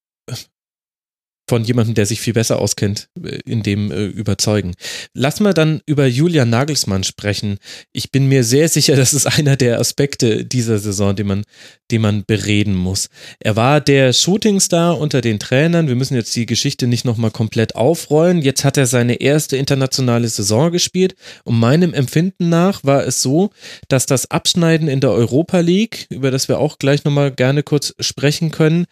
[1.52, 4.72] von jemandem, der sich viel besser auskennt, äh, in dem äh, überzeugen.
[5.12, 7.58] Lass mal dann über Julian Nagelsmann sprechen.
[7.92, 11.42] Ich bin mir sehr sicher, das ist einer der Aspekte dieser Saison, den man,
[11.90, 13.10] den man bereden muss.
[13.38, 15.88] Er war der Shootingstar unter den Trainern.
[15.88, 18.40] Wir müssen jetzt die Geschichte nicht nochmal komplett aufrollen.
[18.40, 21.16] Jetzt hat er seine erste internationale Saison gespielt.
[21.44, 23.50] Und meinem Empfinden nach war es so,
[23.88, 27.94] dass das Abschneiden in der Europa League, über das wir auch gleich nochmal gerne kurz
[28.00, 28.86] sprechen können,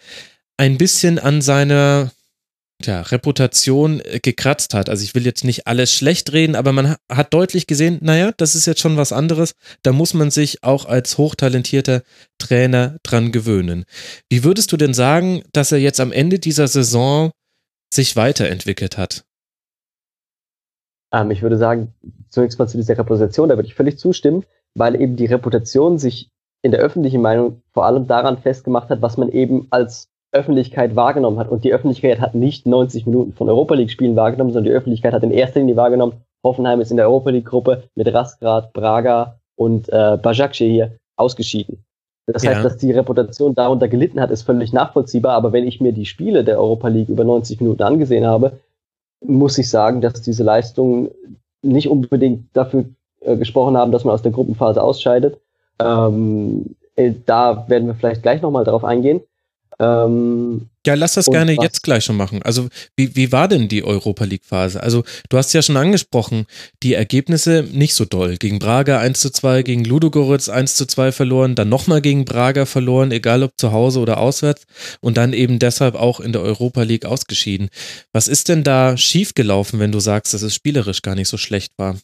[0.58, 2.10] ein bisschen an seiner
[2.81, 4.89] tja, Reputation äh, gekratzt hat.
[4.89, 8.55] Also ich will jetzt nicht alles schlecht reden, aber man hat deutlich gesehen, naja, das
[8.55, 9.55] ist jetzt schon was anderes.
[9.83, 12.02] Da muss man sich auch als hochtalentierter
[12.39, 13.84] Trainer dran gewöhnen.
[14.28, 17.31] Wie würdest du denn sagen, dass er jetzt am Ende dieser Saison
[17.92, 19.25] sich weiterentwickelt hat?
[21.12, 21.94] Ähm, ich würde sagen,
[22.28, 24.44] zunächst mal zu dieser Reputation, da würde ich völlig zustimmen,
[24.75, 26.31] weil eben die Reputation sich
[26.62, 31.39] in der öffentlichen Meinung vor allem daran festgemacht hat, was man eben als Öffentlichkeit wahrgenommen
[31.39, 31.49] hat.
[31.49, 35.12] Und die Öffentlichkeit hat nicht 90 Minuten von Europa League Spielen wahrgenommen, sondern die Öffentlichkeit
[35.12, 39.39] hat in erster Linie wahrgenommen, Hoffenheim ist in der Europa League Gruppe mit Rasgrad, Braga
[39.57, 41.84] und äh, Bajakce hier ausgeschieden.
[42.26, 42.52] Das ja.
[42.52, 45.34] heißt, dass die Reputation darunter gelitten hat, ist völlig nachvollziehbar.
[45.34, 48.52] Aber wenn ich mir die Spiele der Europa League über 90 Minuten angesehen habe,
[49.23, 51.10] muss ich sagen, dass diese Leistungen
[51.62, 52.86] nicht unbedingt dafür
[53.20, 55.41] äh, gesprochen haben, dass man aus der Gruppenphase ausscheidet.
[55.78, 59.20] Ähm, äh, da werden wir vielleicht gleich nochmal darauf eingehen.
[59.81, 61.65] Ähm, ja, lass das gerne was?
[61.65, 62.42] jetzt gleich schon machen.
[62.42, 64.83] Also, wie, wie war denn die Europa League-Phase?
[64.83, 66.47] Also, du hast ja schon angesprochen,
[66.83, 68.36] die Ergebnisse nicht so doll.
[68.36, 72.67] Gegen Braga 1 zu 2, gegen Ludogorets 1 zu 2 verloren, dann nochmal gegen Braga
[72.67, 74.67] verloren, egal ob zu Hause oder auswärts,
[75.00, 77.70] und dann eben deshalb auch in der Europa League ausgeschieden.
[78.12, 81.73] Was ist denn da schiefgelaufen, wenn du sagst, dass es spielerisch gar nicht so schlecht
[81.78, 81.97] war?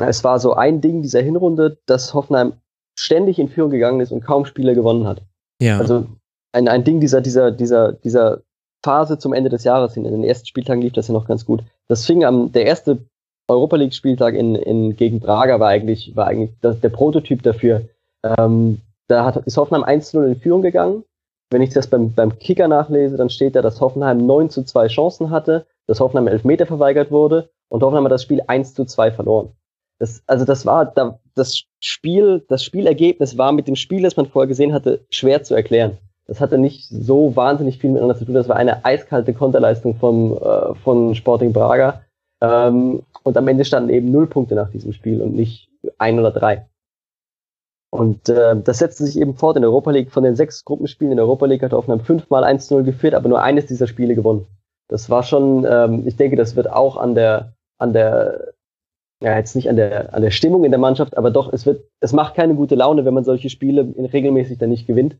[0.00, 2.54] Es war so ein Ding dieser Hinrunde, dass Hoffenheim
[2.96, 5.22] ständig in Führung gegangen ist und kaum Spiele gewonnen hat.
[5.60, 5.78] Ja.
[5.78, 6.06] Also
[6.52, 8.42] ein, ein Ding dieser, dieser, dieser, dieser
[8.82, 10.04] Phase zum Ende des Jahres hin.
[10.04, 11.62] In den ersten Spieltagen lief das ja noch ganz gut.
[11.88, 12.98] Das fing am, der erste
[13.48, 17.82] Europa League Spieltag in, in, gegen Braga war eigentlich, war eigentlich das, der Prototyp dafür.
[18.22, 21.04] Ähm, da hat, ist Hoffenheim 1-0 in Führung gegangen.
[21.50, 24.86] Wenn ich das beim, beim Kicker nachlese, dann steht da, dass Hoffenheim 9 zu 2
[24.86, 28.84] Chancen hatte, dass Hoffenheim 11 Meter verweigert wurde und Hoffenheim hat das Spiel 1 zu
[28.84, 29.50] 2 verloren.
[29.98, 34.26] Das, also das war da, das Spiel, das Spielergebnis war mit dem Spiel, das man
[34.26, 35.98] vorher gesehen hatte, schwer zu erklären.
[36.30, 38.36] Das hatte nicht so wahnsinnig viel miteinander zu tun.
[38.36, 42.02] Das war eine eiskalte Konterleistung vom, äh, von Sporting Braga.
[42.40, 45.68] Ähm, und am Ende standen eben null Punkte nach diesem Spiel und nicht
[45.98, 46.68] ein oder drei.
[47.90, 50.12] Und äh, das setzte sich eben fort in der Europa League.
[50.12, 53.42] Von den sechs Gruppenspielen in der Europa League hat Hoffenheim fünfmal 1-0 geführt, aber nur
[53.42, 54.46] eines dieser Spiele gewonnen.
[54.86, 58.52] Das war schon, ähm, ich denke, das wird auch an der, an der,
[59.20, 61.82] ja, jetzt nicht an der, an der Stimmung in der Mannschaft, aber doch, es wird,
[61.98, 65.16] es macht keine gute Laune, wenn man solche Spiele regelmäßig dann nicht gewinnt.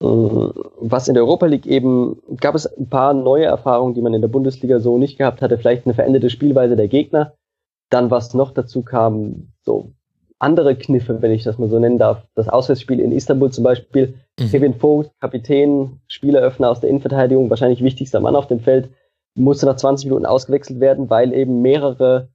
[0.00, 4.22] Was in der Europa League eben, gab es ein paar neue Erfahrungen, die man in
[4.22, 5.58] der Bundesliga so nicht gehabt hatte.
[5.58, 7.34] Vielleicht eine veränderte Spielweise der Gegner.
[7.90, 9.92] Dann, was noch dazu kam, so
[10.38, 12.24] andere Kniffe, wenn ich das mal so nennen darf.
[12.34, 14.14] Das Auswärtsspiel in Istanbul zum Beispiel.
[14.38, 14.48] Mhm.
[14.50, 18.88] Kevin Vogt, Kapitän, Spieleröffner aus der Innenverteidigung, wahrscheinlich wichtigster Mann auf dem Feld,
[19.34, 22.28] musste nach 20 Minuten ausgewechselt werden, weil eben mehrere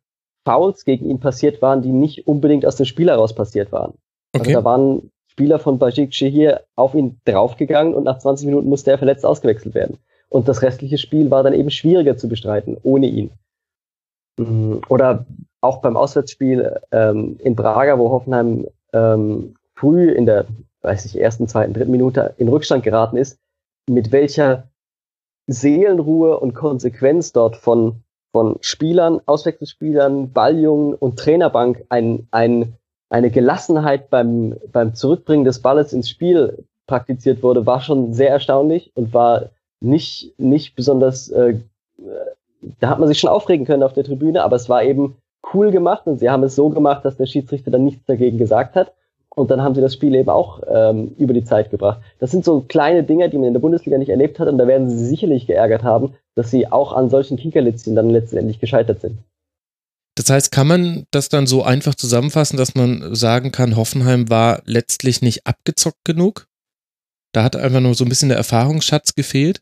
[0.45, 3.95] Fouls gegen ihn passiert waren, die nicht unbedingt aus dem Spiel heraus passiert waren.
[4.33, 4.55] Also okay.
[4.55, 8.91] Also da waren Spieler von Bajik hier auf ihn draufgegangen und nach 20 Minuten musste
[8.91, 9.97] er verletzt ausgewechselt werden.
[10.29, 13.31] Und das restliche Spiel war dann eben schwieriger zu bestreiten, ohne ihn.
[14.37, 14.79] Mhm.
[14.87, 15.25] Oder
[15.59, 20.45] auch beim Auswärtsspiel ähm, in Braga, wo Hoffenheim ähm, früh in der,
[20.83, 23.37] weiß ich, ersten, zweiten, dritten Minute in Rückstand geraten ist,
[23.89, 24.69] mit welcher
[25.47, 32.77] Seelenruhe und Konsequenz dort von, von Spielern, Auswechselspielern, Balljungen und Trainerbank ein, ein
[33.15, 38.91] eine Gelassenheit beim, beim Zurückbringen des Balles ins Spiel praktiziert wurde, war schon sehr erstaunlich
[38.93, 41.55] und war nicht, nicht besonders, äh,
[42.81, 45.15] da hat man sich schon aufregen können auf der Tribüne, aber es war eben
[45.53, 48.75] cool gemacht und sie haben es so gemacht, dass der Schiedsrichter dann nichts dagegen gesagt
[48.75, 48.91] hat.
[49.29, 51.99] Und dann haben sie das Spiel eben auch ähm, über die Zeit gebracht.
[52.19, 54.67] Das sind so kleine Dinge, die man in der Bundesliga nicht erlebt hat und da
[54.67, 59.19] werden sie sicherlich geärgert haben, dass sie auch an solchen Kickerlitzchen dann letztendlich gescheitert sind.
[60.15, 64.61] Das heißt, kann man das dann so einfach zusammenfassen, dass man sagen kann, Hoffenheim war
[64.65, 66.47] letztlich nicht abgezockt genug?
[67.33, 69.61] Da hat einfach nur so ein bisschen der Erfahrungsschatz gefehlt?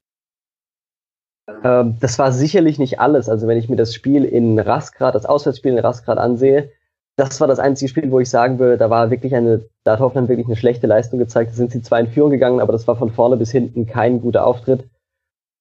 [1.64, 3.30] Ähm, das war sicherlich nicht alles.
[3.30, 6.70] Also wenn ich mir das Spiel in Rasgrad, das Auswärtsspiel in Rasgrad ansehe,
[7.16, 10.00] das war das einzige Spiel, wo ich sagen würde, da war wirklich eine, da hat
[10.00, 11.52] Hoffenheim wirklich eine schlechte Leistung gezeigt.
[11.52, 14.22] Da sind sie zwar in Führung gegangen, aber das war von vorne bis hinten kein
[14.22, 14.88] guter Auftritt.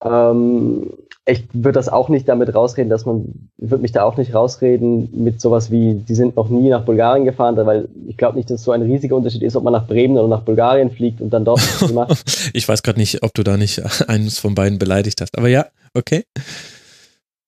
[0.05, 0.91] Ähm,
[1.25, 5.09] ich würde das auch nicht damit rausreden, dass man, würde mich da auch nicht rausreden
[5.13, 8.61] mit sowas wie, die sind noch nie nach Bulgarien gefahren, weil ich glaube nicht, dass
[8.61, 11.31] es so ein riesiger Unterschied ist, ob man nach Bremen oder nach Bulgarien fliegt und
[11.31, 11.61] dann dort
[11.95, 12.51] macht.
[12.55, 15.67] ich weiß gerade nicht, ob du da nicht eines von beiden beleidigt hast, aber ja,
[15.95, 16.25] okay.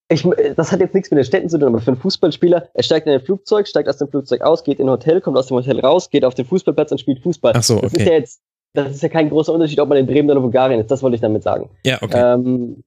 [0.08, 0.24] Ich,
[0.54, 3.08] das hat jetzt nichts mit den Städten zu tun, aber für einen Fußballspieler, er steigt
[3.08, 5.56] in ein Flugzeug, steigt aus dem Flugzeug aus, geht in ein Hotel, kommt aus dem
[5.56, 7.54] Hotel raus, geht auf den Fußballplatz und spielt Fußball.
[7.56, 7.88] Ach so, okay.
[7.88, 8.40] Das ist ja jetzt,
[8.74, 11.14] das ist ja kein großer Unterschied, ob man in Bremen oder Bulgarien ist, das wollte
[11.14, 11.70] ich damit sagen.
[11.86, 12.34] Ja, okay.
[12.34, 12.82] Ähm,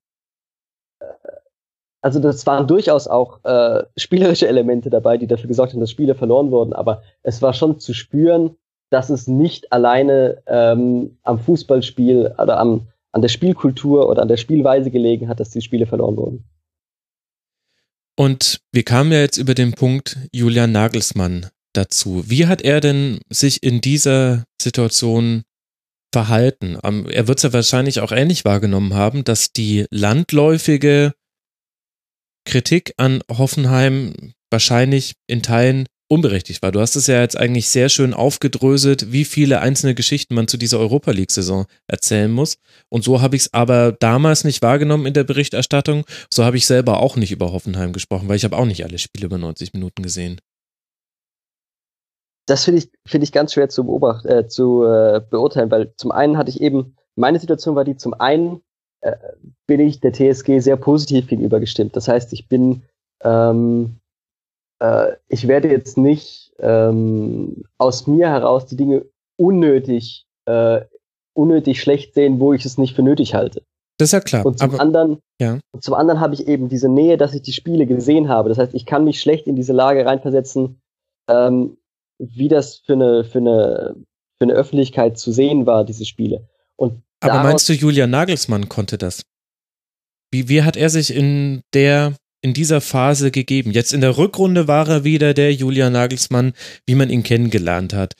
[2.01, 6.13] also das waren durchaus auch äh, spielerische Elemente dabei, die dafür gesorgt haben, dass Spiele
[6.13, 8.55] verloren wurden, aber es war schon zu spüren,
[8.89, 14.37] dass es nicht alleine ähm, am Fußballspiel oder am, an der Spielkultur oder an der
[14.37, 16.43] Spielweise gelegen hat, dass die Spiele verloren wurden.
[18.17, 22.23] Und wir kamen ja jetzt über den Punkt Julian Nagelsmann dazu.
[22.27, 25.43] Wie hat er denn sich in dieser Situation
[26.13, 26.75] verhalten?
[27.09, 31.13] Er wird es ja wahrscheinlich auch ähnlich wahrgenommen haben, dass die landläufige
[32.45, 34.13] Kritik an Hoffenheim
[34.49, 36.71] wahrscheinlich in Teilen unberechtigt war.
[36.71, 40.55] Du hast es ja jetzt eigentlich sehr schön aufgedröselt, wie viele einzelne Geschichten man zu
[40.55, 42.55] dieser Europa League-Saison erzählen muss.
[42.87, 46.05] Und so habe ich es aber damals nicht wahrgenommen in der Berichterstattung.
[46.33, 48.99] So habe ich selber auch nicht über Hoffenheim gesprochen, weil ich habe auch nicht alle
[48.99, 50.39] Spiele über 90 Minuten gesehen.
[52.47, 56.11] Das finde ich, finde ich ganz schwer zu beobachten, äh, zu äh, beurteilen, weil zum
[56.11, 58.61] einen hatte ich eben, meine Situation war die zum einen,
[59.01, 59.15] äh,
[59.67, 61.95] bin ich der TSG sehr positiv gegenüber gestimmt.
[61.95, 62.83] Das heißt, ich bin,
[63.21, 63.97] ähm,
[64.79, 69.05] äh, ich werde jetzt nicht ähm, aus mir heraus die Dinge
[69.37, 70.81] unnötig, äh,
[71.33, 73.61] unnötig schlecht sehen, wo ich es nicht für nötig halte.
[73.97, 74.45] Das ist ja klar.
[74.45, 75.59] Und zum aber, anderen, ja.
[75.71, 78.49] und zum anderen habe ich eben diese Nähe, dass ich die Spiele gesehen habe.
[78.49, 80.79] Das heißt, ich kann mich schlecht in diese Lage reinversetzen,
[81.29, 81.77] ähm,
[82.19, 83.95] wie das für eine, für eine,
[84.37, 86.47] für eine Öffentlichkeit zu sehen war, diese Spiele.
[86.75, 89.23] Und aber meinst du, Julian Nagelsmann konnte das?
[90.31, 93.71] Wie, wie hat er sich in der in dieser Phase gegeben?
[93.71, 96.53] Jetzt in der Rückrunde war er wieder der Julian Nagelsmann,
[96.85, 98.13] wie man ihn kennengelernt hat.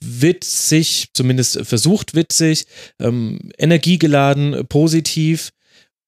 [0.00, 2.66] Witzig, zumindest versucht witzig,
[3.00, 5.50] ähm, energiegeladen, positiv.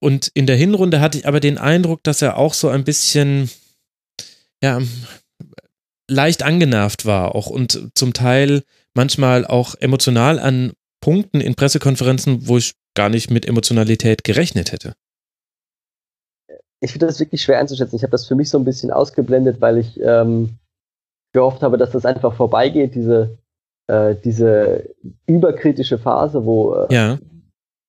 [0.00, 3.48] Und in der Hinrunde hatte ich aber den Eindruck, dass er auch so ein bisschen,
[4.62, 4.80] ja,
[6.08, 8.62] leicht angenervt war auch und zum Teil
[8.94, 14.94] manchmal auch emotional an Punkten in Pressekonferenzen, wo ich gar nicht mit Emotionalität gerechnet hätte.
[16.80, 17.96] Ich finde das wirklich schwer einzuschätzen.
[17.96, 20.58] Ich habe das für mich so ein bisschen ausgeblendet, weil ich ähm,
[21.32, 23.38] gehofft habe, dass das einfach vorbeigeht, diese,
[23.86, 24.94] äh, diese
[25.26, 27.18] überkritische Phase, wo, äh, ja.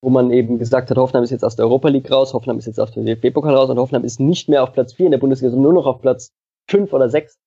[0.01, 2.67] wo man eben gesagt hat, Hoffenheim ist jetzt aus der Europa League raus, Hoffenheim ist
[2.67, 5.19] jetzt auf dem DFB-Pokal raus und Hoffenheim ist nicht mehr auf Platz 4 in der
[5.19, 6.31] Bundesliga, sondern nur noch auf Platz
[6.69, 7.37] 5 oder 6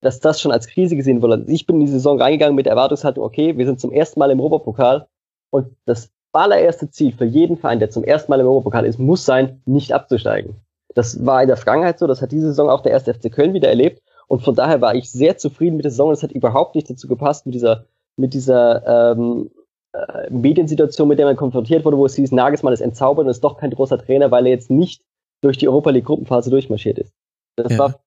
[0.00, 1.44] dass das schon als Krise gesehen wurde.
[1.48, 4.30] Ich bin in die Saison reingegangen mit der Erwartungshaltung, okay, wir sind zum ersten Mal
[4.30, 5.06] im Europapokal
[5.50, 9.24] und das allererste Ziel für jeden Verein, der zum ersten Mal im Europapokal ist, muss
[9.24, 10.56] sein, nicht abzusteigen.
[10.94, 13.54] Das war in der Vergangenheit so, das hat diese Saison auch der erste FC Köln
[13.54, 16.12] wieder erlebt und von daher war ich sehr zufrieden mit der Saison.
[16.12, 19.50] Es hat überhaupt nicht dazu gepasst mit dieser, mit dieser ähm,
[19.92, 23.44] äh, Mediensituation, mit der man konfrontiert wurde, wo es hieß, Nagelsmann ist entzaubert und ist
[23.44, 25.02] doch kein großer Trainer, weil er jetzt nicht
[25.42, 27.12] durch die Europa League Gruppenphase durchmarschiert ist.
[27.56, 27.78] Das ja.
[27.78, 28.00] war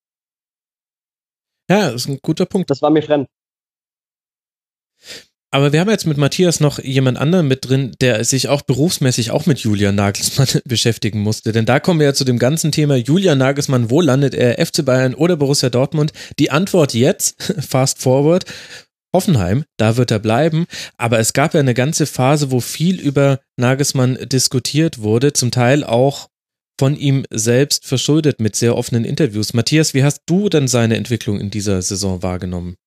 [1.70, 2.70] ja, das ist ein guter Punkt.
[2.70, 3.28] Das war mir fremd.
[5.52, 9.32] Aber wir haben jetzt mit Matthias noch jemand anderen mit drin, der sich auch berufsmäßig
[9.32, 11.52] auch mit Julian Nagelsmann beschäftigen musste.
[11.52, 14.86] Denn da kommen wir ja zu dem ganzen Thema Julian Nagelsmann, wo landet er, FC
[14.86, 16.14] Bayern oder Borussia Dortmund?
[16.38, 18.46] Die Antwort jetzt, fast forward,
[19.12, 20.68] Hoffenheim, da wird er bleiben.
[20.98, 25.84] Aber es gab ja eine ganze Phase, wo viel über Nagelsmann diskutiert wurde, zum Teil
[25.84, 26.30] auch
[26.80, 29.54] von ihm selbst verschuldet mit sehr offenen Interviews.
[29.54, 32.78] Matthias, wie hast du denn seine Entwicklung in dieser Saison wahrgenommen?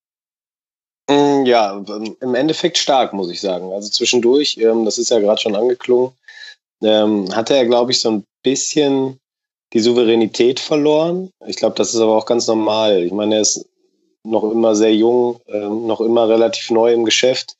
[1.10, 3.70] Mm, ja, ähm, im Endeffekt stark, muss ich sagen.
[3.70, 6.12] Also zwischendurch, ähm, das ist ja gerade schon angeklungen,
[6.82, 9.20] ähm, hatte er, glaube ich, so ein bisschen
[9.74, 11.28] die Souveränität verloren.
[11.46, 13.02] Ich glaube, das ist aber auch ganz normal.
[13.02, 13.68] Ich meine, er ist
[14.24, 17.56] noch immer sehr jung, noch immer relativ neu im Geschäft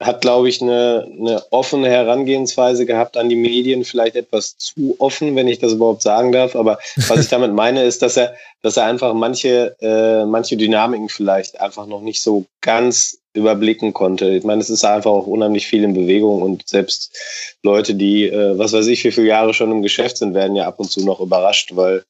[0.00, 5.36] hat, glaube ich, eine, eine offene Herangehensweise gehabt an die Medien, vielleicht etwas zu offen,
[5.36, 6.56] wenn ich das überhaupt sagen darf.
[6.56, 11.10] Aber was ich damit meine, ist, dass er, dass er einfach manche, äh, manche Dynamiken
[11.10, 14.30] vielleicht einfach noch nicht so ganz überblicken konnte.
[14.30, 17.14] Ich meine, es ist einfach auch unheimlich viel in Bewegung und selbst
[17.62, 20.66] Leute, die, äh, was weiß ich, wie viele Jahre schon im Geschäft sind, werden ja
[20.66, 22.04] ab und zu noch überrascht, weil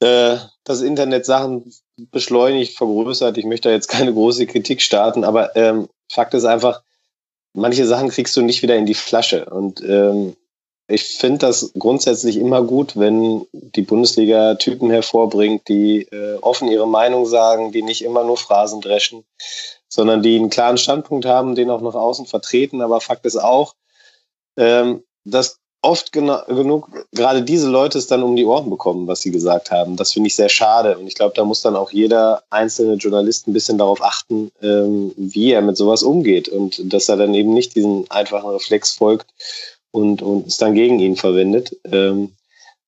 [0.00, 3.38] äh, das Internet Sachen beschleunigt, vergrößert.
[3.38, 6.82] Ich möchte da jetzt keine große Kritik starten, aber ähm, Fakt ist einfach,
[7.52, 9.46] manche Sachen kriegst du nicht wieder in die Flasche.
[9.46, 10.36] Und ähm,
[10.88, 16.88] ich finde das grundsätzlich immer gut, wenn die Bundesliga Typen hervorbringt, die äh, offen ihre
[16.88, 19.24] Meinung sagen, die nicht immer nur Phrasen dreschen,
[19.88, 22.82] sondern die einen klaren Standpunkt haben, den auch nach außen vertreten.
[22.82, 23.74] Aber Fakt ist auch,
[24.56, 29.30] ähm, dass oft genug gerade diese Leute es dann um die Ohren bekommen, was sie
[29.30, 29.96] gesagt haben.
[29.96, 30.98] Das finde ich sehr schade.
[30.98, 35.12] Und ich glaube, da muss dann auch jeder einzelne Journalist ein bisschen darauf achten, ähm,
[35.16, 39.26] wie er mit sowas umgeht und dass er dann eben nicht diesen einfachen Reflex folgt
[39.90, 41.76] und, und es dann gegen ihn verwendet.
[41.90, 42.32] Ähm,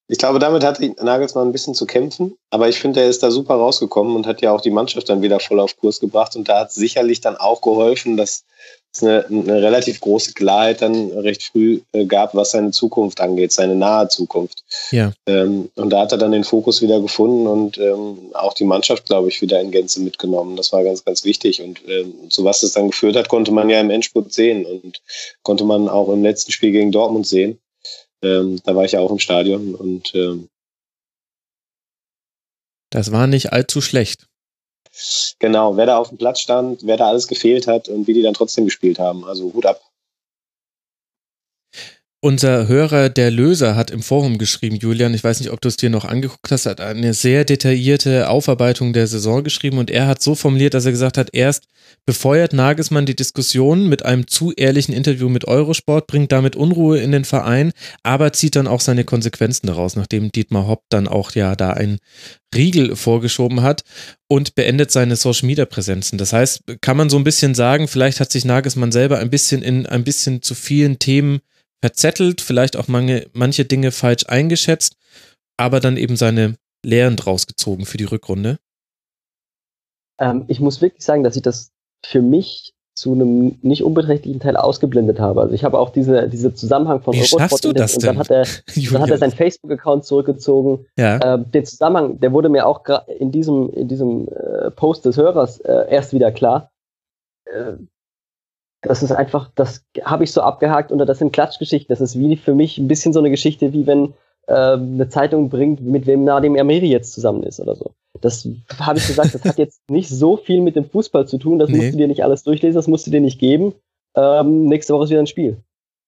[0.09, 3.31] ich glaube, damit hat Nagelsmann ein bisschen zu kämpfen, aber ich finde, er ist da
[3.31, 6.51] super rausgekommen und hat ja auch die Mannschaft dann wieder voll auf Kurs gebracht und
[6.51, 8.45] da hat sicherlich dann auch geholfen, dass
[8.93, 13.53] es eine, eine relativ große Klarheit dann recht früh äh, gab, was seine Zukunft angeht,
[13.53, 14.63] seine nahe Zukunft.
[14.91, 15.13] Ja.
[15.27, 19.07] Ähm, und da hat er dann den Fokus wieder gefunden und ähm, auch die Mannschaft,
[19.07, 20.57] glaube ich, wieder in Gänze mitgenommen.
[20.57, 21.63] Das war ganz, ganz wichtig.
[21.63, 25.01] Und ähm, zu was es dann geführt hat, konnte man ja im Endspurt sehen und
[25.43, 27.59] konnte man auch im letzten Spiel gegen Dortmund sehen.
[28.23, 30.49] Ähm, da war ich ja auch im Stadion und ähm,
[32.91, 34.27] das war nicht allzu schlecht.
[35.39, 38.23] Genau, wer da auf dem Platz stand, wer da alles gefehlt hat und wie die
[38.23, 39.25] dann trotzdem gespielt haben.
[39.25, 39.81] Also Hut ab.
[42.25, 45.77] Unser Hörer, der Löser, hat im Forum geschrieben, Julian, ich weiß nicht, ob du es
[45.77, 50.23] dir noch angeguckt hast, hat eine sehr detaillierte Aufarbeitung der Saison geschrieben und er hat
[50.23, 51.65] so formuliert, dass er gesagt hat, erst
[52.07, 57.11] befeuert Nagelsmann die Diskussion mit einem zu ehrlichen Interview mit Eurosport, bringt damit Unruhe in
[57.11, 57.73] den Verein,
[58.05, 61.99] aber zieht dann auch seine Konsequenzen daraus, nachdem Dietmar Hopp dann auch ja da ein
[62.55, 63.83] Riegel vorgeschoben hat
[64.29, 66.19] und beendet seine Social Media Präsenzen.
[66.19, 69.61] Das heißt, kann man so ein bisschen sagen, vielleicht hat sich Nagelsmann selber ein bisschen
[69.63, 71.41] in ein bisschen zu vielen Themen
[71.83, 74.97] verzettelt, vielleicht auch manche, manche Dinge falsch eingeschätzt,
[75.57, 76.55] aber dann eben seine
[76.85, 78.59] Lehren draus gezogen für die Rückrunde?
[80.19, 81.73] Ähm, ich muss wirklich sagen, dass ich das
[82.05, 85.41] für mich zu einem nicht unbeträchtlichen Teil ausgeblendet habe.
[85.41, 88.31] Also ich habe auch diese, diese Zusammenhang von Wie Eurosport du das und dann hat
[88.31, 90.87] er, dann hat er seinen Facebook-Account zurückgezogen.
[90.99, 91.37] Ja.
[91.37, 92.83] Äh, den Zusammenhang, der wurde mir auch
[93.19, 96.71] in diesem, in diesem äh, Post des Hörers äh, erst wieder klar.
[98.83, 101.93] Das ist einfach, das habe ich so abgehakt und das sind Klatschgeschichten.
[101.93, 104.15] Das ist wie für mich ein bisschen so eine Geschichte, wie wenn
[104.49, 107.93] äh, eine Zeitung bringt, mit wem Nadim Amiri jetzt zusammen ist oder so.
[108.21, 108.47] Das
[108.79, 111.71] habe ich gesagt, das hat jetzt nicht so viel mit dem Fußball zu tun, das
[111.71, 111.77] nee.
[111.79, 113.75] musst du dir nicht alles durchlesen, das musst du dir nicht geben.
[114.15, 115.63] Ähm, nächste Woche ist wieder ein Spiel.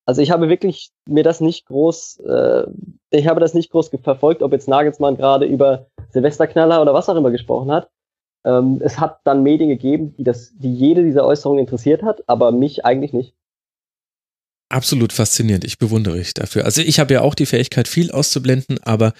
[0.06, 2.66] Also ich habe wirklich mir das nicht groß, äh,
[3.10, 7.16] ich habe das nicht groß verfolgt, ob jetzt Nagelsmann gerade über Silvesterknaller oder was auch
[7.16, 7.88] immer gesprochen hat.
[8.44, 12.52] Ähm, es hat dann Medien gegeben, die, das, die jede dieser Äußerungen interessiert hat, aber
[12.52, 13.34] mich eigentlich nicht
[14.68, 15.65] absolut faszinierend.
[15.65, 16.65] Ich bewundere dich dafür.
[16.65, 19.12] Also ich habe ja auch die Fähigkeit, viel auszublenden, aber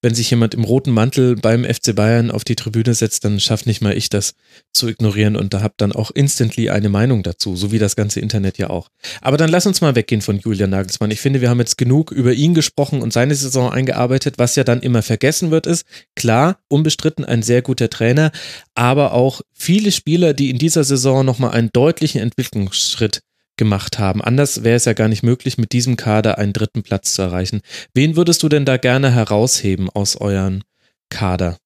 [0.00, 3.66] wenn sich jemand im roten Mantel beim FC Bayern auf die Tribüne setzt, dann schafft
[3.66, 4.34] nicht mal ich das
[4.72, 8.20] zu ignorieren und da habe dann auch instantly eine Meinung dazu, so wie das ganze
[8.20, 8.88] Internet ja auch.
[9.20, 11.10] Aber dann lass uns mal weggehen von Julian Nagelsmann.
[11.10, 14.34] Ich finde, wir haben jetzt genug über ihn gesprochen und seine Saison eingearbeitet.
[14.38, 18.32] Was ja dann immer vergessen wird, ist, klar, unbestritten ein sehr guter Trainer,
[18.74, 23.20] aber auch viele Spieler, die in dieser Saison nochmal einen deutlichen Entwicklungsschritt
[23.62, 24.20] gemacht haben.
[24.20, 27.60] Anders wäre es ja gar nicht möglich, mit diesem Kader einen dritten Platz zu erreichen.
[27.94, 30.64] Wen würdest du denn da gerne herausheben aus euren
[31.10, 31.58] Kader?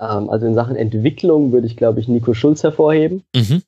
[0.00, 3.62] Ähm, also in Sachen Entwicklung würde ich, glaube ich, Nico Schulz hervorheben, mhm.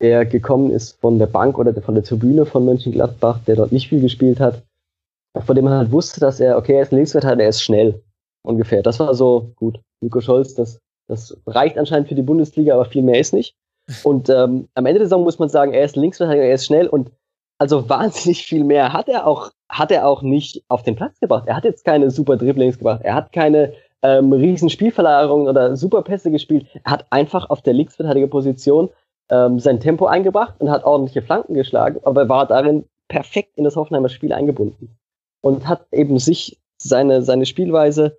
[0.00, 3.90] der gekommen ist von der Bank oder von der Tribüne von Mönchengladbach, der dort nicht
[3.90, 4.62] viel gespielt hat,
[5.44, 8.02] von dem man halt wusste, dass er, okay, er ist ein Linksverteidiger, er ist schnell,
[8.42, 8.82] ungefähr.
[8.82, 9.78] Das war so gut.
[10.00, 13.54] Nico Scholz, das, das reicht anscheinend für die Bundesliga, aber viel mehr ist nicht.
[14.04, 16.86] Und ähm, am Ende der Saison muss man sagen, er ist Linksverteidiger, er ist schnell
[16.86, 17.10] und
[17.58, 21.44] also wahnsinnig viel mehr hat er auch, hat er auch nicht auf den Platz gebracht.
[21.46, 23.00] Er hat jetzt keine super Dribblings gebracht.
[23.02, 26.66] Er hat keine ähm, riesen Spielverlagerungen oder super Pässe gespielt.
[26.84, 28.88] Er hat einfach auf der Linksverteidigerposition
[29.30, 33.64] ähm, sein Tempo eingebracht und hat ordentliche Flanken geschlagen, aber er war darin perfekt in
[33.64, 34.96] das Hoffenheimer Spiel eingebunden
[35.40, 38.18] und hat eben sich seine, seine Spielweise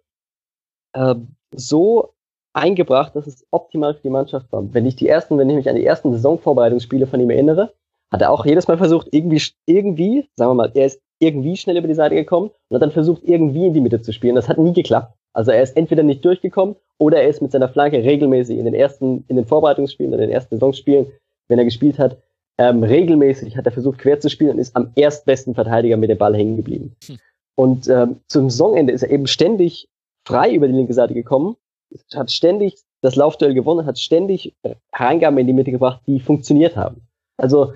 [0.94, 1.16] äh,
[1.54, 2.14] so
[2.54, 4.64] eingebracht, dass es optimal für die Mannschaft war.
[4.74, 7.74] Wenn ich die ersten, wenn ich mich an die ersten Saisonvorbereitungsspiele von ihm erinnere,
[8.12, 11.78] hat er auch jedes Mal versucht, irgendwie, irgendwie, sagen wir mal, er ist irgendwie schnell
[11.78, 14.36] über die Seite gekommen und hat dann versucht, irgendwie in die Mitte zu spielen.
[14.36, 15.14] Das hat nie geklappt.
[15.34, 18.74] Also er ist entweder nicht durchgekommen oder er ist mit seiner Flanke regelmäßig in den
[18.74, 21.08] ersten, in den Vorbereitungsspielen, in den ersten Saisonspielen,
[21.48, 22.18] wenn er gespielt hat,
[22.58, 26.18] ähm, regelmäßig hat er versucht, quer zu spielen und ist am erstbesten Verteidiger mit dem
[26.18, 26.96] Ball hängen geblieben.
[27.08, 27.18] Hm.
[27.56, 29.88] Und ähm, zum Saisonende ist er eben ständig
[30.26, 31.56] frei über die linke Seite gekommen
[32.14, 34.56] hat ständig das Laufduell gewonnen, hat ständig
[34.94, 37.02] Reingaben in die Mitte gebracht, die funktioniert haben.
[37.38, 37.74] Also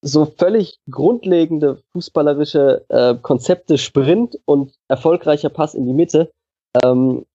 [0.00, 6.30] so völlig grundlegende fußballerische äh, Konzepte, Sprint und erfolgreicher Pass in die Mitte,
[6.82, 7.26] ähm,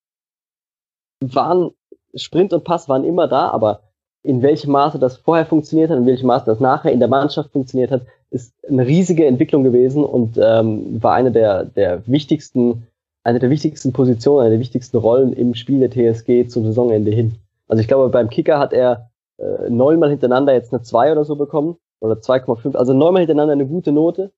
[1.22, 1.72] waren,
[2.16, 3.82] Sprint und Pass waren immer da, aber
[4.24, 7.52] in welchem Maße das vorher funktioniert hat, in welchem Maße das nachher in der Mannschaft
[7.52, 12.88] funktioniert hat, ist eine riesige Entwicklung gewesen und ähm, war eine der, der wichtigsten
[13.24, 17.36] eine der wichtigsten Positionen, eine der wichtigsten Rollen im Spiel der TSG zum Saisonende hin.
[17.68, 21.36] Also ich glaube, beim Kicker hat er äh, neunmal hintereinander jetzt eine 2 oder so
[21.36, 24.32] bekommen oder 2,5, also neunmal hintereinander eine gute Note.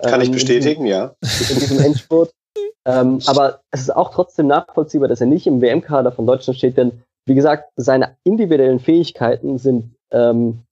[0.00, 1.14] Kann ich Ähm, bestätigen, ja.
[1.20, 2.32] in diesem Endspurt.
[2.86, 6.76] ähm, aber es ist auch trotzdem nachvollziehbar, dass er nicht im WM-Kader von Deutschland steht,
[6.76, 10.62] denn wie gesagt, seine individuellen Fähigkeiten sind, ähm,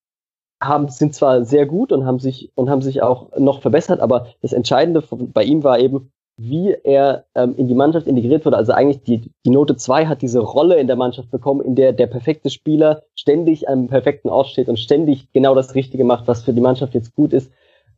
[0.63, 4.29] haben, sind zwar sehr gut und haben sich und haben sich auch noch verbessert, aber
[4.41, 8.59] das Entscheidende bei ihm war eben, wie er ähm, in die Mannschaft integriert wurde.
[8.59, 11.93] Also eigentlich die, die Note 2 hat diese Rolle in der Mannschaft bekommen, in der
[11.93, 16.43] der perfekte Spieler ständig am perfekten Ort steht und ständig genau das Richtige macht, was
[16.43, 17.51] für die Mannschaft jetzt gut ist.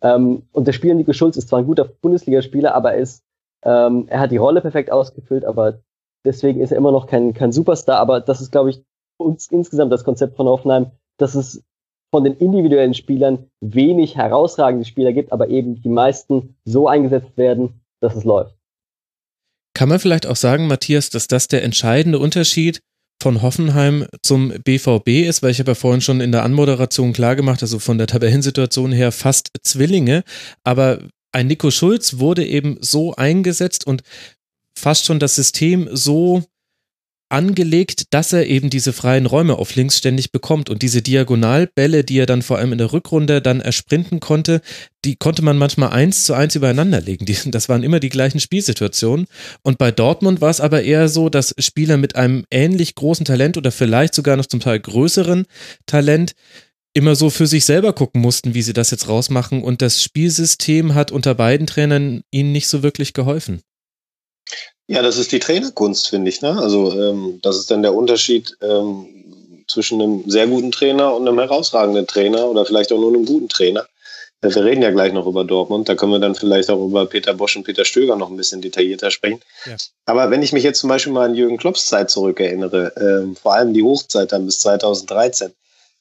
[0.02, 3.25] Ähm, und der Spieler Nico Schulz ist zwar ein guter Bundesligaspieler, aber er ist,
[3.65, 5.81] ähm, er hat die Rolle perfekt ausgefüllt, aber
[6.25, 7.99] deswegen ist er immer noch kein, kein Superstar.
[7.99, 8.84] Aber das ist, glaube ich,
[9.18, 11.65] uns insgesamt das Konzept von Hoffenheim, dass es
[12.12, 17.81] von den individuellen Spielern wenig herausragende Spieler gibt, aber eben die meisten so eingesetzt werden,
[18.01, 18.57] dass es läuft.
[19.75, 22.81] Kann man vielleicht auch sagen, Matthias, dass das der entscheidende Unterschied
[23.23, 27.62] von Hoffenheim zum BVB ist, weil ich habe ja vorhin schon in der Anmoderation klargemacht,
[27.62, 30.23] also von der Tabellensituation her fast Zwillinge,
[30.65, 31.01] aber
[31.33, 34.02] ein Nico Schulz wurde eben so eingesetzt und
[34.77, 36.44] fast schon das System so
[37.28, 42.18] angelegt, dass er eben diese freien Räume auf links ständig bekommt und diese Diagonalbälle, die
[42.18, 44.60] er dann vor allem in der Rückrunde dann ersprinten konnte,
[45.05, 47.26] die konnte man manchmal eins zu eins übereinander legen.
[47.50, 49.26] Das waren immer die gleichen Spielsituationen.
[49.62, 53.57] Und bei Dortmund war es aber eher so, dass Spieler mit einem ähnlich großen Talent
[53.57, 55.47] oder vielleicht sogar noch zum Teil größeren
[55.86, 56.32] Talent
[56.94, 59.62] immer so für sich selber gucken mussten, wie sie das jetzt rausmachen.
[59.62, 63.60] Und das Spielsystem hat unter beiden Trainern ihnen nicht so wirklich geholfen.
[64.89, 66.41] Ja, das ist die Trainerkunst, finde ich.
[66.41, 66.58] Ne?
[66.58, 69.07] Also ähm, das ist dann der Unterschied ähm,
[69.68, 73.50] zwischen einem sehr guten Trainer und einem herausragenden Trainer oder vielleicht auch nur einem guten
[73.50, 73.86] Trainer.
[74.41, 77.05] Äh, Wir reden ja gleich noch über Dortmund, da können wir dann vielleicht auch über
[77.05, 79.41] Peter Bosch und Peter Stöger noch ein bisschen detaillierter sprechen.
[79.67, 79.76] Ja.
[80.07, 83.55] Aber wenn ich mich jetzt zum Beispiel mal an Jürgen Klopps Zeit zurückerinnere, ähm, vor
[83.55, 85.52] allem die Hochzeit dann bis 2013,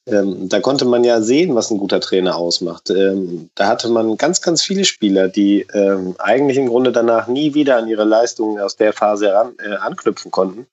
[0.08, 2.90] ähm, da konnte man ja sehen, was ein guter Trainer ausmacht.
[2.90, 7.54] Ähm, da hatte man ganz, ganz viele Spieler, die ähm, eigentlich im Grunde danach nie
[7.54, 10.68] wieder an ihre Leistungen aus der Phase ran, äh, anknüpfen konnten,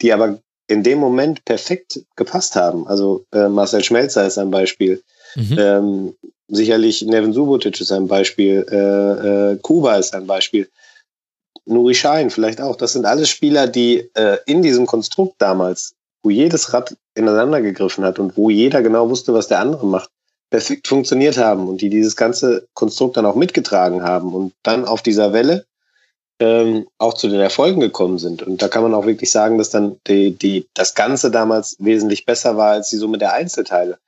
[0.00, 2.86] die aber in dem Moment perfekt gepasst haben.
[2.86, 5.02] Also äh, Marcel Schmelzer ist ein Beispiel.
[5.34, 5.56] Mhm.
[5.58, 6.14] Ähm,
[6.48, 8.66] sicherlich Nevin Subotic ist ein Beispiel.
[8.70, 10.68] Äh, äh, Kuba ist ein Beispiel.
[11.66, 12.76] Nuri Schein vielleicht auch.
[12.76, 18.04] Das sind alles Spieler, die äh, in diesem Konstrukt damals, wo jedes Rad ineinander gegriffen
[18.04, 20.10] hat und wo jeder genau wusste, was der andere macht,
[20.50, 25.02] perfekt funktioniert haben und die dieses ganze Konstrukt dann auch mitgetragen haben und dann auf
[25.02, 25.66] dieser Welle
[26.40, 28.42] ähm, auch zu den Erfolgen gekommen sind.
[28.42, 32.26] Und da kann man auch wirklich sagen, dass dann die, die, das Ganze damals wesentlich
[32.26, 33.98] besser war als die Summe der Einzelteile.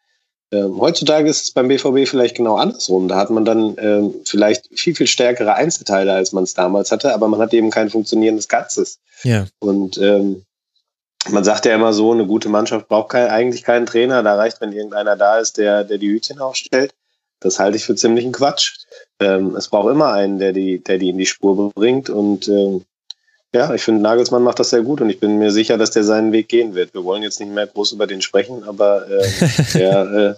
[0.52, 3.08] Ähm, heutzutage ist es beim BVB vielleicht genau andersrum.
[3.08, 7.14] Da hat man dann ähm, vielleicht viel, viel stärkere Einzelteile, als man es damals hatte,
[7.14, 8.98] aber man hat eben kein funktionierendes Ganzes.
[9.22, 9.46] Ja.
[9.60, 10.44] Und ähm,
[11.28, 14.22] man sagt ja immer so, eine gute Mannschaft braucht kein, eigentlich keinen Trainer.
[14.22, 16.94] Da reicht, wenn irgendeiner da ist, der, der die Hütchen aufstellt.
[17.40, 18.78] Das halte ich für ziemlichen Quatsch.
[19.18, 22.10] Ähm, es braucht immer einen, der die, der die in die Spur bringt.
[22.10, 22.84] Und ähm,
[23.52, 26.04] ja, ich finde, Nagelsmann macht das sehr gut und ich bin mir sicher, dass der
[26.04, 26.94] seinen Weg gehen wird.
[26.94, 29.28] Wir wollen jetzt nicht mehr groß über den sprechen, aber äh,
[29.74, 30.34] der, äh,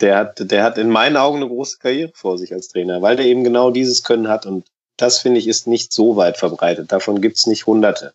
[0.00, 3.16] der, hat, der hat in meinen Augen eine große Karriere vor sich als Trainer, weil
[3.16, 4.46] der eben genau dieses Können hat.
[4.46, 6.92] Und das, finde ich, ist nicht so weit verbreitet.
[6.92, 8.14] Davon gibt's nicht hunderte.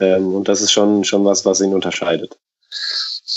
[0.00, 2.36] Ähm, und das ist schon, schon was, was ihn unterscheidet.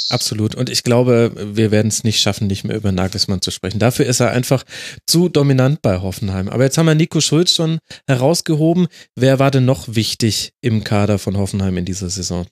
[0.10, 0.56] Absolut.
[0.56, 3.80] Und ich glaube, wir werden es nicht schaffen, nicht mehr über Nagelsmann zu sprechen.
[3.80, 4.64] Dafür ist er einfach
[5.06, 6.48] zu dominant bei Hoffenheim.
[6.48, 8.88] Aber jetzt haben wir Nico Schulz schon herausgehoben.
[9.16, 12.46] Wer war denn noch wichtig im Kader von Hoffenheim in dieser Saison?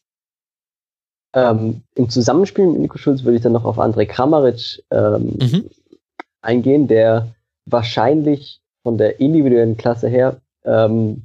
[1.34, 5.70] Ähm, Im Zusammenspiel mit Nico Schulz würde ich dann noch auf André Kramaric ähm, Mhm.
[6.42, 7.34] eingehen, der
[7.66, 11.24] wahrscheinlich von der individuellen Klasse her, ähm,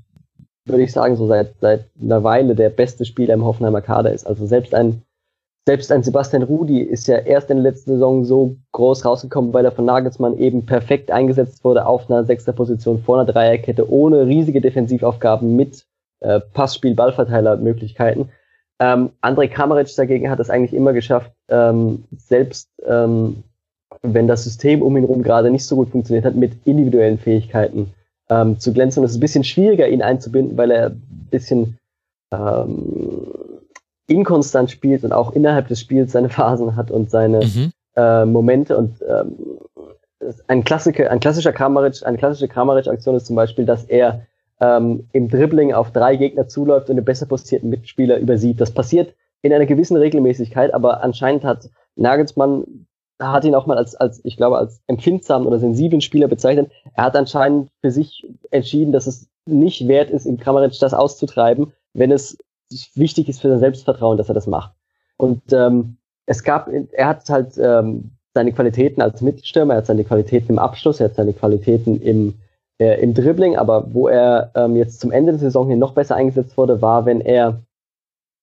[0.71, 4.27] würde ich sagen, so seit, seit einer Weile der beste Spieler im Hoffenheimer Kader ist.
[4.27, 5.03] Also selbst ein,
[5.67, 9.65] selbst ein Sebastian Rudi ist ja erst in der letzten Saison so groß rausgekommen, weil
[9.65, 14.27] er von Nagelsmann eben perfekt eingesetzt wurde auf einer sechster Position vor einer Dreierkette, ohne
[14.27, 15.85] riesige Defensivaufgaben mit
[16.21, 18.31] äh, Passspiel, Ballverteilermöglichkeiten.
[18.79, 23.45] Ähm, André Kramaric dagegen hat es eigentlich immer geschafft, ähm, selbst ähm,
[24.03, 27.93] wenn das System um ihn herum gerade nicht so gut funktioniert hat, mit individuellen Fähigkeiten
[28.31, 29.01] ähm, zu glänzen.
[29.01, 31.77] Und es ist ein bisschen schwieriger, ihn einzubinden, weil er ein bisschen
[32.33, 33.33] ähm,
[34.07, 37.73] inkonstant spielt und auch innerhalb des Spiels seine Phasen hat und seine Mhm.
[37.97, 38.77] äh, Momente.
[38.77, 39.37] Und ähm,
[40.49, 44.27] ein, Klassiker, ein klassischer Kramaric, eine klassische Kramaric-Aktion ist zum Beispiel, dass er
[44.61, 48.61] ähm, im Dribbling auf drei Gegner zuläuft und den besser postierten Mitspieler übersieht.
[48.61, 52.87] Das passiert in einer gewissen Regelmäßigkeit, aber anscheinend hat Nagelsmann
[53.21, 56.71] hat ihn auch mal als, als, ich glaube, als empfindsamen oder sensiblen Spieler bezeichnet.
[56.95, 61.73] Er hat anscheinend für sich entschieden, dass es nicht wert ist, im Kramaric das auszutreiben,
[61.93, 62.39] wenn es
[62.95, 64.73] wichtig ist für sein Selbstvertrauen, dass er das macht.
[65.17, 70.05] Und ähm, es gab, er hat halt ähm, seine Qualitäten als Mittelstürmer, er hat seine
[70.05, 72.35] Qualitäten im Abschluss, er hat seine Qualitäten im
[72.81, 76.17] äh, im Dribbling, aber wo er ähm, jetzt zum Ende der Saison hier noch besser
[76.17, 77.61] eingesetzt wurde, war, wenn er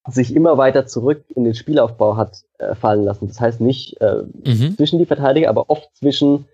[0.09, 3.27] sich immer weiter zurück in den Spielaufbau hat äh, fallen lassen.
[3.27, 4.75] Das heißt nicht äh, mhm.
[4.75, 6.45] zwischen die Verteidiger, aber oft zwischen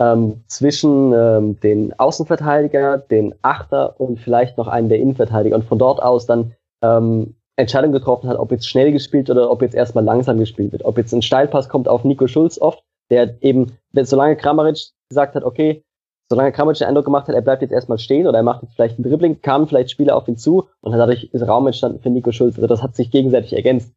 [0.00, 5.78] ähm, zwischen ähm, den Außenverteidiger, den Achter und vielleicht noch einen der Innenverteidiger und von
[5.78, 10.04] dort aus dann ähm, Entscheidung getroffen hat, ob jetzt schnell gespielt oder ob jetzt erstmal
[10.04, 10.84] langsam gespielt wird.
[10.84, 15.44] Ob jetzt ein Steilpass kommt auf Nico Schulz oft, der eben, solange Kramaric gesagt hat,
[15.44, 15.84] okay,
[16.32, 18.74] solange Kramaric den Eindruck gemacht hat, er bleibt jetzt erstmal stehen oder er macht jetzt
[18.74, 22.08] vielleicht ein Dribbling, kamen vielleicht Spieler auf ihn zu und dadurch ist Raum entstanden für
[22.08, 22.56] Nico Schulz.
[22.56, 23.92] Also das hat sich gegenseitig ergänzt.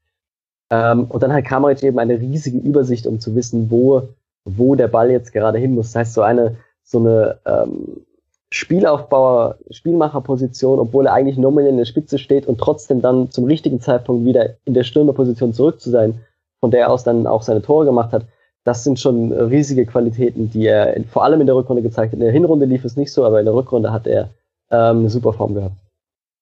[0.70, 4.10] Ähm, und dann hat Kramaric eben eine riesige Übersicht, um zu wissen, wo,
[4.44, 5.94] wo der Ball jetzt gerade hin muss.
[5.94, 8.02] Das heißt, so eine, so eine ähm,
[8.50, 13.80] Spielaufbauer, Spielmacherposition, obwohl er eigentlich nominell in der Spitze steht und trotzdem dann zum richtigen
[13.80, 16.20] Zeitpunkt wieder in der Stürmerposition zurück zu sein,
[16.60, 18.26] von der aus dann auch seine Tore gemacht hat,
[18.66, 22.20] das sind schon riesige Qualitäten, die er in, vor allem in der Rückrunde gezeigt hat.
[22.20, 24.32] In der Hinrunde lief es nicht so, aber in der Rückrunde hat er
[24.72, 25.76] ähm, eine super Form gehabt.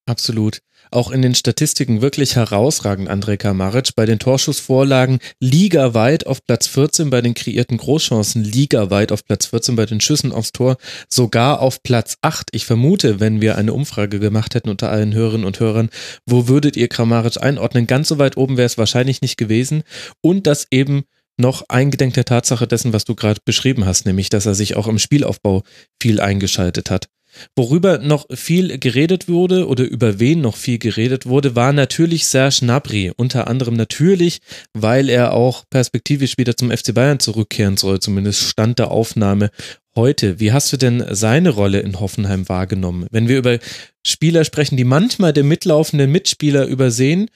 [0.06, 0.60] Absolut.
[0.92, 3.96] Auch in den Statistiken wirklich herausragend, Andrej Kamaric.
[3.96, 9.76] Bei den Torschussvorlagen ligaweit auf Platz 14, bei den kreierten Großchancen ligaweit auf Platz 14,
[9.76, 10.78] bei den Schüssen aufs Tor
[11.10, 12.50] sogar auf Platz 8.
[12.52, 15.90] Ich vermute, wenn wir eine Umfrage gemacht hätten unter allen Hörerinnen und Hörern,
[16.26, 17.88] wo würdet ihr Kramaric einordnen?
[17.88, 19.84] Ganz so weit oben wäre es wahrscheinlich nicht gewesen.
[20.22, 21.04] Und das eben
[21.38, 24.88] noch eingedenk der Tatsache dessen, was du gerade beschrieben hast, nämlich, dass er sich auch
[24.88, 25.64] im Spielaufbau
[26.02, 27.08] viel eingeschaltet hat.
[27.56, 32.58] Worüber noch viel geredet wurde oder über wen noch viel geredet wurde, war natürlich Serge
[32.62, 33.12] Gnabry.
[33.16, 34.40] Unter anderem natürlich,
[34.74, 38.00] weil er auch perspektivisch wieder zum FC Bayern zurückkehren soll.
[38.00, 39.50] Zumindest stand der Aufnahme
[39.96, 40.40] heute.
[40.40, 43.08] Wie hast du denn seine Rolle in Hoffenheim wahrgenommen?
[43.12, 43.60] Wenn wir über
[44.06, 47.30] Spieler sprechen, die manchmal den mitlaufenden Mitspieler übersehen,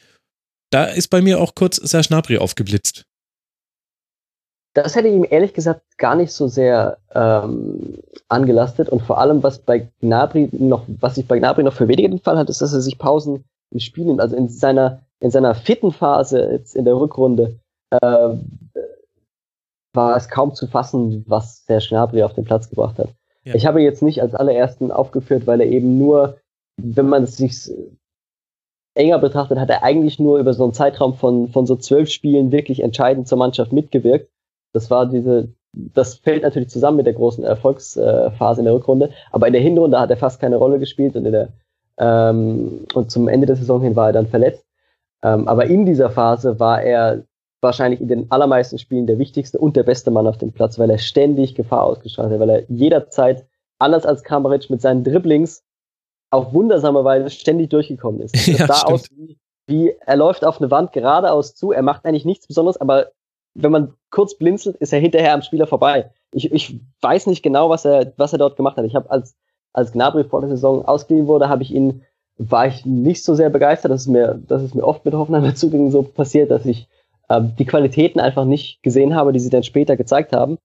[0.70, 3.06] da ist bei mir auch kurz Serge Gnabry aufgeblitzt.
[4.78, 7.98] Das hätte ich ihm ehrlich gesagt gar nicht so sehr ähm,
[8.28, 12.10] angelastet und vor allem, was bei Gnabry noch, was sich bei Gnabry noch für weniger
[12.10, 14.22] den Fall hat, ist, dass er sich Pausen im Spiel nimmt.
[14.22, 18.30] Also in seiner, in seiner fitten Phase jetzt in der Rückrunde äh,
[19.96, 23.10] war es kaum zu fassen, was der Gnabry auf den Platz gebracht hat.
[23.46, 23.56] Ja.
[23.56, 26.38] Ich habe ihn jetzt nicht als allerersten aufgeführt, weil er eben nur,
[26.80, 27.72] wenn man es sich
[28.94, 32.52] enger betrachtet, hat er eigentlich nur über so einen Zeitraum von, von so zwölf Spielen
[32.52, 34.30] wirklich entscheidend zur Mannschaft mitgewirkt.
[34.74, 39.48] Das war diese, das fällt natürlich zusammen mit der großen Erfolgsphase in der Rückrunde, aber
[39.48, 41.50] in der Hinrunde hat er fast keine Rolle gespielt und in der
[42.00, 44.64] ähm, und zum Ende der Saison hin war er dann verletzt.
[45.24, 47.24] Ähm, aber in dieser Phase war er
[47.62, 50.90] wahrscheinlich in den allermeisten Spielen der wichtigste und der beste Mann auf dem Platz, weil
[50.90, 53.46] er ständig Gefahr ausgestrahlt hat, weil er jederzeit,
[53.80, 55.64] anders als Kramaric, mit seinen Dribblings
[56.30, 58.36] auf wundersame Weise ständig durchgekommen ist.
[58.48, 58.94] Das ja, sah stimmt.
[58.94, 62.80] aus wie, wie, er läuft auf eine Wand geradeaus zu, er macht eigentlich nichts Besonderes,
[62.80, 63.08] aber
[63.58, 66.12] wenn man kurz blinzelt, ist er hinterher am Spieler vorbei.
[66.32, 68.86] Ich, ich weiß nicht genau, was er, was er dort gemacht hat.
[68.86, 69.36] Ich habe als,
[69.74, 72.04] als Gnabry vor der Saison ausgeliehen wurde, habe ich ihn,
[72.38, 73.92] war ich nicht so sehr begeistert.
[73.92, 76.88] Das ist mir, das ist mir oft mit Hoffenheimer Zugängen so passiert, dass ich
[77.30, 80.60] ähm, die Qualitäten einfach nicht gesehen habe, die sie dann später gezeigt haben.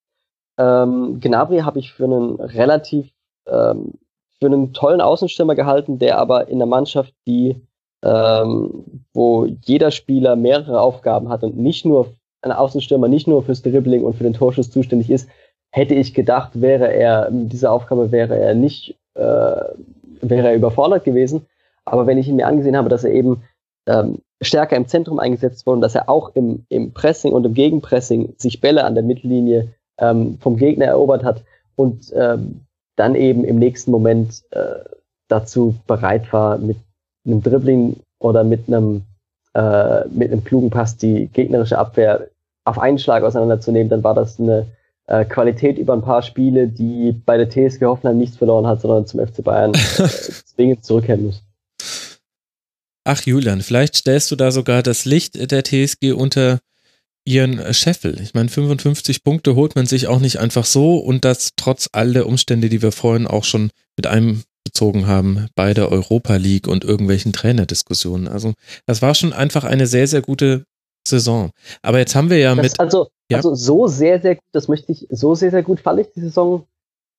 [0.58, 3.10] Ähm, Gnabry habe ich für einen relativ,
[3.46, 3.94] ähm,
[4.38, 7.56] für einen tollen Außenstürmer gehalten, der aber in der Mannschaft, die,
[8.04, 12.12] ähm, wo jeder Spieler mehrere Aufgaben hat und nicht nur
[12.42, 15.28] ein Außenstürmer nicht nur fürs Dribbling und für den Torschuss zuständig ist,
[15.70, 21.04] hätte ich gedacht, wäre er, mit dieser Aufgabe wäre er nicht, äh, wäre er überfordert
[21.04, 21.46] gewesen.
[21.84, 23.42] Aber wenn ich ihn mir angesehen habe, dass er eben
[23.86, 28.34] ähm, stärker im Zentrum eingesetzt wurde, dass er auch im, im Pressing und im Gegenpressing
[28.36, 31.42] sich Bälle an der Mittellinie ähm, vom Gegner erobert hat
[31.76, 32.60] und ähm,
[32.96, 34.84] dann eben im nächsten Moment äh,
[35.28, 36.76] dazu bereit war, mit
[37.24, 39.02] einem Dribbling oder mit einem
[39.54, 42.28] äh, mit einem klugen Pass die gegnerische Abwehr
[42.64, 44.66] auf einen Schlag auseinanderzunehmen, dann war das eine
[45.06, 49.06] äh, Qualität über ein paar Spiele, die bei der TSG Hoffenheim nichts verloren hat, sondern
[49.06, 51.42] zum FC Bayern äh, zwingend zurückkehren muss.
[53.04, 56.60] Ach Julian, vielleicht stellst du da sogar das Licht der TSG unter
[57.24, 58.20] ihren Scheffel.
[58.20, 62.12] Ich meine, 55 Punkte holt man sich auch nicht einfach so und das trotz all
[62.12, 66.68] der Umstände, die wir vorhin auch schon mit einem bezogen haben bei der Europa League
[66.68, 68.28] und irgendwelchen Trainerdiskussionen.
[68.28, 68.54] Also
[68.86, 70.64] das war schon einfach eine sehr, sehr gute
[71.06, 71.50] Saison.
[71.82, 72.80] Aber jetzt haben wir ja das, mit.
[72.80, 73.38] Also, ja?
[73.38, 76.20] also so sehr, sehr gut, das möchte ich, so sehr, sehr gut fand ich die
[76.20, 76.66] Saison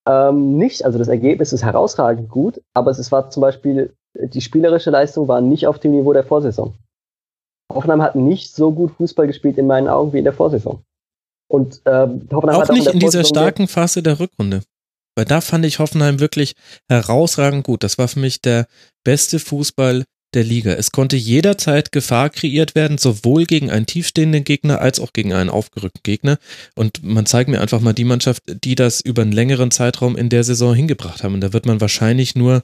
[0.08, 0.84] ähm, nicht.
[0.84, 5.40] Also das Ergebnis ist herausragend gut, aber es war zum Beispiel, die spielerische Leistung war
[5.40, 6.74] nicht auf dem Niveau der Vorsaison.
[7.72, 10.82] Hoffenheim hat nicht so gut Fußball gespielt in meinen Augen wie in der Vorsaison.
[11.48, 14.62] Und ähm, Hoffenheim auch hat auch nicht in, in dieser starken Phase der Rückrunde.
[15.16, 16.54] Weil da fand ich Hoffenheim wirklich
[16.88, 17.84] herausragend gut.
[17.84, 18.66] Das war für mich der
[19.04, 20.04] beste Fußball,
[20.34, 20.72] der Liga.
[20.72, 25.50] Es konnte jederzeit Gefahr kreiert werden, sowohl gegen einen tiefstehenden Gegner als auch gegen einen
[25.50, 26.38] aufgerückten Gegner.
[26.74, 30.28] Und man zeigt mir einfach mal die Mannschaft, die das über einen längeren Zeitraum in
[30.28, 31.34] der Saison hingebracht haben.
[31.34, 32.62] Und da wird man wahrscheinlich nur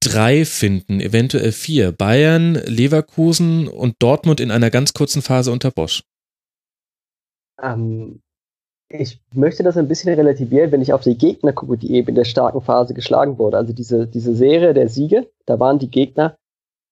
[0.00, 1.92] drei finden, eventuell vier.
[1.92, 6.02] Bayern, Leverkusen und Dortmund in einer ganz kurzen Phase unter Bosch.
[7.62, 8.20] Ähm,
[8.92, 12.14] ich möchte das ein bisschen relativieren, wenn ich auf die Gegner gucke, die eben in
[12.14, 13.54] der starken Phase geschlagen wurden.
[13.54, 16.36] Also diese, diese Serie der Siege, da waren die Gegner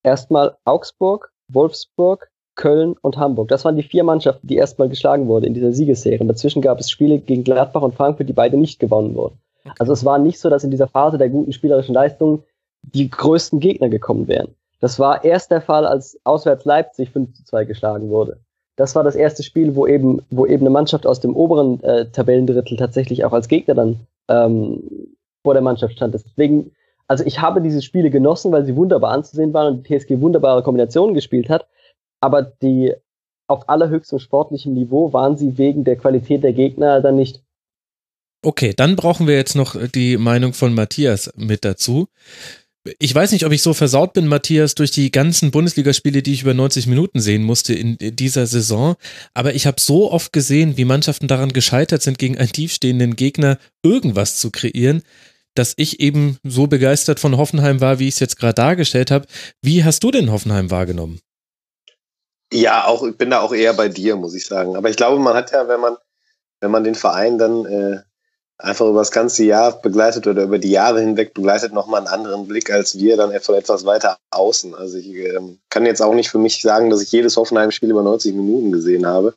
[0.02, 3.48] erstmal Augsburg, Wolfsburg, Köln und Hamburg.
[3.48, 6.20] Das waren die vier Mannschaften, die erstmal geschlagen wurden in dieser Siegesserie.
[6.20, 9.38] Und dazwischen gab es Spiele gegen Gladbach und Frankfurt, die beide nicht gewonnen wurden.
[9.64, 9.74] Okay.
[9.78, 12.42] Also es war nicht so, dass in dieser Phase der guten spielerischen Leistungen
[12.82, 14.54] die größten Gegner gekommen wären.
[14.80, 18.40] Das war erst der Fall, als auswärts Leipzig 5 zu 2 geschlagen wurde.
[18.80, 22.06] Das war das erste Spiel, wo eben, wo eben eine Mannschaft aus dem oberen äh,
[22.06, 24.82] Tabellendrittel tatsächlich auch als Gegner dann ähm,
[25.44, 26.14] vor der Mannschaft stand.
[26.14, 26.72] Deswegen,
[27.06, 30.62] also ich habe diese Spiele genossen, weil sie wunderbar anzusehen waren und die TSG wunderbare
[30.62, 31.66] Kombinationen gespielt hat.
[32.22, 32.94] Aber die
[33.48, 37.42] auf allerhöchstem sportlichen Niveau waren sie wegen der Qualität der Gegner dann nicht.
[38.42, 42.08] Okay, dann brauchen wir jetzt noch die Meinung von Matthias mit dazu
[42.98, 46.42] ich weiß nicht, ob ich so versaut bin, Matthias, durch die ganzen Bundesligaspiele, die ich
[46.42, 48.96] über 90 Minuten sehen musste in dieser Saison.
[49.34, 53.58] Aber ich habe so oft gesehen, wie Mannschaften daran gescheitert sind, gegen einen tiefstehenden Gegner
[53.82, 55.02] irgendwas zu kreieren,
[55.54, 59.26] dass ich eben so begeistert von Hoffenheim war, wie ich es jetzt gerade dargestellt habe.
[59.60, 61.20] Wie hast du denn Hoffenheim wahrgenommen?
[62.52, 64.74] Ja, auch ich bin da auch eher bei dir, muss ich sagen.
[64.74, 65.96] Aber ich glaube, man hat ja, wenn man
[66.60, 68.00] wenn man den Verein dann äh,
[68.62, 72.46] einfach über das ganze Jahr begleitet oder über die Jahre hinweg begleitet, nochmal einen anderen
[72.46, 74.74] Blick als wir dann von etwas weiter außen.
[74.74, 78.02] Also ich ähm, kann jetzt auch nicht für mich sagen, dass ich jedes Hoffenheim-Spiel über
[78.02, 79.34] 90 Minuten gesehen habe.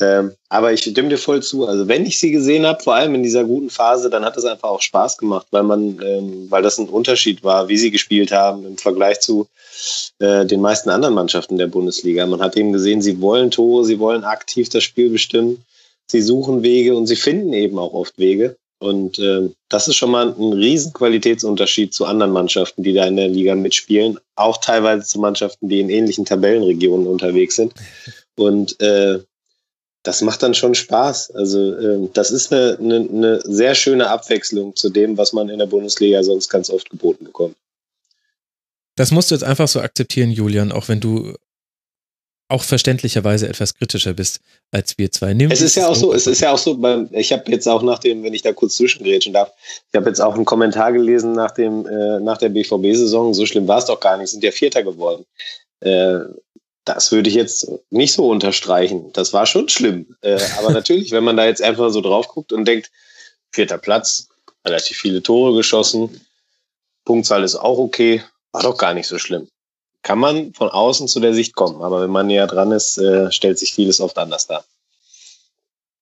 [0.00, 1.66] Ähm, aber ich stimme dir voll zu.
[1.66, 4.44] Also wenn ich sie gesehen habe, vor allem in dieser guten Phase, dann hat es
[4.44, 8.32] einfach auch Spaß gemacht, weil man, ähm, weil das ein Unterschied war, wie sie gespielt
[8.32, 9.48] haben im Vergleich zu
[10.18, 12.26] äh, den meisten anderen Mannschaften der Bundesliga.
[12.26, 15.64] Man hat eben gesehen, sie wollen Tore, sie wollen aktiv das Spiel bestimmen
[16.12, 18.56] sie suchen Wege und sie finden eben auch oft Wege.
[18.78, 23.16] Und äh, das ist schon mal ein riesen Qualitätsunterschied zu anderen Mannschaften, die da in
[23.16, 24.18] der Liga mitspielen.
[24.34, 27.74] Auch teilweise zu Mannschaften, die in ähnlichen Tabellenregionen unterwegs sind.
[28.36, 29.20] Und äh,
[30.02, 31.30] das macht dann schon Spaß.
[31.30, 35.60] Also äh, das ist eine, eine, eine sehr schöne Abwechslung zu dem, was man in
[35.60, 37.56] der Bundesliga sonst ganz oft geboten bekommt.
[38.96, 41.34] Das musst du jetzt einfach so akzeptieren, Julian, auch wenn du
[42.52, 44.40] auch verständlicherweise etwas kritischer bist
[44.70, 45.34] als wir zwei.
[45.34, 46.78] Nimm es ist ja auch so, es ist ja auch so,
[47.12, 49.52] ich habe jetzt auch nach dem, wenn ich da kurz zwischengrätschen darf,
[49.90, 53.66] ich habe jetzt auch einen Kommentar gelesen nach dem, äh, nach der BVB-Saison, so schlimm
[53.66, 55.24] war es doch gar nicht, sind ja Vierter geworden.
[55.80, 56.20] Äh,
[56.84, 59.12] das würde ich jetzt nicht so unterstreichen.
[59.12, 60.16] Das war schon schlimm.
[60.20, 62.90] Äh, aber natürlich, wenn man da jetzt einfach so drauf guckt und denkt,
[63.52, 64.28] vierter Platz,
[64.64, 66.20] relativ viele Tore geschossen,
[67.04, 68.22] Punktzahl ist auch okay,
[68.52, 69.48] war doch gar nicht so schlimm
[70.02, 71.82] kann man von außen zu der Sicht kommen.
[71.82, 74.64] Aber wenn man näher dran ist, äh, stellt sich vieles oft anders dar.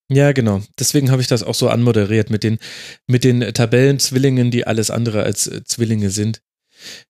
[0.09, 0.61] Ja, genau.
[0.79, 2.59] Deswegen habe ich das auch so anmoderiert mit den,
[3.07, 6.43] mit den Tabellenzwillingen, die alles andere als äh, Zwillinge sind.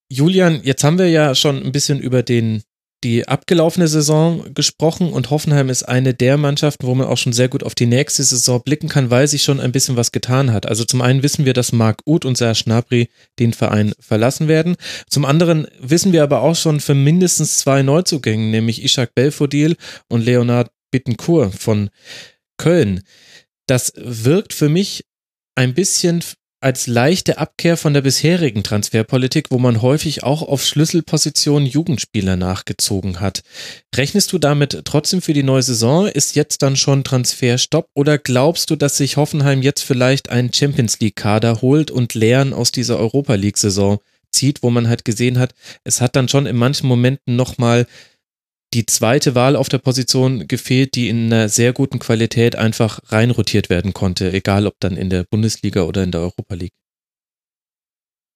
[0.08, 2.62] Julian, jetzt haben wir ja schon ein bisschen über den
[3.02, 7.48] die abgelaufene Saison gesprochen und Hoffenheim ist eine der Mannschaften, wo man auch schon sehr
[7.48, 10.66] gut auf die nächste Saison blicken kann, weil sich schon ein bisschen was getan hat.
[10.66, 14.76] Also zum einen wissen wir, dass Marc Uth und Serge Gnabry den Verein verlassen werden.
[15.08, 19.76] Zum anderen wissen wir aber auch schon für mindestens zwei Neuzugänge, nämlich Ishak Belfodil
[20.08, 21.88] und Leonard Bittencourt von
[22.58, 23.02] Köln.
[23.66, 25.04] Das wirkt für mich
[25.54, 26.22] ein bisschen
[26.60, 33.20] als leichte Abkehr von der bisherigen Transferpolitik, wo man häufig auch auf Schlüsselpositionen Jugendspieler nachgezogen
[33.20, 33.42] hat.
[33.96, 36.06] Rechnest du damit trotzdem für die neue Saison?
[36.06, 41.00] Ist jetzt dann schon Transferstopp oder glaubst du, dass sich Hoffenheim jetzt vielleicht einen Champions
[41.00, 43.98] League Kader holt und Lehren aus dieser Europa League Saison
[44.30, 47.86] zieht, wo man halt gesehen hat, es hat dann schon in manchen Momenten nochmal
[48.72, 53.68] die zweite Wahl auf der Position gefehlt, die in einer sehr guten Qualität einfach reinrotiert
[53.68, 56.72] werden konnte, egal ob dann in der Bundesliga oder in der Europa League.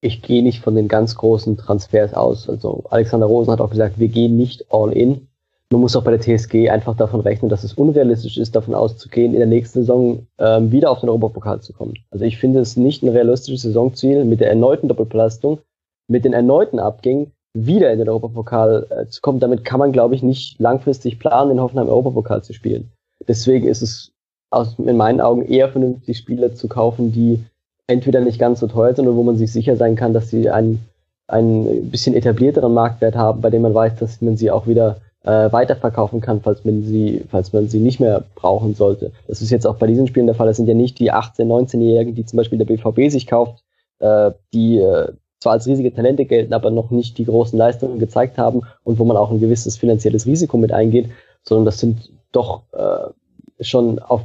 [0.01, 2.49] Ich gehe nicht von den ganz großen Transfers aus.
[2.49, 5.29] Also Alexander Rosen hat auch gesagt, wir gehen nicht all in.
[5.71, 9.33] Man muss auch bei der TSG einfach davon rechnen, dass es unrealistisch ist, davon auszugehen,
[9.33, 11.95] in der nächsten Saison ähm, wieder auf den Europapokal zu kommen.
[12.11, 15.61] Also ich finde es nicht ein realistisches Saisonziel mit der erneuten Doppelbelastung,
[16.07, 19.41] mit den erneuten Abgängen wieder in den Europapokal äh, zu kommen.
[19.41, 22.91] Damit kann man, glaube ich, nicht langfristig planen, in Hoffenheim Europapokal zu spielen.
[23.27, 24.13] Deswegen ist es
[24.51, 27.45] aus, in meinen Augen eher vernünftig, Spieler zu kaufen, die
[27.87, 30.51] entweder nicht ganz so teuer sind oder wo man sich sicher sein kann, dass sie
[30.51, 30.85] einen,
[31.29, 35.51] einen bisschen etablierteren Marktwert haben, bei dem man weiß, dass man sie auch wieder äh,
[35.53, 39.13] weiterverkaufen kann, falls man sie, falls man sie nicht mehr brauchen sollte.
[39.29, 40.47] Das ist jetzt auch bei diesen Spielen der Fall.
[40.47, 43.63] Das sind ja nicht die 18-, 19-Jährigen, die zum Beispiel der BVB sich kauft,
[44.01, 45.13] äh, die äh,
[45.45, 49.05] zwar als riesige Talente gelten, aber noch nicht die großen Leistungen gezeigt haben und wo
[49.05, 51.11] man auch ein gewisses finanzielles Risiko mit eingeht,
[51.43, 54.23] sondern das sind doch äh, schon auf,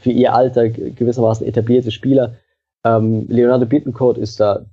[0.00, 2.34] für ihr Alter gewissermaßen etablierte Spieler.
[2.84, 4.66] Ähm, Leonardo Bittencourt ist da,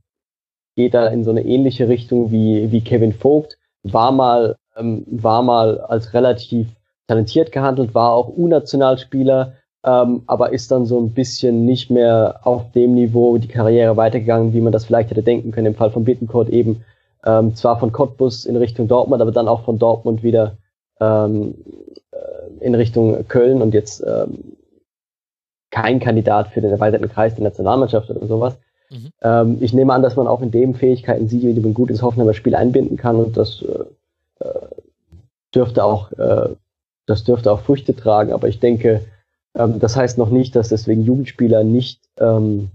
[0.76, 5.44] geht da in so eine ähnliche Richtung wie, wie Kevin Vogt, war mal, ähm, war
[5.44, 6.70] mal als relativ
[7.06, 9.54] talentiert gehandelt, war auch U-Nationalspieler,
[9.86, 14.54] ähm, aber ist dann so ein bisschen nicht mehr auf dem Niveau die Karriere weitergegangen,
[14.54, 15.68] wie man das vielleicht hätte denken können.
[15.68, 16.84] Im Fall von Bittencourt eben
[17.26, 20.58] ähm, zwar von Cottbus in Richtung Dortmund, aber dann auch von Dortmund wieder
[21.00, 21.56] ähm,
[22.12, 24.56] äh, in Richtung Köln und jetzt ähm,
[25.70, 28.58] kein Kandidat für den erweiterten Kreis der Nationalmannschaft oder sowas.
[28.90, 29.10] Mhm.
[29.22, 32.02] Ähm, ich nehme an, dass man auch in dem Fähigkeiten sieht, wie man gut ins
[32.02, 34.68] Hoffenheimer Spiel einbinden kann und das äh, äh,
[35.54, 36.50] dürfte auch äh,
[37.06, 39.02] das dürfte auch Früchte tragen, aber ich denke,
[39.56, 42.70] ähm, das heißt noch nicht, dass deswegen Jugendspieler nicht ähm,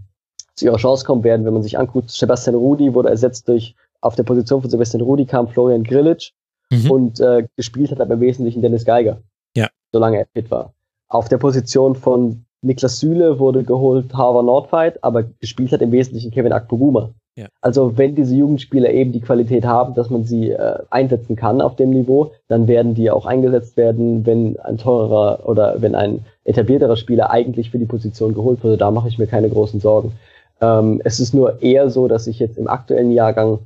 [0.55, 2.11] zu ihrer Chance kommen werden, wenn man sich anguckt.
[2.11, 6.33] Sebastian Rudi wurde ersetzt durch, auf der Position von Sebastian Rudi kam Florian Grillitsch
[6.71, 6.91] mhm.
[6.91, 9.23] und äh, gespielt hat aber im Wesentlichen Dennis Geiger.
[9.57, 9.69] Ja.
[9.93, 10.73] Solange er fit war.
[11.09, 16.31] Auf der Position von Niklas Süle wurde geholt Harvard Nordfight, aber gespielt hat im Wesentlichen
[16.31, 17.11] Kevin Akpoguma.
[17.39, 17.47] Ja.
[17.61, 21.77] Also wenn diese Jugendspieler eben die Qualität haben, dass man sie äh, einsetzen kann auf
[21.77, 26.97] dem Niveau, dann werden die auch eingesetzt werden, wenn ein teurer oder wenn ein etablierterer
[26.97, 28.77] Spieler eigentlich für die Position geholt wurde.
[28.77, 30.15] Da mache ich mir keine großen Sorgen.
[30.61, 33.61] Ähm, es ist nur eher so, dass ich jetzt im aktuellen Jahrgang,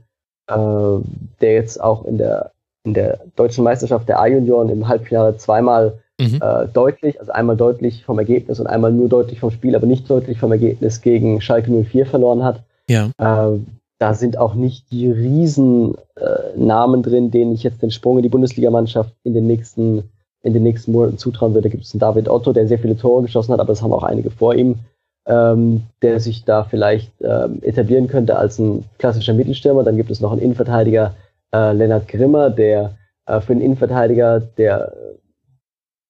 [0.49, 0.55] äh,
[1.41, 2.53] der jetzt auch in der
[2.85, 6.41] in der deutschen Meisterschaft der A-Junioren im Halbfinale zweimal mhm.
[6.43, 10.11] äh, deutlich, also einmal deutlich vom Ergebnis und einmal nur deutlich vom Spiel, aber nicht
[10.11, 12.65] deutlich vom Ergebnis gegen Schalke 04 verloren hat.
[12.89, 13.11] Ja.
[13.19, 13.59] Äh,
[13.99, 18.29] da sind auch nicht die riesen äh, drin, denen ich jetzt den Sprung in die
[18.29, 20.11] Bundesligamannschaft in den nächsten
[20.43, 21.69] in den nächsten Monaten zutrauen würde.
[21.69, 23.93] Da gibt es einen David Otto, der sehr viele Tore geschossen hat, aber es haben
[23.93, 24.77] auch einige vor ihm,
[25.27, 29.85] ähm, der sich da vielleicht ähm, etablieren könnte als ein klassischer Mittelstürmer.
[29.85, 31.15] Dann gibt es noch einen Innenverteidiger,
[31.55, 32.97] äh, Lennart Grimmer, der
[33.27, 34.93] äh, für einen Innenverteidiger, der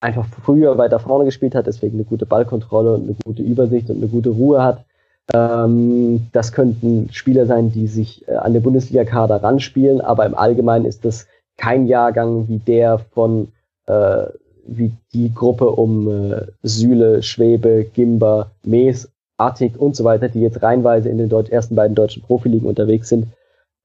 [0.01, 3.99] einfach früher weiter vorne gespielt hat, deswegen eine gute Ballkontrolle und eine gute Übersicht und
[3.99, 4.85] eine gute Ruhe hat,
[5.33, 10.85] ähm, das könnten Spieler sein, die sich äh, an den Bundesliga-Kader ranspielen, aber im Allgemeinen
[10.85, 11.27] ist das
[11.57, 13.49] kein Jahrgang wie der von
[13.87, 14.27] äh,
[14.67, 20.63] wie die Gruppe um äh, Süle, Schwebe, Gimber, Mees, Artig und so weiter, die jetzt
[20.63, 23.27] reinweise in den Deut ersten beiden deutschen Profiligen unterwegs sind.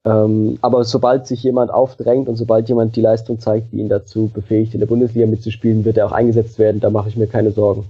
[0.06, 4.30] Ähm, aber sobald sich jemand aufdrängt und sobald jemand die Leistung zeigt, die ihn dazu
[4.33, 6.80] befähigt, in der Bundesliga mitzuspielen, wird er auch eingesetzt werden.
[6.80, 7.85] Da mache ich mir keine Sorgen.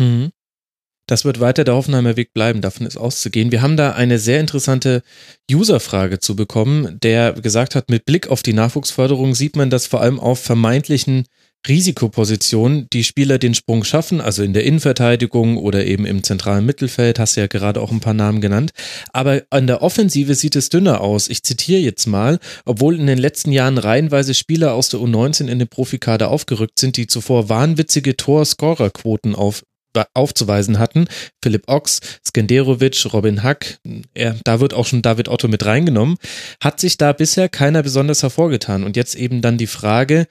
[0.00, 0.30] Mhm.
[1.06, 3.52] Das wird weiter der Hoffenheimer Weg bleiben, davon ist auszugehen.
[3.52, 5.02] Wir haben da eine sehr interessante
[5.50, 10.00] User-Frage zu bekommen, der gesagt hat, mit Blick auf die Nachwuchsförderung sieht man, dass vor
[10.00, 11.26] allem auf vermeintlichen
[11.68, 17.18] Risikopositionen die Spieler den Sprung schaffen, also in der Innenverteidigung oder eben im zentralen Mittelfeld,
[17.18, 18.72] hast du ja gerade auch ein paar Namen genannt.
[19.12, 21.28] Aber an der Offensive sieht es dünner aus.
[21.28, 25.58] Ich zitiere jetzt mal, obwohl in den letzten Jahren reihenweise Spieler aus der U19 in
[25.58, 29.62] den Profikader aufgerückt sind, die zuvor wahnwitzige Tor-Scorer-Quoten auf
[30.14, 31.06] aufzuweisen hatten.
[31.42, 33.78] Philipp Ochs, Skenderovic, Robin Hack,
[34.14, 36.16] er, da wird auch schon David Otto mit reingenommen,
[36.60, 38.84] hat sich da bisher keiner besonders hervorgetan.
[38.84, 40.26] Und jetzt eben dann die Frage,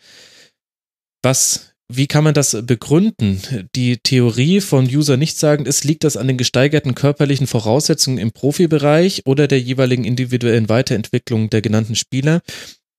[1.22, 3.42] was, wie kann man das begründen?
[3.76, 8.32] Die Theorie von User nicht sagen ist, liegt das an den gesteigerten körperlichen Voraussetzungen im
[8.32, 12.42] Profibereich oder der jeweiligen individuellen Weiterentwicklung der genannten Spieler?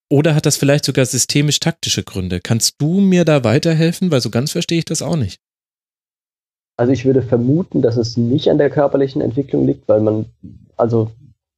[0.08, 2.40] Oder hat das vielleicht sogar systemisch-taktische Gründe?
[2.40, 4.10] Kannst du mir da weiterhelfen?
[4.10, 5.40] Weil so ganz verstehe ich das auch nicht.
[6.76, 10.26] Also ich würde vermuten, dass es nicht an der körperlichen Entwicklung liegt, weil man,
[10.76, 11.10] also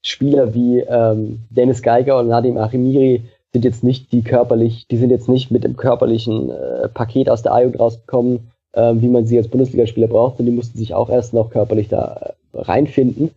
[0.02, 5.10] Spieler wie ähm, Dennis Geiger und Nadim Arimiri sind jetzt nicht die körperlich, die sind
[5.10, 9.38] jetzt nicht mit dem körperlichen äh, Paket aus der A-Jugend rausgekommen, äh, wie man sie
[9.38, 13.30] als Bundesligaspieler braucht, sondern die mussten sich auch erst noch körperlich da äh, reinfinden.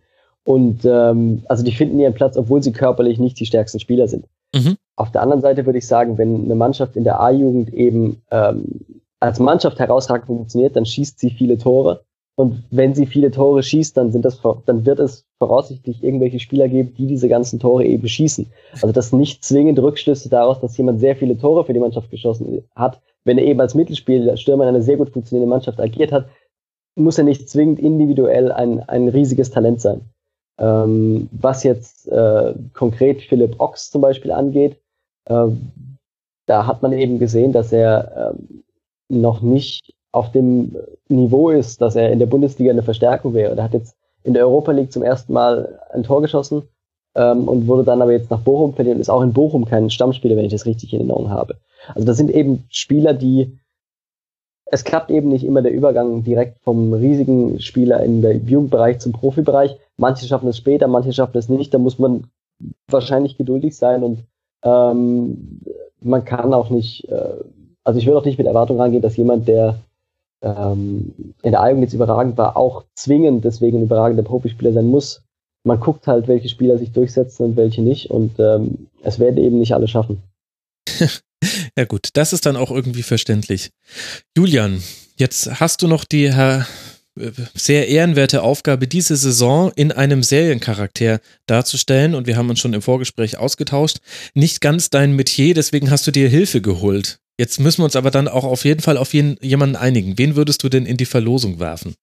[0.44, 4.26] Und ähm, also die finden ihren Platz, obwohl sie körperlich nicht die stärksten Spieler sind.
[4.54, 4.76] Mhm.
[4.96, 9.01] Auf der anderen Seite würde ich sagen, wenn eine Mannschaft in der A-Jugend eben ähm,
[9.22, 12.04] als Mannschaft herausragend funktioniert, dann schießt sie viele Tore.
[12.34, 16.68] Und wenn sie viele Tore schießt, dann sind das, dann wird es voraussichtlich irgendwelche Spieler
[16.68, 18.46] geben, die diese ganzen Tore eben schießen.
[18.72, 22.64] Also das nicht zwingend Rückschlüsse daraus, dass jemand sehr viele Tore für die Mannschaft geschossen
[22.74, 23.00] hat.
[23.24, 26.26] Wenn er eben als Mittelspieler, Stürmer in einer sehr gut funktionierenden Mannschaft agiert hat,
[26.96, 30.00] muss er nicht zwingend individuell ein, ein riesiges Talent sein.
[30.58, 34.78] Ähm, was jetzt äh, konkret Philipp Ochs zum Beispiel angeht,
[35.26, 35.46] äh,
[36.46, 38.71] da hat man eben gesehen, dass er äh,
[39.12, 40.76] noch nicht auf dem
[41.08, 43.56] Niveau ist, dass er in der Bundesliga eine Verstärkung wäre.
[43.56, 46.62] Er hat jetzt in der Europa League zum ersten Mal ein Tor geschossen
[47.14, 49.90] ähm, und wurde dann aber jetzt nach Bochum verliehen und ist auch in Bochum kein
[49.90, 51.56] Stammspieler, wenn ich das richtig in Erinnerung habe.
[51.94, 53.58] Also das sind eben Spieler, die
[54.72, 59.12] es klappt eben nicht immer der Übergang direkt vom riesigen Spieler in der Jugendbereich zum
[59.12, 59.76] Profibereich.
[59.98, 61.74] Manche schaffen es später, manche schaffen es nicht.
[61.74, 62.28] Da muss man
[62.88, 64.24] wahrscheinlich geduldig sein und
[64.64, 65.60] ähm,
[66.00, 67.34] man kann auch nicht, äh,
[67.84, 69.78] also ich würde auch nicht mit Erwartung rangehen, dass jemand, der
[70.42, 71.12] ähm,
[71.42, 75.22] in der Eigung jetzt überragend war, auch zwingend deswegen ein überragender Profispieler sein muss.
[75.64, 79.58] Man guckt halt, welche Spieler sich durchsetzen und welche nicht und ähm, es werden eben
[79.58, 80.22] nicht alle schaffen.
[81.76, 83.70] ja gut, das ist dann auch irgendwie verständlich.
[84.36, 84.82] Julian,
[85.16, 86.66] jetzt hast du noch die Herr
[87.54, 92.14] sehr ehrenwerte Aufgabe, diese Saison in einem Seriencharakter darzustellen.
[92.14, 93.98] Und wir haben uns schon im Vorgespräch ausgetauscht.
[94.34, 97.18] Nicht ganz dein Metier, deswegen hast du dir Hilfe geholt.
[97.38, 100.18] Jetzt müssen wir uns aber dann auch auf jeden Fall auf jeden, jemanden einigen.
[100.18, 101.94] Wen würdest du denn in die Verlosung werfen?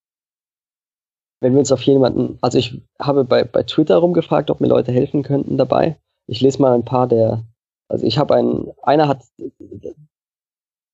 [1.42, 4.92] Wenn wir uns auf jemanden, also ich habe bei, bei Twitter rumgefragt, ob mir Leute
[4.92, 5.98] helfen könnten dabei.
[6.28, 7.46] Ich lese mal ein paar der,
[7.88, 9.24] also ich habe einen, einer hat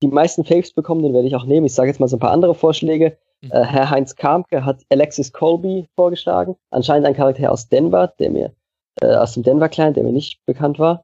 [0.04, 1.66] die meisten Faves bekommen, den werde ich auch nehmen.
[1.66, 3.18] Ich sage jetzt mal so ein paar andere Vorschläge.
[3.42, 3.52] Mhm.
[3.52, 6.56] Äh, Herr Heinz Kamke hat Alexis Colby vorgeschlagen.
[6.70, 8.54] Anscheinend ein Charakter aus Denver, der mir,
[9.02, 11.04] äh, aus dem Denver Client, der mir nicht bekannt war.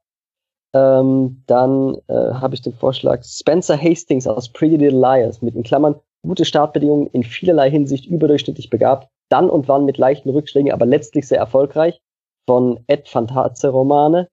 [0.74, 5.64] Ähm, dann äh, habe ich den Vorschlag Spencer Hastings aus Pretty Little Liars mit in
[5.64, 10.86] Klammern gute Startbedingungen in vielerlei Hinsicht überdurchschnittlich begabt, dann und wann mit leichten Rückschlägen, aber
[10.86, 12.00] letztlich sehr erfolgreich
[12.48, 14.30] von Ed Fantaze Romane.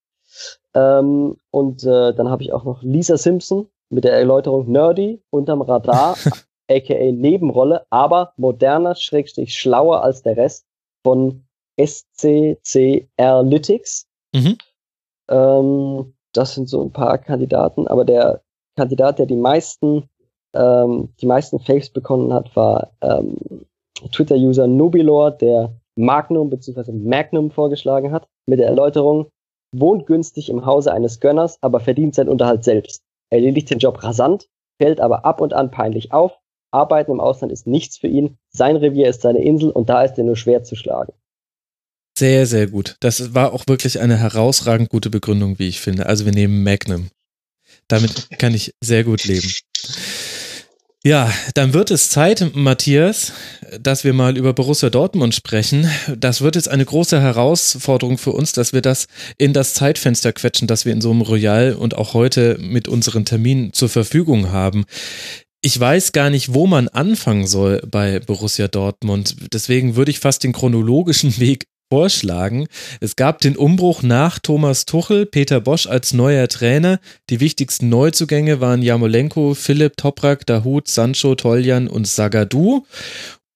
[0.75, 5.63] Ähm, und äh, dann habe ich auch noch Lisa Simpson mit der Erläuterung Nerdy unterm
[5.63, 6.17] Radar,
[6.71, 10.67] aka Nebenrolle, aber moderner, schrägstrich schlauer als der Rest
[11.03, 11.45] von
[11.81, 14.07] SCC Analytics.
[14.35, 14.59] Mhm.
[15.31, 18.43] Ähm, das sind so ein paar Kandidaten, aber der
[18.77, 20.09] Kandidat, der die meisten,
[20.55, 23.67] ähm, die meisten Fakes bekommen hat, war ähm,
[24.13, 26.93] Twitter-User Nubilor, der Magnum bzw.
[26.93, 29.27] Magnum vorgeschlagen hat, mit der Erläuterung,
[29.73, 33.03] wohnt günstig im Hause eines Gönners, aber verdient seinen Unterhalt selbst.
[33.31, 34.49] Er erledigt den Job rasant,
[34.81, 36.39] fällt aber ab und an peinlich auf.
[36.71, 38.39] Arbeiten im Ausland ist nichts für ihn.
[38.51, 41.13] Sein Revier ist seine Insel und da ist er nur schwer zu schlagen.
[42.19, 42.97] Sehr, sehr gut.
[42.99, 46.07] Das war auch wirklich eine herausragend gute Begründung, wie ich finde.
[46.07, 47.11] Also wir nehmen Magnum.
[47.87, 49.49] Damit kann ich sehr gut leben.
[51.05, 53.33] Ja, dann wird es Zeit, Matthias,
[53.81, 55.89] dass wir mal über Borussia Dortmund sprechen.
[56.17, 59.07] Das wird jetzt eine große Herausforderung für uns, dass wir das
[59.37, 63.27] in das Zeitfenster quetschen, das wir in so einem Royal und auch heute mit unseren
[63.27, 64.87] Terminen zur Verfügung haben.
[65.61, 69.37] Ich weiß gar nicht, wo man anfangen soll bei Borussia Dortmund.
[69.53, 72.67] Deswegen würde ich fast den chronologischen Weg vorschlagen.
[73.01, 77.01] Es gab den Umbruch nach Thomas Tuchel, Peter Bosch als neuer Trainer.
[77.31, 82.85] Die wichtigsten Neuzugänge waren Jamolenko, Philipp Toprak, Dahut, Sancho, Toljan und Sagadu.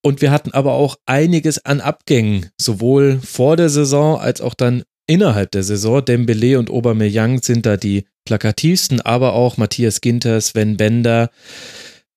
[0.01, 4.83] Und wir hatten aber auch einiges an Abgängen, sowohl vor der Saison als auch dann
[5.07, 6.03] innerhalb der Saison.
[6.03, 11.29] Dembele und Aubameyang sind da die plakativsten, aber auch Matthias Ginter, Sven Bender,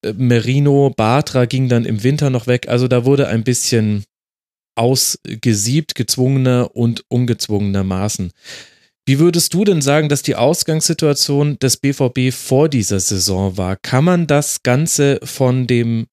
[0.03, 2.69] äh, Merino, Bartra ging dann im Winter noch weg.
[2.69, 4.05] Also da wurde ein bisschen
[4.77, 8.33] ausgesiebt, gezwungener und ungezwungenermaßen.
[9.07, 13.77] Wie würdest du denn sagen, dass die Ausgangssituation des BVB vor dieser Saison war?
[13.77, 16.07] Kann man das Ganze von dem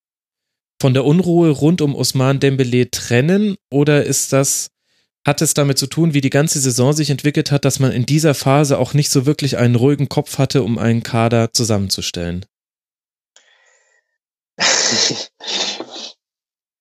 [0.80, 4.68] von der Unruhe rund um Osman Dembele trennen oder ist das
[5.26, 8.04] hat es damit zu tun, wie die ganze Saison sich entwickelt hat, dass man in
[8.04, 12.44] dieser Phase auch nicht so wirklich einen ruhigen Kopf hatte, um einen Kader zusammenzustellen?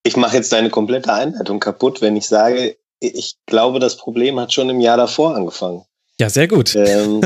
[0.03, 4.53] Ich mache jetzt deine komplette Einleitung kaputt, wenn ich sage, ich glaube, das Problem hat
[4.53, 5.83] schon im Jahr davor angefangen.
[6.19, 6.75] Ja, sehr gut.
[6.75, 7.21] Ähm,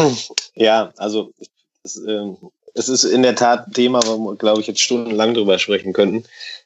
[0.54, 1.32] ja, also
[1.82, 2.36] es, ähm,
[2.74, 5.92] es, ist in der Tat ein Thema, wo wir, glaube ich, jetzt stundenlang drüber sprechen
[5.92, 6.24] könnten.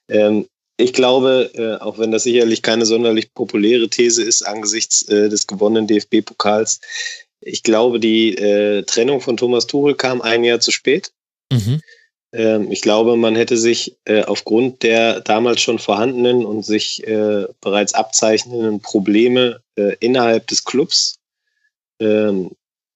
[0.09, 5.29] Ähm, ich glaube, äh, auch wenn das sicherlich keine sonderlich populäre These ist angesichts äh,
[5.29, 6.81] des gewonnenen DFB-Pokals,
[7.41, 11.13] ich glaube, die äh, Trennung von Thomas Tuchel kam ein Jahr zu spät.
[11.53, 11.81] Mhm.
[12.33, 17.47] Ähm, ich glaube, man hätte sich äh, aufgrund der damals schon vorhandenen und sich äh,
[17.61, 21.19] bereits abzeichnenden Probleme äh, innerhalb des Clubs,
[22.01, 22.51] ähm,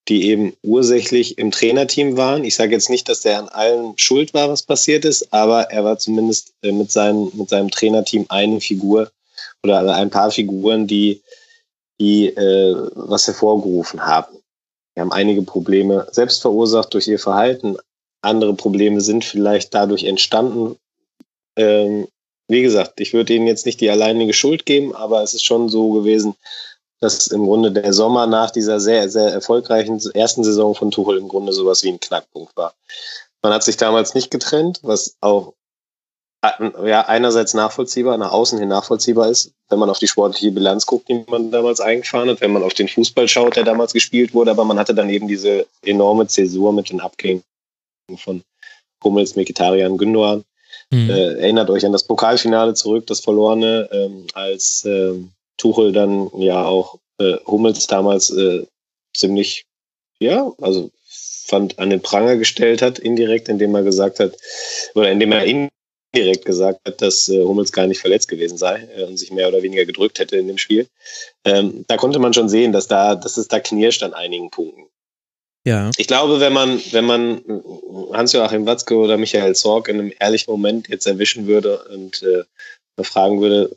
[0.07, 2.43] die eben ursächlich im Trainerteam waren.
[2.43, 5.83] Ich sage jetzt nicht, dass der an allem schuld war, was passiert ist, aber er
[5.85, 9.11] war zumindest mit, seinem, mit seinem Trainerteam eine Figur
[9.63, 11.21] oder ein paar Figuren, die,
[12.01, 14.35] die was hervorgerufen haben.
[14.93, 17.77] Wir haben einige Probleme selbst verursacht durch ihr Verhalten,
[18.23, 20.77] andere Probleme sind vielleicht dadurch entstanden.
[21.55, 22.07] Ähm,
[22.47, 25.69] wie gesagt, ich würde ihnen jetzt nicht die alleinige Schuld geben, aber es ist schon
[25.69, 26.35] so gewesen,
[26.99, 31.27] dass im Grunde der Sommer nach dieser sehr, sehr erfolgreichen ersten Saison von Tuchel im
[31.27, 32.73] Grunde sowas wie ein Knackpunkt war.
[33.41, 35.53] Man hat sich damals nicht getrennt, was auch
[36.41, 40.85] äh, ja, einerseits nachvollziehbar, nach außen hin nachvollziehbar ist, wenn man auf die sportliche Bilanz
[40.85, 44.33] guckt, die man damals eingefahren hat, wenn man auf den Fußball schaut, der damals gespielt
[44.33, 47.43] wurde, aber man hatte dann eben diese enorme Zäsur mit den Abgängen
[48.17, 48.43] von
[49.03, 50.43] Hummels, Mkhitaryan, Gündogan.
[50.89, 51.09] Mhm.
[51.09, 56.65] Äh, erinnert euch an das Pokalfinale zurück, das verlorene, ähm, als ähm, Tuchel dann ja
[56.65, 58.65] auch äh, Hummels damals äh,
[59.15, 59.65] ziemlich,
[60.19, 60.91] ja, also
[61.45, 64.35] fand an den Pranger gestellt hat, indirekt, indem er gesagt hat,
[64.95, 69.03] oder indem er indirekt gesagt hat, dass äh, Hummels gar nicht verletzt gewesen sei äh,
[69.03, 70.87] und sich mehr oder weniger gedrückt hätte in dem Spiel.
[71.43, 74.87] Ähm, da konnte man schon sehen, dass da, dass es da knirscht an einigen Punkten.
[75.65, 75.91] Ja.
[75.97, 77.41] Ich glaube, wenn man, wenn man
[78.11, 82.43] Hans-Joachim Watzke oder Michael Zorg in einem ehrlichen Moment jetzt erwischen würde und äh,
[83.03, 83.73] fragen würde,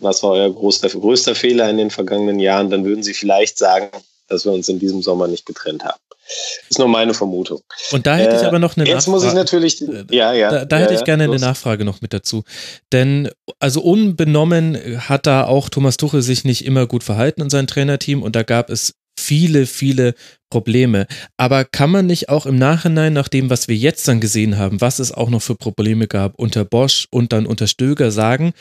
[0.00, 3.90] was war euer größter, größter Fehler in den vergangenen Jahren, dann würden sie vielleicht sagen,
[4.28, 6.00] dass wir uns in diesem Sommer nicht getrennt haben.
[6.24, 7.60] Das ist nur meine Vermutung.
[7.90, 9.10] Und da hätte ich Äh, aber noch eine Jetzt Nachfrage.
[9.16, 10.50] muss ich natürlich, ja, ja.
[10.50, 11.42] Da, da ja, hätte ich ja, gerne eine los.
[11.42, 12.44] Nachfrage noch mit dazu.
[12.92, 17.66] Denn, also unbenommen hat da auch Thomas Tuchel sich nicht immer gut verhalten in seinem
[17.66, 20.14] Trainerteam und da gab es viele, viele
[20.50, 21.06] Probleme.
[21.36, 24.80] Aber kann man nicht auch im Nachhinein, nach dem, was wir jetzt dann gesehen haben,
[24.80, 28.52] was es auch noch für Probleme gab unter Bosch und dann unter Stöger, sagen,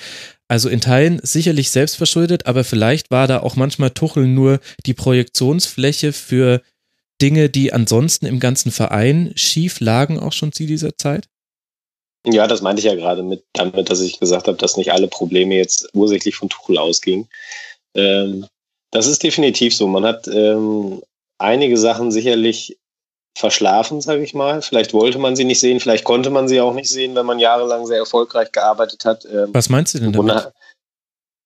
[0.47, 6.13] also in Teilen sicherlich selbstverschuldet, aber vielleicht war da auch manchmal Tuchel nur die Projektionsfläche
[6.13, 6.61] für
[7.21, 11.27] Dinge, die ansonsten im ganzen Verein schief lagen, auch schon zu dieser Zeit?
[12.25, 15.07] Ja, das meinte ich ja gerade mit, damit, dass ich gesagt habe, dass nicht alle
[15.07, 17.27] Probleme jetzt ursächlich von Tuchel ausgingen.
[17.95, 18.45] Ähm,
[18.91, 19.87] das ist definitiv so.
[19.87, 21.01] Man hat ähm,
[21.37, 22.77] einige Sachen sicherlich
[23.37, 24.61] verschlafen, sage ich mal.
[24.61, 27.39] Vielleicht wollte man sie nicht sehen, vielleicht konnte man sie auch nicht sehen, wenn man
[27.39, 29.25] jahrelang sehr erfolgreich gearbeitet hat.
[29.25, 30.51] Ähm, Was meinst du denn damit?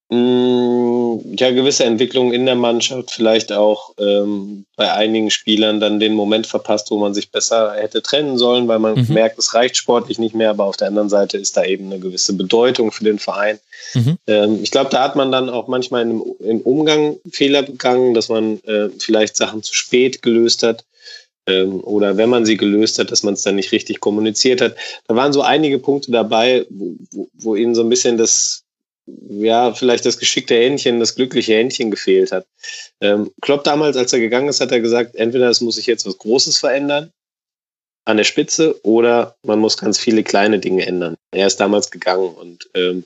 [0.09, 6.14] Mh, ja, gewisse Entwicklungen in der Mannschaft, vielleicht auch ähm, bei einigen Spielern dann den
[6.14, 9.14] Moment verpasst, wo man sich besser hätte trennen sollen, weil man Mhm.
[9.14, 12.00] merkt, es reicht sportlich nicht mehr, aber auf der anderen Seite ist da eben eine
[12.00, 13.59] gewisse Bedeutung für den Verein.
[13.93, 14.17] Mhm.
[14.27, 18.30] Ähm, ich glaube, da hat man dann auch manchmal im, im Umgang Fehler begangen, dass
[18.30, 20.85] man äh, vielleicht Sachen zu spät gelöst hat.
[21.48, 24.75] Ähm, oder wenn man sie gelöst hat, dass man es dann nicht richtig kommuniziert hat.
[25.08, 28.64] Da waren so einige Punkte dabei, wo, wo, wo ihnen so ein bisschen das,
[29.08, 32.48] ja, vielleicht das geschickte Händchen, das glückliche Händchen gefehlt hat.
[33.01, 36.06] Ähm, Klopp damals, als er gegangen ist, hat er gesagt, entweder es muss sich jetzt
[36.06, 37.11] was Großes verändern
[38.06, 41.16] an der Spitze oder man muss ganz viele kleine Dinge ändern.
[41.32, 43.06] Er ist damals gegangen und ähm,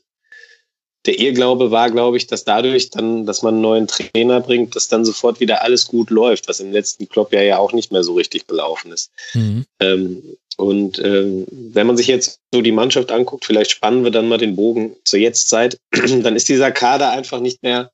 [1.05, 4.89] der Irrglaube war, glaube ich, dass dadurch dann, dass man einen neuen Trainer bringt, dass
[4.89, 8.03] dann sofort wieder alles gut läuft, was im letzten Klopp ja ja auch nicht mehr
[8.03, 9.09] so richtig gelaufen ist.
[9.33, 9.65] Mhm.
[9.79, 14.27] Ähm, und ähm, wenn man sich jetzt so die Mannschaft anguckt, vielleicht spannen wir dann
[14.27, 17.91] mal den Bogen zur Jetztzeit, dann ist dieser Kader einfach nicht mehr,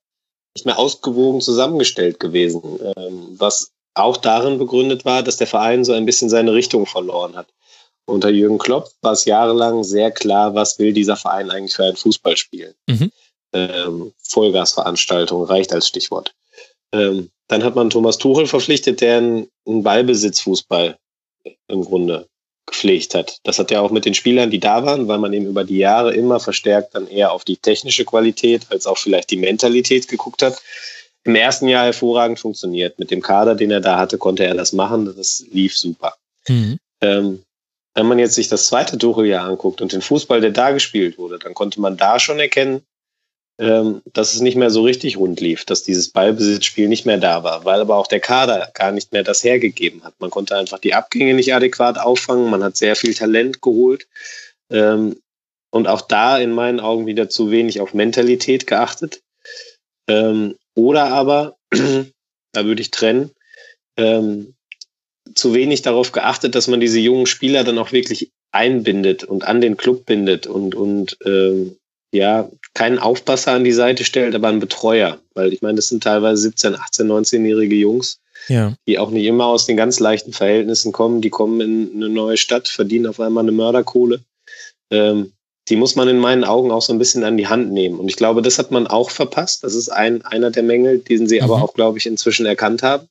[0.55, 2.63] nicht mehr ausgewogen zusammengestellt gewesen,
[2.97, 7.35] ähm, was auch darin begründet war, dass der Verein so ein bisschen seine Richtung verloren
[7.35, 7.45] hat.
[8.07, 11.97] Unter Jürgen Klopp war es jahrelang sehr klar, was will dieser Verein eigentlich für einen
[11.97, 12.73] Fußball spielen.
[12.87, 13.11] Mhm.
[13.53, 16.33] Ähm, Vollgasveranstaltung reicht als Stichwort.
[16.91, 20.97] Ähm, dann hat man Thomas Tuchel verpflichtet, der einen Ballbesitzfußball
[21.67, 22.27] im Grunde
[22.65, 23.39] gepflegt hat.
[23.43, 25.77] Das hat er auch mit den Spielern, die da waren, weil man eben über die
[25.77, 30.41] Jahre immer verstärkt dann eher auf die technische Qualität als auch vielleicht die Mentalität geguckt
[30.41, 30.61] hat.
[31.23, 32.99] Im ersten Jahr hervorragend funktioniert.
[32.99, 35.13] Mit dem Kader, den er da hatte, konnte er das machen.
[35.15, 36.15] Das lief super.
[36.47, 36.77] Mhm.
[37.01, 37.43] Ähm,
[37.95, 41.39] wenn man jetzt sich das zweite Tucheljahr anguckt und den Fußball, der da gespielt wurde,
[41.39, 42.83] dann konnte man da schon erkennen,
[43.57, 47.43] ähm, dass es nicht mehr so richtig rund lief, dass dieses Ballbesitzspiel nicht mehr da
[47.43, 50.13] war, weil aber auch der Kader gar nicht mehr das hergegeben hat.
[50.19, 54.07] Man konnte einfach die Abgänge nicht adäquat auffangen, man hat sehr viel Talent geholt
[54.69, 55.15] ähm,
[55.71, 59.21] und auch da in meinen Augen wieder zu wenig auf Mentalität geachtet.
[60.07, 63.31] Ähm, oder aber, da würde ich trennen,
[63.97, 64.55] ähm,
[65.33, 69.61] zu wenig darauf geachtet, dass man diese jungen Spieler dann auch wirklich einbindet und an
[69.61, 71.77] den Club bindet und, und ähm,
[72.13, 75.17] ja, keinen Aufpasser an die Seite stellt, aber einen Betreuer.
[75.33, 78.73] Weil ich meine, das sind teilweise 17, 18, 19-jährige Jungs, Ja.
[78.87, 81.21] die auch nicht immer aus den ganz leichten Verhältnissen kommen.
[81.21, 84.21] Die kommen in eine neue Stadt, verdienen auf einmal eine Mörderkohle.
[84.91, 85.31] Ähm,
[85.67, 87.99] die muss man in meinen Augen auch so ein bisschen an die Hand nehmen.
[87.99, 89.63] Und ich glaube, das hat man auch verpasst.
[89.63, 91.63] Das ist ein, einer der Mängel, den sie aber Mhm.
[91.63, 93.07] auch, glaube ich, inzwischen erkannt haben.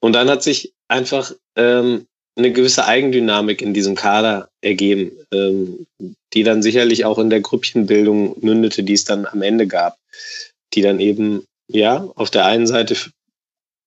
[0.00, 5.86] Und dann hat sich einfach ähm, eine gewisse Eigendynamik in diesem Kader ergeben, ähm,
[6.34, 9.96] die dann sicherlich auch in der Grüppchenbildung mündete, die es dann am Ende gab,
[10.74, 12.96] die dann eben, ja, auf der einen Seite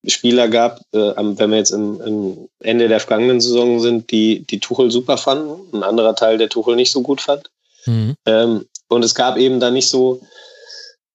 [0.07, 4.59] Spieler gab, äh, wenn wir jetzt im, im Ende der vergangenen Saison sind, die, die
[4.59, 7.49] Tuchel super fanden, ein anderer Teil, der Tuchel nicht so gut fand.
[7.85, 8.15] Mhm.
[8.25, 10.21] Ähm, und es gab eben da nicht so,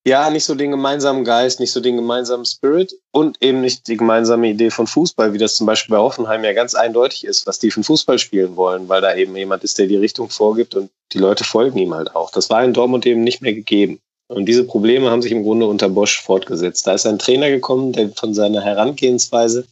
[0.07, 3.97] ja, nicht so den gemeinsamen Geist, nicht so den gemeinsamen Spirit und eben nicht die
[3.97, 7.59] gemeinsame Idee von Fußball, wie das zum Beispiel bei Hoffenheim ja ganz eindeutig ist, was
[7.59, 10.91] die für Fußball spielen wollen, weil da eben jemand ist, der die Richtung vorgibt und
[11.13, 12.31] die Leute folgen ihm halt auch.
[12.31, 14.01] Das war in Dortmund eben nicht mehr gegeben.
[14.27, 16.87] Und diese Probleme haben sich im Grunde unter Bosch fortgesetzt.
[16.87, 19.67] Da ist ein Trainer gekommen, der von seiner Herangehensweise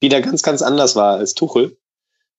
[0.00, 1.76] wieder ganz, ganz anders war als Tuchel.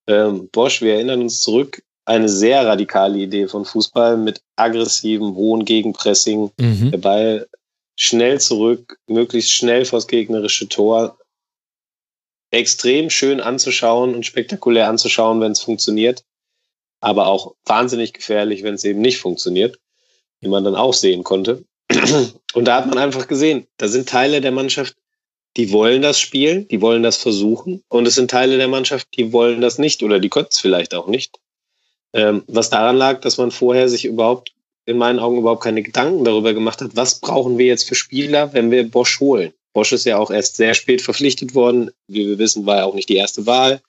[0.06, 5.64] Ähm, Bosch, wir erinnern uns zurück, eine sehr radikale Idee von Fußball mit aggressivem, hohen
[5.64, 6.50] Gegenpressing.
[6.58, 6.90] Mhm.
[6.90, 7.48] Der Ball
[7.96, 11.18] schnell zurück, möglichst schnell vors gegnerische Tor.
[12.50, 16.24] Extrem schön anzuschauen und spektakulär anzuschauen, wenn es funktioniert.
[17.00, 19.78] Aber auch wahnsinnig gefährlich, wenn es eben nicht funktioniert,
[20.40, 21.64] wie man dann auch sehen konnte.
[22.54, 24.96] Und da hat man einfach gesehen, da sind Teile der Mannschaft,
[25.56, 27.82] die wollen das spielen, die wollen das versuchen.
[27.88, 30.94] Und es sind Teile der Mannschaft, die wollen das nicht oder die können es vielleicht
[30.94, 31.38] auch nicht.
[32.14, 34.52] Ähm, was daran lag, dass man vorher sich überhaupt,
[34.86, 38.52] in meinen Augen überhaupt keine Gedanken darüber gemacht hat, was brauchen wir jetzt für Spieler,
[38.52, 39.52] wenn wir Bosch holen.
[39.72, 41.90] Bosch ist ja auch erst sehr spät verpflichtet worden.
[42.06, 43.80] Wie wir wissen, war er auch nicht die erste Wahl.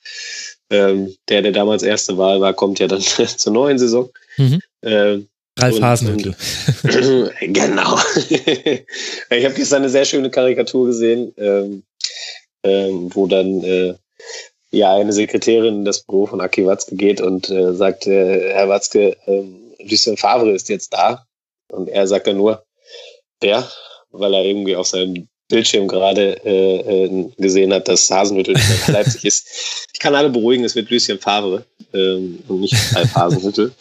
[0.72, 3.02] Ähm, der, der damals erste Wahl war, kommt ja dann
[3.38, 4.10] zur neuen Saison.
[4.38, 4.62] Mhm.
[4.82, 6.36] Ähm, Ralf Hasenhüttl.
[7.42, 7.98] genau.
[8.30, 11.84] ich habe gestern eine sehr schöne Karikatur gesehen, ähm,
[12.64, 13.94] ähm, wo dann äh,
[14.76, 18.70] ja eine Sekretärin in das Büro von Aki Watzke geht und äh, sagt, äh, Herr
[18.70, 21.26] Watzke, ähm, Lucien Favre ist jetzt da.
[21.72, 22.64] Und er sagt dann nur,
[23.42, 23.70] wer?
[24.12, 29.26] Weil er irgendwie auf seinem Bildschirm gerade äh, äh, gesehen hat, dass Hasenhüttel mehr Leipzig
[29.26, 29.48] ist.
[29.94, 33.72] Ich kann alle beruhigen, es wird Lucien Favre ähm, und nicht Ralf Hasenhüttel.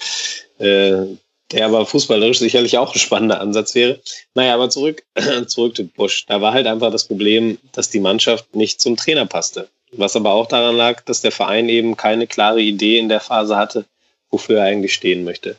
[0.59, 1.17] Äh,
[1.53, 4.01] der aber fußballerisch sicherlich auch ein spannender Ansatz wäre.
[4.35, 5.05] Naja, aber zurück,
[5.47, 6.27] zurück zu Busch.
[6.27, 9.69] Da war halt einfach das Problem, dass die Mannschaft nicht zum Trainer passte.
[9.97, 13.57] Was aber auch daran lag, dass der Verein eben keine klare Idee in der Phase
[13.57, 13.85] hatte,
[14.31, 15.57] wofür er eigentlich stehen möchte.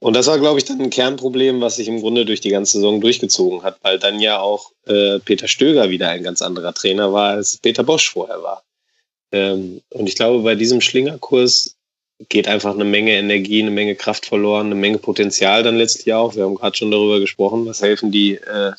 [0.00, 2.78] Und das war, glaube ich, dann ein Kernproblem, was sich im Grunde durch die ganze
[2.78, 7.12] Saison durchgezogen hat, weil dann ja auch äh, Peter Stöger wieder ein ganz anderer Trainer
[7.12, 8.62] war, als Peter Bosch vorher war.
[9.30, 11.76] Ähm, und ich glaube, bei diesem Schlingerkurs
[12.28, 16.34] geht einfach eine Menge Energie, eine Menge Kraft verloren, eine Menge Potenzial dann letztlich auch.
[16.34, 18.72] Wir haben gerade schon darüber gesprochen, was helfen die, äh,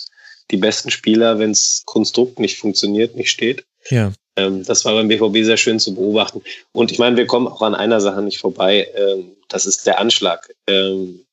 [0.49, 3.63] die besten Spieler, wenn das Konstrukt nicht funktioniert, nicht steht.
[3.89, 4.11] Ja.
[4.41, 6.41] Ähm, das war beim BVB sehr schön zu beobachten.
[6.71, 8.87] Und ich meine, wir kommen auch an einer Sache nicht vorbei.
[8.95, 10.53] Ähm, das ist der Anschlag.
[10.67, 11.25] Ähm,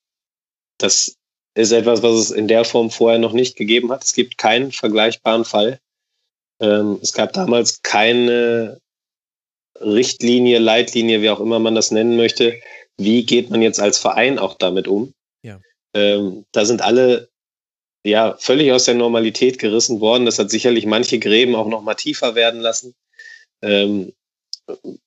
[0.79, 1.17] das
[1.55, 4.05] ist etwas, was es in der Form vorher noch nicht gegeben hat.
[4.05, 5.81] Es gibt keinen vergleichbaren Fall.
[6.61, 8.81] Ähm, es gab damals keine
[9.81, 12.61] Richtlinie, Leitlinie, wie auch immer man das nennen möchte,
[12.97, 15.13] wie geht man jetzt als Verein auch damit um?
[15.43, 15.61] Ja.
[15.95, 17.29] Ähm, da sind alle
[18.05, 20.25] ja völlig aus der Normalität gerissen worden.
[20.25, 22.95] Das hat sicherlich manche Gräben auch noch mal tiefer werden lassen.
[23.63, 24.13] Ähm,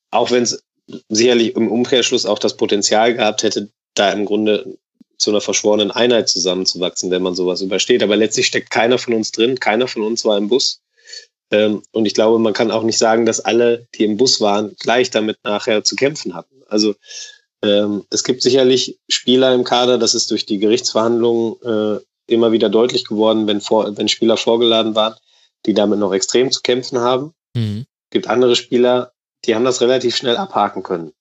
[0.10, 0.64] auch wenn es
[1.10, 4.78] sicherlich im Umkehrschluss auch das Potenzial gehabt hätte, da im Grunde
[5.18, 8.04] zu einer verschworenen Einheit zusammenzuwachsen, wenn man sowas übersteht.
[8.04, 10.82] Aber letztlich steckt keiner von uns drin, keiner von uns war im Bus.
[11.52, 14.76] Ähm, und ich glaube, man kann auch nicht sagen, dass alle, die im Bus waren,
[14.80, 16.64] gleich damit nachher zu kämpfen hatten.
[16.68, 16.96] Also
[17.62, 22.00] ähm, es gibt sicherlich Spieler im Kader, das ist durch die Gerichtsverhandlungen äh,
[22.32, 25.16] immer wieder deutlich geworden, wenn, vor, wenn Spieler vorgeladen waren,
[25.66, 27.34] die damit noch extrem zu kämpfen haben.
[27.56, 27.86] Mhm.
[28.10, 29.12] gibt andere Spieler,
[29.46, 31.14] die haben das relativ schnell abhaken können.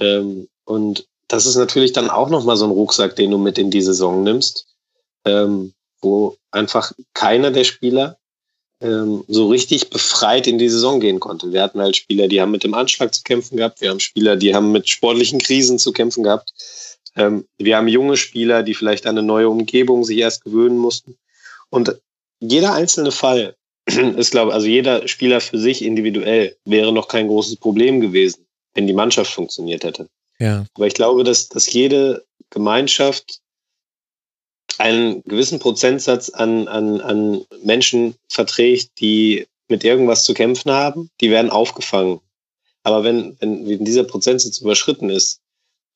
[0.00, 3.70] Ähm, und das ist natürlich dann auch nochmal so ein Rucksack, den du mit in
[3.70, 4.66] die Saison nimmst,
[5.24, 8.18] ähm, wo einfach keiner der Spieler
[8.82, 11.52] ähm, so richtig befreit in die Saison gehen konnte.
[11.52, 13.80] Wir hatten halt Spieler, die haben mit dem Anschlag zu kämpfen gehabt.
[13.80, 16.52] Wir haben Spieler, die haben mit sportlichen Krisen zu kämpfen gehabt.
[17.16, 21.16] Ähm, wir haben junge Spieler, die vielleicht an eine neue Umgebung sich erst gewöhnen mussten.
[21.70, 22.00] Und
[22.40, 27.56] jeder einzelne Fall ist, glaube also jeder Spieler für sich individuell wäre noch kein großes
[27.56, 30.08] Problem gewesen, wenn die Mannschaft funktioniert hätte.
[30.38, 30.64] Ja.
[30.74, 33.40] Aber ich glaube, dass, dass jede Gemeinschaft
[34.78, 41.30] einen gewissen Prozentsatz an, an, an Menschen verträgt, die mit irgendwas zu kämpfen haben, die
[41.30, 42.20] werden aufgefangen.
[42.82, 45.41] Aber wenn, wenn, wenn dieser Prozentsatz überschritten ist,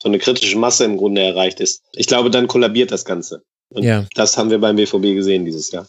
[0.03, 3.43] so eine kritische Masse im Grunde erreicht ist, ich glaube, dann kollabiert das Ganze.
[3.69, 4.07] Und ja.
[4.15, 5.87] das haben wir beim BVB gesehen dieses Jahr.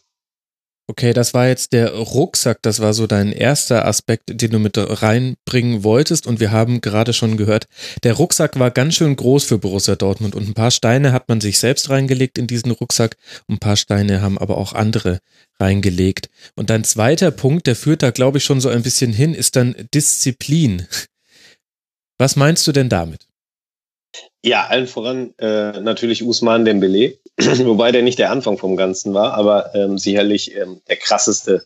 [0.89, 4.77] Okay, das war jetzt der Rucksack, das war so dein erster Aspekt, den du mit
[4.77, 7.67] reinbringen wolltest und wir haben gerade schon gehört,
[8.03, 11.41] der Rucksack war ganz schön groß für Borussia Dortmund und ein paar Steine hat man
[11.41, 13.17] sich selbst reingelegt in diesen Rucksack
[13.49, 15.19] ein paar Steine haben aber auch andere
[15.59, 16.29] reingelegt.
[16.55, 19.57] Und dein zweiter Punkt, der führt da glaube ich schon so ein bisschen hin, ist
[19.57, 20.87] dann Disziplin.
[22.17, 23.27] Was meinst du denn damit?
[24.43, 29.33] Ja, allen voran äh, natürlich Usman Dembele, wobei der nicht der Anfang vom Ganzen war,
[29.33, 31.65] aber ähm, sicherlich ähm, der krasseste,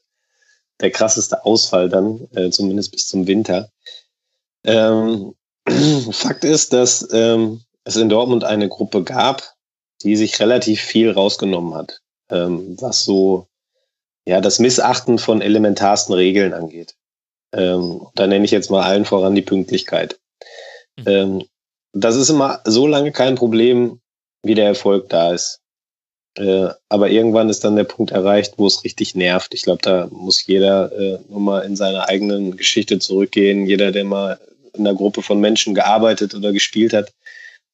[0.80, 3.70] der krasseste Ausfall dann, äh, zumindest bis zum Winter.
[4.64, 5.36] Ähm,
[6.12, 9.54] Fakt ist, dass ähm, es in Dortmund eine Gruppe gab,
[10.04, 13.48] die sich relativ viel rausgenommen hat, ähm, was so
[14.26, 16.96] ja das Missachten von elementarsten Regeln angeht.
[17.54, 20.20] Ähm, da nenne ich jetzt mal allen voran die Pünktlichkeit.
[20.98, 21.04] Mhm.
[21.08, 21.44] Ähm,
[21.94, 24.00] das ist immer so lange kein Problem,
[24.44, 25.60] wie der Erfolg da ist.
[26.38, 29.54] Äh, aber irgendwann ist dann der Punkt erreicht, wo es richtig nervt.
[29.54, 33.66] Ich glaube, da muss jeder äh, nur mal in seiner eigenen Geschichte zurückgehen.
[33.66, 34.40] Jeder, der mal
[34.74, 37.12] in einer Gruppe von Menschen gearbeitet oder gespielt hat,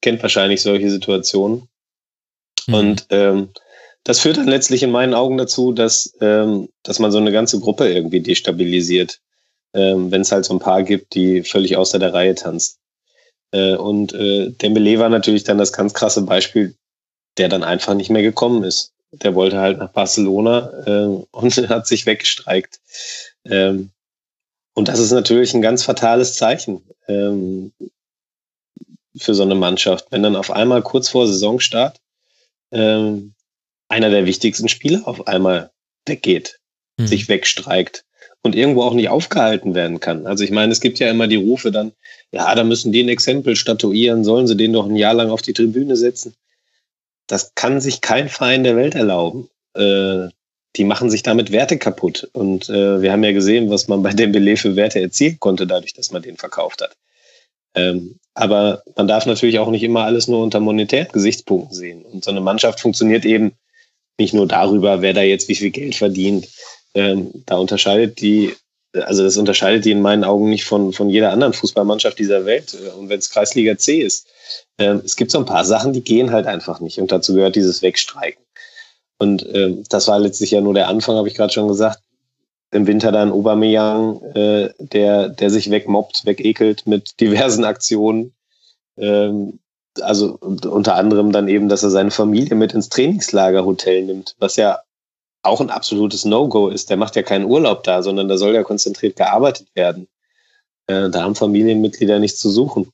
[0.01, 1.67] kennt wahrscheinlich solche Situationen.
[2.65, 2.73] Mhm.
[2.73, 3.49] Und ähm,
[4.03, 7.59] das führt dann letztlich in meinen Augen dazu, dass, ähm, dass man so eine ganze
[7.59, 9.19] Gruppe irgendwie destabilisiert,
[9.73, 12.77] ähm, wenn es halt so ein paar gibt, die völlig außer der Reihe tanzen.
[13.51, 16.76] Äh, und äh, Dembele war natürlich dann das ganz krasse Beispiel,
[17.38, 18.93] der dann einfach nicht mehr gekommen ist.
[19.11, 22.80] Der wollte halt nach Barcelona äh, und hat sich weggestreikt.
[23.45, 23.92] Ähm,
[24.74, 27.74] und das ist natürlich ein ganz fatales Zeichen ähm,
[29.16, 32.00] für so eine Mannschaft, wenn dann auf einmal kurz vor Saisonstart
[32.72, 33.34] ähm,
[33.88, 35.72] einer der wichtigsten Spieler auf einmal
[36.06, 36.59] weggeht,
[37.00, 37.08] hm.
[37.08, 38.06] sich wegstreikt
[38.43, 40.25] und irgendwo auch nicht aufgehalten werden kann.
[40.25, 41.91] Also ich meine, es gibt ja immer die Rufe dann,
[42.32, 45.41] ja, da müssen die ein Exempel statuieren, sollen sie den doch ein Jahr lang auf
[45.41, 46.33] die Tribüne setzen.
[47.27, 49.49] Das kann sich kein Verein der Welt erlauben.
[49.74, 50.30] Äh,
[50.75, 52.30] die machen sich damit Werte kaputt.
[52.33, 55.93] Und äh, wir haben ja gesehen, was man bei Dembele für Werte erzielen konnte, dadurch,
[55.93, 56.95] dass man den verkauft hat.
[57.75, 62.03] Ähm, aber man darf natürlich auch nicht immer alles nur unter monetären Gesichtspunkten sehen.
[62.03, 63.53] Und so eine Mannschaft funktioniert eben
[64.19, 66.48] nicht nur darüber, wer da jetzt wie viel Geld verdient.
[66.98, 68.56] Ähm, da unterscheidet die,
[68.92, 72.76] also das unterscheidet die in meinen Augen nicht von, von jeder anderen Fußballmannschaft dieser Welt.
[72.98, 74.27] Und wenn es Kreisliga C ist,
[74.80, 77.00] ähm, es gibt so ein paar Sachen, die gehen halt einfach nicht.
[77.00, 78.43] Und dazu gehört dieses Wegstreiken.
[79.19, 82.01] Und ähm, das war letztlich ja nur der Anfang, habe ich gerade schon gesagt.
[82.72, 88.34] Im Winter dann Aubameyang, äh, der, der sich wegmobbt, wegekelt mit diversen Aktionen.
[88.98, 89.59] Ähm,
[90.01, 94.80] also unter anderem dann eben, dass er seine Familie mit ins Trainingslagerhotel nimmt, was ja
[95.48, 96.90] auch ein absolutes No-Go ist.
[96.90, 100.08] Der macht ja keinen Urlaub da, sondern da soll ja konzentriert gearbeitet werden.
[100.88, 102.92] Äh, da haben Familienmitglieder nichts zu suchen.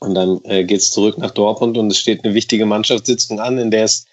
[0.00, 3.58] Und dann äh, geht es zurück nach Dortmund und es steht eine wichtige Mannschaftssitzung an,
[3.58, 4.06] in der es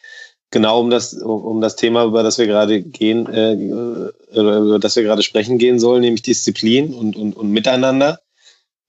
[0.52, 5.04] genau um das, um das Thema, über das wir gerade gehen, äh, über das wir
[5.04, 8.20] gerade sprechen gehen sollen, nämlich Disziplin und, und, und Miteinander.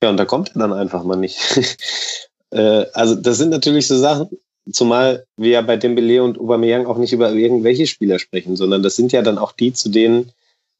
[0.01, 1.37] Ja, und da kommt er dann einfach mal nicht.
[2.51, 4.29] äh, also das sind natürlich so Sachen,
[4.71, 8.95] zumal wir ja bei Dembele und Aubameyang auch nicht über irgendwelche Spieler sprechen, sondern das
[8.95, 10.31] sind ja dann auch die, zu denen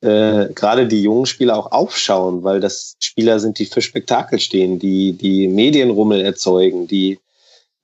[0.02, 4.80] äh, gerade die jungen Spieler auch aufschauen, weil das Spieler sind, die für Spektakel stehen,
[4.80, 7.20] die die Medienrummel erzeugen, die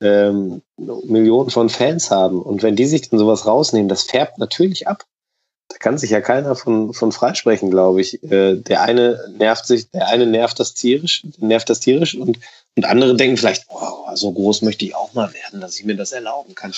[0.01, 2.41] ähm, Millionen von Fans haben.
[2.41, 5.03] Und wenn die sich dann sowas rausnehmen, das färbt natürlich ab.
[5.75, 8.23] Da kann sich ja keiner von, von freisprechen, glaube ich.
[8.23, 12.39] Äh, der eine nervt sich, der eine nervt das tierisch, nervt das tierisch und,
[12.77, 15.97] und andere denken vielleicht, wow, so groß möchte ich auch mal werden, dass ich mir
[15.97, 16.73] das erlauben kann.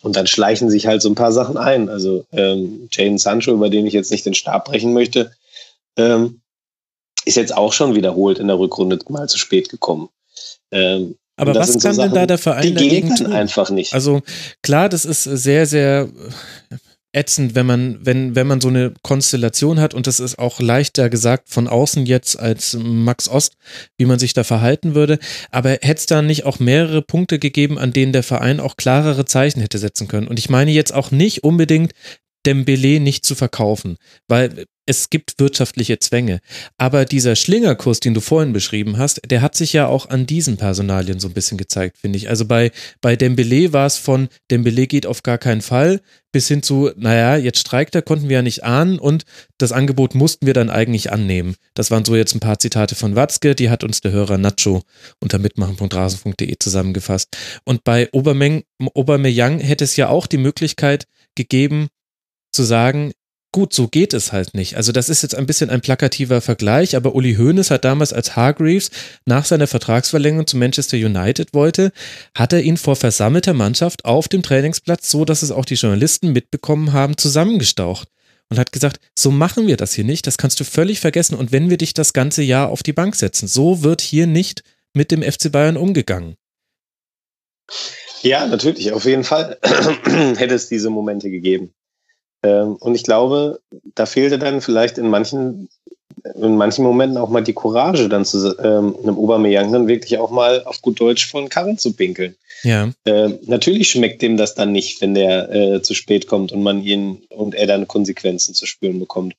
[0.00, 1.90] Und dann schleichen sich halt so ein paar Sachen ein.
[1.90, 5.32] Also ähm, Jaden Sancho, über den ich jetzt nicht den Stab brechen möchte,
[5.98, 6.40] ähm,
[7.26, 10.08] ist jetzt auch schon wiederholt in der Rückrunde mal zu spät gekommen.
[10.70, 13.32] Ähm, aber was kann so denn da der Verein die dagegen tun?
[13.34, 13.92] einfach nicht.
[13.92, 14.22] Also
[14.62, 16.08] klar, das ist sehr, sehr
[17.14, 21.08] ätzend, wenn man, wenn, wenn man so eine Konstellation hat und das ist auch leichter
[21.08, 23.54] gesagt von außen jetzt als Max Ost,
[23.96, 25.18] wie man sich da verhalten würde.
[25.50, 29.24] Aber hätte es da nicht auch mehrere Punkte gegeben, an denen der Verein auch klarere
[29.24, 30.28] Zeichen hätte setzen können?
[30.28, 31.92] Und ich meine jetzt auch nicht unbedingt
[32.46, 33.96] Dembele nicht zu verkaufen,
[34.28, 36.40] weil es gibt wirtschaftliche Zwänge.
[36.76, 40.56] Aber dieser Schlingerkurs, den du vorhin beschrieben hast, der hat sich ja auch an diesen
[40.56, 42.28] Personalien so ein bisschen gezeigt, finde ich.
[42.28, 46.00] Also bei, bei Dembele war es von Dembele geht auf gar keinen Fall
[46.34, 49.22] bis hin zu, naja, jetzt streikt er, konnten wir ja nicht ahnen und
[49.56, 51.54] das Angebot mussten wir dann eigentlich annehmen.
[51.74, 54.82] Das waren so jetzt ein paar Zitate von Watzke, die hat uns der Hörer Nacho
[55.20, 57.36] unter mitmachen.rasen.de zusammengefasst.
[57.64, 61.06] Und bei Obermeyang hätte es ja auch die Möglichkeit
[61.36, 61.86] gegeben,
[62.50, 63.12] zu sagen,
[63.54, 64.76] gut, so geht es halt nicht.
[64.76, 68.34] Also das ist jetzt ein bisschen ein plakativer Vergleich, aber Uli Hoeneß hat damals als
[68.34, 68.90] Hargreaves
[69.26, 71.92] nach seiner Vertragsverlängerung zu Manchester United wollte,
[72.36, 76.32] hat er ihn vor versammelter Mannschaft auf dem Trainingsplatz, so dass es auch die Journalisten
[76.32, 78.08] mitbekommen haben, zusammengestaucht
[78.50, 81.52] und hat gesagt, so machen wir das hier nicht, das kannst du völlig vergessen und
[81.52, 85.12] wenn wir dich das ganze Jahr auf die Bank setzen, so wird hier nicht mit
[85.12, 86.34] dem FC Bayern umgegangen.
[88.22, 91.72] Ja, natürlich, auf jeden Fall hätte es diese Momente gegeben.
[92.44, 93.60] Ähm, und ich glaube,
[93.94, 95.68] da fehlte dann vielleicht in manchen,
[96.34, 100.30] in manchen Momenten auch mal die Courage, dann zu ähm, einem Obermeyang dann wirklich auch
[100.30, 102.36] mal auf gut Deutsch von Karren zu pinkeln.
[102.62, 102.90] Ja.
[103.06, 106.82] Ähm, natürlich schmeckt dem das dann nicht, wenn der äh, zu spät kommt und man
[106.82, 109.34] ihn und er dann Konsequenzen zu spüren bekommt.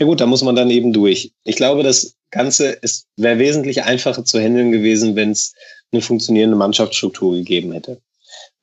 [0.00, 1.32] Ja gut, da muss man dann eben durch.
[1.44, 2.78] Ich glaube, das Ganze
[3.16, 5.54] wäre wesentlich einfacher zu handeln gewesen, wenn es
[5.92, 8.00] eine funktionierende Mannschaftsstruktur gegeben hätte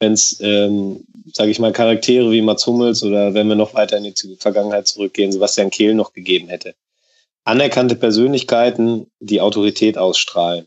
[0.01, 3.97] wenn es, ähm, sage ich mal, Charaktere wie Mats Hummels oder wenn wir noch weiter
[3.97, 6.73] in die Vergangenheit zurückgehen, Sebastian Kehl noch gegeben hätte.
[7.43, 10.65] Anerkannte Persönlichkeiten, die Autorität ausstrahlen.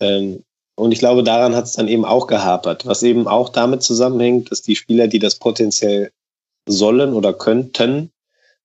[0.00, 0.44] Ähm,
[0.76, 4.52] und ich glaube, daran hat es dann eben auch gehapert, was eben auch damit zusammenhängt,
[4.52, 6.12] dass die Spieler, die das potenziell
[6.66, 8.12] sollen oder könnten,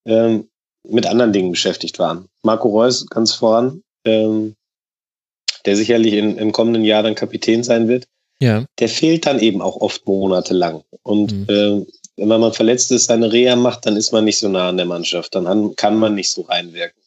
[0.06, 0.48] ähm,
[0.88, 2.28] mit anderen Dingen beschäftigt waren.
[2.44, 4.56] Marco Reus ganz voran, ähm,
[5.66, 8.08] der sicherlich in, im kommenden Jahr dann Kapitän sein wird,
[8.42, 8.66] ja.
[8.80, 10.84] der fehlt dann eben auch oft monatelang.
[11.04, 11.46] Und mhm.
[11.50, 11.86] äh,
[12.18, 14.86] wenn man verletzt ist, seine Reha macht, dann ist man nicht so nah an der
[14.86, 15.36] Mannschaft.
[15.36, 17.02] Dann kann man nicht so reinwirken.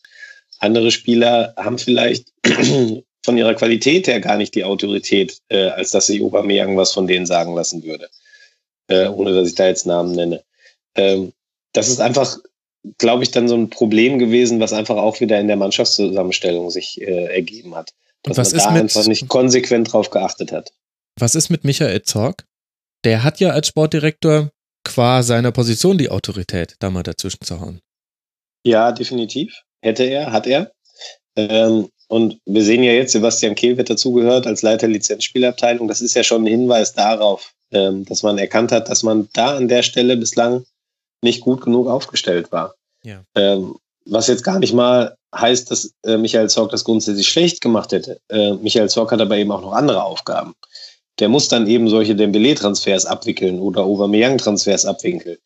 [0.59, 2.29] Andere Spieler haben vielleicht
[3.25, 7.07] von ihrer Qualität her gar nicht die Autorität, äh, als dass sich Aubameyang was von
[7.07, 8.09] denen sagen lassen würde,
[8.89, 10.43] äh, ohne dass ich da jetzt Namen nenne.
[10.95, 11.33] Ähm,
[11.73, 12.39] das ist einfach,
[12.99, 17.01] glaube ich, dann so ein Problem gewesen, was einfach auch wieder in der Mannschaftszusammenstellung sich
[17.01, 17.93] äh, ergeben hat.
[18.23, 20.73] Dass was man da einfach nicht konsequent drauf geachtet hat.
[21.21, 22.47] Was ist mit Michael Zorg?
[23.05, 24.51] Der hat ja als Sportdirektor
[24.85, 27.81] qua seiner Position die Autorität, da mal dazwischen zu hauen.
[28.65, 29.55] Ja, definitiv.
[29.83, 30.73] Hätte er, hat er.
[31.37, 35.89] Ähm, und wir sehen ja jetzt, Sebastian Kehl wird dazugehört als Leiter Lizenzspielabteilung.
[35.89, 39.57] Das ist ja schon ein Hinweis darauf, ähm, dass man erkannt hat, dass man da
[39.57, 40.65] an der Stelle bislang
[41.23, 42.75] nicht gut genug aufgestellt war.
[43.05, 43.23] Ja.
[43.35, 43.77] Ähm,
[44.07, 48.21] was jetzt gar nicht mal heißt, dass äh, Michael Zorc das grundsätzlich schlecht gemacht hätte.
[48.29, 50.55] Äh, Michael Zorc hat aber eben auch noch andere Aufgaben.
[51.19, 55.37] Der muss dann eben solche Dembele-Transfers abwickeln oder Aubameyang-Transfers abwickeln.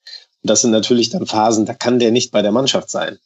[0.43, 3.19] Und das sind natürlich dann Phasen, da kann der nicht bei der Mannschaft sein.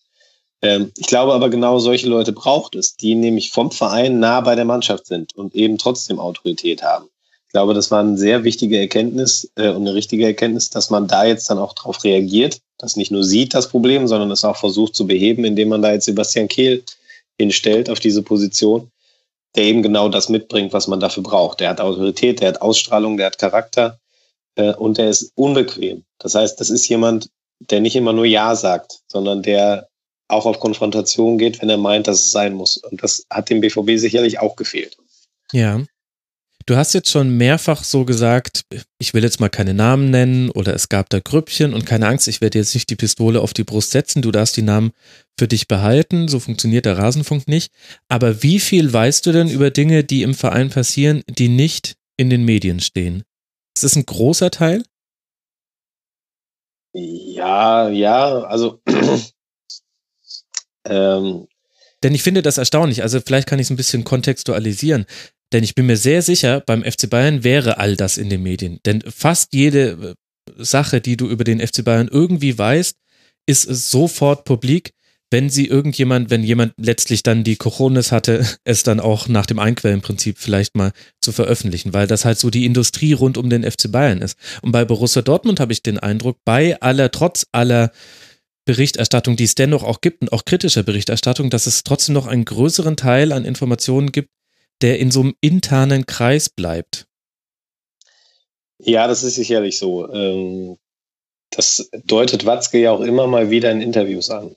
[0.62, 4.54] Ähm, ich glaube aber genau solche Leute braucht es, die nämlich vom Verein nah bei
[4.54, 7.08] der Mannschaft sind und eben trotzdem Autorität haben.
[7.46, 11.08] Ich glaube, das war eine sehr wichtige Erkenntnis äh, und eine richtige Erkenntnis, dass man
[11.08, 14.56] da jetzt dann auch darauf reagiert, das nicht nur sieht, das Problem, sondern es auch
[14.56, 16.84] versucht zu beheben, indem man da jetzt Sebastian Kehl
[17.38, 18.90] hinstellt auf diese Position,
[19.56, 21.60] der eben genau das mitbringt, was man dafür braucht.
[21.60, 23.98] Der hat Autorität, der hat Ausstrahlung, der hat Charakter
[24.56, 26.04] äh, und der ist unbequem.
[26.18, 29.88] Das heißt, das ist jemand, der nicht immer nur Ja sagt, sondern der
[30.28, 32.76] auch auf Konfrontation geht, wenn er meint, dass es sein muss.
[32.76, 34.96] Und das hat dem BVB sicherlich auch gefehlt.
[35.52, 35.80] Ja.
[36.68, 38.66] Du hast jetzt schon mehrfach so gesagt,
[38.98, 42.28] ich will jetzt mal keine Namen nennen oder es gab da Grüppchen und keine Angst,
[42.28, 44.92] ich werde jetzt nicht die Pistole auf die Brust setzen, du darfst die Namen
[45.38, 47.72] für dich behalten, so funktioniert der Rasenfunk nicht.
[48.08, 52.28] Aber wie viel weißt du denn über Dinge, die im Verein passieren, die nicht in
[52.28, 53.22] den Medien stehen?
[53.74, 54.82] Ist das ein großer Teil?
[56.92, 58.82] Ja, ja, also
[60.84, 61.48] ähm,
[62.02, 63.00] Denn ich finde das erstaunlich.
[63.00, 65.06] Also vielleicht kann ich es ein bisschen kontextualisieren.
[65.52, 68.80] Denn ich bin mir sehr sicher, beim FC Bayern wäre all das in den Medien.
[68.84, 70.16] Denn fast jede
[70.58, 72.96] äh, Sache, die du über den FC Bayern irgendwie weißt,
[73.46, 74.92] ist sofort publik,
[75.30, 79.58] wenn sie irgendjemand, wenn jemand letztlich dann die Cojones hatte, es dann auch nach dem
[79.58, 83.90] Einquellenprinzip vielleicht mal zu veröffentlichen, weil das halt so die Industrie rund um den FC
[83.90, 84.38] Bayern ist.
[84.62, 87.90] Und bei Borussia Dortmund habe ich den Eindruck, bei aller, trotz aller
[88.64, 92.44] Berichterstattung, die es dennoch auch gibt und auch kritischer Berichterstattung, dass es trotzdem noch einen
[92.44, 94.28] größeren Teil an Informationen gibt,
[94.82, 97.06] der in so einem internen Kreis bleibt.
[98.78, 100.10] Ja, das ist sicherlich so.
[100.12, 100.78] Ähm,
[101.50, 104.54] das deutet Watzke ja auch immer mal wieder in Interviews an.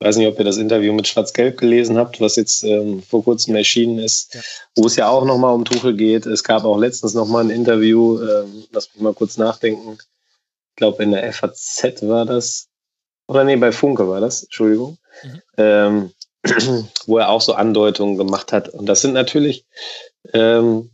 [0.00, 3.22] Ich weiß nicht, ob ihr das Interview mit Schwarz-Gelb gelesen habt, was jetzt ähm, vor
[3.22, 4.40] kurzem erschienen ist, Ja.
[4.74, 6.26] wo es ja auch nochmal um Tuchel geht.
[6.26, 9.98] Es gab auch letztens nochmal ein Interview, ähm, lass mich mal kurz nachdenken.
[10.70, 12.66] Ich glaube, in der FAZ war das.
[13.28, 14.98] Oder nee, bei Funke war das, Entschuldigung.
[15.22, 15.42] Mhm.
[15.58, 16.12] Ähm,
[17.06, 18.68] wo er auch so Andeutungen gemacht hat.
[18.68, 19.64] Und das sind natürlich,
[20.32, 20.90] ähm,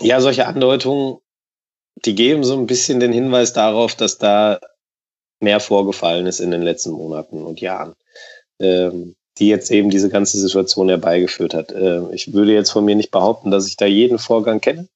[0.00, 1.18] ja, solche Andeutungen,
[2.04, 4.60] die geben so ein bisschen den Hinweis darauf, dass da
[5.40, 7.94] mehr vorgefallen ist in den letzten Monaten und Jahren,
[8.60, 11.72] ähm, die jetzt eben diese ganze Situation herbeigeführt hat.
[11.72, 14.88] Ähm, ich würde jetzt von mir nicht behaupten, dass ich da jeden Vorgang kenne,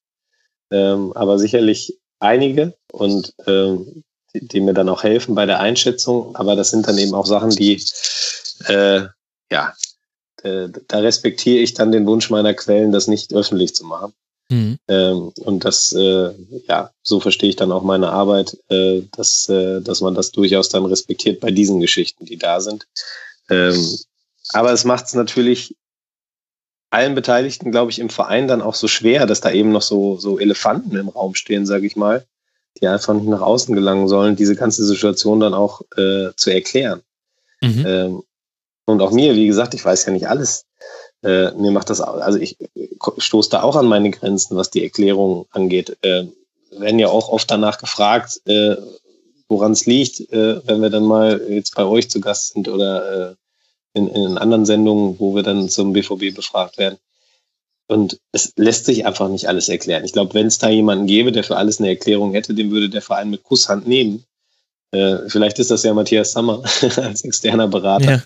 [0.71, 4.05] ähm, aber sicherlich einige und ähm,
[4.35, 6.35] die, die mir dann auch helfen bei der Einschätzung.
[6.37, 7.83] Aber das sind dann eben auch Sachen, die,
[8.67, 9.03] äh,
[9.51, 9.75] ja,
[10.43, 14.13] äh, da respektiere ich dann den Wunsch meiner Quellen, das nicht öffentlich zu machen.
[14.49, 14.79] Mhm.
[14.89, 16.33] Ähm, und das, äh,
[16.69, 20.69] ja, so verstehe ich dann auch meine Arbeit, äh, dass, äh, dass man das durchaus
[20.69, 22.87] dann respektiert bei diesen Geschichten, die da sind.
[23.51, 23.99] Ähm,
[24.53, 25.75] aber es macht es natürlich
[26.91, 30.17] allen Beteiligten, glaube ich, im Verein dann auch so schwer, dass da eben noch so,
[30.19, 32.25] so Elefanten im Raum stehen, sage ich mal,
[32.81, 37.03] die einfach nicht nach außen gelangen sollen, diese ganze Situation dann auch äh, zu erklären.
[37.61, 37.85] Mhm.
[37.87, 38.23] Ähm,
[38.87, 40.65] und auch mir, wie gesagt, ich weiß ja nicht alles.
[41.23, 42.57] Äh, mir macht das, also ich
[43.19, 45.97] stoße da auch an meine Grenzen, was die Erklärung angeht.
[46.03, 46.27] Äh,
[46.71, 48.77] werden ja auch oft danach gefragt, äh,
[49.49, 53.31] woran es liegt, äh, wenn wir dann mal jetzt bei euch zu Gast sind oder
[53.31, 53.35] äh,
[53.95, 56.99] in, in anderen Sendungen, wo wir dann zum BVB befragt werden.
[57.89, 60.05] Und es lässt sich einfach nicht alles erklären.
[60.05, 62.91] Ich glaube, wenn es da jemanden gäbe, der für alles eine Erklärung hätte, den würde
[62.91, 64.25] der Verein mit Kusshand nehmen.
[64.93, 66.63] Äh, vielleicht ist das ja Matthias Sammer
[66.97, 68.23] als externer Berater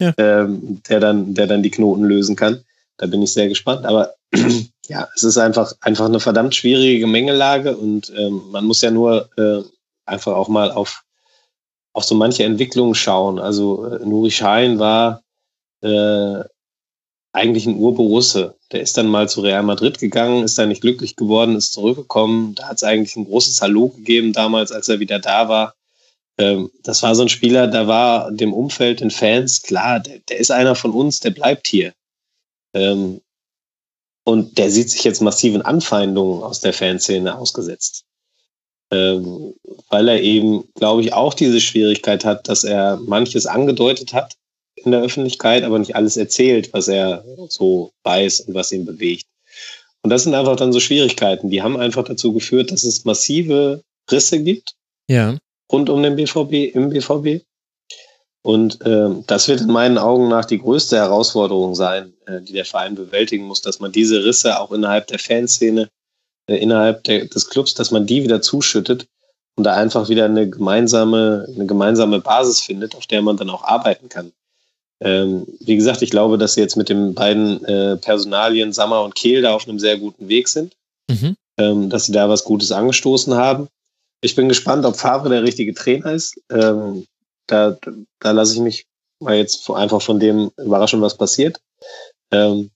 [0.00, 0.12] Ja.
[0.18, 2.62] ähm, der dann, der dann die Knoten lösen kann.
[2.96, 3.86] Da bin ich sehr gespannt.
[3.86, 4.14] Aber
[4.88, 9.30] ja, es ist einfach, einfach eine verdammt schwierige Gemengelage und ähm, man muss ja nur
[9.36, 9.62] äh,
[10.06, 11.02] einfach auch mal auf,
[11.92, 13.38] auf so manche Entwicklungen schauen.
[13.38, 15.22] Also äh, Nuri Schein war
[15.82, 16.44] äh,
[17.32, 18.54] eigentlich ein Urborusse.
[18.72, 22.54] Der ist dann mal zu Real Madrid gegangen, ist da nicht glücklich geworden, ist zurückgekommen.
[22.54, 25.74] Da hat es eigentlich ein großes Hallo gegeben damals, als er wieder da war.
[26.38, 30.38] Ähm, das war so ein Spieler, da war dem Umfeld, den Fans klar, der, der
[30.38, 31.92] ist einer von uns, der bleibt hier.
[32.74, 33.20] Ähm,
[34.24, 38.04] und der sieht sich jetzt massiven Anfeindungen aus der Fanszene ausgesetzt.
[38.90, 39.54] Ähm,
[39.90, 44.34] weil er eben, glaube ich, auch diese Schwierigkeit hat, dass er manches angedeutet hat
[44.76, 49.26] in der Öffentlichkeit, aber nicht alles erzählt, was er so weiß und was ihn bewegt.
[50.02, 51.50] Und das sind einfach dann so Schwierigkeiten.
[51.50, 54.74] Die haben einfach dazu geführt, dass es massive Risse gibt.
[55.08, 55.38] Ja.
[55.74, 57.44] Rund um den BVB, im BVB.
[58.42, 62.64] Und äh, das wird in meinen Augen nach die größte Herausforderung sein, äh, die der
[62.64, 65.88] Verein bewältigen muss, dass man diese Risse auch innerhalb der Fanszene,
[66.46, 69.08] äh, innerhalb der, des Clubs, dass man die wieder zuschüttet
[69.56, 73.64] und da einfach wieder eine gemeinsame, eine gemeinsame Basis findet, auf der man dann auch
[73.64, 74.30] arbeiten kann.
[75.00, 79.16] Ähm, wie gesagt, ich glaube, dass sie jetzt mit den beiden äh, Personalien Sammer und
[79.16, 80.76] Kehl da auf einem sehr guten Weg sind,
[81.10, 81.34] mhm.
[81.58, 83.66] ähm, dass sie da was Gutes angestoßen haben.
[84.24, 86.40] Ich bin gespannt, ob Favre der richtige Trainer ist.
[86.50, 87.06] Ähm,
[87.46, 87.76] da,
[88.20, 88.86] da lasse ich mich
[89.20, 91.60] mal jetzt einfach von dem überraschen, was passiert.
[92.30, 92.70] Ähm,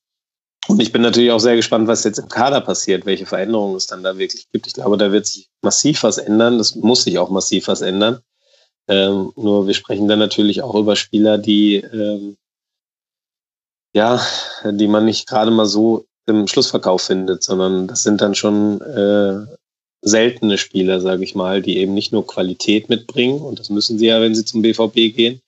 [0.68, 3.86] und ich bin natürlich auch sehr gespannt, was jetzt im Kader passiert, welche Veränderungen es
[3.86, 4.66] dann da wirklich gibt.
[4.66, 6.58] Ich glaube, da wird sich massiv was ändern.
[6.58, 8.20] Das muss sich auch massiv was ändern.
[8.86, 12.36] Ähm, nur wir sprechen dann natürlich auch über Spieler, die ähm,
[13.94, 14.20] ja,
[14.64, 19.46] die man nicht gerade mal so im Schlussverkauf findet, sondern das sind dann schon äh,
[20.02, 24.06] seltene Spieler, sage ich mal, die eben nicht nur Qualität mitbringen, und das müssen sie
[24.06, 25.40] ja, wenn sie zum BVB gehen,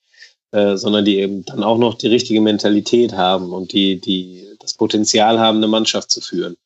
[0.51, 4.73] äh, sondern die eben dann auch noch die richtige Mentalität haben und die, die das
[4.73, 6.57] Potenzial haben, eine Mannschaft zu führen.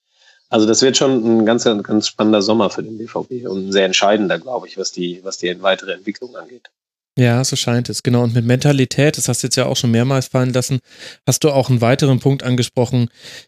[0.50, 3.86] Also das wird schon ein ganz, ganz spannender Sommer für den BVB und ein sehr
[3.86, 6.70] entscheidender, glaube ich, was die, was die weitere Entwicklung angeht.
[7.18, 8.24] Ja, so scheint es, genau.
[8.24, 10.80] Und mit Mentalität, das hast du jetzt ja auch schon mehrmals fallen lassen,
[11.26, 13.08] hast du auch einen weiteren Punkt angesprochen,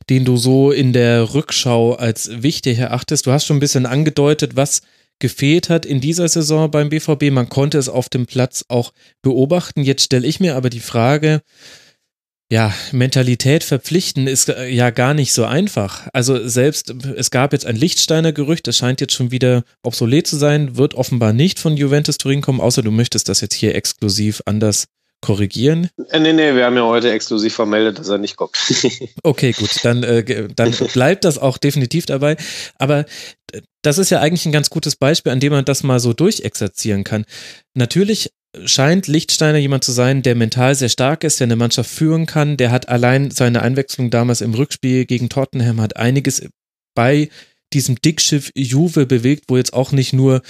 [0.10, 3.26] den du so in der Rückschau als wichtig erachtest.
[3.26, 4.82] Du hast schon ein bisschen angedeutet, was
[5.20, 7.32] gefehlt hat in dieser Saison beim BVB.
[7.32, 9.84] Man konnte es auf dem Platz auch beobachten.
[9.84, 11.42] Jetzt stelle ich mir aber die Frage,
[12.50, 16.08] ja, Mentalität verpflichten ist äh, ja gar nicht so einfach.
[16.14, 20.38] Also selbst, es gab jetzt ein Lichtsteiner Gerücht, das scheint jetzt schon wieder obsolet zu
[20.38, 24.42] sein, wird offenbar nicht von Juventus Turin kommen, außer du möchtest das jetzt hier exklusiv
[24.46, 24.86] anders
[25.22, 25.90] korrigieren?
[26.10, 28.56] Äh, nee, nee, wir haben ja heute exklusiv vermeldet, dass er nicht kommt.
[29.24, 32.38] okay, gut, dann, äh, dann bleibt das auch definitiv dabei.
[32.78, 33.06] Aber
[33.82, 37.04] das ist ja eigentlich ein ganz gutes Beispiel, an dem man das mal so durchexerzieren
[37.04, 37.26] kann.
[37.74, 38.32] Natürlich
[38.66, 42.58] scheint Lichtsteiner jemand zu sein, der mental sehr stark ist, der eine Mannschaft führen kann.
[42.58, 46.48] Der hat allein seine Einwechslung damals im Rückspiel gegen Tottenham hat einiges
[46.96, 47.30] bei
[47.74, 50.42] diesem Dickschiff Juve bewegt, wo jetzt auch nicht nur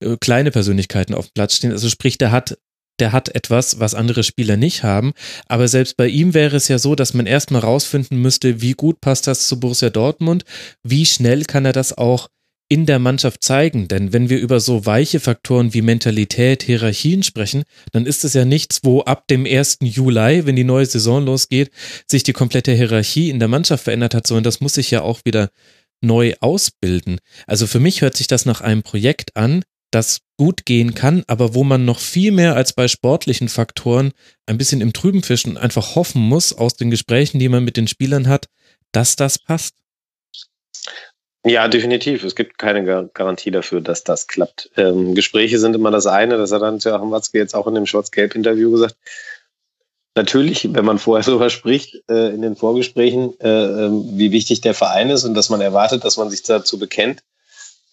[0.00, 1.72] äh, kleine Persönlichkeiten auf dem Platz stehen.
[1.72, 2.58] Also sprich, der hat
[3.00, 5.12] der hat etwas, was andere Spieler nicht haben.
[5.48, 9.00] Aber selbst bei ihm wäre es ja so, dass man erstmal rausfinden müsste, wie gut
[9.00, 10.44] passt das zu Borussia Dortmund,
[10.84, 12.28] wie schnell kann er das auch
[12.72, 13.86] in der Mannschaft zeigen.
[13.86, 18.46] Denn wenn wir über so weiche Faktoren wie Mentalität, Hierarchien sprechen, dann ist es ja
[18.46, 19.80] nichts, wo ab dem 1.
[19.82, 21.70] Juli, wenn die neue Saison losgeht,
[22.10, 25.20] sich die komplette Hierarchie in der Mannschaft verändert hat, sondern das muss sich ja auch
[25.26, 25.50] wieder
[26.00, 27.18] neu ausbilden.
[27.46, 31.52] Also für mich hört sich das nach einem Projekt an, das gut gehen kann, aber
[31.52, 34.12] wo man noch viel mehr als bei sportlichen Faktoren
[34.46, 37.86] ein bisschen im Trüben fischen einfach hoffen muss aus den Gesprächen, die man mit den
[37.86, 38.46] Spielern hat,
[38.92, 39.81] dass das passt.
[41.44, 42.22] Ja, definitiv.
[42.22, 44.70] Es gibt keine Garantie dafür, dass das klappt.
[44.76, 47.86] Ähm, Gespräche sind immer das eine, das hat dann Joachim Watzke jetzt auch in dem
[47.86, 48.96] Schwarz-Gelb-Interview gesagt.
[50.14, 54.74] Natürlich, wenn man vorher darüber spricht, äh, in den Vorgesprächen, äh, äh, wie wichtig der
[54.74, 57.24] Verein ist und dass man erwartet, dass man sich dazu bekennt,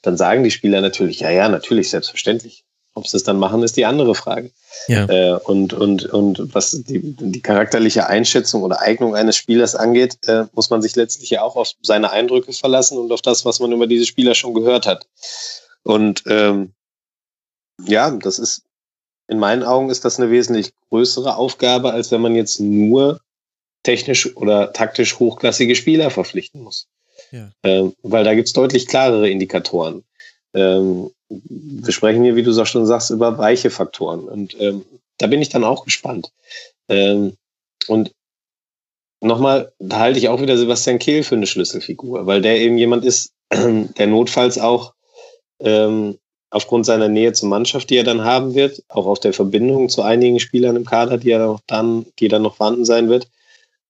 [0.03, 2.63] dann sagen die Spieler natürlich, ja, ja, natürlich, selbstverständlich.
[2.99, 4.51] Ob sie es dann machen, ist die andere Frage.
[4.87, 5.05] Ja.
[5.05, 10.45] Äh, und, und, und was die, die charakterliche Einschätzung oder Eignung eines Spielers angeht, äh,
[10.53, 13.71] muss man sich letztlich ja auch auf seine Eindrücke verlassen und auf das, was man
[13.71, 15.07] über diese Spieler schon gehört hat.
[15.83, 16.73] Und ähm,
[17.85, 18.63] ja, das ist
[19.29, 23.21] in meinen Augen ist das eine wesentlich größere Aufgabe, als wenn man jetzt nur
[23.83, 26.87] technisch oder taktisch hochklassige Spieler verpflichten muss.
[27.31, 27.51] Ja.
[27.63, 30.03] Ähm, weil da gibt's deutlich klarere Indikatoren.
[30.53, 34.21] Ähm, wir sprechen hier, wie du schon sagst, über weiche Faktoren.
[34.21, 34.83] Und ähm,
[35.17, 36.31] da bin ich dann auch gespannt.
[36.87, 37.37] Ähm,
[37.87, 38.11] und
[39.21, 43.05] nochmal, da halte ich auch wieder Sebastian Kehl für eine Schlüsselfigur, weil der eben jemand
[43.05, 44.93] ist, der notfalls auch
[45.59, 46.17] ähm,
[46.51, 50.01] aufgrund seiner Nähe zur Mannschaft, die er dann haben wird, auch auf der Verbindung zu
[50.01, 53.27] einigen Spielern im Kader, die er dann, die dann noch vorhanden sein wird,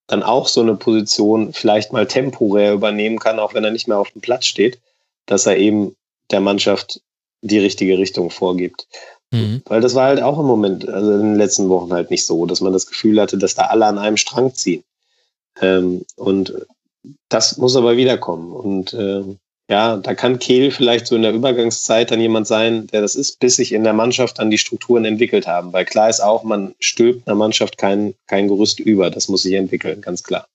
[0.08, 4.00] dann auch so eine Position vielleicht mal temporär übernehmen kann, auch wenn er nicht mehr
[4.00, 4.80] auf dem Platz steht,
[5.26, 5.95] dass er eben
[6.32, 7.01] der Mannschaft
[7.42, 8.88] die richtige Richtung vorgibt.
[9.32, 9.61] Mhm.
[9.66, 12.45] Weil das war halt auch im Moment, also in den letzten Wochen halt nicht so,
[12.45, 14.84] dass man das Gefühl hatte, dass da alle an einem Strang ziehen.
[15.61, 16.53] Ähm, und
[17.30, 18.51] das muss aber wiederkommen.
[18.51, 19.24] Und äh,
[19.69, 23.40] ja, da kann Kehl vielleicht so in der Übergangszeit dann jemand sein, der das ist,
[23.40, 25.72] bis sich in der Mannschaft dann die Strukturen entwickelt haben.
[25.72, 29.11] Weil klar ist auch, man stülpt einer Mannschaft kein, kein Gerüst über.
[29.11, 30.48] Das muss sich entwickeln, ganz klar.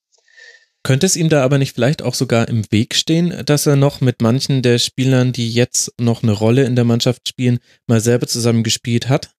[0.84, 4.02] Könnte es ihm da aber nicht vielleicht auch sogar im Weg stehen, dass er noch
[4.02, 8.26] mit manchen der Spielern, die jetzt noch eine Rolle in der Mannschaft spielen, mal selber
[8.26, 9.30] zusammen gespielt hat?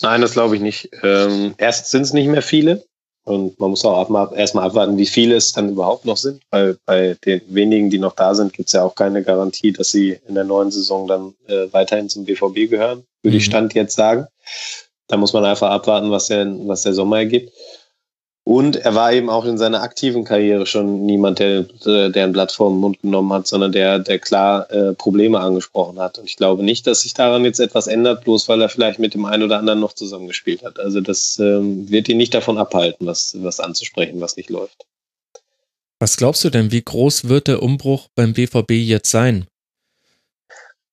[0.00, 0.88] Nein, das glaube ich nicht.
[1.02, 2.84] Ähm, erst sind es nicht mehr viele.
[3.24, 7.14] Und man muss auch erstmal abwarten, wie viele es dann überhaupt noch sind, weil bei
[7.26, 10.34] den wenigen, die noch da sind, gibt es ja auch keine Garantie, dass sie in
[10.34, 13.38] der neuen Saison dann äh, weiterhin zum BVB gehören, würde mhm.
[13.38, 14.26] ich Stand jetzt sagen.
[15.08, 17.52] Da muss man einfach abwarten, was der, was der Sommer ergibt.
[18.48, 22.50] Und er war eben auch in seiner aktiven Karriere schon niemand, der, der ein Blatt
[22.50, 26.16] vor den Mund genommen hat, sondern der, der klar äh, Probleme angesprochen hat.
[26.16, 29.12] Und ich glaube nicht, dass sich daran jetzt etwas ändert, bloß weil er vielleicht mit
[29.12, 30.80] dem einen oder anderen noch zusammengespielt hat.
[30.80, 34.86] Also das ähm, wird ihn nicht davon abhalten, was, was anzusprechen, was nicht läuft.
[35.98, 39.46] Was glaubst du denn, wie groß wird der Umbruch beim BVB jetzt sein?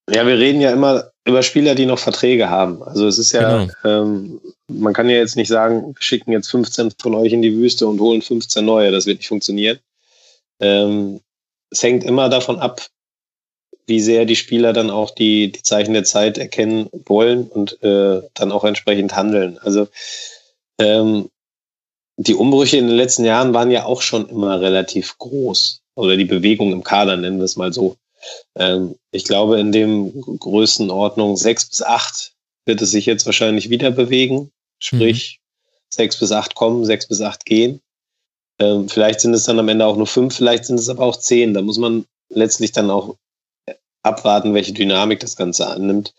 [0.09, 2.83] Ja, wir reden ja immer über Spieler, die noch Verträge haben.
[2.83, 3.73] Also es ist ja, genau.
[3.83, 7.55] ähm, man kann ja jetzt nicht sagen, wir schicken jetzt 15 von euch in die
[7.55, 8.91] Wüste und holen 15 neue.
[8.91, 9.79] Das wird nicht funktionieren.
[10.59, 11.21] Ähm,
[11.71, 12.85] es hängt immer davon ab,
[13.87, 18.21] wie sehr die Spieler dann auch die, die Zeichen der Zeit erkennen wollen und äh,
[18.33, 19.57] dann auch entsprechend handeln.
[19.59, 19.87] Also
[20.79, 21.29] ähm,
[22.17, 25.81] die Umbrüche in den letzten Jahren waren ja auch schon immer relativ groß.
[25.95, 27.95] Oder die Bewegung im Kader, nennen wir es mal so.
[28.55, 32.33] Ähm, ich glaube, in dem Größenordnung sechs bis acht
[32.65, 34.51] wird es sich jetzt wahrscheinlich wieder bewegen.
[34.79, 35.73] Sprich, mhm.
[35.89, 37.81] sechs bis acht kommen, sechs bis acht gehen.
[38.59, 41.17] Ähm, vielleicht sind es dann am Ende auch nur fünf, vielleicht sind es aber auch
[41.17, 41.53] zehn.
[41.53, 43.15] Da muss man letztlich dann auch
[44.05, 46.13] abwarten, welche Dynamik das Ganze annimmt.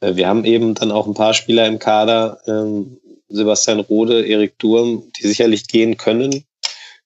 [0.00, 4.58] Äh, wir haben eben dann auch ein paar Spieler im Kader, ähm, Sebastian Rode, Erik
[4.58, 6.44] Durm, die sicherlich gehen können,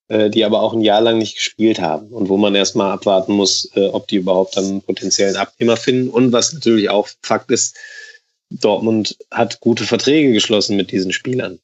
[0.09, 3.33] äh, die aber auch ein Jahr lang nicht gespielt haben und wo man erstmal abwarten
[3.33, 6.11] muss, äh, ob die überhaupt dann einen potenziellen Abnehmer finden.
[6.11, 7.77] Und was natürlich auch Fakt ist,
[8.51, 11.59] Dortmund hat gute Verträge geschlossen mit diesen Spielern.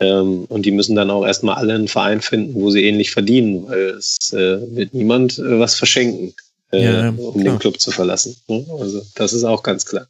[0.00, 3.68] Ähm, und die müssen dann auch erstmal alle einen Verein finden, wo sie ähnlich verdienen,
[3.68, 6.34] weil es äh, wird niemand äh, was verschenken,
[6.72, 8.36] äh, ja, um den Club zu verlassen.
[8.46, 8.64] Ne?
[8.78, 10.06] Also das ist auch ganz klar.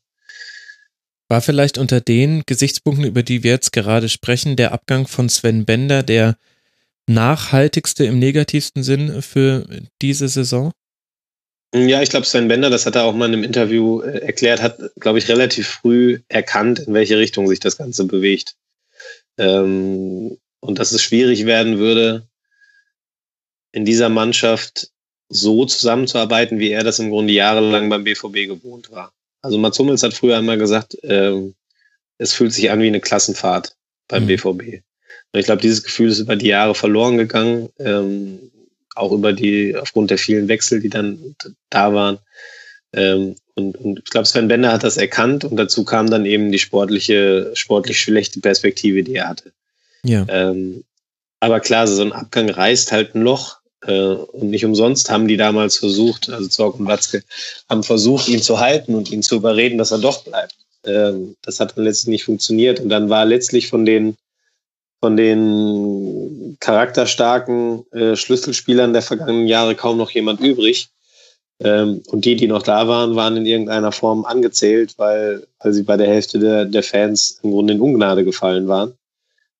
[1.28, 5.66] War vielleicht unter den Gesichtspunkten, über die wir jetzt gerade sprechen, der Abgang von Sven
[5.66, 6.36] Bender der
[7.08, 9.66] nachhaltigste im negativsten Sinn für
[10.00, 10.72] diese Saison?
[11.74, 14.62] Ja, ich glaube, Sven Bender, das hat er auch mal in einem Interview äh, erklärt,
[14.62, 18.54] hat, glaube ich, relativ früh erkannt, in welche Richtung sich das Ganze bewegt.
[19.36, 22.26] Ähm, und dass es schwierig werden würde,
[23.72, 24.90] in dieser Mannschaft
[25.28, 29.12] so zusammenzuarbeiten, wie er das im Grunde jahrelang beim BVB gewohnt war.
[29.42, 31.54] Also Mats Hummels hat früher einmal gesagt, ähm,
[32.16, 33.76] es fühlt sich an wie eine Klassenfahrt
[34.08, 34.28] beim mhm.
[34.28, 34.82] BVB.
[35.32, 38.50] Und ich glaube, dieses Gefühl ist über die Jahre verloren gegangen, ähm,
[38.94, 41.36] auch über die, aufgrund der vielen Wechsel, die dann
[41.70, 42.18] da waren.
[42.92, 46.50] Ähm, und, und ich glaube, Sven Bender hat das erkannt und dazu kam dann eben
[46.52, 49.52] die sportliche, sportlich schlechte Perspektive, die er hatte.
[50.04, 50.24] Ja.
[50.28, 50.84] Ähm,
[51.40, 53.58] aber klar, so ein Abgang reißt halt ein Loch.
[53.82, 57.22] Äh, und nicht umsonst haben die damals versucht, also Zorg und Watzke,
[57.68, 60.56] haben versucht, ihn zu halten und ihn zu überreden, dass er doch bleibt.
[60.84, 62.80] Ähm, das hat dann letztlich nicht funktioniert.
[62.80, 64.16] Und dann war letztlich von den
[65.00, 70.88] von den charakterstarken äh, Schlüsselspielern der vergangenen Jahre kaum noch jemand übrig.
[71.60, 75.82] Ähm, und die, die noch da waren, waren in irgendeiner Form angezählt, weil, weil sie
[75.82, 78.94] bei der Hälfte der, der Fans im Grunde in Ungnade gefallen waren,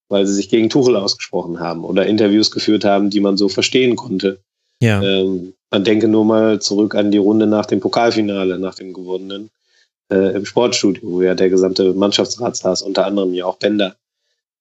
[0.07, 3.95] weil sie sich gegen Tuchel ausgesprochen haben oder Interviews geführt haben, die man so verstehen
[3.97, 4.39] konnte.
[4.81, 5.01] Ja.
[5.01, 9.49] Ähm, man denke nur mal zurück an die Runde nach dem Pokalfinale, nach dem gewonnenen,
[10.09, 13.95] äh, im Sportstudio, wo ja der gesamte Mannschaftsrat saß, unter anderem ja auch Bender.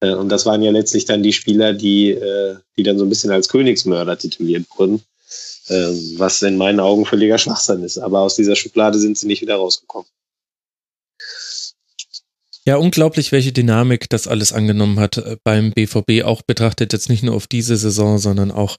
[0.01, 3.09] Äh, und das waren ja letztlich dann die Spieler, die, äh, die dann so ein
[3.09, 5.03] bisschen als Königsmörder tituliert wurden,
[5.69, 7.99] ähm, was in meinen Augen völliger Schwachsinn ist.
[7.99, 10.09] Aber aus dieser Schublade sind sie nicht wieder rausgekommen.
[12.67, 17.23] Ja, unglaublich, welche Dynamik das alles angenommen hat äh, beim BVB, auch betrachtet jetzt nicht
[17.23, 18.77] nur auf diese Saison, sondern auch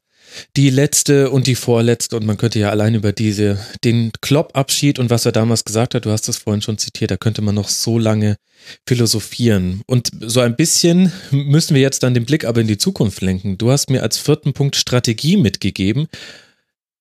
[0.56, 2.16] die letzte und die vorletzte.
[2.16, 6.06] Und man könnte ja allein über diese, den Klopp-Abschied und was er damals gesagt hat,
[6.06, 8.38] du hast das vorhin schon zitiert, da könnte man noch so lange
[8.85, 9.82] philosophieren.
[9.88, 13.58] Und so ein bisschen müssen wir jetzt dann den Blick aber in die Zukunft lenken.
[13.58, 16.08] Du hast mir als vierten Punkt Strategie mitgegeben.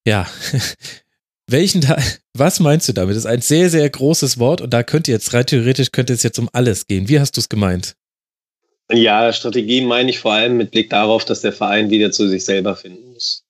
[0.06, 0.26] Ja,
[1.48, 2.02] welchen Teil,
[2.34, 3.16] was meinst du damit?
[3.16, 6.22] Das ist ein sehr, sehr großes Wort und da könnte jetzt rein theoretisch könnte es
[6.22, 7.08] jetzt um alles gehen.
[7.08, 7.96] Wie hast du es gemeint?
[8.90, 12.44] Ja, Strategie meine ich vor allem mit Blick darauf, dass der Verein wieder zu sich
[12.44, 13.44] selber finden muss.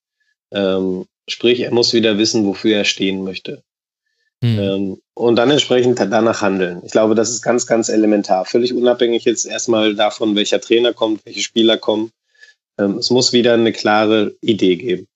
[0.53, 3.63] Ähm, sprich, er muss wieder wissen, wofür er stehen möchte.
[4.43, 4.59] Hm.
[4.59, 6.81] Ähm, und dann entsprechend danach handeln.
[6.85, 8.45] Ich glaube, das ist ganz, ganz elementar.
[8.45, 12.11] Völlig unabhängig jetzt erstmal davon, welcher Trainer kommt, welche Spieler kommen.
[12.79, 15.07] Ähm, es muss wieder eine klare Idee geben.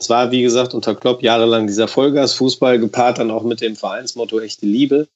[0.00, 4.40] Das war, wie gesagt, unter Klopp jahrelang dieser Vollgas-Fußball gepaart dann auch mit dem Vereinsmotto
[4.40, 5.08] echte Liebe.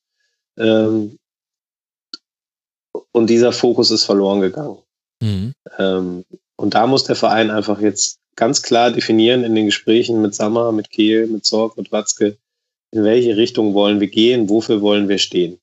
[0.58, 1.18] Ähm,
[3.12, 4.76] und dieser Fokus ist verloren gegangen.
[5.22, 5.54] Mhm.
[5.78, 6.24] Ähm,
[6.56, 10.70] und da muss der Verein einfach jetzt ganz klar definieren in den Gesprächen mit Sammer,
[10.70, 12.36] mit Kehl, mit Zorg, mit Watzke,
[12.90, 15.60] in welche Richtung wollen wir gehen, wofür wollen wir stehen.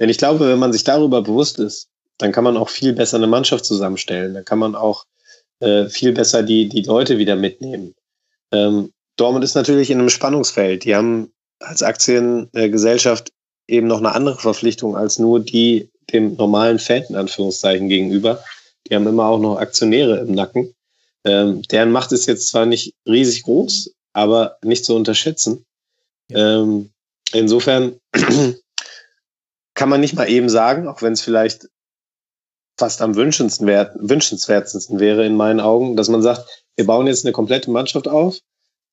[0.00, 3.18] Denn ich glaube, wenn man sich darüber bewusst ist, dann kann man auch viel besser
[3.18, 4.32] eine Mannschaft zusammenstellen.
[4.32, 5.04] Dann kann man auch
[5.60, 7.94] äh, viel besser die, die Leute wieder mitnehmen.
[8.52, 10.84] Ähm, Dortmund ist natürlich in einem Spannungsfeld.
[10.84, 13.32] Die haben als Aktiengesellschaft
[13.66, 18.44] eben noch eine andere Verpflichtung als nur die dem normalen Fan in Anführungszeichen gegenüber.
[18.86, 20.74] Die haben immer auch noch Aktionäre im Nacken.
[21.24, 25.64] Ähm, deren Macht ist jetzt zwar nicht riesig groß, aber nicht zu unterschätzen.
[26.30, 26.90] Ähm,
[27.32, 27.98] insofern
[29.74, 31.68] kann man nicht mal eben sagen, auch wenn es vielleicht
[32.78, 37.70] fast am wünschenswertesten wäre in meinen Augen, dass man sagt, wir bauen jetzt eine komplette
[37.70, 38.38] Mannschaft auf.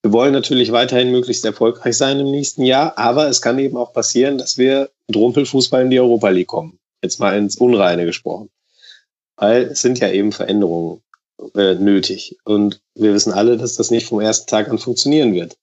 [0.01, 3.93] Wir wollen natürlich weiterhin möglichst erfolgreich sein im nächsten Jahr, aber es kann eben auch
[3.93, 6.79] passieren, dass wir mit Rumpelfußball in die Europa League kommen.
[7.01, 8.49] Jetzt mal ins Unreine gesprochen.
[9.37, 11.01] Weil es sind ja eben Veränderungen
[11.55, 12.37] äh, nötig.
[12.43, 15.57] Und wir wissen alle, dass das nicht vom ersten Tag an funktionieren wird.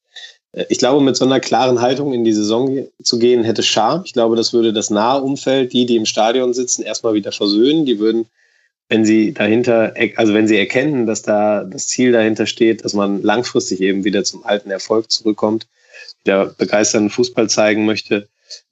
[0.53, 4.03] Äh, ich glaube, mit so einer klaren Haltung in die Saison zu gehen, hätte Charme.
[4.05, 7.87] Ich glaube, das würde das nahe Umfeld, die, die im Stadion sitzen, erstmal wieder versöhnen.
[7.87, 8.27] Die würden,
[8.91, 13.23] wenn sie dahinter, also wenn sie erkennen, dass da das Ziel dahinter steht, dass man
[13.23, 15.69] langfristig eben wieder zum alten Erfolg zurückkommt,
[16.25, 18.29] wieder begeisternden Fußball zeigen möchte,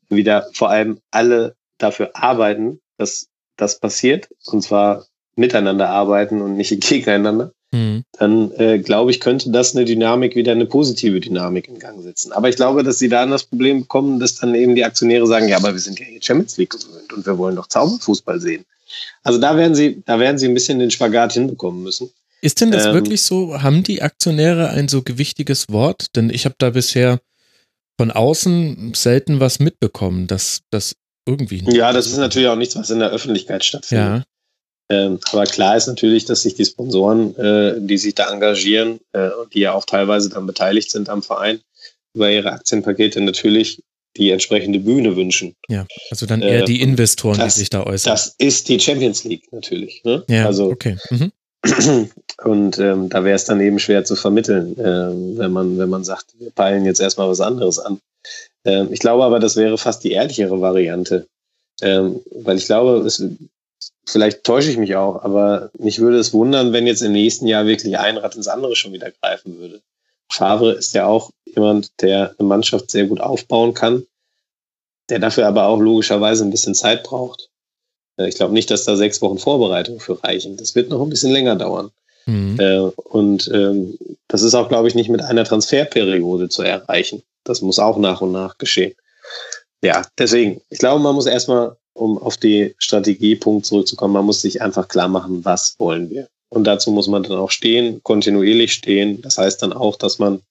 [0.08, 5.06] wieder vor allem alle dafür arbeiten, dass das passiert, und zwar
[5.36, 8.02] miteinander arbeiten und nicht gegeneinander, mhm.
[8.18, 12.32] dann äh, glaube ich, könnte das eine Dynamik wieder eine positive Dynamik in Gang setzen.
[12.32, 15.28] Aber ich glaube, dass sie da an das Problem bekommen, dass dann eben die Aktionäre
[15.28, 18.40] sagen, ja, aber wir sind ja hier Champions League gewöhnt und wir wollen doch Zauberfußball
[18.40, 18.64] sehen.
[19.22, 22.10] Also da werden sie, da werden sie ein bisschen den Spagat hinbekommen müssen.
[22.40, 23.62] Ist denn das ähm, wirklich so?
[23.62, 26.14] Haben die Aktionäre ein so gewichtiges Wort?
[26.16, 27.20] Denn ich habe da bisher
[27.98, 30.94] von außen selten was mitbekommen, dass das
[31.26, 31.64] irgendwie.
[31.68, 34.06] Ja, das ist natürlich auch nichts, was in der Öffentlichkeit stattfindet.
[34.06, 34.24] Ja.
[34.90, 39.28] Ähm, aber klar ist natürlich, dass sich die Sponsoren, äh, die sich da engagieren äh,
[39.30, 41.60] und die ja auch teilweise dann beteiligt sind am Verein,
[42.14, 43.82] über ihre Aktienpakete natürlich
[44.16, 45.54] die entsprechende Bühne wünschen.
[45.68, 48.12] Ja, also dann eher äh, die Investoren, das, die sich da äußern.
[48.12, 50.02] Das ist die Champions League natürlich.
[50.04, 50.24] Ne?
[50.28, 50.96] Ja, also, okay.
[51.10, 51.32] Mhm.
[52.44, 56.04] Und ähm, da wäre es dann eben schwer zu vermitteln, ähm, wenn man wenn man
[56.04, 58.00] sagt, wir peilen jetzt erstmal was anderes an.
[58.64, 61.26] Ähm, ich glaube aber, das wäre fast die ehrlichere Variante.
[61.80, 63.22] Ähm, weil ich glaube, es,
[64.06, 67.66] vielleicht täusche ich mich auch, aber mich würde es wundern, wenn jetzt im nächsten Jahr
[67.66, 69.80] wirklich ein Rad ins andere schon wieder greifen würde.
[70.30, 74.06] Favre ist ja auch jemand, der eine Mannschaft sehr gut aufbauen kann,
[75.08, 77.50] der dafür aber auch logischerweise ein bisschen Zeit braucht.
[78.16, 80.56] Äh, ich glaube nicht, dass da sechs Wochen Vorbereitung für reichen.
[80.56, 81.90] Das wird noch ein bisschen länger dauern.
[82.26, 82.60] Mhm.
[82.60, 87.22] Äh, und ähm, das ist auch, glaube ich, nicht mit einer Transferperiode zu erreichen.
[87.44, 88.94] Das muss auch nach und nach geschehen.
[89.82, 94.60] Ja, deswegen, ich glaube, man muss erstmal, um auf die Strategiepunkt zurückzukommen, man muss sich
[94.60, 96.28] einfach klar machen, was wollen wir.
[96.50, 99.20] Und dazu muss man dann auch stehen, kontinuierlich stehen.
[99.22, 100.42] Das heißt dann auch, dass man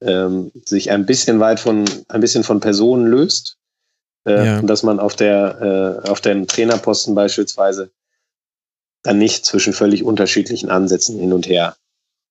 [0.00, 3.56] ähm, sich ein bisschen weit von, ein bisschen von Personen löst.
[4.26, 4.58] Äh, ja.
[4.60, 7.90] Und dass man auf der, äh, auf dem Trainerposten beispielsweise
[9.02, 11.76] dann nicht zwischen völlig unterschiedlichen Ansätzen hin und her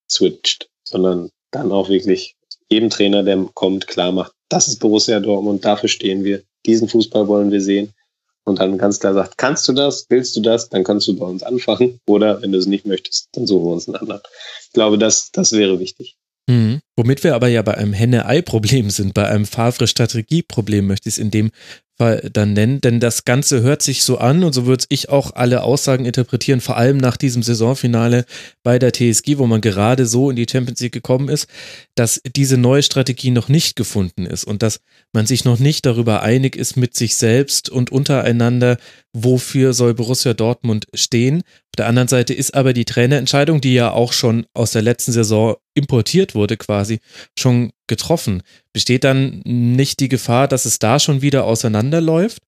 [0.10, 2.36] switcht, sondern dann auch wirklich
[2.70, 7.28] jedem Trainer, der kommt, klar macht, das ist Borussia Dortmund, dafür stehen wir, diesen Fußball
[7.28, 7.94] wollen wir sehen.
[8.44, 11.26] Und dann ganz klar sagt, kannst du das, willst du das, dann kannst du bei
[11.26, 12.00] uns anfangen.
[12.08, 14.22] Oder wenn du es nicht möchtest, dann suchen wir uns einen anderen.
[14.64, 16.17] Ich glaube, das, das wäre wichtig.
[16.48, 16.80] Mhm.
[16.95, 21.30] Womit wir aber ja bei einem Henne-Ei-Problem sind, bei einem Favre-Strategie-Problem möchte ich es in
[21.30, 21.51] dem
[21.98, 25.35] Fall dann nennen, denn das Ganze hört sich so an und so würde ich auch
[25.35, 28.26] alle Aussagen interpretieren, vor allem nach diesem Saisonfinale
[28.61, 31.48] bei der TSG, wo man gerade so in die Champions League gekommen ist,
[31.95, 34.80] dass diese neue Strategie noch nicht gefunden ist und dass
[35.11, 38.77] man sich noch nicht darüber einig ist mit sich selbst und untereinander,
[39.24, 41.40] wofür soll Borussia Dortmund stehen.
[41.40, 45.12] Auf der anderen Seite ist aber die Trainerentscheidung, die ja auch schon aus der letzten
[45.12, 47.00] Saison importiert wurde quasi,
[47.38, 48.44] schon getroffen.
[48.74, 52.42] Besteht dann nicht die Gefahr, dass es da schon wieder auseinanderläuft?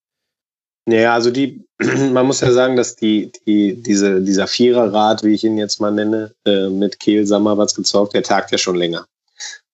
[0.87, 1.65] Ja, also die,
[2.11, 5.91] man muss ja sagen, dass die, die, diese, dieser Viererrat, wie ich ihn jetzt mal
[5.91, 9.05] nenne, äh, mit Kehl Sammerbatz gezockt, der tagt ja schon länger.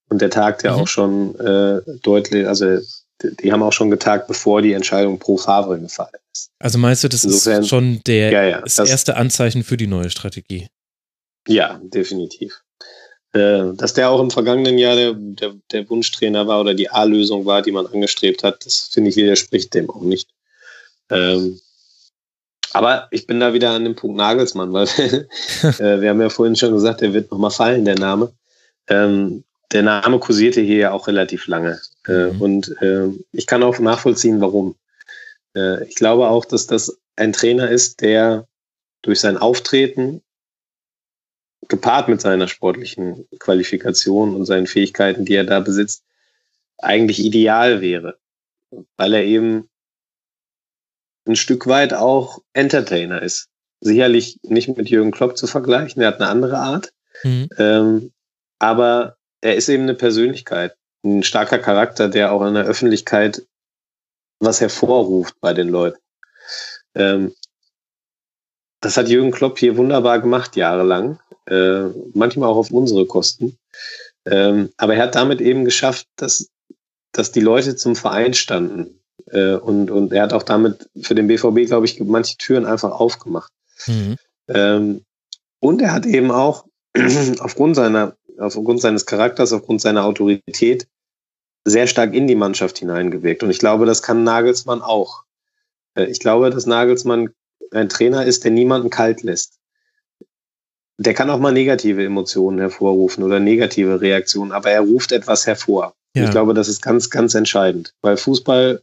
[0.09, 0.81] Und der tagt ja mhm.
[0.81, 2.77] auch schon äh, deutlich, also
[3.21, 6.11] die, die, haben auch schon getagt, bevor die Entscheidung pro Favre gefallen.
[6.59, 9.77] Also meinst du, das Insofern, ist schon der, ja, ja, das, das erste Anzeichen für
[9.77, 10.67] die neue Strategie?
[11.47, 12.61] Ja, definitiv.
[13.33, 17.45] Äh, dass der auch im vergangenen Jahr der, der, der Wunschtrainer war oder die A-Lösung
[17.45, 20.29] war, die man angestrebt hat, das finde ich widerspricht dem auch nicht.
[21.09, 21.59] Ähm,
[22.71, 24.87] Aber ich bin da wieder an dem Punkt Nagelsmann, weil
[25.63, 28.31] äh, wir haben ja vorhin schon gesagt, der wird nochmal fallen, der Name.
[28.87, 31.81] Ähm, der Name kursierte hier ja auch relativ lange.
[32.07, 32.41] Äh, mhm.
[32.41, 34.75] Und äh, ich kann auch nachvollziehen, warum.
[35.55, 38.47] Äh, ich glaube auch, dass das ein Trainer ist, der
[39.01, 40.21] durch sein Auftreten
[41.67, 46.03] gepaart mit seiner sportlichen Qualifikation und seinen Fähigkeiten, die er da besitzt,
[46.77, 48.17] eigentlich ideal wäre,
[48.97, 49.69] weil er eben
[51.27, 53.49] ein Stück weit auch Entertainer ist.
[53.81, 56.93] Sicherlich nicht mit Jürgen Klopp zu vergleichen, er hat eine andere Art,
[57.23, 57.49] mhm.
[57.57, 58.13] ähm,
[58.59, 63.43] aber er ist eben eine Persönlichkeit, ein starker Charakter, der auch in der Öffentlichkeit
[64.39, 65.99] was hervorruft bei den Leuten.
[66.95, 67.33] Ähm,
[68.81, 73.57] das hat Jürgen Klopp hier wunderbar gemacht, jahrelang äh, manchmal auch auf unsere Kosten.
[74.25, 76.49] Ähm, aber er hat damit eben geschafft, dass,
[77.11, 78.99] dass die Leute zum Verein standen.
[79.27, 82.91] Äh, und, und er hat auch damit für den BVB, glaube ich, manche Türen einfach
[82.91, 83.51] aufgemacht.
[83.87, 84.15] Mhm.
[84.47, 85.05] Ähm,
[85.59, 86.65] und er hat eben auch
[87.39, 90.87] aufgrund seiner, aufgrund seines Charakters, aufgrund seiner Autorität
[91.65, 93.43] sehr stark in die Mannschaft hineingewirkt.
[93.43, 95.23] Und ich glaube, das kann Nagelsmann auch.
[95.95, 97.31] Äh, ich glaube, dass Nagelsmann
[97.71, 99.59] ein Trainer ist, der niemanden kalt lässt
[100.97, 105.93] der kann auch mal negative Emotionen hervorrufen oder negative Reaktionen, aber er ruft etwas hervor.
[106.15, 106.23] Ja.
[106.23, 108.81] Ich glaube, das ist ganz, ganz entscheidend, weil Fußball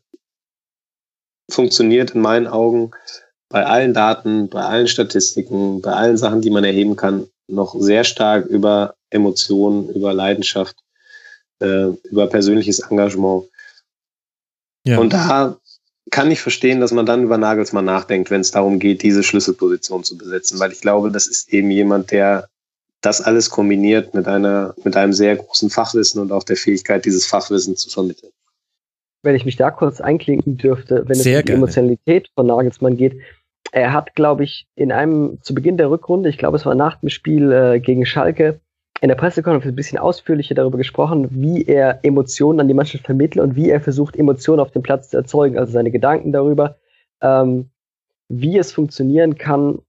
[1.51, 2.91] funktioniert in meinen Augen
[3.49, 8.05] bei allen Daten, bei allen Statistiken, bei allen Sachen, die man erheben kann, noch sehr
[8.05, 10.77] stark über Emotionen, über Leidenschaft,
[11.63, 13.45] äh, über persönliches Engagement.
[14.85, 14.99] Ja.
[14.99, 15.57] Und da
[16.11, 20.05] kann ich verstehen, dass man dann über Nagelsmann nachdenkt, wenn es darum geht, diese Schlüsselposition
[20.05, 22.49] zu besetzen, weil ich glaube, das ist eben jemand, der
[23.01, 27.27] das alles kombiniert mit einer, mit einem sehr großen Fachwissen und auch der Fähigkeit, dieses
[27.27, 28.31] Fachwissen zu vermitteln.
[29.23, 33.21] Wenn ich mich da kurz einklinken dürfte, wenn es um die Emotionalität von Nagelsmann geht,
[33.71, 37.01] er hat, glaube ich, in einem, zu Beginn der Rückrunde, ich glaube, es war nach
[37.01, 38.61] dem Spiel äh, gegen Schalke,
[39.03, 43.45] in der Pressekonferenz ein bisschen ausführlicher darüber gesprochen, wie er Emotionen an die Mannschaft vermittelt
[43.45, 46.77] und wie er versucht, Emotionen auf dem Platz zu erzeugen, also seine Gedanken darüber,
[47.21, 47.71] ähm,
[48.29, 49.81] wie es funktionieren kann,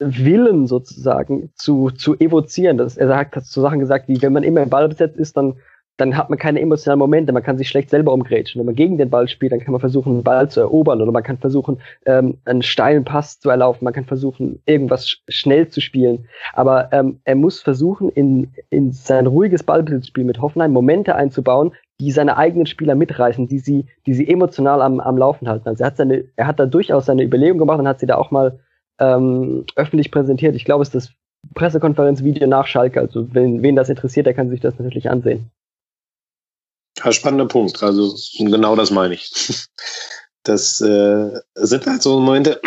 [0.00, 2.76] Willen sozusagen zu, zu evozieren.
[2.76, 5.54] Das, er hat, so Sachen gesagt, wie wenn man immer im Ball besetzt ist, dann
[5.98, 8.58] dann hat man keine emotionalen Momente, man kann sich schlecht selber umgrätschen.
[8.58, 11.12] Wenn man gegen den Ball spielt, dann kann man versuchen, einen Ball zu erobern oder
[11.12, 15.68] man kann versuchen, ähm, einen steilen Pass zu erlaufen, man kann versuchen, irgendwas sch schnell
[15.68, 16.26] zu spielen.
[16.54, 22.10] Aber ähm, er muss versuchen, in, in sein ruhiges Ballbesitzspiel mit Hoffenheim Momente einzubauen, die
[22.10, 25.68] seine eigenen Spieler mitreißen, die sie, die sie emotional am, am Laufen halten.
[25.68, 28.16] Also er hat seine, er hat da durchaus seine Überlegung gemacht und hat sie da
[28.16, 28.58] auch mal
[28.98, 30.56] ähm, öffentlich präsentiert.
[30.56, 31.12] Ich glaube, es ist das
[31.54, 33.00] Pressekonferenzvideo nach Schalke.
[33.00, 35.50] Also wenn, wen das interessiert, der kann sich das natürlich ansehen.
[36.98, 37.82] Ja, spannender Punkt.
[37.82, 39.30] Also genau das meine ich.
[40.44, 42.60] Das äh, sind halt so Momente.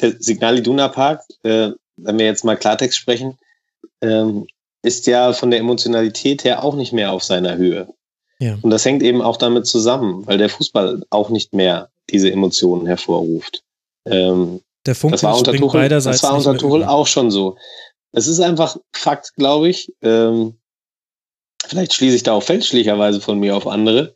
[0.00, 3.36] der Signal Iduna Park, äh, wenn wir jetzt mal Klartext sprechen,
[4.02, 4.46] ähm,
[4.82, 7.88] ist ja von der Emotionalität her auch nicht mehr auf seiner Höhe.
[8.38, 8.58] Ja.
[8.60, 12.86] Und das hängt eben auch damit zusammen, weil der Fußball auch nicht mehr diese Emotionen
[12.86, 13.64] hervorruft.
[14.04, 17.56] Ähm, der Funke das war unter Tuchel, das war unter Tuchel auch schon so.
[18.12, 19.92] Es ist einfach Fakt, glaube ich.
[20.02, 20.58] Ähm,
[21.66, 24.14] Vielleicht schließe ich da auch fälschlicherweise von mir auf andere.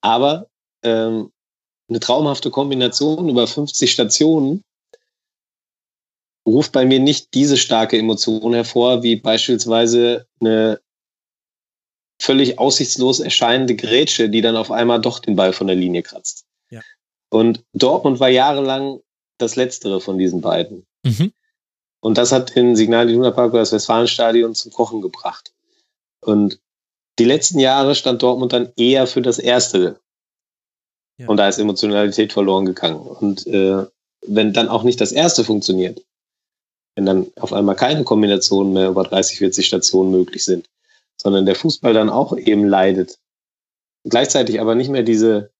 [0.00, 0.48] Aber
[0.82, 1.32] ähm,
[1.88, 4.62] eine traumhafte Kombination über 50 Stationen
[6.46, 10.80] ruft bei mir nicht diese starke Emotion hervor, wie beispielsweise eine
[12.20, 16.46] völlig aussichtslos erscheinende Grätsche, die dann auf einmal doch den Ball von der Linie kratzt.
[16.70, 16.80] Ja.
[17.30, 19.00] Und Dortmund war jahrelang
[19.38, 20.84] das letztere von diesen beiden.
[21.04, 21.32] Mhm.
[22.00, 25.52] Und das hat den Signal Iduna Park oder das Westfalenstadion zum Kochen gebracht.
[26.20, 26.58] Und
[27.18, 30.00] die letzten Jahre stand Dortmund dann eher für das Erste.
[31.18, 31.28] Ja.
[31.28, 33.00] Und da ist Emotionalität verloren gegangen.
[33.00, 33.84] Und äh,
[34.26, 36.04] wenn dann auch nicht das Erste funktioniert,
[36.94, 40.68] wenn dann auf einmal keine Kombinationen mehr über 30, 40 Stationen möglich sind,
[41.16, 43.18] sondern der Fußball dann auch eben leidet,
[44.08, 45.50] gleichzeitig aber nicht mehr diese,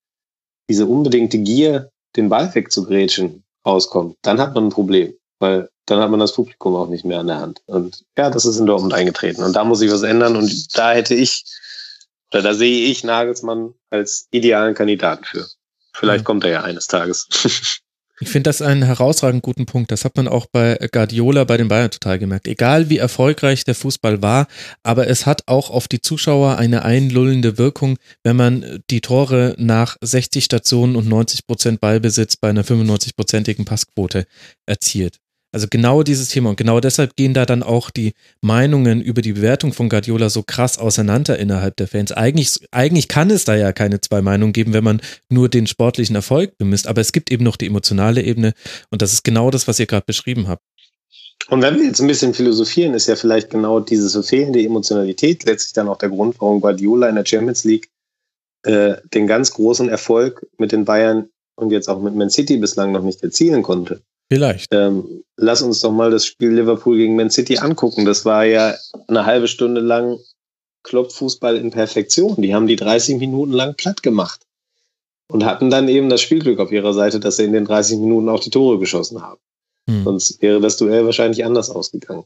[0.68, 5.14] diese unbedingte Gier, den Ball wegzugrätschen, rauskommt, dann hat man ein Problem.
[5.38, 7.62] Weil dann hat man das Publikum auch nicht mehr an der Hand.
[7.66, 9.42] Und ja, das ist in Dortmund eingetreten.
[9.42, 10.36] Und da muss ich was ändern.
[10.36, 11.44] Und da hätte ich,
[12.32, 15.46] oder da sehe ich Nagelsmann als idealen Kandidaten für.
[15.94, 16.24] Vielleicht ja.
[16.24, 17.28] kommt er ja eines Tages.
[18.20, 19.92] Ich finde das einen herausragend guten Punkt.
[19.92, 22.48] Das hat man auch bei Guardiola bei den Bayern total gemerkt.
[22.48, 24.48] Egal wie erfolgreich der Fußball war,
[24.82, 29.96] aber es hat auch auf die Zuschauer eine einlullende Wirkung, wenn man die Tore nach
[30.00, 34.26] 60 Stationen und 90 Prozent Ballbesitz bei einer 95-prozentigen Passquote
[34.66, 35.18] erzielt.
[35.50, 38.12] Also genau dieses Thema und genau deshalb gehen da dann auch die
[38.42, 42.12] Meinungen über die Bewertung von Guardiola so krass auseinander innerhalb der Fans.
[42.12, 46.16] Eigentlich, eigentlich kann es da ja keine zwei Meinungen geben, wenn man nur den sportlichen
[46.16, 48.52] Erfolg bemisst, aber es gibt eben noch die emotionale Ebene
[48.90, 50.62] und das ist genau das, was ihr gerade beschrieben habt.
[51.48, 55.72] Und wenn wir jetzt ein bisschen philosophieren, ist ja vielleicht genau diese fehlende Emotionalität letztlich
[55.72, 57.88] dann auch der Grund, warum Guardiola in der Champions League
[58.64, 62.92] äh, den ganz großen Erfolg mit den Bayern und jetzt auch mit Man City bislang
[62.92, 64.02] noch nicht erzielen konnte.
[64.30, 64.72] Vielleicht.
[64.74, 68.04] Ähm, lass uns doch mal das Spiel Liverpool gegen Man City angucken.
[68.04, 68.74] Das war ja
[69.06, 70.18] eine halbe Stunde lang
[70.82, 72.40] Klopp-Fußball in Perfektion.
[72.40, 74.42] Die haben die 30 Minuten lang platt gemacht
[75.30, 78.28] und hatten dann eben das Spielglück auf ihrer Seite, dass sie in den 30 Minuten
[78.28, 79.40] auch die Tore geschossen haben.
[79.88, 80.04] Hm.
[80.04, 82.24] Sonst wäre das Duell wahrscheinlich anders ausgegangen.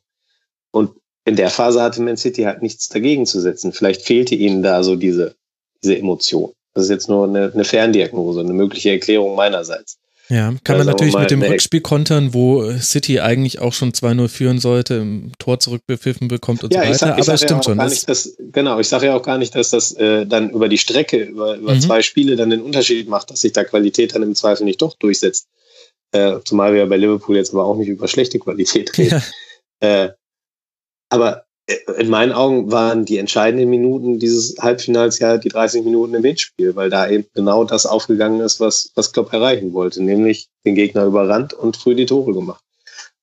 [0.73, 0.91] Und
[1.25, 3.73] in der Phase hatte Man City halt nichts dagegen zu setzen.
[3.73, 5.37] Vielleicht fehlte ihnen da so diese,
[5.83, 6.53] diese Emotion.
[6.75, 9.99] Das ist jetzt nur eine, eine Ferndiagnose, eine mögliche Erklärung meinerseits.
[10.33, 14.59] Ja, kann man natürlich mit dem Rückspiel kontern, wo City eigentlich auch schon 2-0 führen
[14.61, 16.99] sollte, im Tor zurückbepfiffen bekommt und ja, so weiter.
[16.99, 17.87] Sag, Aber es stimmt ja schon.
[17.87, 20.79] Nicht, dass, genau, ich sage ja auch gar nicht, dass das äh, dann über die
[20.79, 21.83] Strecke, über, über mhm.
[21.83, 24.95] zwei Spiele dann den Unterschied macht, dass sich da Qualität dann im Zweifel nicht doch
[24.95, 25.49] durchsetzt.
[26.13, 29.23] Äh, zumal wir bei Liverpool jetzt aber auch nicht über schlechte Qualität reden.
[29.83, 30.05] Ja.
[30.05, 30.13] Äh,
[31.11, 36.25] aber in meinen Augen waren die entscheidenden Minuten dieses Halbfinals ja die 30 Minuten im
[36.25, 40.75] Hinspiel, weil da eben genau das aufgegangen ist, was, was Klopp erreichen wollte, nämlich den
[40.75, 42.65] Gegner überrannt und früh die Tore gemacht.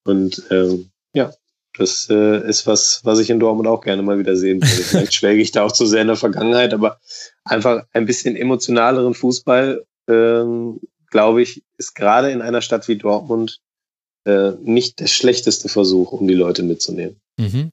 [0.05, 1.33] Und ähm, ja,
[1.77, 4.83] das äh, ist was, was ich in Dortmund auch gerne mal wieder sehen würde.
[4.83, 6.99] Vielleicht schläge ich da auch zu sehr in der Vergangenheit, aber
[7.43, 10.79] einfach ein bisschen emotionaleren Fußball, ähm,
[11.11, 13.59] glaube ich, ist gerade in einer Stadt wie Dortmund
[14.25, 17.19] äh, nicht der schlechteste Versuch, um die Leute mitzunehmen.
[17.37, 17.71] Mhm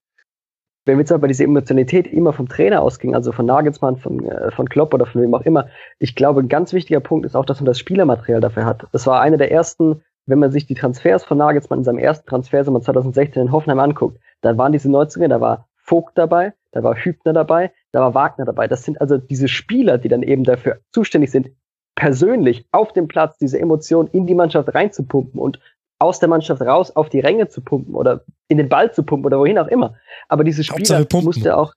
[0.87, 4.51] wenn wir jetzt aber diese Emotionalität immer vom Trainer ausging, also von Nagelsmann, von, äh,
[4.53, 5.67] von Klopp oder von wem auch immer,
[5.99, 8.87] ich glaube, ein ganz wichtiger Punkt ist auch, dass man das Spielermaterial dafür hat.
[8.93, 12.29] Das war einer der ersten, wenn man sich die Transfers von Nagelsmann in seinem ersten
[12.29, 16.95] Transfersommer 2016 in Hoffenheim anguckt, da waren diese 90er, da war Vogt dabei, da war
[16.95, 18.69] Hübner dabei, da war Wagner dabei.
[18.69, 21.51] Das sind also diese Spieler, die dann eben dafür zuständig sind,
[21.97, 25.59] persönlich auf dem Platz diese Emotionen in die Mannschaft reinzupumpen und
[25.99, 29.27] aus der Mannschaft raus auf die Ränge zu pumpen oder in den Ball zu pumpen
[29.27, 29.95] oder wohin auch immer.
[30.29, 31.75] Aber diese Spieler musste er auch,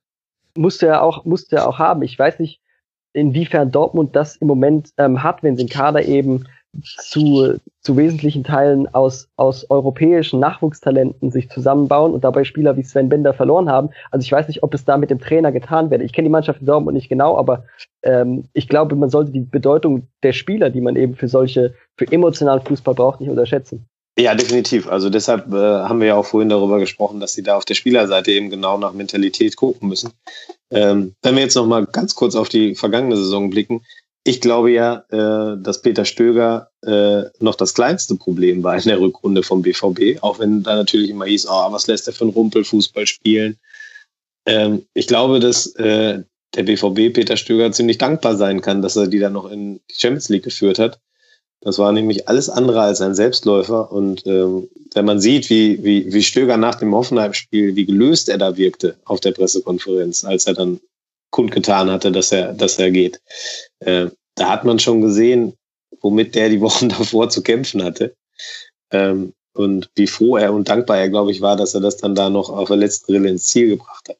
[0.56, 2.02] musste er auch, musste er auch haben.
[2.02, 2.60] Ich weiß nicht,
[3.12, 6.44] inwiefern Dortmund das im Moment ähm, hat, wenn sie den Kader eben
[6.96, 13.08] zu, zu wesentlichen Teilen aus, aus europäischen Nachwuchstalenten sich zusammenbauen und dabei Spieler wie Sven
[13.08, 13.90] Bender verloren haben.
[14.10, 16.04] Also ich weiß nicht, ob es da mit dem Trainer getan werde.
[16.04, 17.64] Ich kenne die Mannschaft in Dortmund nicht genau, aber
[18.02, 22.10] ähm, ich glaube, man sollte die Bedeutung der Spieler, die man eben für solche, für
[22.10, 23.88] emotionalen Fußball braucht, nicht unterschätzen.
[24.18, 24.88] Ja, definitiv.
[24.88, 27.74] Also deshalb äh, haben wir ja auch vorhin darüber gesprochen, dass sie da auf der
[27.74, 30.10] Spielerseite eben genau nach Mentalität gucken müssen.
[30.70, 33.82] Ähm, wenn wir jetzt noch mal ganz kurz auf die vergangene Saison blicken,
[34.24, 39.00] ich glaube ja, äh, dass Peter Stöger äh, noch das kleinste Problem war in der
[39.00, 42.34] Rückrunde vom BVB, auch wenn da natürlich immer hieß, oh, was lässt er für einen
[42.34, 43.58] Rumpelfußball spielen.
[44.46, 46.22] Ähm, ich glaube, dass äh,
[46.54, 49.94] der BVB Peter Stöger ziemlich dankbar sein kann, dass er die dann noch in die
[49.94, 51.00] Champions League geführt hat
[51.62, 53.92] das war nämlich alles andere als ein Selbstläufer.
[53.92, 58.38] Und ähm, wenn man sieht, wie, wie, wie Stöger nach dem Hoffenheim-Spiel, wie gelöst er
[58.38, 60.80] da wirkte auf der Pressekonferenz, als er dann
[61.30, 63.20] kundgetan hatte, dass er, dass er geht,
[63.80, 64.06] äh,
[64.36, 65.54] da hat man schon gesehen,
[66.00, 68.14] womit der die Wochen davor zu kämpfen hatte.
[68.90, 72.14] Ähm, und wie froh er und dankbar er, glaube ich, war, dass er das dann
[72.14, 74.16] da noch auf der letzten Rille ins Ziel gebracht hat.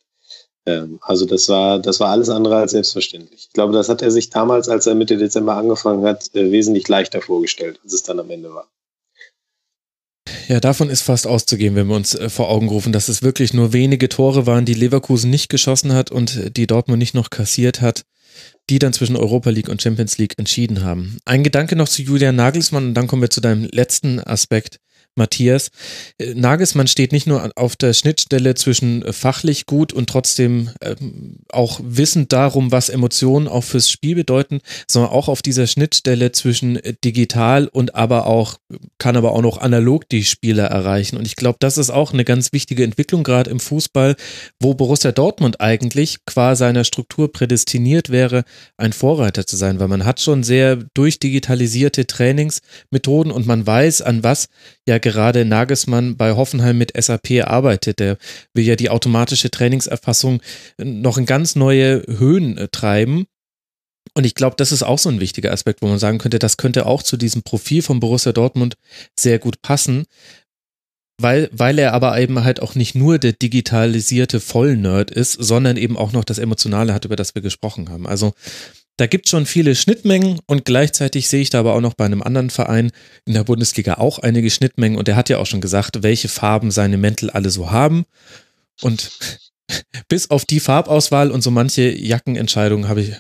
[0.67, 3.47] Ähm, also das war, das war alles andere als selbstverständlich.
[3.49, 6.87] Ich glaube, das hat er sich damals, als er Mitte Dezember angefangen hat, äh, wesentlich
[6.89, 8.69] leichter vorgestellt, als es dann am Ende war.
[10.49, 13.55] Ja, davon ist fast auszugehen, wenn wir uns äh, vor Augen rufen, dass es wirklich
[13.55, 17.81] nur wenige Tore waren, die Leverkusen nicht geschossen hat und die Dortmund nicht noch kassiert
[17.81, 18.03] hat,
[18.69, 21.19] die dann zwischen Europa League und Champions League entschieden haben.
[21.25, 24.79] Ein Gedanke noch zu Julian Nagelsmann und dann kommen wir zu deinem letzten Aspekt.
[25.17, 25.71] Matthias.
[26.19, 31.39] Äh, Nagelsmann steht nicht nur auf der Schnittstelle zwischen äh, fachlich gut und trotzdem ähm,
[31.51, 36.77] auch wissend darum, was Emotionen auch fürs Spiel bedeuten, sondern auch auf dieser Schnittstelle zwischen
[36.77, 38.57] äh, digital und aber auch,
[38.99, 41.17] kann aber auch noch analog die Spieler erreichen.
[41.17, 44.17] Und ich glaube, das ist auch eine ganz wichtige Entwicklung gerade im Fußball,
[44.61, 48.45] wo Borussia Dortmund eigentlich qua seiner Struktur prädestiniert wäre,
[48.77, 54.23] ein Vorreiter zu sein, weil man hat schon sehr durchdigitalisierte Trainingsmethoden und man weiß, an
[54.23, 54.49] was
[54.87, 57.99] ja gerade Nagelsmann bei Hoffenheim mit SAP arbeitet.
[57.99, 58.17] Der
[58.55, 60.41] will ja die automatische Trainingserfassung
[60.79, 63.27] noch in ganz neue Höhen äh, treiben.
[64.15, 66.57] Und ich glaube, das ist auch so ein wichtiger Aspekt, wo man sagen könnte, das
[66.57, 68.77] könnte auch zu diesem Profil von Borussia Dortmund
[69.19, 70.05] sehr gut passen,
[71.21, 75.97] weil, weil er aber eben halt auch nicht nur der digitalisierte Vollnerd ist, sondern eben
[75.97, 78.07] auch noch das Emotionale hat, über das wir gesprochen haben.
[78.07, 78.33] Also
[79.01, 82.05] da gibt es schon viele Schnittmengen und gleichzeitig sehe ich da aber auch noch bei
[82.05, 82.93] einem anderen Verein
[83.25, 86.71] in der Bundesliga auch einige Schnittmengen und der hat ja auch schon gesagt, welche Farben
[86.71, 88.05] seine Mäntel alle so haben.
[88.83, 89.11] Und
[90.09, 93.15] bis auf die Farbauswahl und so manche Jackenentscheidungen habe ich,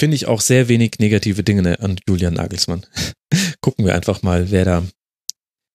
[0.00, 2.84] finde ich auch sehr wenig negative Dinge an Julian Nagelsmann.
[3.60, 4.82] Gucken wir einfach mal, wer da,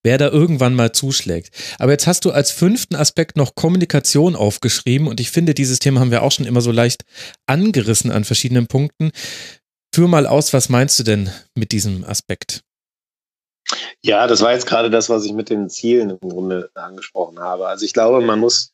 [0.05, 1.51] wer da irgendwann mal zuschlägt.
[1.79, 5.99] Aber jetzt hast du als fünften Aspekt noch Kommunikation aufgeschrieben und ich finde, dieses Thema
[5.99, 7.03] haben wir auch schon immer so leicht
[7.47, 9.11] angerissen an verschiedenen Punkten.
[9.93, 12.61] Führ mal aus, was meinst du denn mit diesem Aspekt?
[14.03, 17.67] Ja, das war jetzt gerade das, was ich mit den Zielen im Grunde angesprochen habe.
[17.67, 18.73] Also ich glaube, man muss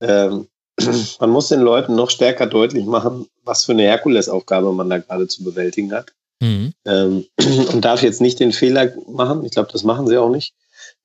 [0.00, 0.48] ähm,
[1.20, 5.26] man muss den Leuten noch stärker deutlich machen, was für eine Herkulesaufgabe man da gerade
[5.26, 6.12] zu bewältigen hat.
[6.40, 6.72] Mhm.
[6.84, 7.26] Ähm,
[7.72, 10.54] und darf jetzt nicht den Fehler machen, ich glaube, das machen sie auch nicht,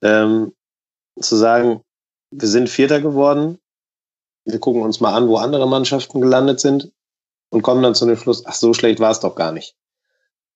[0.01, 0.53] ähm,
[1.19, 1.81] zu sagen,
[2.31, 3.59] wir sind Vierter geworden,
[4.45, 6.91] wir gucken uns mal an, wo andere Mannschaften gelandet sind
[7.49, 9.75] und kommen dann zu dem Schluss, ach, so schlecht war es doch gar nicht.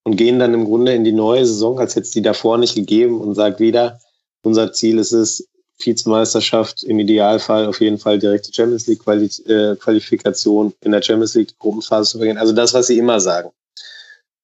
[0.04, 3.20] Und gehen dann im Grunde in die neue Saison, als jetzt die davor nicht gegeben
[3.20, 4.00] und sagt wieder,
[4.42, 9.76] unser Ziel ist es, Vizemeisterschaft, im Idealfall auf jeden Fall direkte Champions League Quali äh,
[9.76, 12.38] Qualifikation in der Champions League Gruppenphase zu beginnen.
[12.38, 13.50] Also das, was sie immer sagen.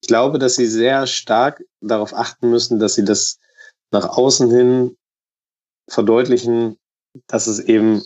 [0.02, 3.38] Ich glaube, dass sie sehr stark darauf achten müssen, dass sie das
[3.92, 4.96] nach außen hin
[5.88, 6.78] verdeutlichen,
[7.26, 8.02] dass es eben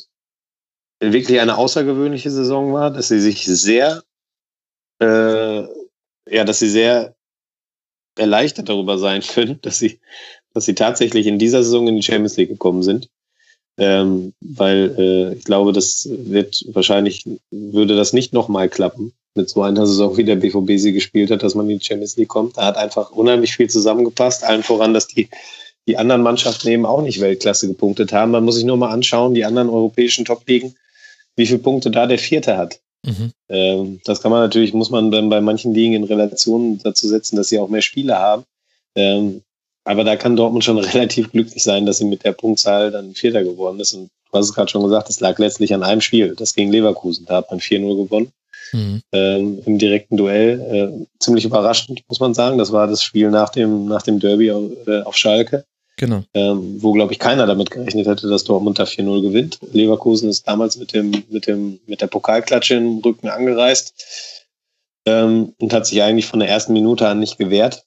[1.01, 4.03] wirklich eine außergewöhnliche Saison war, dass sie sich sehr,
[5.01, 5.63] äh,
[6.29, 7.15] ja, dass sie sehr
[8.17, 10.01] erleichtert darüber sein können, dass sie,
[10.55, 13.09] dass sie tatsächlich in dieser Saison in die Champions League gekommen sind.
[13.79, 19.61] Ähm, weil äh, ich glaube, das wird wahrscheinlich, würde das nicht nochmal klappen mit so
[19.63, 22.57] einer Saison, wie der BVB sie gespielt hat, dass man in die Champions League kommt.
[22.57, 25.29] Da hat einfach unheimlich viel zusammengepasst, allen voran, dass die,
[25.87, 28.33] die anderen Mannschaften eben auch nicht Weltklasse gepunktet haben.
[28.33, 30.75] Man muss sich nur mal anschauen, die anderen europäischen Top-Ligen,
[31.37, 32.81] wie viele Punkte da der Vierte hat.
[33.05, 33.33] Mhm.
[33.49, 37.37] Ähm, das kann man natürlich, muss man dann bei manchen Ligen in Relation dazu setzen,
[37.37, 38.45] dass sie auch mehr Spiele haben.
[38.97, 39.43] Ähm,
[39.85, 43.45] aber da kann Dortmund schon relativ glücklich sein, dass sie mit der Punktzahl dann Vierter
[43.45, 43.93] geworden ist.
[43.93, 46.73] Und du hast es gerade schon gesagt, es lag letztlich an einem Spiel, das gegen
[46.73, 47.27] Leverkusen.
[47.27, 48.33] Da hat man 4-0 gewonnen.
[48.73, 49.03] Mhm.
[49.13, 50.61] Ähm, Im direkten Duell.
[50.61, 52.59] Äh, ziemlich überraschend, muss man sagen.
[52.59, 55.65] Das war das Spiel nach dem, nach dem Derby auf, äh, auf Schalke.
[55.97, 56.25] Genau.
[56.35, 59.59] Ähm, wo, glaube ich, keiner damit gerechnet hätte, dass Dortmund da 4-0 gewinnt.
[59.73, 64.47] Leverkusen ist damals mit dem, mit dem, mit der Pokalklatsche im Rücken angereist
[65.07, 67.85] ähm, und hat sich eigentlich von der ersten Minute an nicht gewehrt.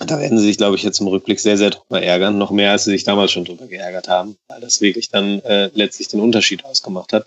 [0.00, 2.36] Da werden sie sich, glaube ich, jetzt im Rückblick sehr, sehr drüber ärgern.
[2.36, 5.70] Noch mehr, als sie sich damals schon drüber geärgert haben, weil das wirklich dann äh,
[5.72, 7.26] letztlich den Unterschied ausgemacht hat.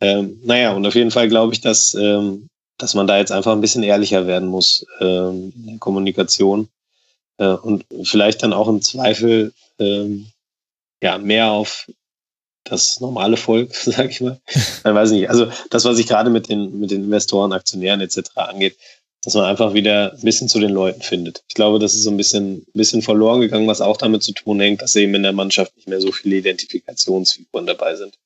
[0.00, 3.52] Ähm, naja, und auf jeden Fall glaube ich, dass, ähm, dass man da jetzt einfach
[3.52, 6.68] ein bisschen ehrlicher werden muss ähm, in der Kommunikation
[7.40, 10.26] äh, und vielleicht dann auch im Zweifel ähm,
[11.02, 11.86] ja mehr auf
[12.64, 14.38] das normale Volk, sag ich mal.
[14.50, 15.28] Ich weiß nicht.
[15.28, 18.30] Also das, was ich gerade mit den mit den Investoren, Aktionären etc.
[18.36, 18.76] angeht,
[19.24, 21.42] dass man einfach wieder ein bisschen zu den Leuten findet.
[21.48, 24.32] Ich glaube, das ist so ein bisschen, ein bisschen verloren gegangen, was auch damit zu
[24.32, 28.18] tun hängt, dass eben in der Mannschaft nicht mehr so viele Identifikationsfiguren dabei sind.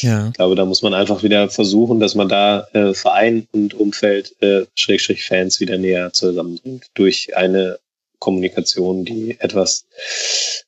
[0.00, 0.28] Ja.
[0.28, 4.34] Ich glaube, da muss man einfach wieder versuchen, dass man da äh, Verein und Umfeld,
[4.40, 7.78] äh, Schrägstrich Fans wieder näher zusammenbringt durch eine
[8.24, 9.86] Kommunikation, die etwas,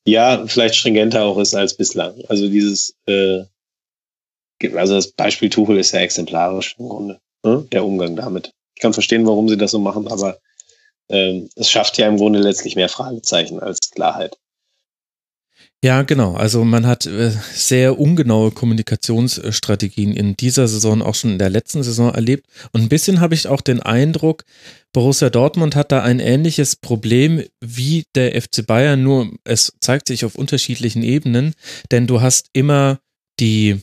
[0.04, 2.22] ja, vielleicht stringenter auch ist als bislang.
[2.28, 3.44] Also dieses, äh,
[4.74, 7.66] also das Beispiel Tuchel ist ja exemplarisch im Grunde, ne?
[7.72, 8.52] der Umgang damit.
[8.74, 10.38] Ich kann verstehen, warum sie das so machen, aber
[11.08, 14.36] ähm, es schafft ja im Grunde letztlich mehr Fragezeichen als Klarheit.
[15.84, 16.34] Ja, genau.
[16.34, 21.82] Also man hat äh, sehr ungenaue Kommunikationsstrategien in dieser Saison, auch schon in der letzten
[21.82, 22.46] Saison erlebt.
[22.72, 24.44] Und ein bisschen habe ich auch den Eindruck,
[24.92, 30.24] Borussia Dortmund hat da ein ähnliches Problem wie der FC Bayern, nur es zeigt sich
[30.24, 31.52] auf unterschiedlichen Ebenen,
[31.90, 32.98] denn du hast immer
[33.38, 33.82] die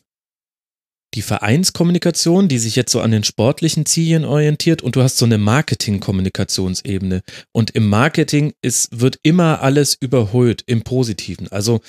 [1.13, 5.25] die Vereinskommunikation, die sich jetzt so an den sportlichen Zielen orientiert und du hast so
[5.25, 7.21] eine Marketing-Kommunikationsebene.
[7.51, 11.47] Und im Marketing ist, wird immer alles überholt im Positiven.
[11.49, 11.81] Also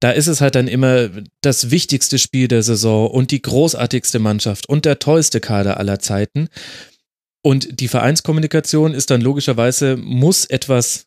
[0.00, 1.10] da ist es halt dann immer
[1.40, 6.48] das wichtigste Spiel der Saison und die großartigste Mannschaft und der tollste Kader aller Zeiten.
[7.42, 11.06] Und die Vereinskommunikation ist dann logischerweise, muss etwas,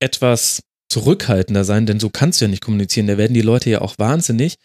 [0.00, 3.06] etwas zurückhaltender sein, denn so kannst du ja nicht kommunizieren.
[3.06, 4.56] Da werden die Leute ja auch wahnsinnig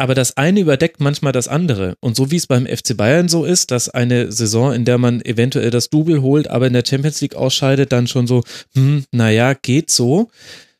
[0.00, 1.94] aber das eine überdeckt manchmal das andere.
[2.00, 5.20] Und so wie es beim FC Bayern so ist, dass eine Saison, in der man
[5.20, 8.42] eventuell das Double holt, aber in der Champions League ausscheidet, dann schon so,
[8.74, 10.30] hm, naja, geht so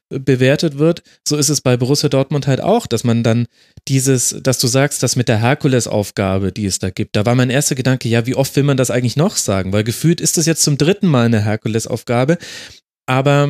[0.08, 3.46] bewertet wird, so ist es bei Borussia Dortmund halt auch, dass man dann
[3.86, 7.50] dieses, dass du sagst, das mit der Herkulesaufgabe, die es da gibt, da war mein
[7.50, 9.72] erster Gedanke, ja, wie oft will man das eigentlich noch sagen?
[9.72, 12.38] Weil gefühlt ist das jetzt zum dritten Mal eine Herkulesaufgabe,
[13.06, 13.48] aber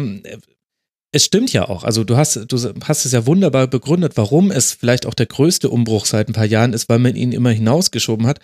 [1.13, 1.85] es stimmt ja auch.
[1.85, 5.69] Also du hast, du hast es ja wunderbar begründet, warum es vielleicht auch der größte
[5.69, 8.39] Umbruch seit ein paar Jahren ist, weil man ihn immer hinausgeschoben hat.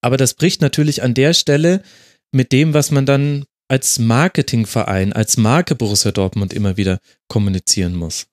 [0.00, 1.82] Aber das bricht natürlich an der Stelle
[2.30, 8.26] mit dem, was man dann als Marketingverein, als Marke Borussia Dortmund immer wieder kommunizieren muss.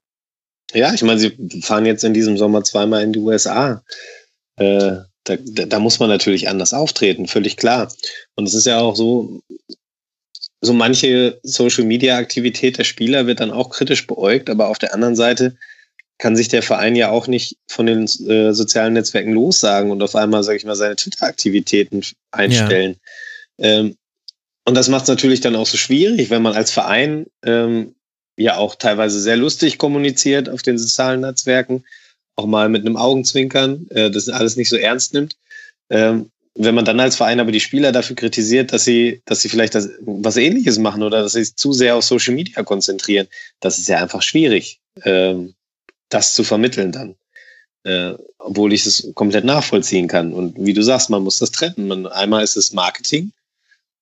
[0.73, 3.83] Ja, ich meine, sie fahren jetzt in diesem Sommer zweimal in die USA.
[4.57, 7.91] Äh, da, da muss man natürlich anders auftreten, völlig klar.
[8.35, 9.41] Und es ist ja auch so,
[10.61, 14.93] so manche Social Media Aktivität der Spieler wird dann auch kritisch beäugt, aber auf der
[14.93, 15.55] anderen Seite
[16.17, 20.15] kann sich der Verein ja auch nicht von den äh, sozialen Netzwerken lossagen und auf
[20.15, 22.97] einmal, sage ich mal, seine Twitter-Aktivitäten einstellen.
[23.57, 23.65] Ja.
[23.65, 23.95] Ähm,
[24.65, 27.95] und das macht es natürlich dann auch so schwierig, wenn man als Verein ähm,
[28.37, 31.85] ja auch teilweise sehr lustig kommuniziert auf den sozialen Netzwerken,
[32.35, 35.37] auch mal mit einem Augenzwinkern, äh, das alles nicht so ernst nimmt.
[35.89, 36.31] Ähm,
[36.61, 39.75] wenn man dann als Verein aber die Spieler dafür kritisiert, dass sie, dass sie vielleicht
[39.75, 43.27] das, was ähnliches machen oder dass sie sich zu sehr auf Social Media konzentrieren,
[43.61, 45.53] das ist ja einfach schwierig, ähm,
[46.09, 47.15] das zu vermitteln dann.
[47.83, 50.33] Äh, obwohl ich es komplett nachvollziehen kann.
[50.33, 51.87] Und wie du sagst, man muss das trennen.
[51.87, 53.31] Man, einmal ist es Marketing,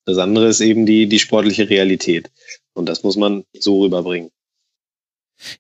[0.06, 2.32] das andere ist eben die, die sportliche Realität.
[2.74, 4.32] Und das muss man so rüberbringen.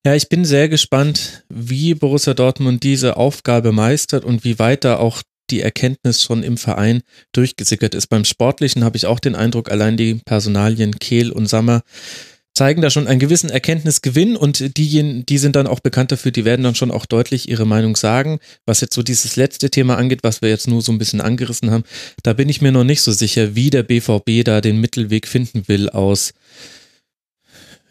[0.04, 4.98] Ja, ich bin sehr gespannt, wie Borussia Dortmund diese Aufgabe meistert und wie weit da
[4.98, 7.02] auch die Erkenntnis schon im Verein
[7.32, 8.08] durchgesickert ist.
[8.08, 11.84] Beim Sportlichen habe ich auch den Eindruck, allein die Personalien Kehl und Sammer
[12.54, 16.44] zeigen da schon einen gewissen Erkenntnisgewinn und diejenigen, die sind dann auch bekannt dafür, die
[16.44, 18.40] werden dann schon auch deutlich ihre Meinung sagen.
[18.66, 21.70] Was jetzt so dieses letzte Thema angeht, was wir jetzt nur so ein bisschen angerissen
[21.70, 21.84] haben,
[22.24, 25.68] da bin ich mir noch nicht so sicher, wie der BVB da den Mittelweg finden
[25.68, 26.34] will aus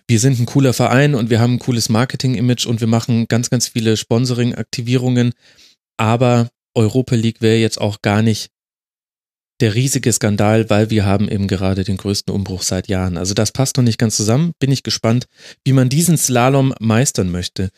[0.08, 3.50] wir sind ein cooler Verein und wir haben ein cooles Marketing-Image und wir machen ganz,
[3.50, 5.32] ganz viele Sponsoring-Aktivierungen,
[5.96, 8.50] aber Europa League wäre jetzt auch gar nicht
[9.60, 13.16] der riesige Skandal, weil wir haben eben gerade den größten Umbruch seit Jahren.
[13.16, 14.52] Also das passt noch nicht ganz zusammen.
[14.58, 15.26] Bin ich gespannt,
[15.64, 17.70] wie man diesen Slalom meistern möchte.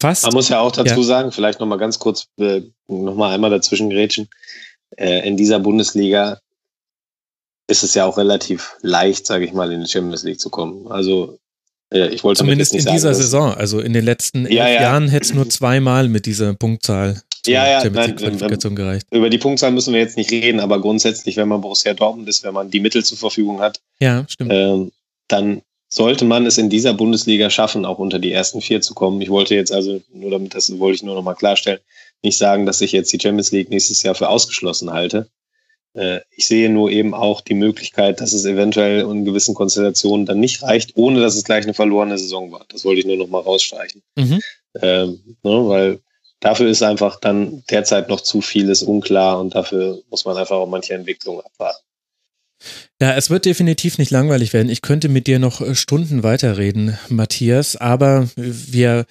[0.00, 1.06] Fast, man muss ja auch dazu ja.
[1.06, 4.28] sagen, vielleicht nochmal ganz kurz, äh, nochmal einmal dazwischen grätschen.
[4.96, 6.40] Äh, in dieser Bundesliga
[7.66, 10.86] ist es ja auch relativ leicht, sage ich mal, in die Champions League zu kommen.
[10.86, 11.38] Also
[11.92, 13.52] äh, ich wollte zumindest in sagen, dieser Saison.
[13.52, 14.82] Also in den letzten ja, elf ja.
[14.82, 19.06] Jahren hätte es nur zweimal mit dieser Punktzahl ja, ja, nein, Qualifikation gereicht.
[19.10, 22.44] Über die Punktzahl müssen wir jetzt nicht reden, aber grundsätzlich, wenn man Borussia Dortmund ist,
[22.44, 24.52] wenn man die Mittel zur Verfügung hat, ja, stimmt.
[24.52, 24.92] Ähm,
[25.28, 29.20] dann sollte man es in dieser Bundesliga schaffen, auch unter die ersten vier zu kommen.
[29.20, 31.80] Ich wollte jetzt also, nur damit das wollte ich nur nochmal klarstellen,
[32.22, 35.28] nicht sagen, dass ich jetzt die Champions League nächstes Jahr für ausgeschlossen halte.
[35.94, 40.40] Äh, ich sehe nur eben auch die Möglichkeit, dass es eventuell in gewissen Konstellationen dann
[40.40, 42.64] nicht reicht, ohne dass es gleich eine verlorene Saison war.
[42.68, 44.02] Das wollte ich nur nochmal rausstreichen.
[44.16, 44.40] Mhm.
[44.82, 46.00] Ähm, ne, weil
[46.40, 50.68] dafür ist einfach dann derzeit noch zu vieles unklar und dafür muss man einfach auch
[50.68, 51.82] manche Entwicklungen abwarten.
[53.00, 54.68] Ja, es wird definitiv nicht langweilig werden.
[54.68, 59.06] Ich könnte mit dir noch äh, Stunden weiterreden, Matthias, aber wir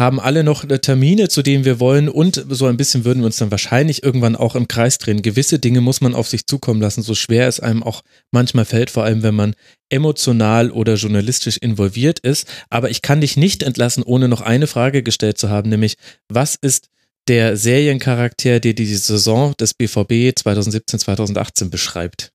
[0.00, 3.26] haben alle noch äh, Termine, zu denen wir wollen und so ein bisschen würden wir
[3.26, 5.22] uns dann wahrscheinlich irgendwann auch im Kreis drehen.
[5.22, 8.90] Gewisse Dinge muss man auf sich zukommen lassen, so schwer es einem auch manchmal fällt,
[8.90, 9.54] vor allem wenn man
[9.90, 12.48] emotional oder journalistisch involviert ist.
[12.70, 15.96] Aber ich kann dich nicht entlassen, ohne noch eine Frage gestellt zu haben, nämlich
[16.28, 16.88] was ist
[17.28, 22.32] der Seriencharakter, der die Saison des BVB 2017-2018 beschreibt?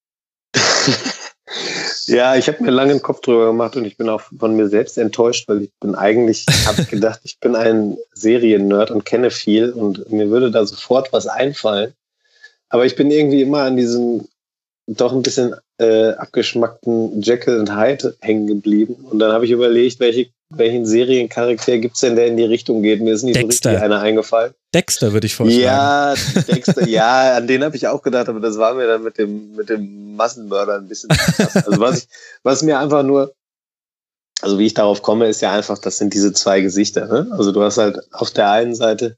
[2.10, 4.68] Ja, ich habe mir lange einen Kopf drüber gemacht und ich bin auch von mir
[4.68, 9.72] selbst enttäuscht, weil ich bin eigentlich, habe gedacht, ich bin ein Serien-Nerd und kenne viel
[9.72, 11.94] und mir würde da sofort was einfallen.
[12.70, 14.28] Aber ich bin irgendwie immer an diesem
[14.96, 18.96] doch ein bisschen äh, abgeschmackten Jekyll und Hyde hängen geblieben.
[19.10, 23.02] Und dann habe ich überlegt, welche, welchen Seriencharakter gibt's denn, der in die Richtung geht.
[23.02, 23.70] Mir ist nicht Dexter.
[23.70, 24.54] so richtig einer eingefallen.
[24.74, 25.62] Dexter würde ich vorschlagen.
[25.62, 26.16] Ja,
[26.48, 29.56] Dexter, ja, an den habe ich auch gedacht, aber das war mir dann mit dem,
[29.56, 31.56] mit dem Massenmörder ein bisschen krass.
[31.68, 32.08] Also was ich,
[32.44, 33.34] was mir einfach nur,
[34.42, 37.06] also wie ich darauf komme, ist ja einfach, das sind diese zwei Gesichter.
[37.08, 37.28] Ne?
[37.32, 39.18] Also du hast halt auf der einen Seite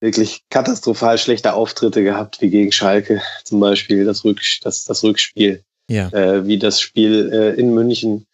[0.00, 5.62] wirklich katastrophal schlechte Auftritte gehabt, wie gegen Schalke zum Beispiel, das, Rück, das, das Rückspiel,
[5.88, 6.08] ja.
[6.08, 8.26] äh, wie das Spiel äh, in München,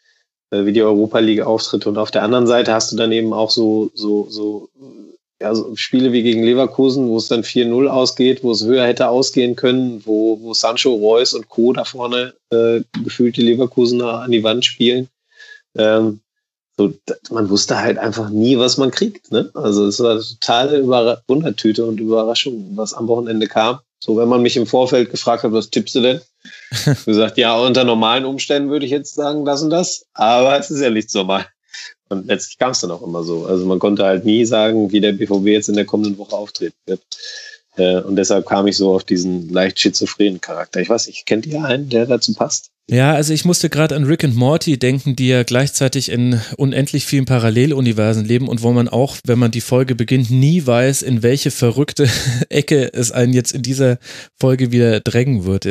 [0.51, 1.89] äh, wie die Europa League Auftritte.
[1.89, 4.69] Und auf der anderen Seite hast du dann eben auch so, so, so,
[5.41, 9.09] ja, so Spiele wie gegen Leverkusen, wo es dann 4-0 ausgeht, wo es höher hätte
[9.09, 11.73] ausgehen können, wo, wo Sancho, Reus und Co.
[11.73, 15.09] da vorne äh, gefühlt die Leverkusener an die Wand spielen.
[15.77, 16.21] Ähm,
[16.79, 16.93] so,
[17.31, 19.33] man wusste halt einfach nie, was man kriegt.
[19.33, 19.51] Ne?
[19.55, 23.81] Also es war eine totale Überra Wundertüte und Überraschung, was am Wochenende kam.
[23.99, 26.21] So, wenn man mich im Vorfeld gefragt hat, was tippst du denn?
[27.07, 30.81] gesagt, ja, unter normalen Umständen würde ich jetzt sagen, das und das, aber es ist
[30.81, 31.47] ja nichts normal.
[32.09, 33.47] Und letztlich kam es dann auch immer so.
[33.47, 36.77] Also man konnte halt nie sagen, wie der BVB jetzt in der kommenden Woche auftreten
[36.87, 37.01] wird.
[37.77, 40.81] Äh, und deshalb kam ich so auf diesen leicht schizophrenen Charakter.
[40.81, 42.71] Ich weiß nicht, kennt ihr einen, der dazu passt?
[42.89, 47.05] Ja, also ich musste gerade an Rick und Morty denken, die ja gleichzeitig in unendlich
[47.05, 51.25] vielen Paralleluniversen leben und wo man auch, wenn man die Folge beginnt, nie weiß, in
[51.25, 52.09] welche verrückte
[52.49, 53.99] Ecke es einen jetzt in dieser
[54.39, 55.67] Folge wieder drängen wird.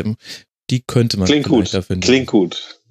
[0.69, 1.74] Die könnte man Klingt gut.
[1.74, 2.82] dafür Klingt gut.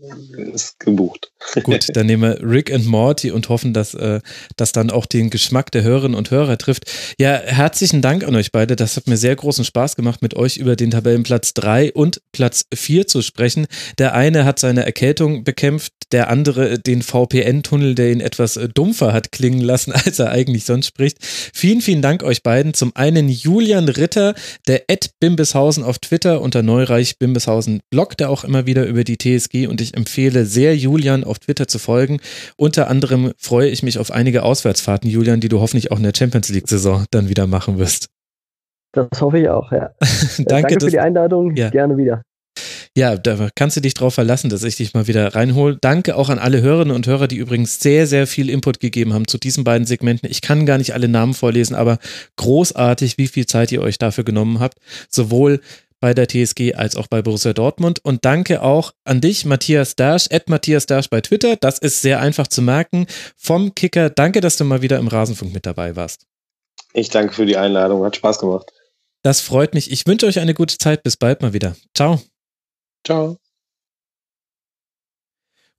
[0.52, 1.30] Ist gebucht.
[1.62, 4.20] Gut, dann nehmen wir Rick and Morty und hoffen, dass äh,
[4.56, 6.90] das dann auch den Geschmack der Hörerinnen und Hörer trifft.
[7.18, 8.76] Ja, herzlichen Dank an euch beide.
[8.76, 12.64] Das hat mir sehr großen Spaß gemacht, mit euch über den Tabellenplatz 3 und Platz
[12.74, 13.66] 4 zu sprechen.
[13.98, 19.12] Der eine hat seine Erkältung bekämpft, der andere den VPN-Tunnel, der ihn etwas äh, dumpfer
[19.12, 21.18] hat klingen lassen, als er eigentlich sonst spricht.
[21.22, 22.74] Vielen, vielen Dank euch beiden.
[22.74, 24.34] Zum einen Julian Ritter,
[24.66, 29.18] der Ed Bimbeshausen auf Twitter unter Neureich Bimbeshausen bloggt er auch immer wieder über die
[29.18, 32.20] TSG und ich empfehle sehr Julian auf Twitter zu folgen.
[32.56, 36.12] Unter anderem freue ich mich auf einige Auswärtsfahrten, Julian, die du hoffentlich auch in der
[36.16, 38.08] Champions League-Saison dann wieder machen wirst.
[38.92, 39.90] Das hoffe ich auch, ja.
[40.00, 41.56] Danke, Danke für dass- die Einladung.
[41.56, 41.70] Ja.
[41.70, 42.22] Gerne wieder.
[42.96, 45.76] Ja, da kannst du dich drauf verlassen, dass ich dich mal wieder reinhole.
[45.80, 49.26] Danke auch an alle Hörerinnen und Hörer, die übrigens sehr, sehr viel Input gegeben haben
[49.26, 50.30] zu diesen beiden Segmenten.
[50.30, 51.98] Ich kann gar nicht alle Namen vorlesen, aber
[52.36, 54.78] großartig, wie viel Zeit ihr euch dafür genommen habt.
[55.08, 55.60] Sowohl
[56.04, 58.04] bei der TSG als auch bei Borussia Dortmund.
[58.04, 61.56] Und danke auch an dich, Matthias Dasch, at Matthias Dasch bei Twitter.
[61.56, 63.06] Das ist sehr einfach zu merken.
[63.38, 64.10] Vom Kicker.
[64.10, 66.26] Danke, dass du mal wieder im Rasenfunk mit dabei warst.
[66.92, 68.04] Ich danke für die Einladung.
[68.04, 68.70] Hat Spaß gemacht.
[69.22, 69.90] Das freut mich.
[69.90, 71.02] Ich wünsche euch eine gute Zeit.
[71.04, 71.74] Bis bald mal wieder.
[71.94, 72.20] Ciao.
[73.02, 73.38] Ciao.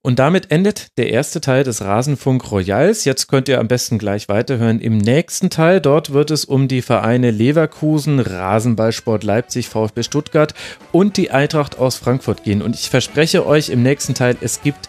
[0.06, 3.04] Und damit endet der erste Teil des Rasenfunk Royals.
[3.04, 5.80] Jetzt könnt ihr am besten gleich weiterhören im nächsten Teil.
[5.80, 10.54] Dort wird es um die Vereine Leverkusen, Rasenballsport Leipzig, VfB Stuttgart
[10.92, 12.62] und die Eintracht aus Frankfurt gehen.
[12.62, 14.88] Und ich verspreche euch im nächsten Teil, es gibt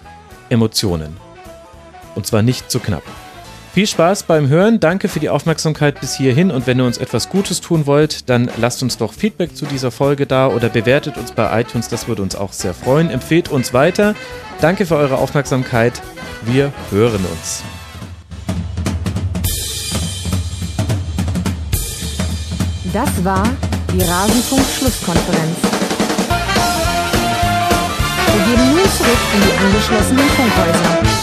[0.49, 1.17] Emotionen.
[2.13, 3.01] Und zwar nicht zu knapp.
[3.77, 7.29] Viel Spaß beim Hören, danke für die Aufmerksamkeit bis hierhin und wenn ihr uns etwas
[7.29, 11.31] Gutes tun wollt, dann lasst uns doch Feedback zu dieser Folge da oder bewertet uns
[11.31, 13.11] bei iTunes, das würde uns auch sehr freuen.
[13.11, 14.15] Empfehlt uns weiter.
[14.61, 16.01] Danke für eure Aufmerksamkeit.
[16.41, 17.61] Wir hören uns.
[22.91, 23.47] Das war
[23.93, 25.57] die Rasenfunk-Schlusskonferenz.
[28.33, 31.16] Wir geben nun zurück in die angeschlossenen Funkhäuser.